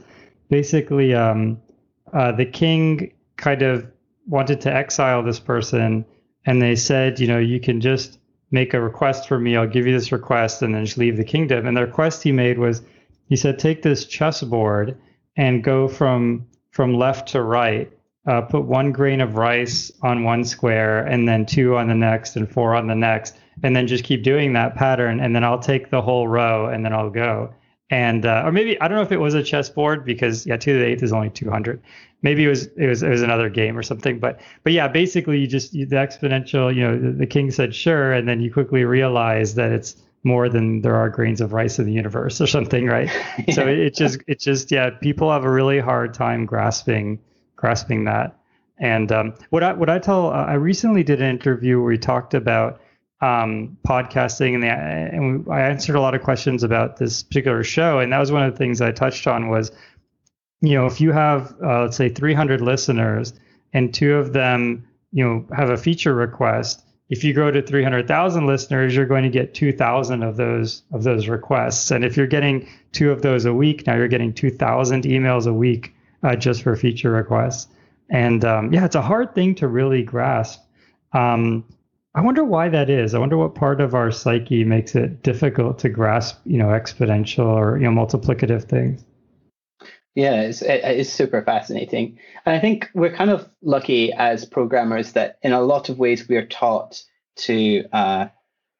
basically 0.50 1.14
um, 1.14 1.62
uh, 2.14 2.32
the 2.32 2.46
king 2.46 3.14
kind 3.36 3.62
of 3.62 3.86
wanted 4.28 4.62
to 4.62 4.74
exile 4.74 5.24
this 5.24 5.40
person 5.40 6.06
and 6.46 6.62
they 6.62 6.76
said 6.76 7.20
you 7.20 7.28
know 7.28 7.38
you 7.38 7.60
can 7.60 7.82
just 7.82 8.18
make 8.50 8.74
a 8.74 8.82
request 8.82 9.28
for 9.28 9.40
me. 9.40 9.58
I'll 9.58 9.68
give 9.68 9.86
you 9.86 9.94
this 9.94 10.12
request 10.14 10.62
and 10.62 10.74
then 10.74 10.86
just 10.86 10.98
leave 10.98 11.18
the 11.18 11.24
kingdom. 11.24 11.66
And 11.66 11.76
the 11.76 11.86
request 11.86 12.24
he 12.24 12.32
made 12.32 12.60
was 12.60 12.82
he 13.32 13.38
said, 13.38 13.58
take 13.58 13.82
this 13.82 14.04
chessboard 14.04 14.98
and 15.38 15.64
go 15.64 15.88
from 15.88 16.46
from 16.72 16.96
left 16.96 17.30
to 17.30 17.42
right. 17.42 17.90
Uh, 18.28 18.42
put 18.42 18.66
one 18.66 18.92
grain 18.92 19.22
of 19.22 19.36
rice 19.36 19.90
on 20.02 20.26
one 20.26 20.44
square, 20.44 21.06
and 21.08 21.30
then 21.30 21.46
two 21.46 21.78
on 21.78 21.88
the 21.88 21.96
next, 21.96 22.36
and 22.36 22.52
four 22.52 22.76
on 22.76 22.88
the 22.88 22.94
next, 22.94 23.38
and 23.64 23.74
then 23.74 23.88
just 23.88 24.04
keep 24.04 24.22
doing 24.22 24.52
that 24.52 24.76
pattern. 24.76 25.22
And 25.22 25.34
then 25.34 25.46
I'll 25.46 25.60
take 25.60 25.90
the 25.90 26.02
whole 26.02 26.28
row, 26.28 26.66
and 26.66 26.84
then 26.84 26.92
I'll 26.92 27.10
go. 27.10 27.54
And 27.90 28.26
uh, 28.26 28.44
or 28.46 28.52
maybe 28.52 28.80
I 28.82 28.90
don't 28.90 28.98
know 28.98 29.02
if 29.02 29.14
it 29.14 29.22
was 29.22 29.34
a 29.34 29.42
chessboard 29.42 30.04
because 30.04 30.46
yeah, 30.46 30.58
two 30.58 30.74
to 30.74 30.80
the 30.80 30.86
eighth 30.86 31.02
is 31.02 31.14
only 31.14 31.30
200. 31.30 31.82
Maybe 32.24 32.44
it 32.44 32.50
was 32.50 32.66
it 32.76 32.88
was 32.88 33.02
it 33.02 33.10
was 33.10 33.22
another 33.22 33.48
game 33.48 33.78
or 33.78 33.84
something. 33.84 34.20
But 34.20 34.42
but 34.66 34.74
yeah, 34.74 34.90
basically 34.90 35.40
you 35.40 35.48
just 35.48 35.74
you, 35.74 35.86
the 35.86 35.96
exponential. 35.96 36.76
You 36.76 36.82
know, 36.82 37.00
the, 37.00 37.12
the 37.14 37.28
king 37.28 37.50
said 37.50 37.74
sure, 37.74 38.12
and 38.12 38.28
then 38.28 38.42
you 38.42 38.52
quickly 38.52 38.84
realize 38.84 39.56
that 39.56 39.72
it's 39.72 39.96
more 40.24 40.50
than 40.50 40.82
there 40.82 40.96
are 40.96 41.10
grains 41.10 41.42
of 41.42 41.54
rice 41.54 41.80
in 41.80 41.86
the 41.86 41.94
universe 41.94 42.40
or 42.40 42.48
something, 42.48 42.86
right? 42.86 43.10
yeah. 43.48 43.54
So 43.54 43.68
it, 43.68 43.80
it 43.80 43.96
just 43.96 44.20
it 44.28 44.40
just 44.40 44.72
yeah, 44.72 44.90
people 44.90 45.32
have 45.32 45.46
a 45.46 45.52
really 45.52 45.80
hard 45.80 46.14
time 46.14 46.46
grasping 46.46 47.20
grasping 47.56 48.06
that. 48.06 48.38
And 48.78 49.12
um, 49.12 49.34
what 49.50 49.64
I 49.64 49.74
what 49.74 49.90
I 49.90 50.00
tell 50.00 50.28
uh, 50.28 50.46
I 50.46 50.54
recently 50.54 51.04
did 51.04 51.22
an 51.22 51.30
interview 51.30 51.78
where 51.78 51.88
we 51.88 51.98
talked 51.98 52.34
about 52.34 52.82
um, 53.22 53.78
podcasting 53.88 54.56
and, 54.56 54.64
the, 54.64 54.68
and 54.68 55.46
we, 55.46 55.54
I 55.54 55.62
answered 55.62 55.96
a 55.96 56.02
lot 56.02 56.16
of 56.16 56.24
questions 56.24 56.64
about 56.64 56.98
this 56.98 57.22
particular 57.22 57.64
show, 57.64 58.00
and 58.00 58.12
that 58.12 58.20
was 58.20 58.32
one 58.32 58.44
of 58.44 58.52
the 58.52 58.58
things 58.58 58.82
I 58.82 58.92
touched 58.92 59.28
on 59.28 59.50
was, 59.50 59.72
you 60.62 60.74
know, 60.74 60.88
if 60.88 61.00
you 61.00 61.12
have 61.12 61.56
uh, 61.64 61.84
let's 61.84 61.98
say 61.98 62.10
300 62.10 62.62
listeners 62.62 63.34
and 63.74 63.94
two 63.94 64.16
of 64.16 64.34
them 64.34 64.88
you 65.12 65.24
know 65.24 65.46
have 65.56 65.70
a 65.70 65.78
feature 65.78 66.14
request 66.14 66.84
if 67.12 67.26
you 67.26 67.34
grow 67.34 67.51
to 67.51 67.62
300,000 67.62 68.47
listeners, 68.47 68.95
you're 68.95 69.05
going 69.05 69.24
to 69.24 69.30
get 69.30 69.53
2,000 69.53 70.24
of 70.24 70.38
those 70.38 70.82
of 70.93 71.03
those 71.03 71.28
requests. 71.28 71.91
And 71.91 72.05
if 72.05 72.16
you're 72.16 72.26
getting 72.26 72.68
two 72.93 73.12
of 73.12 73.22
those 73.22 73.43
a 73.43 73.53
week, 73.53 73.86
now 73.86 73.97
you're 73.97 74.07
getting 74.07 74.34
2,000 74.34 75.03
emails 75.03 75.45
a 75.45 75.53
week 75.53 75.93
uh, 76.24 76.38
just 76.38 76.64
for 76.64 76.74
feature 76.78 77.12
requests. 77.12 77.68
And 78.09 78.45
um, 78.45 78.74
yeah, 78.74 78.86
it's 78.86 78.95
a 78.95 79.01
hard 79.01 79.36
thing 79.36 79.55
to 79.55 79.68
really 79.68 80.03
grasp. 80.03 80.62
Um, 81.12 81.66
I 82.16 82.22
wonder 82.22 82.45
why 82.45 82.70
that 82.70 82.89
is. 82.89 83.14
I 83.14 83.20
wonder 83.20 83.36
what 83.36 83.55
part 83.55 83.82
of 83.82 83.93
our 83.93 84.09
psyche 84.12 84.64
makes 84.64 84.95
it 84.95 85.22
difficult 85.22 85.80
to 85.80 85.89
grasp, 85.89 86.39
you 86.45 86.57
know, 86.57 86.68
exponential 86.68 87.45
or 87.45 87.78
you 87.78 87.84
know 87.84 87.91
multiplicative 87.91 88.64
things. 88.64 89.03
Yeah, 90.16 90.41
it's, 90.41 90.62
it's 90.62 91.09
super 91.09 91.41
fascinating. 91.41 92.20
And 92.45 92.55
I 92.55 92.59
think 92.59 92.89
we're 92.93 93.16
kind 93.16 93.30
of 93.30 93.47
lucky 93.62 94.12
as 94.12 94.43
programmers 94.45 95.14
that 95.14 95.39
in 95.41 95.53
a 95.53 95.62
lot 95.62 95.89
of 95.89 95.99
ways 95.99 96.28
we 96.28 96.36
are 96.36 96.45
taught 96.45 97.01
to 97.38 97.86
uh, 97.93 98.28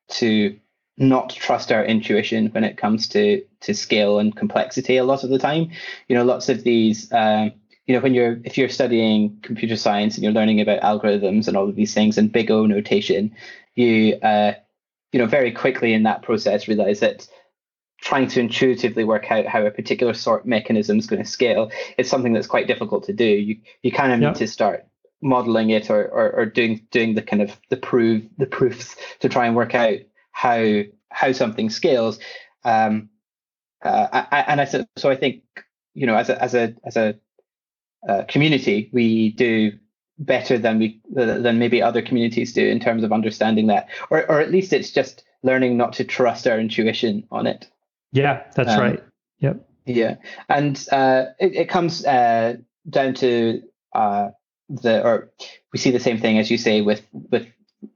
to 0.10 0.60
not 0.98 1.30
trust 1.30 1.72
our 1.72 1.86
intuition 1.86 2.48
when 2.48 2.66
it 2.66 2.78
comes 2.78 3.08
to 3.10 3.44
to 3.62 3.74
scale 3.74 4.20
and 4.20 4.36
complexity 4.36 4.98
a 4.98 5.06
lot 5.06 5.24
of 5.24 5.30
the 5.30 5.40
time. 5.40 5.72
You 6.10 6.18
know, 6.18 6.26
lots 6.26 6.50
of 6.50 6.64
these 6.64 7.12
um, 7.14 7.54
you 7.92 7.96
know, 7.96 8.02
when 8.02 8.14
you're 8.14 8.40
if 8.44 8.58
you're 8.58 8.70
studying 8.70 9.38
computer 9.42 9.76
science 9.76 10.16
and 10.16 10.24
you're 10.24 10.34
learning 10.34 10.62
about 10.62 10.82
algorithms 10.82 11.48
and 11.48 11.58
all 11.58 11.68
of 11.68 11.76
these 11.76 11.94
things 11.94 12.18
and 12.18 12.32
big 12.32 12.52
O 12.52 12.66
notation, 12.66 13.36
you 13.76 14.16
uh, 14.22 14.54
you 15.12 15.20
know 15.20 15.26
very 15.26 15.52
quickly 15.52 15.94
in 15.94 16.04
that 16.04 16.22
process 16.22 16.68
realize 16.68 17.00
that 17.00 17.28
trying 18.02 18.28
to 18.28 18.40
intuitively 18.40 19.04
work 19.04 19.32
out 19.32 19.46
how 19.46 19.64
a 19.66 19.72
particular 19.72 20.14
sort 20.14 20.46
mechanism 20.46 20.98
is 20.98 21.08
going 21.08 21.24
to 21.24 21.30
scale 21.30 21.72
is 21.98 22.10
something 22.10 22.34
that's 22.34 22.48
quite 22.48 22.68
difficult 22.68 23.04
to 23.06 23.14
do. 23.14 23.26
You 23.26 23.58
you 23.84 23.92
kind 23.92 24.12
of 24.12 24.20
need 24.20 24.36
to 24.36 24.48
start 24.48 24.86
modeling 25.22 25.70
it 25.70 25.90
or, 25.90 26.08
or, 26.08 26.32
or 26.32 26.46
doing 26.48 26.86
doing 26.90 27.14
the 27.14 27.22
kind 27.22 27.42
of 27.42 27.56
the 27.70 27.78
proof 27.78 28.24
the 28.38 28.48
proofs 28.48 28.96
to 29.20 29.30
try 29.30 29.46
and 29.46 29.56
work 29.56 29.76
out 29.76 30.00
how 30.32 30.82
how 31.10 31.32
something 31.32 31.70
scales. 31.70 32.20
Um, 32.64 33.10
uh, 33.84 34.08
I, 34.12 34.46
and 34.48 34.62
I 34.62 34.66
so 34.66 35.10
I 35.10 35.16
think 35.16 35.44
you 35.94 36.08
know 36.08 36.16
as 36.16 36.30
a 36.30 36.42
as 36.42 36.56
a 36.56 36.76
as 36.84 36.98
a 36.98 37.16
uh, 38.08 38.24
community 38.28 38.90
we 38.92 39.32
do 39.32 39.74
better 40.18 40.58
than 40.58 40.80
we 40.80 41.02
than 41.10 41.60
maybe 41.60 41.82
other 41.84 42.02
communities 42.02 42.54
do 42.54 42.66
in 42.66 42.80
terms 42.80 43.04
of 43.04 43.14
understanding 43.14 43.68
that, 43.68 43.90
or 44.10 44.26
or 44.30 44.40
at 44.40 44.52
least 44.52 44.74
it's 44.74 44.92
just 44.92 45.24
learning 45.44 45.78
not 45.78 45.94
to 45.94 46.04
trust 46.04 46.48
our 46.48 46.60
intuition 46.60 47.28
on 47.32 47.46
it. 47.46 47.70
Yeah, 48.12 48.44
that's 48.56 48.72
um, 48.72 48.80
right. 48.80 49.04
Yep. 49.40 49.68
Yeah, 49.86 50.16
and 50.48 50.86
uh, 50.92 51.26
it, 51.40 51.56
it 51.56 51.70
comes 51.70 52.06
uh, 52.06 52.58
down 52.90 53.14
to 53.16 53.64
uh, 53.94 54.30
the, 54.70 55.04
or 55.04 55.32
we 55.74 55.80
see 55.80 55.92
the 55.92 56.00
same 56.00 56.20
thing 56.20 56.38
as 56.38 56.52
you 56.52 56.58
say 56.58 56.82
with 56.82 57.02
with 57.32 57.48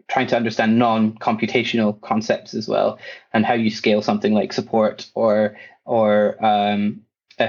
trying 0.08 0.28
to 0.28 0.36
understand 0.36 0.80
non-computational 0.80 2.00
concepts 2.02 2.54
as 2.54 2.68
well, 2.68 2.98
and 3.34 3.46
how 3.46 3.54
you 3.54 3.70
scale 3.70 4.02
something 4.02 4.34
like 4.34 4.52
support 4.52 5.10
or 5.14 5.58
or 5.86 6.44
um, 6.44 7.02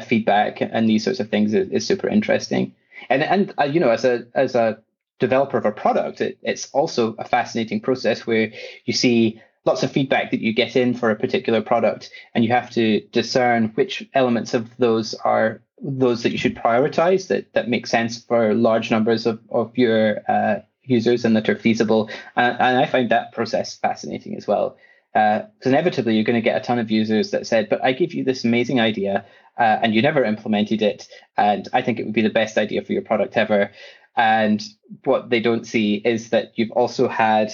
feedback 0.06 0.60
and 0.60 0.88
these 0.88 1.05
sorts 1.05 1.20
of 1.20 1.30
things 1.30 1.55
is, 1.55 1.70
is 1.70 1.86
super 1.86 2.09
interesting. 2.09 2.74
And 3.09 3.22
and 3.22 3.55
uh, 3.59 3.64
you 3.64 3.80
know, 3.80 3.90
as 3.90 4.05
a 4.05 4.26
as 4.34 4.55
a 4.55 4.78
developer 5.18 5.56
of 5.56 5.64
a 5.64 5.72
product, 5.72 6.20
it, 6.20 6.38
it's 6.43 6.70
also 6.72 7.14
a 7.18 7.24
fascinating 7.24 7.80
process 7.80 8.26
where 8.26 8.52
you 8.84 8.93
see 8.93 9.40
lots 9.66 9.82
of 9.82 9.90
feedback 9.90 10.30
that 10.30 10.40
you 10.40 10.52
get 10.55 10.76
in 10.76 10.94
for 10.94 11.10
a 11.10 11.16
particular 11.16 11.60
product, 11.60 12.10
and 12.34 12.44
you 12.44 12.51
have 12.52 12.70
to 12.70 13.01
discern 13.12 13.72
which 13.74 14.09
elements 14.14 14.55
of 14.55 14.74
those 14.78 15.12
are 15.14 15.60
those 15.82 16.22
that 16.22 16.32
you 16.32 16.38
should 16.38 16.56
prioritize 16.56 17.28
that 17.28 17.52
that 17.52 17.68
make 17.68 17.86
sense 17.86 18.22
for 18.22 18.55
large 18.55 18.90
numbers 18.90 19.26
of 19.26 19.40
of 19.51 19.76
your 19.76 20.20
uh, 20.28 20.60
users 20.84 21.24
and 21.24 21.36
that 21.36 21.48
are 21.48 21.56
feasible. 21.56 22.09
And, 22.36 22.56
and 22.59 22.78
I 22.78 22.86
find 22.86 23.10
that 23.10 23.32
process 23.32 23.76
fascinating 23.76 24.36
as 24.36 24.47
well. 24.47 24.78
Because 25.12 25.66
uh, 25.66 25.70
inevitably 25.70 26.14
you're 26.14 26.24
going 26.24 26.43
to 26.43 26.51
get 26.51 26.60
a 26.60 26.64
ton 26.64 26.78
of 26.78 26.90
users 26.90 27.30
that 27.30 27.47
said, 27.47 27.68
"But 27.68 27.82
I 27.82 27.93
give 27.93 28.14
you 28.14 28.22
this 28.22 28.44
amazing 28.44 28.80
idea, 28.80 29.24
uh, 29.59 29.78
and 29.82 29.94
you 29.94 30.02
never 30.02 30.24
implemented 30.24 30.82
it, 30.82 31.09
and 31.36 31.68
I 31.72 31.82
think 31.82 31.98
it 31.98 32.05
would 32.05 32.14
be 32.14 32.22
the 32.22 32.30
best 32.30 32.56
idea 32.59 32.82
for 32.82 32.93
your 32.93 33.02
product 33.02 33.36
ever." 33.36 33.70
And 34.16 34.62
what 35.05 35.28
they 35.28 35.40
don't 35.40 35.66
see 35.66 35.97
is 35.97 36.30
that 36.30 36.52
you've 36.56 36.70
also 36.70 37.09
had 37.09 37.52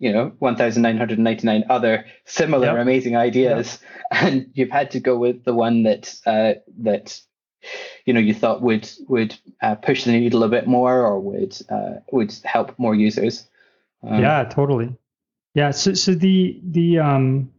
you 0.00 0.12
know 0.12 0.32
1999 0.38 1.64
other 1.70 2.06
similar 2.24 2.66
yep. 2.66 2.78
amazing 2.78 3.16
ideas. 3.16 3.78
Yep. 4.10 4.22
and 4.22 4.50
you've 4.54 4.70
had 4.70 4.90
to 4.92 5.00
go 5.00 5.16
with 5.16 5.44
the 5.44 5.54
one 5.54 5.84
that 5.84 6.12
uh, 6.26 6.54
that 6.78 7.20
you 8.06 8.12
know 8.12 8.18
you 8.18 8.34
thought 8.34 8.62
would 8.62 8.90
would 9.08 9.36
uh, 9.62 9.76
push 9.76 10.04
the 10.04 10.12
needle 10.12 10.42
a 10.42 10.48
bit 10.48 10.66
more 10.66 11.02
or 11.06 11.20
would 11.20 11.56
uh, 11.68 12.00
would 12.10 12.34
help 12.44 12.76
more 12.78 12.94
users. 12.94 13.46
Um, 14.02 14.20
yeah 14.20 14.44
totally. 14.44 14.96
Yeah 15.54 15.70
so 15.70 15.94
so 15.94 16.14
the 16.14 16.58
the 16.64 16.98
um 16.98 17.52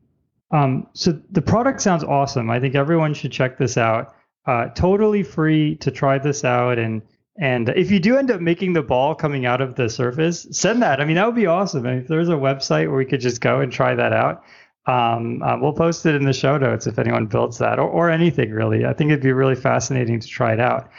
um 0.50 0.88
so 0.94 1.22
the 1.30 1.42
product 1.42 1.80
sounds 1.82 2.04
awesome. 2.04 2.50
I 2.50 2.60
think 2.60 2.76
everyone 2.76 3.14
should 3.14 3.32
check 3.32 3.58
this 3.58 3.78
out. 3.78 4.16
Uh 4.48 4.70
totally 4.70 5.22
free 5.22 5.76
to 5.78 5.92
try 5.92 6.18
this 6.18 6.44
out 6.44 6.80
and 6.80 7.04
and 7.38 7.70
if 7.70 7.90
you 7.92 8.00
do 8.00 8.18
end 8.18 8.30
up 8.30 8.42
making 8.42 8.74
the 8.74 8.82
ball 8.82 9.16
coming 9.16 9.46
out 9.46 9.62
of 9.62 9.76
the 9.76 9.90
surface, 9.90 10.46
send 10.52 10.82
that. 10.82 11.00
I 11.00 11.06
mean, 11.06 11.16
that 11.16 11.26
would 11.26 11.36
be 11.36 11.46
awesome. 11.46 11.86
if 11.86 12.08
there's 12.08 12.30
a 12.30 12.34
website 12.34 12.88
where 12.88 12.98
we 12.98 13.06
could 13.06 13.22
just 13.22 13.42
go 13.42 13.62
and 13.62 13.72
try 13.72 13.96
that 13.96 14.12
out, 14.12 14.44
um, 14.86 15.42
uh, 15.44 15.58
we'll 15.60 15.74
post 15.74 16.06
it 16.06 16.16
in 16.16 16.26
the 16.26 16.34
show 16.34 16.58
notes 16.58 16.88
if 16.88 17.00
anyone 17.00 17.28
builds 17.28 17.58
that 17.60 17.80
or, 17.80 17.88
or 17.88 18.10
anything 18.10 18.52
really. 18.52 18.86
I 18.86 18.94
think 18.94 19.12
it'd 19.12 19.24
be 19.24 19.32
really 19.32 19.56
fascinating 19.56 20.20
to 20.20 20.28
try 20.28 20.54
it 20.54 20.60
out. 20.60 20.90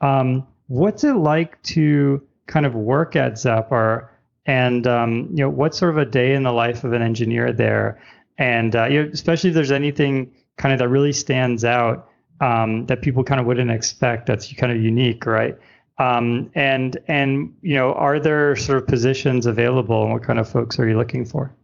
Um, 0.00 0.46
what's 0.68 1.04
it 1.04 1.14
like 1.14 1.60
to 1.64 2.22
kind 2.46 2.64
of 2.64 2.74
work 2.74 3.16
at 3.16 3.32
Zappar? 3.34 4.08
And 4.46 4.86
um, 4.86 5.28
you 5.30 5.44
know, 5.44 5.50
what's 5.50 5.78
sort 5.78 5.90
of 5.90 5.98
a 5.98 6.04
day 6.04 6.34
in 6.34 6.44
the 6.44 6.52
life 6.52 6.84
of 6.84 6.92
an 6.92 7.02
engineer 7.02 7.52
there? 7.52 8.00
And 8.38 8.74
uh, 8.74 8.86
you 8.86 9.02
know, 9.02 9.10
especially 9.12 9.50
if 9.50 9.54
there's 9.54 9.72
anything 9.72 10.32
kind 10.56 10.72
of 10.72 10.78
that 10.78 10.88
really 10.88 11.12
stands 11.12 11.64
out 11.64 12.08
um, 12.40 12.86
that 12.86 13.02
people 13.02 13.24
kind 13.24 13.40
of 13.40 13.46
wouldn't 13.46 13.70
expect 13.70 14.26
that's 14.26 14.52
kind 14.54 14.72
of 14.72 14.82
unique, 14.82 15.26
right? 15.26 15.58
Um, 15.98 16.50
and 16.54 16.96
and 17.06 17.54
you 17.62 17.74
know, 17.74 17.92
are 17.94 18.18
there 18.18 18.56
sort 18.56 18.78
of 18.78 18.88
positions 18.88 19.46
available, 19.46 20.02
and 20.02 20.12
what 20.12 20.24
kind 20.24 20.38
of 20.38 20.48
folks 20.48 20.78
are 20.78 20.88
you 20.88 20.96
looking 20.96 21.24
for? 21.24 21.54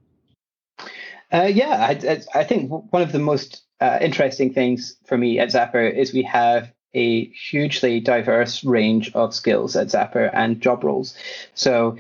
Uh, 1.33 1.51
yeah, 1.53 1.87
I, 1.89 2.23
I, 2.35 2.45
think 2.45 2.71
one 2.93 3.03
of 3.03 3.13
the 3.13 3.21
most 3.21 3.63
uh, 3.81 3.99
interesting 4.01 4.53
things 4.53 4.97
for 5.05 5.17
me 5.17 5.39
at 5.39 5.51
Zappar 5.51 5.93
is 5.95 6.13
we 6.13 6.25
have 6.25 6.73
a 6.93 7.27
hugely 7.29 8.01
diverse 8.01 8.65
range 8.65 9.13
of 9.15 9.33
skills 9.33 9.77
at 9.77 9.89
Zappar 9.89 10.31
and 10.33 10.61
job 10.61 10.83
roles. 10.83 11.17
So 11.55 11.99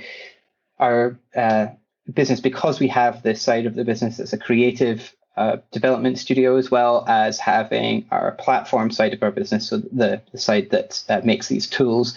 our 0.78 1.18
uh, 1.36 1.68
business, 2.12 2.40
because 2.40 2.80
we 2.80 2.88
have 2.88 3.22
this 3.22 3.40
side 3.40 3.66
of 3.66 3.76
the 3.76 3.84
business 3.84 4.16
that's 4.16 4.32
a 4.32 4.38
creative 4.38 5.14
uh, 5.40 5.56
development 5.70 6.18
studio 6.18 6.56
as 6.58 6.70
well 6.70 7.02
as 7.08 7.38
having 7.38 8.04
our 8.10 8.32
platform 8.32 8.90
side 8.90 9.14
of 9.14 9.22
our 9.22 9.30
business, 9.30 9.70
so 9.70 9.78
the, 9.78 10.20
the 10.32 10.38
side 10.38 10.68
that 10.68 11.02
uh, 11.08 11.22
makes 11.24 11.48
these 11.48 11.66
tools. 11.66 12.14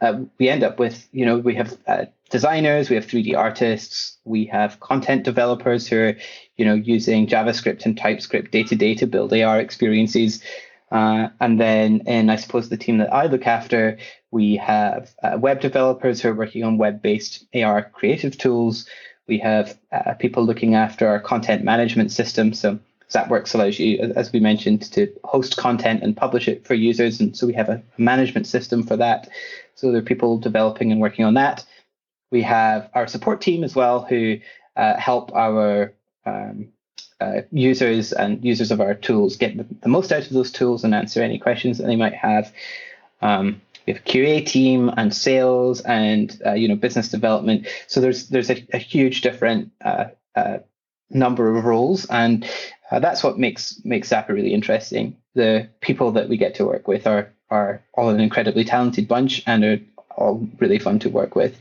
Uh, 0.00 0.20
we 0.38 0.48
end 0.48 0.62
up 0.62 0.78
with, 0.78 1.06
you 1.12 1.26
know, 1.26 1.36
we 1.36 1.54
have 1.54 1.76
uh, 1.86 2.06
designers, 2.30 2.88
we 2.88 2.96
have 2.96 3.04
3D 3.04 3.36
artists, 3.36 4.16
we 4.24 4.46
have 4.46 4.80
content 4.80 5.24
developers 5.24 5.86
who 5.86 5.98
are, 5.98 6.16
you 6.56 6.64
know, 6.64 6.72
using 6.72 7.26
JavaScript 7.26 7.84
and 7.84 7.98
TypeScript 7.98 8.50
day 8.50 8.62
to 8.62 8.74
day 8.74 8.94
to 8.94 9.06
build 9.06 9.34
AR 9.34 9.60
experiences. 9.60 10.42
Uh, 10.90 11.28
and 11.40 11.60
then 11.60 12.00
in, 12.06 12.30
I 12.30 12.36
suppose, 12.36 12.70
the 12.70 12.78
team 12.78 12.96
that 12.96 13.12
I 13.12 13.26
look 13.26 13.46
after, 13.46 13.98
we 14.30 14.56
have 14.56 15.14
web 15.36 15.60
developers 15.60 16.22
who 16.22 16.30
are 16.30 16.34
working 16.34 16.64
on 16.64 16.78
web 16.78 17.02
based 17.02 17.44
AR 17.54 17.90
creative 17.92 18.38
tools. 18.38 18.88
We 19.26 19.38
have 19.38 19.78
uh, 19.92 20.14
people 20.14 20.44
looking 20.44 20.74
after 20.74 21.06
our 21.08 21.20
content 21.20 21.64
management 21.64 22.12
system. 22.12 22.52
So 22.52 22.78
ZapWorks 23.10 23.54
allows 23.54 23.78
you, 23.78 24.12
as 24.16 24.32
we 24.32 24.40
mentioned, 24.40 24.82
to 24.92 25.12
host 25.24 25.56
content 25.56 26.02
and 26.02 26.16
publish 26.16 26.48
it 26.48 26.66
for 26.66 26.74
users. 26.74 27.20
And 27.20 27.36
so 27.36 27.46
we 27.46 27.54
have 27.54 27.68
a 27.68 27.82
management 27.96 28.46
system 28.46 28.82
for 28.82 28.96
that. 28.96 29.28
So 29.74 29.90
there 29.90 30.00
are 30.00 30.04
people 30.04 30.38
developing 30.38 30.92
and 30.92 31.00
working 31.00 31.24
on 31.24 31.34
that. 31.34 31.64
We 32.30 32.42
have 32.42 32.90
our 32.94 33.06
support 33.06 33.40
team 33.40 33.64
as 33.64 33.74
well, 33.74 34.02
who 34.02 34.38
uh, 34.76 34.96
help 34.96 35.32
our 35.34 35.92
um, 36.26 36.68
uh, 37.20 37.42
users 37.50 38.12
and 38.12 38.44
users 38.44 38.70
of 38.70 38.80
our 38.80 38.94
tools 38.94 39.36
get 39.36 39.56
the, 39.56 39.88
most 39.88 40.12
out 40.12 40.26
of 40.26 40.32
those 40.32 40.50
tools 40.50 40.84
and 40.84 40.94
answer 40.94 41.22
any 41.22 41.38
questions 41.38 41.78
that 41.78 41.86
they 41.86 41.96
might 41.96 42.14
have. 42.14 42.52
Um, 43.22 43.60
we 43.86 43.92
have 43.92 44.04
QA 44.04 44.44
team 44.46 44.90
and 44.96 45.14
sales 45.14 45.80
and 45.80 46.40
uh, 46.44 46.52
you 46.52 46.68
know 46.68 46.76
business 46.76 47.08
development. 47.08 47.66
So 47.86 48.00
there's 48.00 48.28
there's 48.28 48.50
a, 48.50 48.66
a 48.72 48.78
huge 48.78 49.20
different 49.20 49.72
uh, 49.84 50.06
uh, 50.34 50.58
number 51.10 51.56
of 51.56 51.64
roles, 51.64 52.06
and 52.06 52.48
uh, 52.90 52.98
that's 53.00 53.22
what 53.22 53.38
makes 53.38 53.80
makes 53.84 54.08
Zappar 54.08 54.30
really 54.30 54.54
interesting. 54.54 55.16
The 55.34 55.68
people 55.80 56.12
that 56.12 56.28
we 56.28 56.36
get 56.36 56.54
to 56.56 56.66
work 56.66 56.88
with 56.88 57.06
are 57.06 57.32
are 57.50 57.82
all 57.94 58.08
an 58.08 58.20
incredibly 58.20 58.64
talented 58.64 59.08
bunch 59.08 59.42
and 59.46 59.64
are 59.64 59.80
all 60.16 60.48
really 60.58 60.78
fun 60.78 60.98
to 61.00 61.10
work 61.10 61.34
with. 61.34 61.60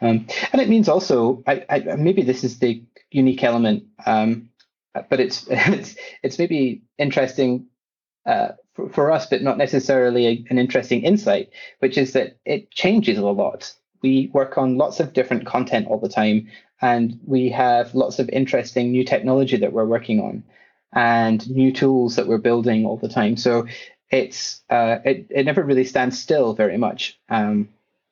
Um, 0.00 0.26
and 0.52 0.60
it 0.60 0.68
means 0.68 0.88
also, 0.88 1.44
I, 1.46 1.64
I, 1.70 1.78
maybe 1.96 2.22
this 2.22 2.42
is 2.42 2.58
the 2.58 2.82
unique 3.10 3.44
element, 3.44 3.84
um, 4.04 4.50
but 5.08 5.20
it's 5.20 5.46
it's 5.50 5.94
it's 6.22 6.38
maybe 6.38 6.82
interesting 6.98 7.66
uh, 8.26 8.48
for, 8.74 8.88
for 8.88 9.10
us, 9.10 9.26
but 9.26 9.42
not 9.42 9.58
necessarily 9.58 10.26
a, 10.26 10.44
an 10.50 10.58
interesting 10.58 11.02
insight, 11.02 11.50
which 11.80 11.98
is 11.98 12.12
that 12.12 12.38
it 12.44 12.70
changes 12.70 13.18
a 13.18 13.26
lot. 13.26 13.72
We 14.02 14.30
work 14.32 14.58
on 14.58 14.76
lots 14.76 15.00
of 15.00 15.12
different 15.12 15.46
content 15.46 15.86
all 15.86 15.98
the 15.98 16.08
time, 16.08 16.48
and 16.80 17.18
we 17.26 17.48
have 17.50 17.94
lots 17.94 18.18
of 18.18 18.28
interesting 18.30 18.90
new 18.90 19.04
technology 19.04 19.56
that 19.56 19.72
we're 19.72 19.86
working 19.86 20.20
on 20.20 20.42
and 20.92 21.48
new 21.50 21.72
tools 21.72 22.16
that 22.16 22.26
we're 22.26 22.38
building 22.38 22.84
all 22.84 22.96
the 22.96 23.08
time. 23.08 23.36
So 23.36 23.66
it's 24.10 24.60
uh, 24.68 24.98
it, 25.04 25.26
it 25.30 25.44
never 25.44 25.62
really 25.62 25.84
stands 25.84 26.20
still 26.20 26.54
very 26.54 26.76
much. 26.76 27.18
Um, 27.28 27.68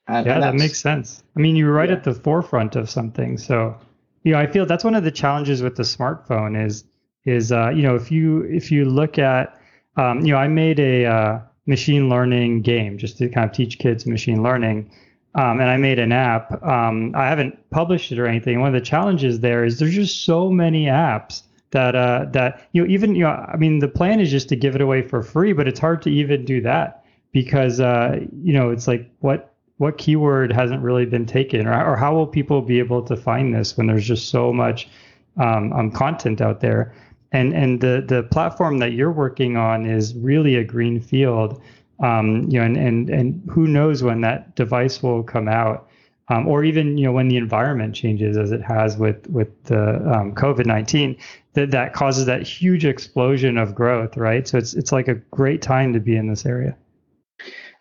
and, 0.08 0.26
yeah, 0.26 0.34
and 0.34 0.42
that 0.42 0.54
makes 0.54 0.80
sense. 0.80 1.22
I 1.36 1.40
mean, 1.40 1.56
you're 1.56 1.72
right 1.72 1.90
yeah. 1.90 1.96
at 1.96 2.04
the 2.04 2.14
forefront 2.14 2.74
of 2.74 2.90
something. 2.90 3.38
So, 3.38 3.76
you 4.24 4.32
know, 4.32 4.38
I 4.38 4.46
feel 4.46 4.66
that's 4.66 4.82
one 4.82 4.94
of 4.94 5.04
the 5.04 5.10
challenges 5.10 5.62
with 5.62 5.76
the 5.76 5.82
smartphone 5.82 6.60
is 6.60 6.84
is 7.24 7.52
uh, 7.52 7.70
you 7.70 7.82
know 7.82 7.94
if 7.94 8.10
you 8.10 8.42
if 8.42 8.72
you 8.72 8.84
look 8.84 9.18
at 9.18 9.59
um, 9.96 10.20
you 10.20 10.32
know, 10.32 10.38
I 10.38 10.48
made 10.48 10.78
a 10.78 11.06
uh, 11.06 11.40
machine 11.66 12.08
learning 12.08 12.62
game 12.62 12.98
just 12.98 13.18
to 13.18 13.28
kind 13.28 13.48
of 13.48 13.54
teach 13.54 13.78
kids 13.78 14.06
machine 14.06 14.42
learning. 14.42 14.90
Um, 15.34 15.60
and 15.60 15.70
I 15.70 15.76
made 15.76 16.00
an 16.00 16.10
app. 16.10 16.62
Um, 16.62 17.14
I 17.14 17.26
haven't 17.26 17.70
published 17.70 18.10
it 18.10 18.18
or 18.18 18.26
anything. 18.26 18.60
One 18.60 18.74
of 18.74 18.74
the 18.74 18.84
challenges 18.84 19.40
there 19.40 19.64
is 19.64 19.78
there's 19.78 19.94
just 19.94 20.24
so 20.24 20.50
many 20.50 20.86
apps 20.86 21.42
that 21.70 21.94
uh, 21.94 22.26
that 22.32 22.68
you 22.72 22.82
know 22.82 22.90
even 22.90 23.14
you 23.14 23.22
know 23.22 23.30
I 23.30 23.56
mean 23.56 23.78
the 23.78 23.88
plan 23.88 24.18
is 24.18 24.30
just 24.30 24.48
to 24.48 24.56
give 24.56 24.74
it 24.74 24.80
away 24.80 25.02
for 25.02 25.22
free, 25.22 25.52
but 25.52 25.68
it's 25.68 25.78
hard 25.78 26.02
to 26.02 26.10
even 26.10 26.44
do 26.44 26.60
that 26.62 27.04
because 27.32 27.78
uh, 27.78 28.18
you 28.42 28.52
know 28.52 28.70
it's 28.70 28.88
like 28.88 29.08
what 29.20 29.54
what 29.76 29.98
keyword 29.98 30.52
hasn't 30.52 30.82
really 30.82 31.06
been 31.06 31.26
taken 31.26 31.66
or, 31.66 31.92
or 31.92 31.96
how 31.96 32.12
will 32.12 32.26
people 32.26 32.60
be 32.60 32.78
able 32.80 33.02
to 33.02 33.16
find 33.16 33.54
this 33.54 33.76
when 33.76 33.86
there's 33.86 34.06
just 34.06 34.28
so 34.28 34.52
much 34.52 34.88
um, 35.36 35.72
um 35.72 35.90
content 35.90 36.40
out 36.40 36.60
there 36.60 36.92
and 37.32 37.54
and 37.54 37.80
the 37.80 38.04
the 38.06 38.22
platform 38.24 38.78
that 38.78 38.92
you're 38.92 39.12
working 39.12 39.56
on 39.56 39.86
is 39.86 40.14
really 40.14 40.56
a 40.56 40.64
green 40.64 41.00
field 41.00 41.60
um, 42.00 42.48
you 42.50 42.58
know 42.58 42.64
and, 42.64 42.76
and 42.76 43.10
and 43.10 43.42
who 43.50 43.66
knows 43.66 44.02
when 44.02 44.20
that 44.20 44.54
device 44.56 45.02
will 45.02 45.22
come 45.22 45.48
out 45.48 45.88
um, 46.28 46.46
or 46.46 46.64
even 46.64 46.96
you 46.96 47.04
know 47.04 47.12
when 47.12 47.28
the 47.28 47.36
environment 47.36 47.94
changes 47.94 48.36
as 48.36 48.52
it 48.52 48.62
has 48.62 48.96
with 48.96 49.28
with 49.28 49.64
the 49.64 49.96
um, 50.12 50.34
covid-19 50.34 51.18
that 51.54 51.70
that 51.70 51.92
causes 51.92 52.26
that 52.26 52.42
huge 52.42 52.84
explosion 52.84 53.58
of 53.58 53.74
growth 53.74 54.16
right? 54.16 54.46
So 54.46 54.58
it's 54.58 54.74
it's 54.74 54.92
like 54.92 55.08
a 55.08 55.14
great 55.14 55.62
time 55.62 55.92
to 55.92 56.00
be 56.00 56.16
in 56.16 56.28
this 56.28 56.46
area. 56.46 56.76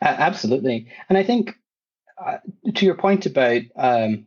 Uh, 0.02 0.16
absolutely. 0.18 0.88
And 1.10 1.18
i 1.18 1.24
think 1.24 1.56
uh, 2.24 2.38
to 2.76 2.86
your 2.86 2.96
point 2.96 3.26
about 3.26 3.62
um, 3.76 4.26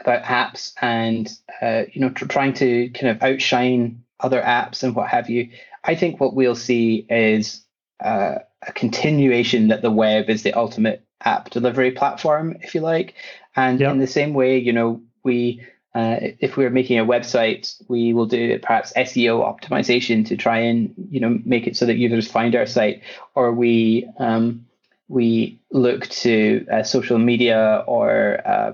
about 0.00 0.22
apps 0.22 0.72
and 0.80 1.30
uh, 1.60 1.84
you 1.92 2.00
know 2.00 2.10
tr- 2.10 2.26
trying 2.26 2.54
to 2.54 2.90
kind 2.90 3.08
of 3.08 3.22
outshine 3.22 4.04
other 4.20 4.40
apps 4.40 4.82
and 4.82 4.94
what 4.94 5.08
have 5.08 5.30
you. 5.30 5.50
I 5.84 5.94
think 5.94 6.20
what 6.20 6.34
we'll 6.34 6.54
see 6.54 7.06
is 7.08 7.62
uh, 8.04 8.36
a 8.66 8.72
continuation 8.72 9.68
that 9.68 9.82
the 9.82 9.90
web 9.90 10.28
is 10.28 10.42
the 10.42 10.52
ultimate 10.52 11.04
app 11.22 11.50
delivery 11.50 11.90
platform, 11.92 12.56
if 12.60 12.74
you 12.74 12.80
like. 12.80 13.14
And 13.56 13.80
yep. 13.80 13.92
in 13.92 13.98
the 13.98 14.06
same 14.06 14.34
way, 14.34 14.58
you 14.58 14.72
know, 14.72 15.02
we 15.24 15.62
uh, 15.94 16.18
if 16.38 16.56
we're 16.56 16.70
making 16.70 16.98
a 16.98 17.04
website, 17.04 17.74
we 17.88 18.12
will 18.12 18.26
do 18.26 18.58
perhaps 18.60 18.92
SEO 18.92 19.40
optimization 19.42 20.26
to 20.26 20.36
try 20.36 20.58
and 20.58 20.94
you 21.10 21.18
know 21.18 21.38
make 21.44 21.66
it 21.66 21.76
so 21.76 21.86
that 21.86 21.96
users 21.96 22.30
find 22.30 22.54
our 22.54 22.66
site, 22.66 23.02
or 23.34 23.52
we 23.52 24.08
um, 24.18 24.66
we 25.08 25.60
look 25.72 26.06
to 26.08 26.66
uh, 26.70 26.82
social 26.82 27.18
media 27.18 27.82
or 27.86 28.40
uh, 28.46 28.72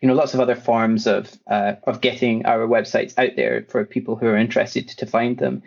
you 0.00 0.08
know 0.08 0.14
lots 0.14 0.34
of 0.34 0.40
other 0.40 0.54
forms 0.54 1.06
of 1.06 1.32
uh, 1.46 1.74
of 1.84 2.00
getting 2.00 2.46
our 2.46 2.66
websites 2.66 3.14
out 3.18 3.36
there 3.36 3.66
for 3.68 3.84
people 3.84 4.16
who 4.16 4.26
are 4.26 4.36
interested 4.36 4.88
to 4.88 5.06
find 5.06 5.38
them. 5.38 5.62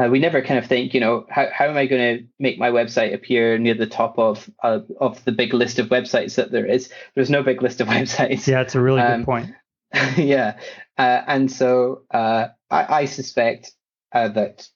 uh, 0.00 0.08
we 0.08 0.18
never 0.18 0.40
kind 0.40 0.58
of 0.58 0.66
think, 0.66 0.94
you 0.94 1.00
know, 1.00 1.26
how, 1.28 1.48
how 1.52 1.66
am 1.66 1.76
I 1.76 1.86
going 1.86 2.18
to 2.18 2.24
make 2.38 2.58
my 2.58 2.70
website 2.70 3.12
appear 3.12 3.58
near 3.58 3.74
the 3.74 3.86
top 3.86 4.18
of 4.18 4.50
uh, 4.62 4.80
of 4.98 5.22
the 5.24 5.32
big 5.32 5.52
list 5.52 5.78
of 5.78 5.88
websites 5.88 6.36
that 6.36 6.52
there 6.52 6.66
is? 6.66 6.90
There's 7.14 7.30
no 7.30 7.42
big 7.42 7.62
list 7.62 7.80
of 7.80 7.88
websites. 7.96 8.46
Yeah, 8.46 8.62
it's 8.62 8.74
a 8.74 8.80
really 8.80 9.00
um, 9.00 9.20
good 9.20 9.26
point. 9.26 9.54
yeah, 10.16 10.58
uh, 10.96 11.22
and 11.26 11.50
so 11.50 12.02
uh, 12.10 12.48
I, 12.70 13.00
I, 13.00 13.04
suspect 13.06 13.72
uh, 14.12 14.28
that 14.28 14.68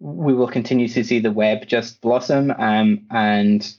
we 0.00 0.32
will 0.32 0.48
continue 0.48 0.88
to 0.88 1.04
see 1.04 1.20
the 1.20 1.30
web 1.30 1.68
just 1.68 2.00
blossom, 2.00 2.50
um, 2.50 3.06
and 3.10 3.74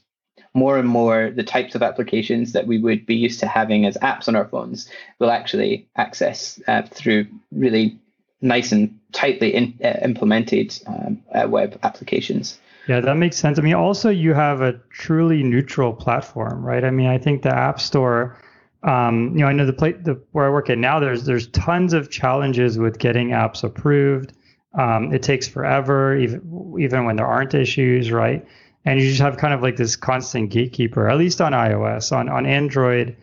more 0.55 0.77
and 0.77 0.87
more 0.87 1.31
the 1.35 1.43
types 1.43 1.75
of 1.75 1.83
applications 1.83 2.53
that 2.53 2.65
we 2.65 2.79
would 2.79 3.05
be 3.05 3.15
used 3.15 3.39
to 3.41 3.47
having 3.47 3.85
as 3.85 3.97
apps 3.97 4.27
on 4.27 4.35
our 4.35 4.47
phones 4.47 4.89
will 5.19 5.29
actually 5.29 5.87
access 5.97 6.59
uh, 6.67 6.81
through 6.83 7.27
really 7.51 7.99
nice 8.41 8.71
and 8.71 8.97
tightly 9.11 9.53
in, 9.53 9.77
uh, 9.83 9.99
implemented 10.01 10.77
um, 10.87 11.21
uh, 11.33 11.47
web 11.47 11.77
applications. 11.83 12.57
Yeah, 12.87 13.01
that 13.01 13.15
makes 13.15 13.35
sense. 13.35 13.59
I 13.59 13.63
mean, 13.63 13.73
also 13.73 14.09
you 14.09 14.33
have 14.33 14.61
a 14.61 14.73
truly 14.89 15.43
neutral 15.43 15.91
platform, 15.91 16.63
right? 16.63 16.83
I 16.83 16.91
mean, 16.91 17.07
I 17.07 17.17
think 17.17 17.41
the 17.41 17.53
App 17.53 17.81
Store, 17.81 18.39
um, 18.83 19.31
you 19.33 19.39
know, 19.39 19.47
I 19.47 19.53
know 19.53 19.65
the, 19.65 19.73
play, 19.73 19.93
the 19.93 20.21
where 20.31 20.45
I 20.45 20.49
work 20.49 20.69
at 20.69 20.77
now, 20.77 20.99
there's 20.99 21.25
there's 21.25 21.47
tons 21.47 21.93
of 21.93 22.11
challenges 22.11 22.77
with 22.77 22.99
getting 22.99 23.29
apps 23.29 23.63
approved. 23.63 24.33
Um, 24.77 25.13
it 25.13 25.23
takes 25.23 25.47
forever, 25.47 26.15
even 26.15 26.75
even 26.79 27.05
when 27.05 27.15
there 27.15 27.25
aren't 27.25 27.55
issues, 27.55 28.11
right? 28.11 28.45
And 28.85 28.99
you 28.99 29.07
just 29.09 29.21
have 29.21 29.37
kind 29.37 29.53
of 29.53 29.61
like 29.61 29.77
this 29.77 29.95
constant 29.95 30.51
gatekeeper, 30.51 31.09
at 31.09 31.17
least 31.17 31.41
on 31.41 31.53
iOS. 31.53 32.15
On 32.15 32.29
on 32.29 32.45
Android, 32.45 33.17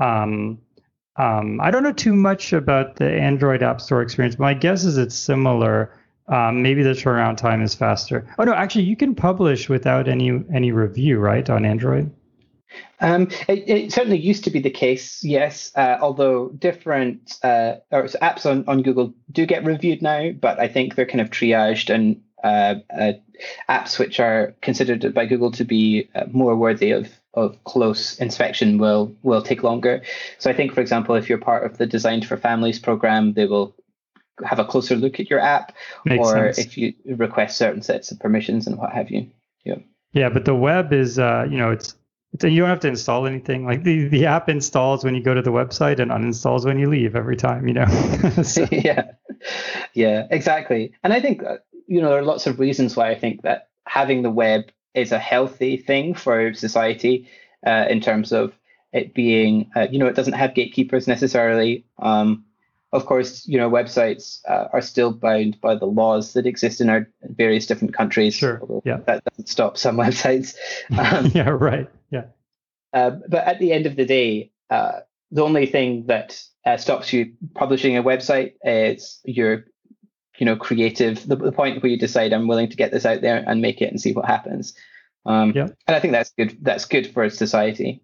um, 0.00 0.58
um, 1.16 1.60
I 1.60 1.70
don't 1.70 1.82
know 1.82 1.92
too 1.92 2.14
much 2.14 2.52
about 2.52 2.96
the 2.96 3.10
Android 3.10 3.62
App 3.62 3.80
Store 3.80 4.02
experience, 4.02 4.34
but 4.36 4.42
my 4.42 4.54
guess 4.54 4.84
is 4.84 4.98
it's 4.98 5.14
similar. 5.14 5.96
Um, 6.26 6.62
maybe 6.62 6.82
the 6.82 6.90
turnaround 6.90 7.36
time 7.36 7.62
is 7.62 7.74
faster. 7.74 8.26
Oh 8.38 8.44
no, 8.44 8.54
actually, 8.54 8.84
you 8.84 8.96
can 8.96 9.14
publish 9.14 9.68
without 9.68 10.08
any 10.08 10.42
any 10.52 10.72
review, 10.72 11.18
right, 11.18 11.48
on 11.48 11.64
Android? 11.64 12.10
Um, 13.00 13.28
it, 13.48 13.68
it, 13.68 13.92
certainly 13.92 14.18
used 14.18 14.44
to 14.44 14.50
be 14.50 14.60
the 14.60 14.70
case, 14.70 15.22
yes. 15.22 15.70
Uh, 15.76 15.98
although 16.00 16.48
different 16.50 17.38
uh, 17.42 17.74
apps 17.92 18.46
on, 18.46 18.64
on 18.66 18.82
Google 18.82 19.14
do 19.30 19.46
get 19.46 19.64
reviewed 19.64 20.02
now, 20.02 20.30
but 20.32 20.58
I 20.58 20.68
think 20.68 20.94
they're 20.94 21.06
kind 21.06 21.20
of 21.20 21.30
triaged 21.30 21.92
and 21.92 22.20
uh, 22.44 22.76
uh 22.96 23.12
apps 23.68 23.98
which 23.98 24.20
are 24.20 24.54
considered 24.60 25.12
by 25.14 25.26
Google 25.26 25.50
to 25.52 25.64
be 25.64 26.08
uh, 26.14 26.24
more 26.30 26.54
worthy 26.54 26.92
of 26.92 27.08
of 27.34 27.62
close 27.64 28.18
inspection 28.18 28.78
will 28.78 29.14
will 29.22 29.42
take 29.42 29.62
longer. 29.62 30.02
So 30.38 30.50
I 30.50 30.54
think, 30.54 30.72
for 30.72 30.80
example, 30.80 31.14
if 31.16 31.28
you're 31.28 31.38
part 31.38 31.64
of 31.64 31.78
the 31.78 31.86
Designed 31.86 32.26
for 32.26 32.36
Families 32.36 32.78
program, 32.78 33.32
they 33.32 33.46
will 33.46 33.74
have 34.44 34.58
a 34.58 34.64
closer 34.64 34.96
look 34.96 35.20
at 35.20 35.30
your 35.30 35.40
app, 35.40 35.72
Makes 36.04 36.26
or 36.26 36.52
sense. 36.52 36.58
if 36.58 36.78
you 36.78 36.94
request 37.06 37.56
certain 37.56 37.82
sets 37.82 38.10
of 38.10 38.18
permissions 38.18 38.66
and 38.66 38.76
what 38.78 38.92
have 38.92 39.10
you. 39.10 39.30
Yeah. 39.64 39.76
Yeah, 40.12 40.28
but 40.28 40.44
the 40.44 40.54
web 40.54 40.92
is, 40.92 41.18
uh, 41.18 41.46
you 41.48 41.58
know, 41.58 41.70
it's, 41.70 41.96
it's 42.32 42.44
you 42.44 42.60
don't 42.60 42.68
have 42.68 42.80
to 42.80 42.88
install 42.88 43.26
anything. 43.26 43.64
Like 43.64 43.82
the 43.82 44.08
the 44.08 44.26
app 44.26 44.48
installs 44.48 45.04
when 45.04 45.14
you 45.14 45.22
go 45.22 45.34
to 45.34 45.42
the 45.42 45.52
website 45.52 45.98
and 45.98 46.10
uninstalls 46.10 46.64
when 46.64 46.78
you 46.78 46.88
leave 46.88 47.16
every 47.16 47.36
time. 47.36 47.66
You 47.66 47.74
know. 47.74 47.86
so. 48.42 48.66
Yeah. 48.70 49.12
Yeah. 49.92 50.26
Exactly. 50.30 50.92
And 51.02 51.12
I 51.12 51.20
think 51.20 51.42
uh, 51.42 51.58
you 51.86 52.00
know 52.00 52.10
there 52.10 52.18
are 52.18 52.24
lots 52.24 52.46
of 52.46 52.58
reasons 52.58 52.96
why 52.96 53.10
I 53.10 53.18
think 53.18 53.42
that 53.42 53.68
having 53.86 54.22
the 54.22 54.30
web 54.30 54.70
is 54.94 55.12
a 55.12 55.18
healthy 55.18 55.76
thing 55.76 56.14
for 56.14 56.54
society 56.54 57.28
uh, 57.66 57.86
in 57.88 58.00
terms 58.00 58.32
of 58.32 58.54
it 58.92 59.12
being, 59.12 59.70
uh, 59.74 59.88
you 59.90 59.98
know, 59.98 60.06
it 60.06 60.14
doesn't 60.14 60.34
have 60.34 60.54
gatekeepers 60.54 61.08
necessarily. 61.08 61.84
Um, 61.98 62.44
of 62.92 63.06
course, 63.06 63.46
you 63.46 63.58
know, 63.58 63.68
websites 63.68 64.38
uh, 64.48 64.68
are 64.72 64.80
still 64.80 65.10
bound 65.10 65.60
by 65.60 65.74
the 65.74 65.86
laws 65.86 66.32
that 66.34 66.46
exist 66.46 66.80
in 66.80 66.88
our 66.88 67.08
various 67.22 67.66
different 67.66 67.92
countries. 67.92 68.34
Sure. 68.34 68.62
Yeah. 68.84 68.98
That 69.06 69.24
doesn't 69.24 69.48
stop 69.48 69.76
some 69.76 69.96
websites. 70.04 70.54
Um, 70.96 71.26
yeah. 71.34 71.50
Right. 71.50 71.88
Yeah. 72.10 72.26
Uh, 72.92 73.10
but 73.28 73.44
at 73.44 73.58
the 73.58 73.72
end 73.72 73.86
of 73.86 73.96
the 73.96 74.04
day, 74.04 74.52
uh, 74.70 75.00
the 75.32 75.42
only 75.42 75.66
thing 75.66 76.06
that 76.06 76.40
uh, 76.64 76.76
stops 76.76 77.12
you 77.12 77.32
publishing 77.54 77.96
a 77.96 78.02
website 78.02 78.54
is 78.62 79.20
your 79.24 79.64
you 80.38 80.46
know 80.46 80.56
creative 80.56 81.26
the, 81.26 81.36
the 81.36 81.52
point 81.52 81.82
where 81.82 81.90
you 81.90 81.98
decide 81.98 82.32
i'm 82.32 82.48
willing 82.48 82.68
to 82.68 82.76
get 82.76 82.92
this 82.92 83.06
out 83.06 83.20
there 83.20 83.44
and 83.46 83.62
make 83.62 83.80
it 83.80 83.90
and 83.90 84.00
see 84.00 84.12
what 84.12 84.24
happens. 84.24 84.74
Um, 85.26 85.52
yeah. 85.54 85.68
and 85.86 85.96
i 85.96 86.00
think 86.00 86.12
that's 86.12 86.30
good 86.30 86.58
that's 86.62 86.84
good 86.84 87.06
for 87.12 87.28
society. 87.30 88.02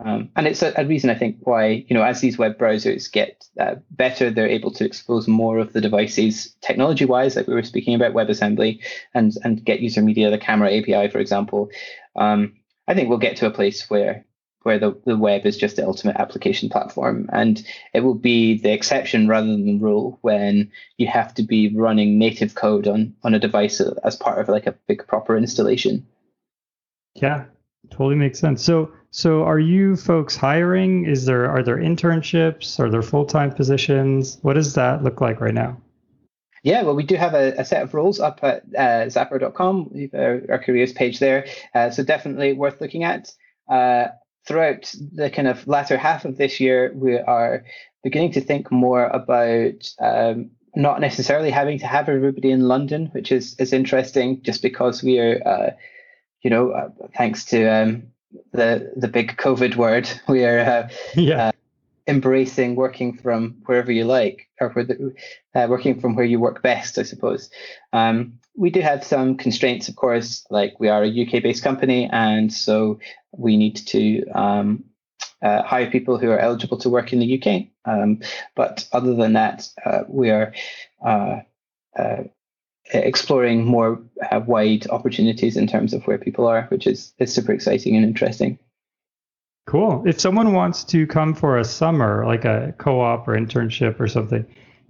Um, 0.00 0.30
and 0.36 0.46
it's 0.46 0.62
a, 0.62 0.72
a, 0.76 0.86
reason 0.86 1.10
i 1.10 1.16
think 1.16 1.38
why 1.40 1.84
you 1.88 1.94
know 1.94 2.04
as 2.04 2.20
these 2.20 2.38
web 2.38 2.56
browsers 2.56 3.10
get 3.10 3.44
uh, 3.58 3.74
better 3.90 4.30
they're 4.30 4.46
able 4.46 4.70
to 4.74 4.84
expose 4.84 5.26
more 5.26 5.58
of 5.58 5.72
the 5.72 5.80
devices 5.80 6.54
technology 6.60 7.04
wise 7.04 7.34
like 7.34 7.48
we 7.48 7.54
were 7.54 7.64
speaking 7.64 7.96
about 7.96 8.14
webassembly 8.14 8.80
and 9.14 9.36
and 9.42 9.64
getUserMedia 9.64 10.30
the 10.30 10.38
camera 10.38 10.70
api 10.72 11.08
for 11.10 11.18
example. 11.18 11.68
Um, 12.14 12.54
i 12.86 12.94
think 12.94 13.08
we'll 13.08 13.18
get 13.18 13.36
to 13.38 13.46
a 13.46 13.50
place 13.50 13.90
where 13.90 14.24
where 14.68 14.78
the, 14.78 14.94
the 15.06 15.16
web 15.16 15.46
is 15.46 15.56
just 15.56 15.76
the 15.76 15.86
ultimate 15.86 16.16
application 16.16 16.68
platform. 16.68 17.26
And 17.32 17.64
it 17.94 18.00
will 18.00 18.14
be 18.14 18.58
the 18.58 18.70
exception 18.70 19.26
rather 19.26 19.46
than 19.46 19.64
the 19.64 19.78
rule 19.78 20.18
when 20.20 20.70
you 20.98 21.06
have 21.06 21.32
to 21.36 21.42
be 21.42 21.74
running 21.74 22.18
native 22.18 22.54
code 22.54 22.86
on, 22.86 23.14
on 23.24 23.32
a 23.32 23.38
device 23.38 23.80
as 23.80 24.14
part 24.14 24.38
of 24.38 24.48
like 24.50 24.66
a 24.66 24.74
big 24.86 25.06
proper 25.06 25.38
installation. 25.38 26.06
Yeah, 27.14 27.46
totally 27.90 28.16
makes 28.16 28.38
sense. 28.38 28.62
So 28.62 28.92
so 29.10 29.42
are 29.44 29.58
you 29.58 29.96
folks 29.96 30.36
hiring? 30.36 31.06
Is 31.06 31.24
there 31.24 31.50
are 31.50 31.62
there 31.62 31.78
internships? 31.78 32.78
Are 32.78 32.90
there 32.90 33.00
full-time 33.00 33.52
positions? 33.52 34.36
What 34.42 34.52
does 34.52 34.74
that 34.74 35.02
look 35.02 35.22
like 35.22 35.40
right 35.40 35.54
now? 35.54 35.80
Yeah, 36.62 36.82
well, 36.82 36.94
we 36.94 37.04
do 37.04 37.14
have 37.14 37.32
a, 37.32 37.54
a 37.56 37.64
set 37.64 37.82
of 37.82 37.94
roles 37.94 38.20
up 38.20 38.40
at 38.42 38.64
uh, 38.76 39.06
zappar.com. 39.06 39.88
We 39.94 40.10
our, 40.12 40.42
our 40.50 40.58
careers 40.58 40.92
page 40.92 41.20
there. 41.20 41.46
Uh, 41.74 41.88
so 41.88 42.02
definitely 42.04 42.52
worth 42.52 42.82
looking 42.82 43.04
at. 43.04 43.32
Uh, 43.66 44.08
throughout 44.46 44.92
the 45.14 45.30
kind 45.30 45.48
of 45.48 45.66
latter 45.66 45.96
half 45.96 46.24
of 46.24 46.36
this 46.36 46.60
year, 46.60 46.92
we 46.94 47.18
are 47.18 47.64
beginning 48.02 48.32
to 48.32 48.40
think 48.40 48.70
more 48.70 49.04
about 49.04 49.92
um, 50.00 50.50
not 50.74 51.00
necessarily 51.00 51.50
having 51.50 51.78
to 51.78 51.86
have 51.86 52.08
everybody 52.08 52.50
in 52.50 52.68
London, 52.68 53.06
which 53.12 53.32
is 53.32 53.54
is 53.58 53.72
interesting, 53.72 54.42
just 54.42 54.62
because 54.62 55.02
we 55.02 55.18
are, 55.18 55.42
uh, 55.46 55.70
you 56.42 56.50
know, 56.50 56.70
uh, 56.70 56.88
thanks 57.16 57.44
to 57.46 57.66
um, 57.66 58.04
the 58.52 58.92
the 58.96 59.08
big 59.08 59.36
COVID 59.36 59.76
word, 59.76 60.08
we 60.28 60.44
are 60.44 60.60
uh, 60.60 60.88
yeah. 61.14 61.50
Embracing 62.08 62.74
working 62.74 63.16
from 63.16 63.56
wherever 63.66 63.92
you 63.92 64.04
like, 64.04 64.48
or 64.60 64.72
the, 64.74 65.14
uh, 65.54 65.66
working 65.68 66.00
from 66.00 66.16
where 66.16 66.24
you 66.24 66.40
work 66.40 66.62
best, 66.62 66.98
I 66.98 67.02
suppose. 67.02 67.50
Um, 67.92 68.40
we 68.56 68.70
do 68.70 68.80
have 68.80 69.04
some 69.04 69.36
constraints, 69.36 69.88
of 69.88 69.96
course, 69.96 70.46
like 70.50 70.80
we 70.80 70.88
are 70.88 71.04
a 71.04 71.22
UK 71.22 71.42
based 71.42 71.62
company, 71.62 72.08
and 72.10 72.52
so 72.52 72.98
we 73.36 73.56
need 73.56 73.76
to 73.88 74.26
um, 74.30 74.84
uh, 75.42 75.62
hire 75.62 75.90
people 75.90 76.18
who 76.18 76.30
are 76.30 76.38
eligible 76.38 76.78
to 76.78 76.88
work 76.88 77.12
in 77.12 77.20
the 77.20 77.40
UK. 77.40 77.66
Um, 77.84 78.20
but 78.56 78.88
other 78.92 79.14
than 79.14 79.34
that, 79.34 79.68
uh, 79.84 80.00
we 80.08 80.30
are 80.30 80.54
uh, 81.04 81.40
uh 81.98 82.22
exploring 82.92 83.64
more 83.64 84.00
uh, 84.30 84.40
wide 84.46 84.88
opportunities 84.88 85.56
in 85.56 85.66
terms 85.66 85.92
of 85.92 86.06
where 86.06 86.18
people 86.18 86.46
are, 86.46 86.62
which 86.70 86.86
is, 86.86 87.12
is 87.18 87.34
super 87.34 87.52
exciting 87.52 87.94
and 87.96 88.04
interesting. 88.04 88.58
Cool. 89.68 90.02
If 90.06 90.18
someone 90.18 90.54
wants 90.54 90.82
to 90.84 91.06
come 91.06 91.34
for 91.34 91.58
a 91.58 91.64
summer, 91.64 92.24
like 92.24 92.46
a 92.46 92.74
co-op 92.78 93.28
or 93.28 93.36
internship 93.36 94.00
or 94.00 94.08
something, 94.08 94.46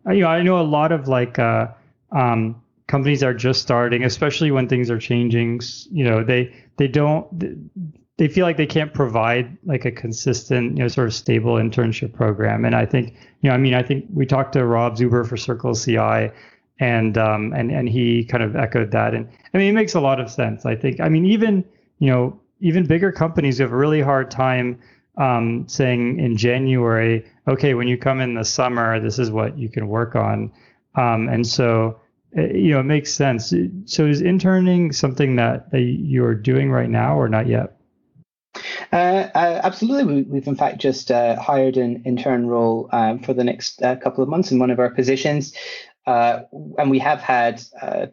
you 0.06 0.20
know, 0.20 0.28
I 0.28 0.40
know 0.40 0.60
a 0.60 0.62
lot 0.62 0.92
of 0.92 1.08
like 1.08 1.36
um, 1.40 2.62
companies 2.86 3.24
are 3.24 3.34
just 3.34 3.60
starting, 3.60 4.04
especially 4.04 4.52
when 4.52 4.68
things 4.68 4.88
are 4.88 4.98
changing. 5.00 5.62
You 5.90 6.04
know, 6.04 6.22
they 6.22 6.54
they 6.76 6.86
don't 6.86 7.26
they 8.18 8.28
feel 8.28 8.46
like 8.46 8.56
they 8.56 8.66
can't 8.66 8.94
provide 8.94 9.58
like 9.64 9.84
a 9.84 9.90
consistent, 9.90 10.76
you 10.76 10.84
know, 10.84 10.88
sort 10.88 11.08
of 11.08 11.14
stable 11.14 11.54
internship 11.54 12.12
program. 12.12 12.64
And 12.64 12.76
I 12.76 12.86
think, 12.86 13.16
you 13.40 13.50
know, 13.50 13.54
I 13.54 13.58
mean, 13.58 13.74
I 13.74 13.82
think 13.82 14.04
we 14.14 14.26
talked 14.26 14.52
to 14.52 14.64
Rob 14.64 14.96
Zuber 14.96 15.26
for 15.28 15.34
CircleCI, 15.34 16.32
and 16.78 17.18
um, 17.18 17.52
and 17.52 17.72
and 17.72 17.88
he 17.88 18.24
kind 18.24 18.44
of 18.44 18.54
echoed 18.54 18.92
that. 18.92 19.12
And 19.12 19.28
I 19.52 19.58
mean, 19.58 19.70
it 19.70 19.74
makes 19.74 19.96
a 19.96 20.00
lot 20.00 20.20
of 20.20 20.30
sense. 20.30 20.64
I 20.64 20.76
think. 20.76 21.00
I 21.00 21.08
mean, 21.08 21.24
even 21.24 21.64
you 21.98 22.12
know, 22.12 22.40
even 22.60 22.86
bigger 22.86 23.12
companies 23.12 23.58
have 23.58 23.72
a 23.72 23.76
really 23.76 24.00
hard 24.00 24.30
time 24.30 24.78
um, 25.16 25.66
saying 25.68 26.20
in 26.20 26.36
January, 26.36 27.24
okay, 27.46 27.74
when 27.74 27.88
you 27.88 27.98
come 27.98 28.20
in 28.20 28.34
the 28.34 28.44
summer, 28.44 29.00
this 29.00 29.18
is 29.18 29.30
what 29.30 29.58
you 29.58 29.68
can 29.68 29.88
work 29.88 30.14
on. 30.14 30.52
Um, 30.94 31.28
and 31.28 31.46
so 31.46 32.00
uh, 32.36 32.42
you 32.42 32.72
know, 32.72 32.80
it 32.80 32.84
makes 32.84 33.12
sense. 33.12 33.54
So 33.86 34.06
is 34.06 34.20
interning 34.20 34.92
something 34.92 35.36
that, 35.36 35.70
that 35.70 35.80
you're 35.80 36.34
doing 36.34 36.70
right 36.70 36.90
now 36.90 37.18
or 37.18 37.28
not 37.28 37.46
yet? 37.46 37.76
Uh, 38.92 39.28
uh, 39.34 39.60
absolutely. 39.62 40.22
We, 40.24 40.38
have 40.38 40.48
in 40.48 40.56
fact 40.56 40.78
just 40.78 41.10
uh, 41.10 41.40
hired 41.40 41.76
an 41.76 42.02
intern 42.04 42.46
role 42.46 42.88
um, 42.92 43.20
for 43.20 43.32
the 43.32 43.44
next 43.44 43.82
uh, 43.82 43.96
couple 43.96 44.22
of 44.22 44.28
months 44.28 44.50
in 44.50 44.58
one 44.58 44.70
of 44.70 44.78
our 44.78 44.90
positions. 44.90 45.54
Uh, 46.06 46.40
and 46.78 46.90
we 46.90 46.98
have 46.98 47.20
had 47.20 47.62
uh, 47.80 48.06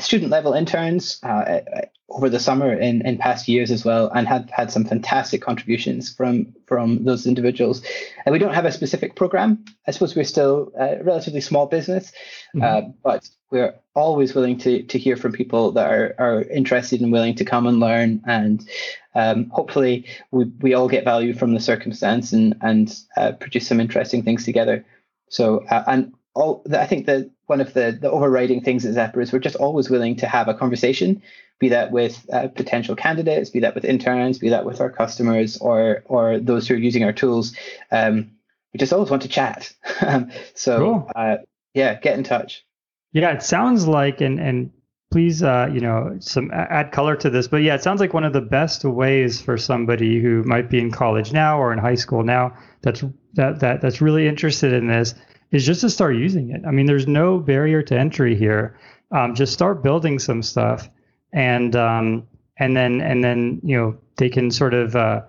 student 0.00 0.30
level 0.30 0.52
interns 0.52 1.20
uh, 1.22 1.28
uh, 1.28 1.60
over 2.08 2.28
the 2.28 2.40
summer 2.40 2.72
in, 2.72 3.06
in 3.06 3.18
past 3.18 3.48
years 3.48 3.70
as 3.70 3.84
well, 3.84 4.10
and 4.14 4.26
had 4.26 4.50
had 4.50 4.70
some 4.70 4.84
fantastic 4.84 5.40
contributions 5.40 6.12
from 6.12 6.54
from 6.66 7.04
those 7.04 7.26
individuals. 7.26 7.82
And 8.24 8.32
we 8.32 8.38
don't 8.38 8.54
have 8.54 8.64
a 8.64 8.72
specific 8.72 9.16
program. 9.16 9.64
I 9.86 9.92
suppose 9.92 10.16
we're 10.16 10.24
still 10.24 10.72
a 10.78 11.02
relatively 11.02 11.40
small 11.40 11.66
business, 11.66 12.12
mm-hmm. 12.54 12.62
uh, 12.62 12.92
but 13.02 13.28
we're 13.50 13.74
always 13.94 14.34
willing 14.34 14.58
to 14.58 14.82
to 14.82 14.98
hear 14.98 15.16
from 15.16 15.32
people 15.32 15.72
that 15.72 15.90
are 15.90 16.14
are 16.18 16.42
interested 16.42 17.00
and 17.00 17.12
willing 17.12 17.36
to 17.36 17.44
come 17.44 17.66
and 17.66 17.80
learn. 17.80 18.22
And 18.26 18.68
um, 19.14 19.50
hopefully, 19.50 20.06
we 20.32 20.46
we 20.60 20.74
all 20.74 20.88
get 20.88 21.04
value 21.04 21.32
from 21.32 21.54
the 21.54 21.60
circumstance 21.60 22.32
and 22.32 22.56
and 22.60 22.96
uh, 23.16 23.32
produce 23.32 23.68
some 23.68 23.80
interesting 23.80 24.22
things 24.22 24.44
together. 24.44 24.84
So 25.28 25.64
uh, 25.70 25.84
and 25.86 26.12
all 26.34 26.64
I 26.72 26.86
think 26.86 27.06
that 27.06 27.30
one 27.46 27.60
of 27.60 27.72
the 27.74 27.96
the 28.00 28.10
overriding 28.10 28.62
things 28.62 28.84
at 28.84 28.94
Zappar 28.94 29.22
is 29.22 29.32
we're 29.32 29.38
just 29.38 29.56
always 29.56 29.88
willing 29.88 30.16
to 30.16 30.26
have 30.26 30.48
a 30.48 30.54
conversation 30.54 31.22
be 31.58 31.70
that 31.70 31.90
with 31.90 32.28
uh, 32.32 32.48
potential 32.48 32.94
candidates, 32.94 33.50
be 33.50 33.60
that 33.60 33.74
with 33.74 33.84
interns, 33.84 34.38
be 34.38 34.50
that 34.50 34.64
with 34.64 34.80
our 34.80 34.90
customers 34.90 35.56
or 35.58 36.02
or 36.06 36.38
those 36.38 36.68
who 36.68 36.74
are 36.74 36.78
using 36.78 37.04
our 37.04 37.12
tools. 37.12 37.54
Um, 37.90 38.32
we 38.72 38.78
just 38.78 38.92
always 38.92 39.10
want 39.10 39.22
to 39.22 39.28
chat. 39.28 39.72
so 40.54 40.78
cool. 40.78 41.10
uh, 41.16 41.36
yeah, 41.74 41.98
get 41.98 42.18
in 42.18 42.24
touch. 42.24 42.64
Yeah, 43.12 43.30
it 43.32 43.42
sounds 43.42 43.86
like 43.86 44.20
and 44.20 44.38
and 44.38 44.70
please 45.10 45.42
uh, 45.42 45.70
you 45.72 45.80
know 45.80 46.16
some 46.20 46.50
add 46.52 46.92
color 46.92 47.16
to 47.16 47.30
this, 47.30 47.48
but 47.48 47.62
yeah, 47.62 47.74
it 47.74 47.82
sounds 47.82 48.00
like 48.00 48.12
one 48.12 48.24
of 48.24 48.34
the 48.34 48.42
best 48.42 48.84
ways 48.84 49.40
for 49.40 49.56
somebody 49.56 50.20
who 50.20 50.42
might 50.42 50.68
be 50.68 50.78
in 50.78 50.90
college 50.90 51.32
now 51.32 51.58
or 51.58 51.72
in 51.72 51.78
high 51.78 51.94
school 51.94 52.22
now 52.22 52.54
that's 52.82 53.02
that 53.34 53.60
that 53.60 53.80
that's 53.80 54.02
really 54.02 54.28
interested 54.28 54.74
in 54.74 54.88
this 54.88 55.14
is 55.52 55.64
just 55.64 55.80
to 55.82 55.90
start 55.90 56.16
using 56.16 56.50
it. 56.50 56.62
I 56.66 56.70
mean, 56.70 56.86
there's 56.86 57.06
no 57.06 57.38
barrier 57.38 57.82
to 57.82 57.98
entry 57.98 58.34
here. 58.34 58.78
Um, 59.12 59.34
just 59.34 59.52
start 59.52 59.82
building 59.82 60.18
some 60.18 60.42
stuff 60.42 60.88
and 61.32 61.76
um, 61.76 62.26
and 62.58 62.76
then 62.76 63.00
and 63.00 63.22
then 63.22 63.60
you 63.62 63.76
know 63.76 63.96
they 64.16 64.28
can 64.28 64.50
sort 64.50 64.74
of 64.74 64.96
uh, 64.96 65.22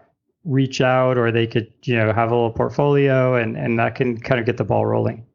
reach 0.46 0.82
out 0.82 1.18
or 1.18 1.32
they 1.32 1.46
could 1.46 1.72
you 1.84 1.96
know 1.96 2.12
have 2.14 2.32
a 2.32 2.36
little 2.36 2.52
portfolio 2.52 3.36
and 3.36 3.56
and 3.58 3.78
that 3.78 3.96
can 3.96 4.20
kind 4.20 4.40
of 4.40 4.46
get 4.46 4.58
the 4.58 4.64
ball 4.64 4.86
rolling. 4.86 5.26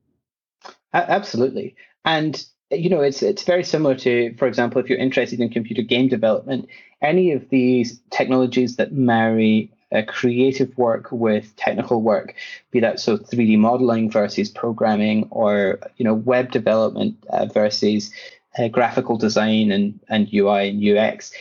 Absolutely, 0.94 1.76
and 2.04 2.44
you 2.70 2.88
know 2.88 3.00
it's 3.00 3.22
it's 3.22 3.44
very 3.44 3.64
similar 3.64 3.94
to, 3.96 4.34
for 4.36 4.48
example, 4.48 4.80
if 4.80 4.88
you're 4.88 4.98
interested 4.98 5.40
in 5.40 5.50
computer 5.50 5.82
game 5.82 6.08
development, 6.08 6.68
any 7.00 7.32
of 7.32 7.48
these 7.50 8.00
technologies 8.10 8.76
that 8.76 8.92
marry 8.92 9.70
uh, 9.92 10.02
creative 10.06 10.76
work 10.78 11.10
with 11.12 11.54
technical 11.56 12.02
work, 12.02 12.34
be 12.70 12.80
that 12.80 13.00
so 13.00 13.18
3D 13.18 13.58
modeling 13.58 14.10
versus 14.10 14.48
programming, 14.48 15.28
or 15.30 15.78
you 15.96 16.04
know 16.04 16.14
web 16.14 16.50
development 16.50 17.16
uh, 17.30 17.46
versus 17.46 18.10
uh, 18.58 18.68
graphical 18.68 19.16
design 19.16 19.70
and, 19.70 19.98
and 20.08 20.32
UI 20.32 20.68
and 20.68 20.98
UX. 20.98 21.32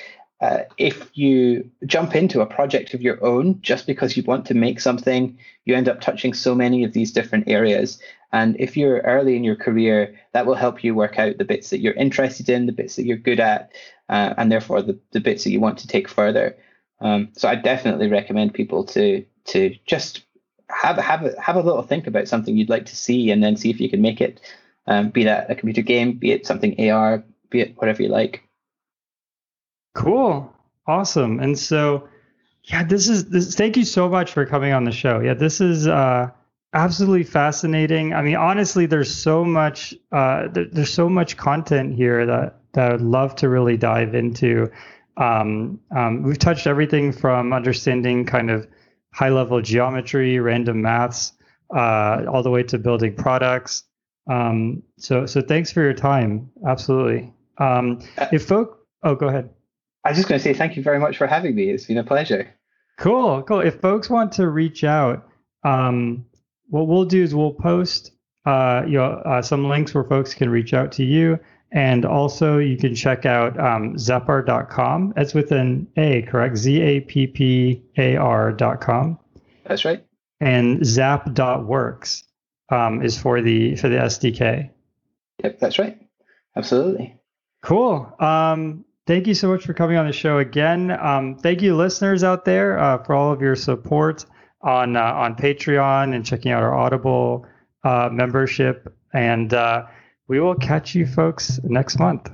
Uh, 0.42 0.64
if 0.78 1.10
you 1.14 1.70
jump 1.86 2.16
into 2.16 2.42
a 2.42 2.48
project 2.48 2.96
of 2.96 3.02
your 3.02 3.24
own 3.24 3.62
just 3.62 3.86
because 3.86 4.18
you 4.18 4.24
want 4.24 4.44
to 4.48 4.56
make 4.56 4.80
something, 4.80 5.38
you 5.66 5.76
end 5.76 5.88
up 5.88 6.02
touching 6.02 6.34
so 6.34 6.56
many 6.56 6.84
of 6.84 6.94
these 6.94 7.12
different 7.12 7.48
areas. 7.48 8.00
And 8.34 8.56
if 8.60 8.76
you're 8.76 9.02
early 9.02 9.36
in 9.36 9.44
your 9.44 9.56
career, 9.56 10.18
that 10.32 10.48
will 10.48 10.56
help 10.56 10.84
you 10.84 10.96
work 10.96 11.20
out 11.20 11.38
the 11.38 11.46
bits 11.46 11.70
that 11.70 11.80
you're 11.80 11.94
interested 11.94 12.50
in, 12.50 12.66
the 12.66 12.72
bits 12.72 12.96
that 12.96 13.06
you're 13.06 13.18
good 13.18 13.40
at, 13.40 13.72
uh, 14.10 14.34
and 14.38 14.52
therefore 14.52 14.82
the, 14.82 14.98
the 15.12 15.20
bits 15.20 15.44
that 15.44 15.52
you 15.52 15.60
want 15.60 15.78
to 15.80 15.88
take 15.88 16.08
further. 16.08 16.58
Um, 17.02 17.30
so 17.34 17.50
I 17.50 17.56
definitely 17.56 18.08
recommend 18.08 18.54
people 18.54 18.86
to 18.86 19.26
to 19.46 19.76
just 19.86 20.24
have 20.70 20.98
have 20.98 21.26
a, 21.26 21.42
have 21.42 21.56
a 21.56 21.62
little 21.62 21.82
think 21.82 22.08
about 22.08 22.28
something 22.28 22.56
you'd 22.56 22.70
like 22.70 22.86
to 22.86 22.96
see, 22.96 23.32
and 23.32 23.44
then 23.44 23.58
see 23.58 23.70
if 23.70 23.82
you 23.82 23.90
can 23.90 24.02
make 24.02 24.22
it 24.22 24.40
um, 24.88 25.10
be 25.10 25.24
that 25.24 25.50
a 25.50 25.56
computer 25.56 25.82
game, 25.82 26.14
be 26.14 26.32
it 26.32 26.46
something 26.46 26.90
AR, 26.90 27.24
be 27.50 27.62
it 27.62 27.76
whatever 27.78 28.04
you 28.04 28.10
like. 28.10 28.44
Cool, 29.96 30.54
awesome. 30.88 31.40
And 31.40 31.58
so, 31.58 32.08
yeah, 32.64 32.84
this 32.84 33.10
is 33.10 33.30
this. 33.30 33.56
Thank 33.56 33.78
you 33.78 33.84
so 33.84 34.08
much 34.08 34.32
for 34.32 34.46
coming 34.46 34.74
on 34.74 34.86
the 34.86 34.92
show. 34.92 35.20
Yeah, 35.20 35.34
this 35.34 35.60
is 35.60 35.88
uh, 35.88 36.30
absolutely 36.74 37.24
fascinating. 37.24 38.14
I 38.14 38.22
mean, 38.22 38.36
honestly, 38.36 38.86
there's 38.86 39.14
so 39.14 39.44
much 39.44 39.94
uh, 40.12 40.48
there, 40.48 40.66
there's 40.66 40.94
so 40.94 41.10
much 41.10 41.36
content 41.38 41.96
here 41.96 42.26
that 42.26 42.60
that 42.74 42.94
I'd 42.94 43.02
love 43.02 43.36
to 43.38 43.50
really 43.50 43.78
dive 43.78 44.16
into. 44.16 44.72
Um, 45.18 45.80
um, 45.96 46.24
we've 46.24 46.40
touched 46.40 46.68
everything 46.68 47.12
from 47.12 47.54
understanding 47.54 48.26
kind 48.26 48.50
of 48.50 48.68
high 49.14 49.30
level 49.30 49.62
geometry, 49.62 50.40
random 50.40 50.82
maths, 50.82 51.34
uh, 51.76 52.26
all 52.32 52.44
the 52.44 52.50
way 52.50 52.64
to 52.64 52.78
building 52.78 53.16
products. 53.16 53.84
Um, 54.30 54.84
so 54.98 55.26
so 55.26 55.42
thanks 55.42 55.72
for 55.72 55.82
your 55.82 55.94
time. 55.94 56.50
Absolutely. 56.68 57.34
Um, 57.58 58.00
uh, 58.18 58.28
if 58.32 58.46
folk, 58.46 58.86
oh, 59.04 59.16
go 59.16 59.28
ahead. 59.28 59.50
I 60.04 60.10
was 60.10 60.18
just 60.18 60.30
going 60.30 60.40
to 60.40 60.44
say 60.44 60.54
thank 60.54 60.76
you 60.76 60.84
very 60.84 61.00
much 61.00 61.18
for 61.18 61.28
having 61.28 61.56
me. 61.56 61.70
It's 61.70 61.86
been 61.86 61.98
a 61.98 62.04
pleasure. 62.04 62.54
Cool, 62.98 63.44
cool. 63.44 63.62
If 63.62 63.82
folks 63.82 64.10
want 64.10 64.32
to 64.34 64.50
reach 64.50 64.84
out, 64.84 65.28
um, 65.64 66.26
what 66.70 66.88
we'll 66.88 67.06
do 67.06 67.22
is 67.22 67.36
we'll 67.36 67.54
post 67.54 68.12
uh, 68.46 68.84
you 68.88 68.98
know 68.98 69.22
uh, 69.26 69.42
some 69.42 69.68
links 69.68 69.94
where 69.94 70.04
folks 70.04 70.34
can 70.34 70.50
reach 70.50 70.74
out 70.74 70.92
to 70.94 71.04
you, 71.04 71.40
and 71.72 72.06
also 72.06 72.58
you 72.58 72.78
can 72.78 72.94
check 72.96 73.26
out 73.26 73.58
um, 73.60 73.96
zappar.com. 73.96 75.14
It's 75.16 75.34
with 75.34 75.52
an 75.52 75.88
A, 75.98 76.24
correct? 76.24 76.58
Z 76.58 76.82
A 76.82 77.00
P 77.02 77.28
P 77.28 77.84
A 77.98 78.18
R.com. 78.18 79.18
That's 79.66 79.86
right. 79.86 80.06
And 80.40 80.86
zap.works 80.86 82.24
um, 82.70 83.04
is 83.04 83.18
for 83.18 83.42
the 83.42 83.76
for 83.76 83.90
the 83.90 83.98
SDK. 83.98 84.70
Yep, 85.44 85.60
that's 85.60 85.80
right. 85.80 85.98
Absolutely. 86.56 87.16
Cool. 87.62 88.12
Um, 88.20 88.86
thank 89.08 89.28
you 89.28 89.34
so 89.34 89.48
much 89.48 89.66
for 89.66 89.74
coming 89.74 89.98
on 89.98 90.08
the 90.08 90.14
show 90.14 90.40
again. 90.40 90.92
Um, 90.92 91.38
thank 91.38 91.62
you, 91.62 91.76
listeners 91.76 92.24
out 92.24 92.44
there, 92.44 92.78
uh, 92.80 93.04
for 93.04 93.14
all 93.14 93.32
of 93.32 93.42
your 93.42 93.56
support 93.56 94.26
on 94.62 94.96
uh, 94.98 95.02
on 95.02 95.36
Patreon 95.36 96.16
and 96.16 96.26
checking 96.26 96.52
out 96.52 96.64
our 96.64 96.74
Audible 96.74 97.46
uh, 97.84 98.10
membership. 98.12 98.94
And 99.14 99.54
uh, 99.54 99.86
we 100.32 100.40
will 100.40 100.56
catch 100.56 100.96
you 100.96 101.06
folks 101.06 101.60
next 101.66 102.00
month. 102.00 102.32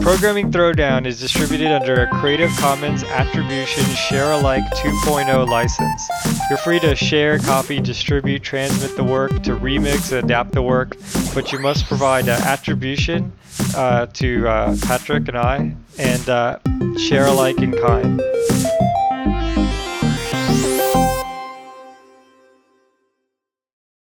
Programming 0.00 0.50
Throwdown 0.50 1.06
is 1.06 1.20
distributed 1.20 1.68
under 1.68 2.02
a 2.02 2.10
Creative 2.18 2.50
Commons 2.58 3.04
Attribution 3.04 3.84
Share 3.94 4.32
Alike 4.32 4.64
2.0 4.74 5.46
license. 5.46 6.37
You're 6.48 6.58
free 6.58 6.80
to 6.80 6.96
share, 6.96 7.38
copy, 7.38 7.78
distribute, 7.78 8.42
transmit 8.42 8.96
the 8.96 9.04
work, 9.04 9.42
to 9.42 9.56
remix 9.56 10.16
adapt 10.16 10.52
the 10.52 10.62
work, 10.62 10.96
but 11.34 11.52
you 11.52 11.58
must 11.58 11.84
provide 11.84 12.26
uh, 12.28 12.40
attribution 12.42 13.32
uh, 13.76 14.06
to 14.06 14.48
uh, 14.48 14.76
Patrick 14.82 15.28
and 15.28 15.36
I 15.36 15.74
and 15.98 16.28
uh, 16.28 16.58
share 16.96 17.26
alike 17.26 17.58
in 17.58 17.72
kind. 17.72 18.22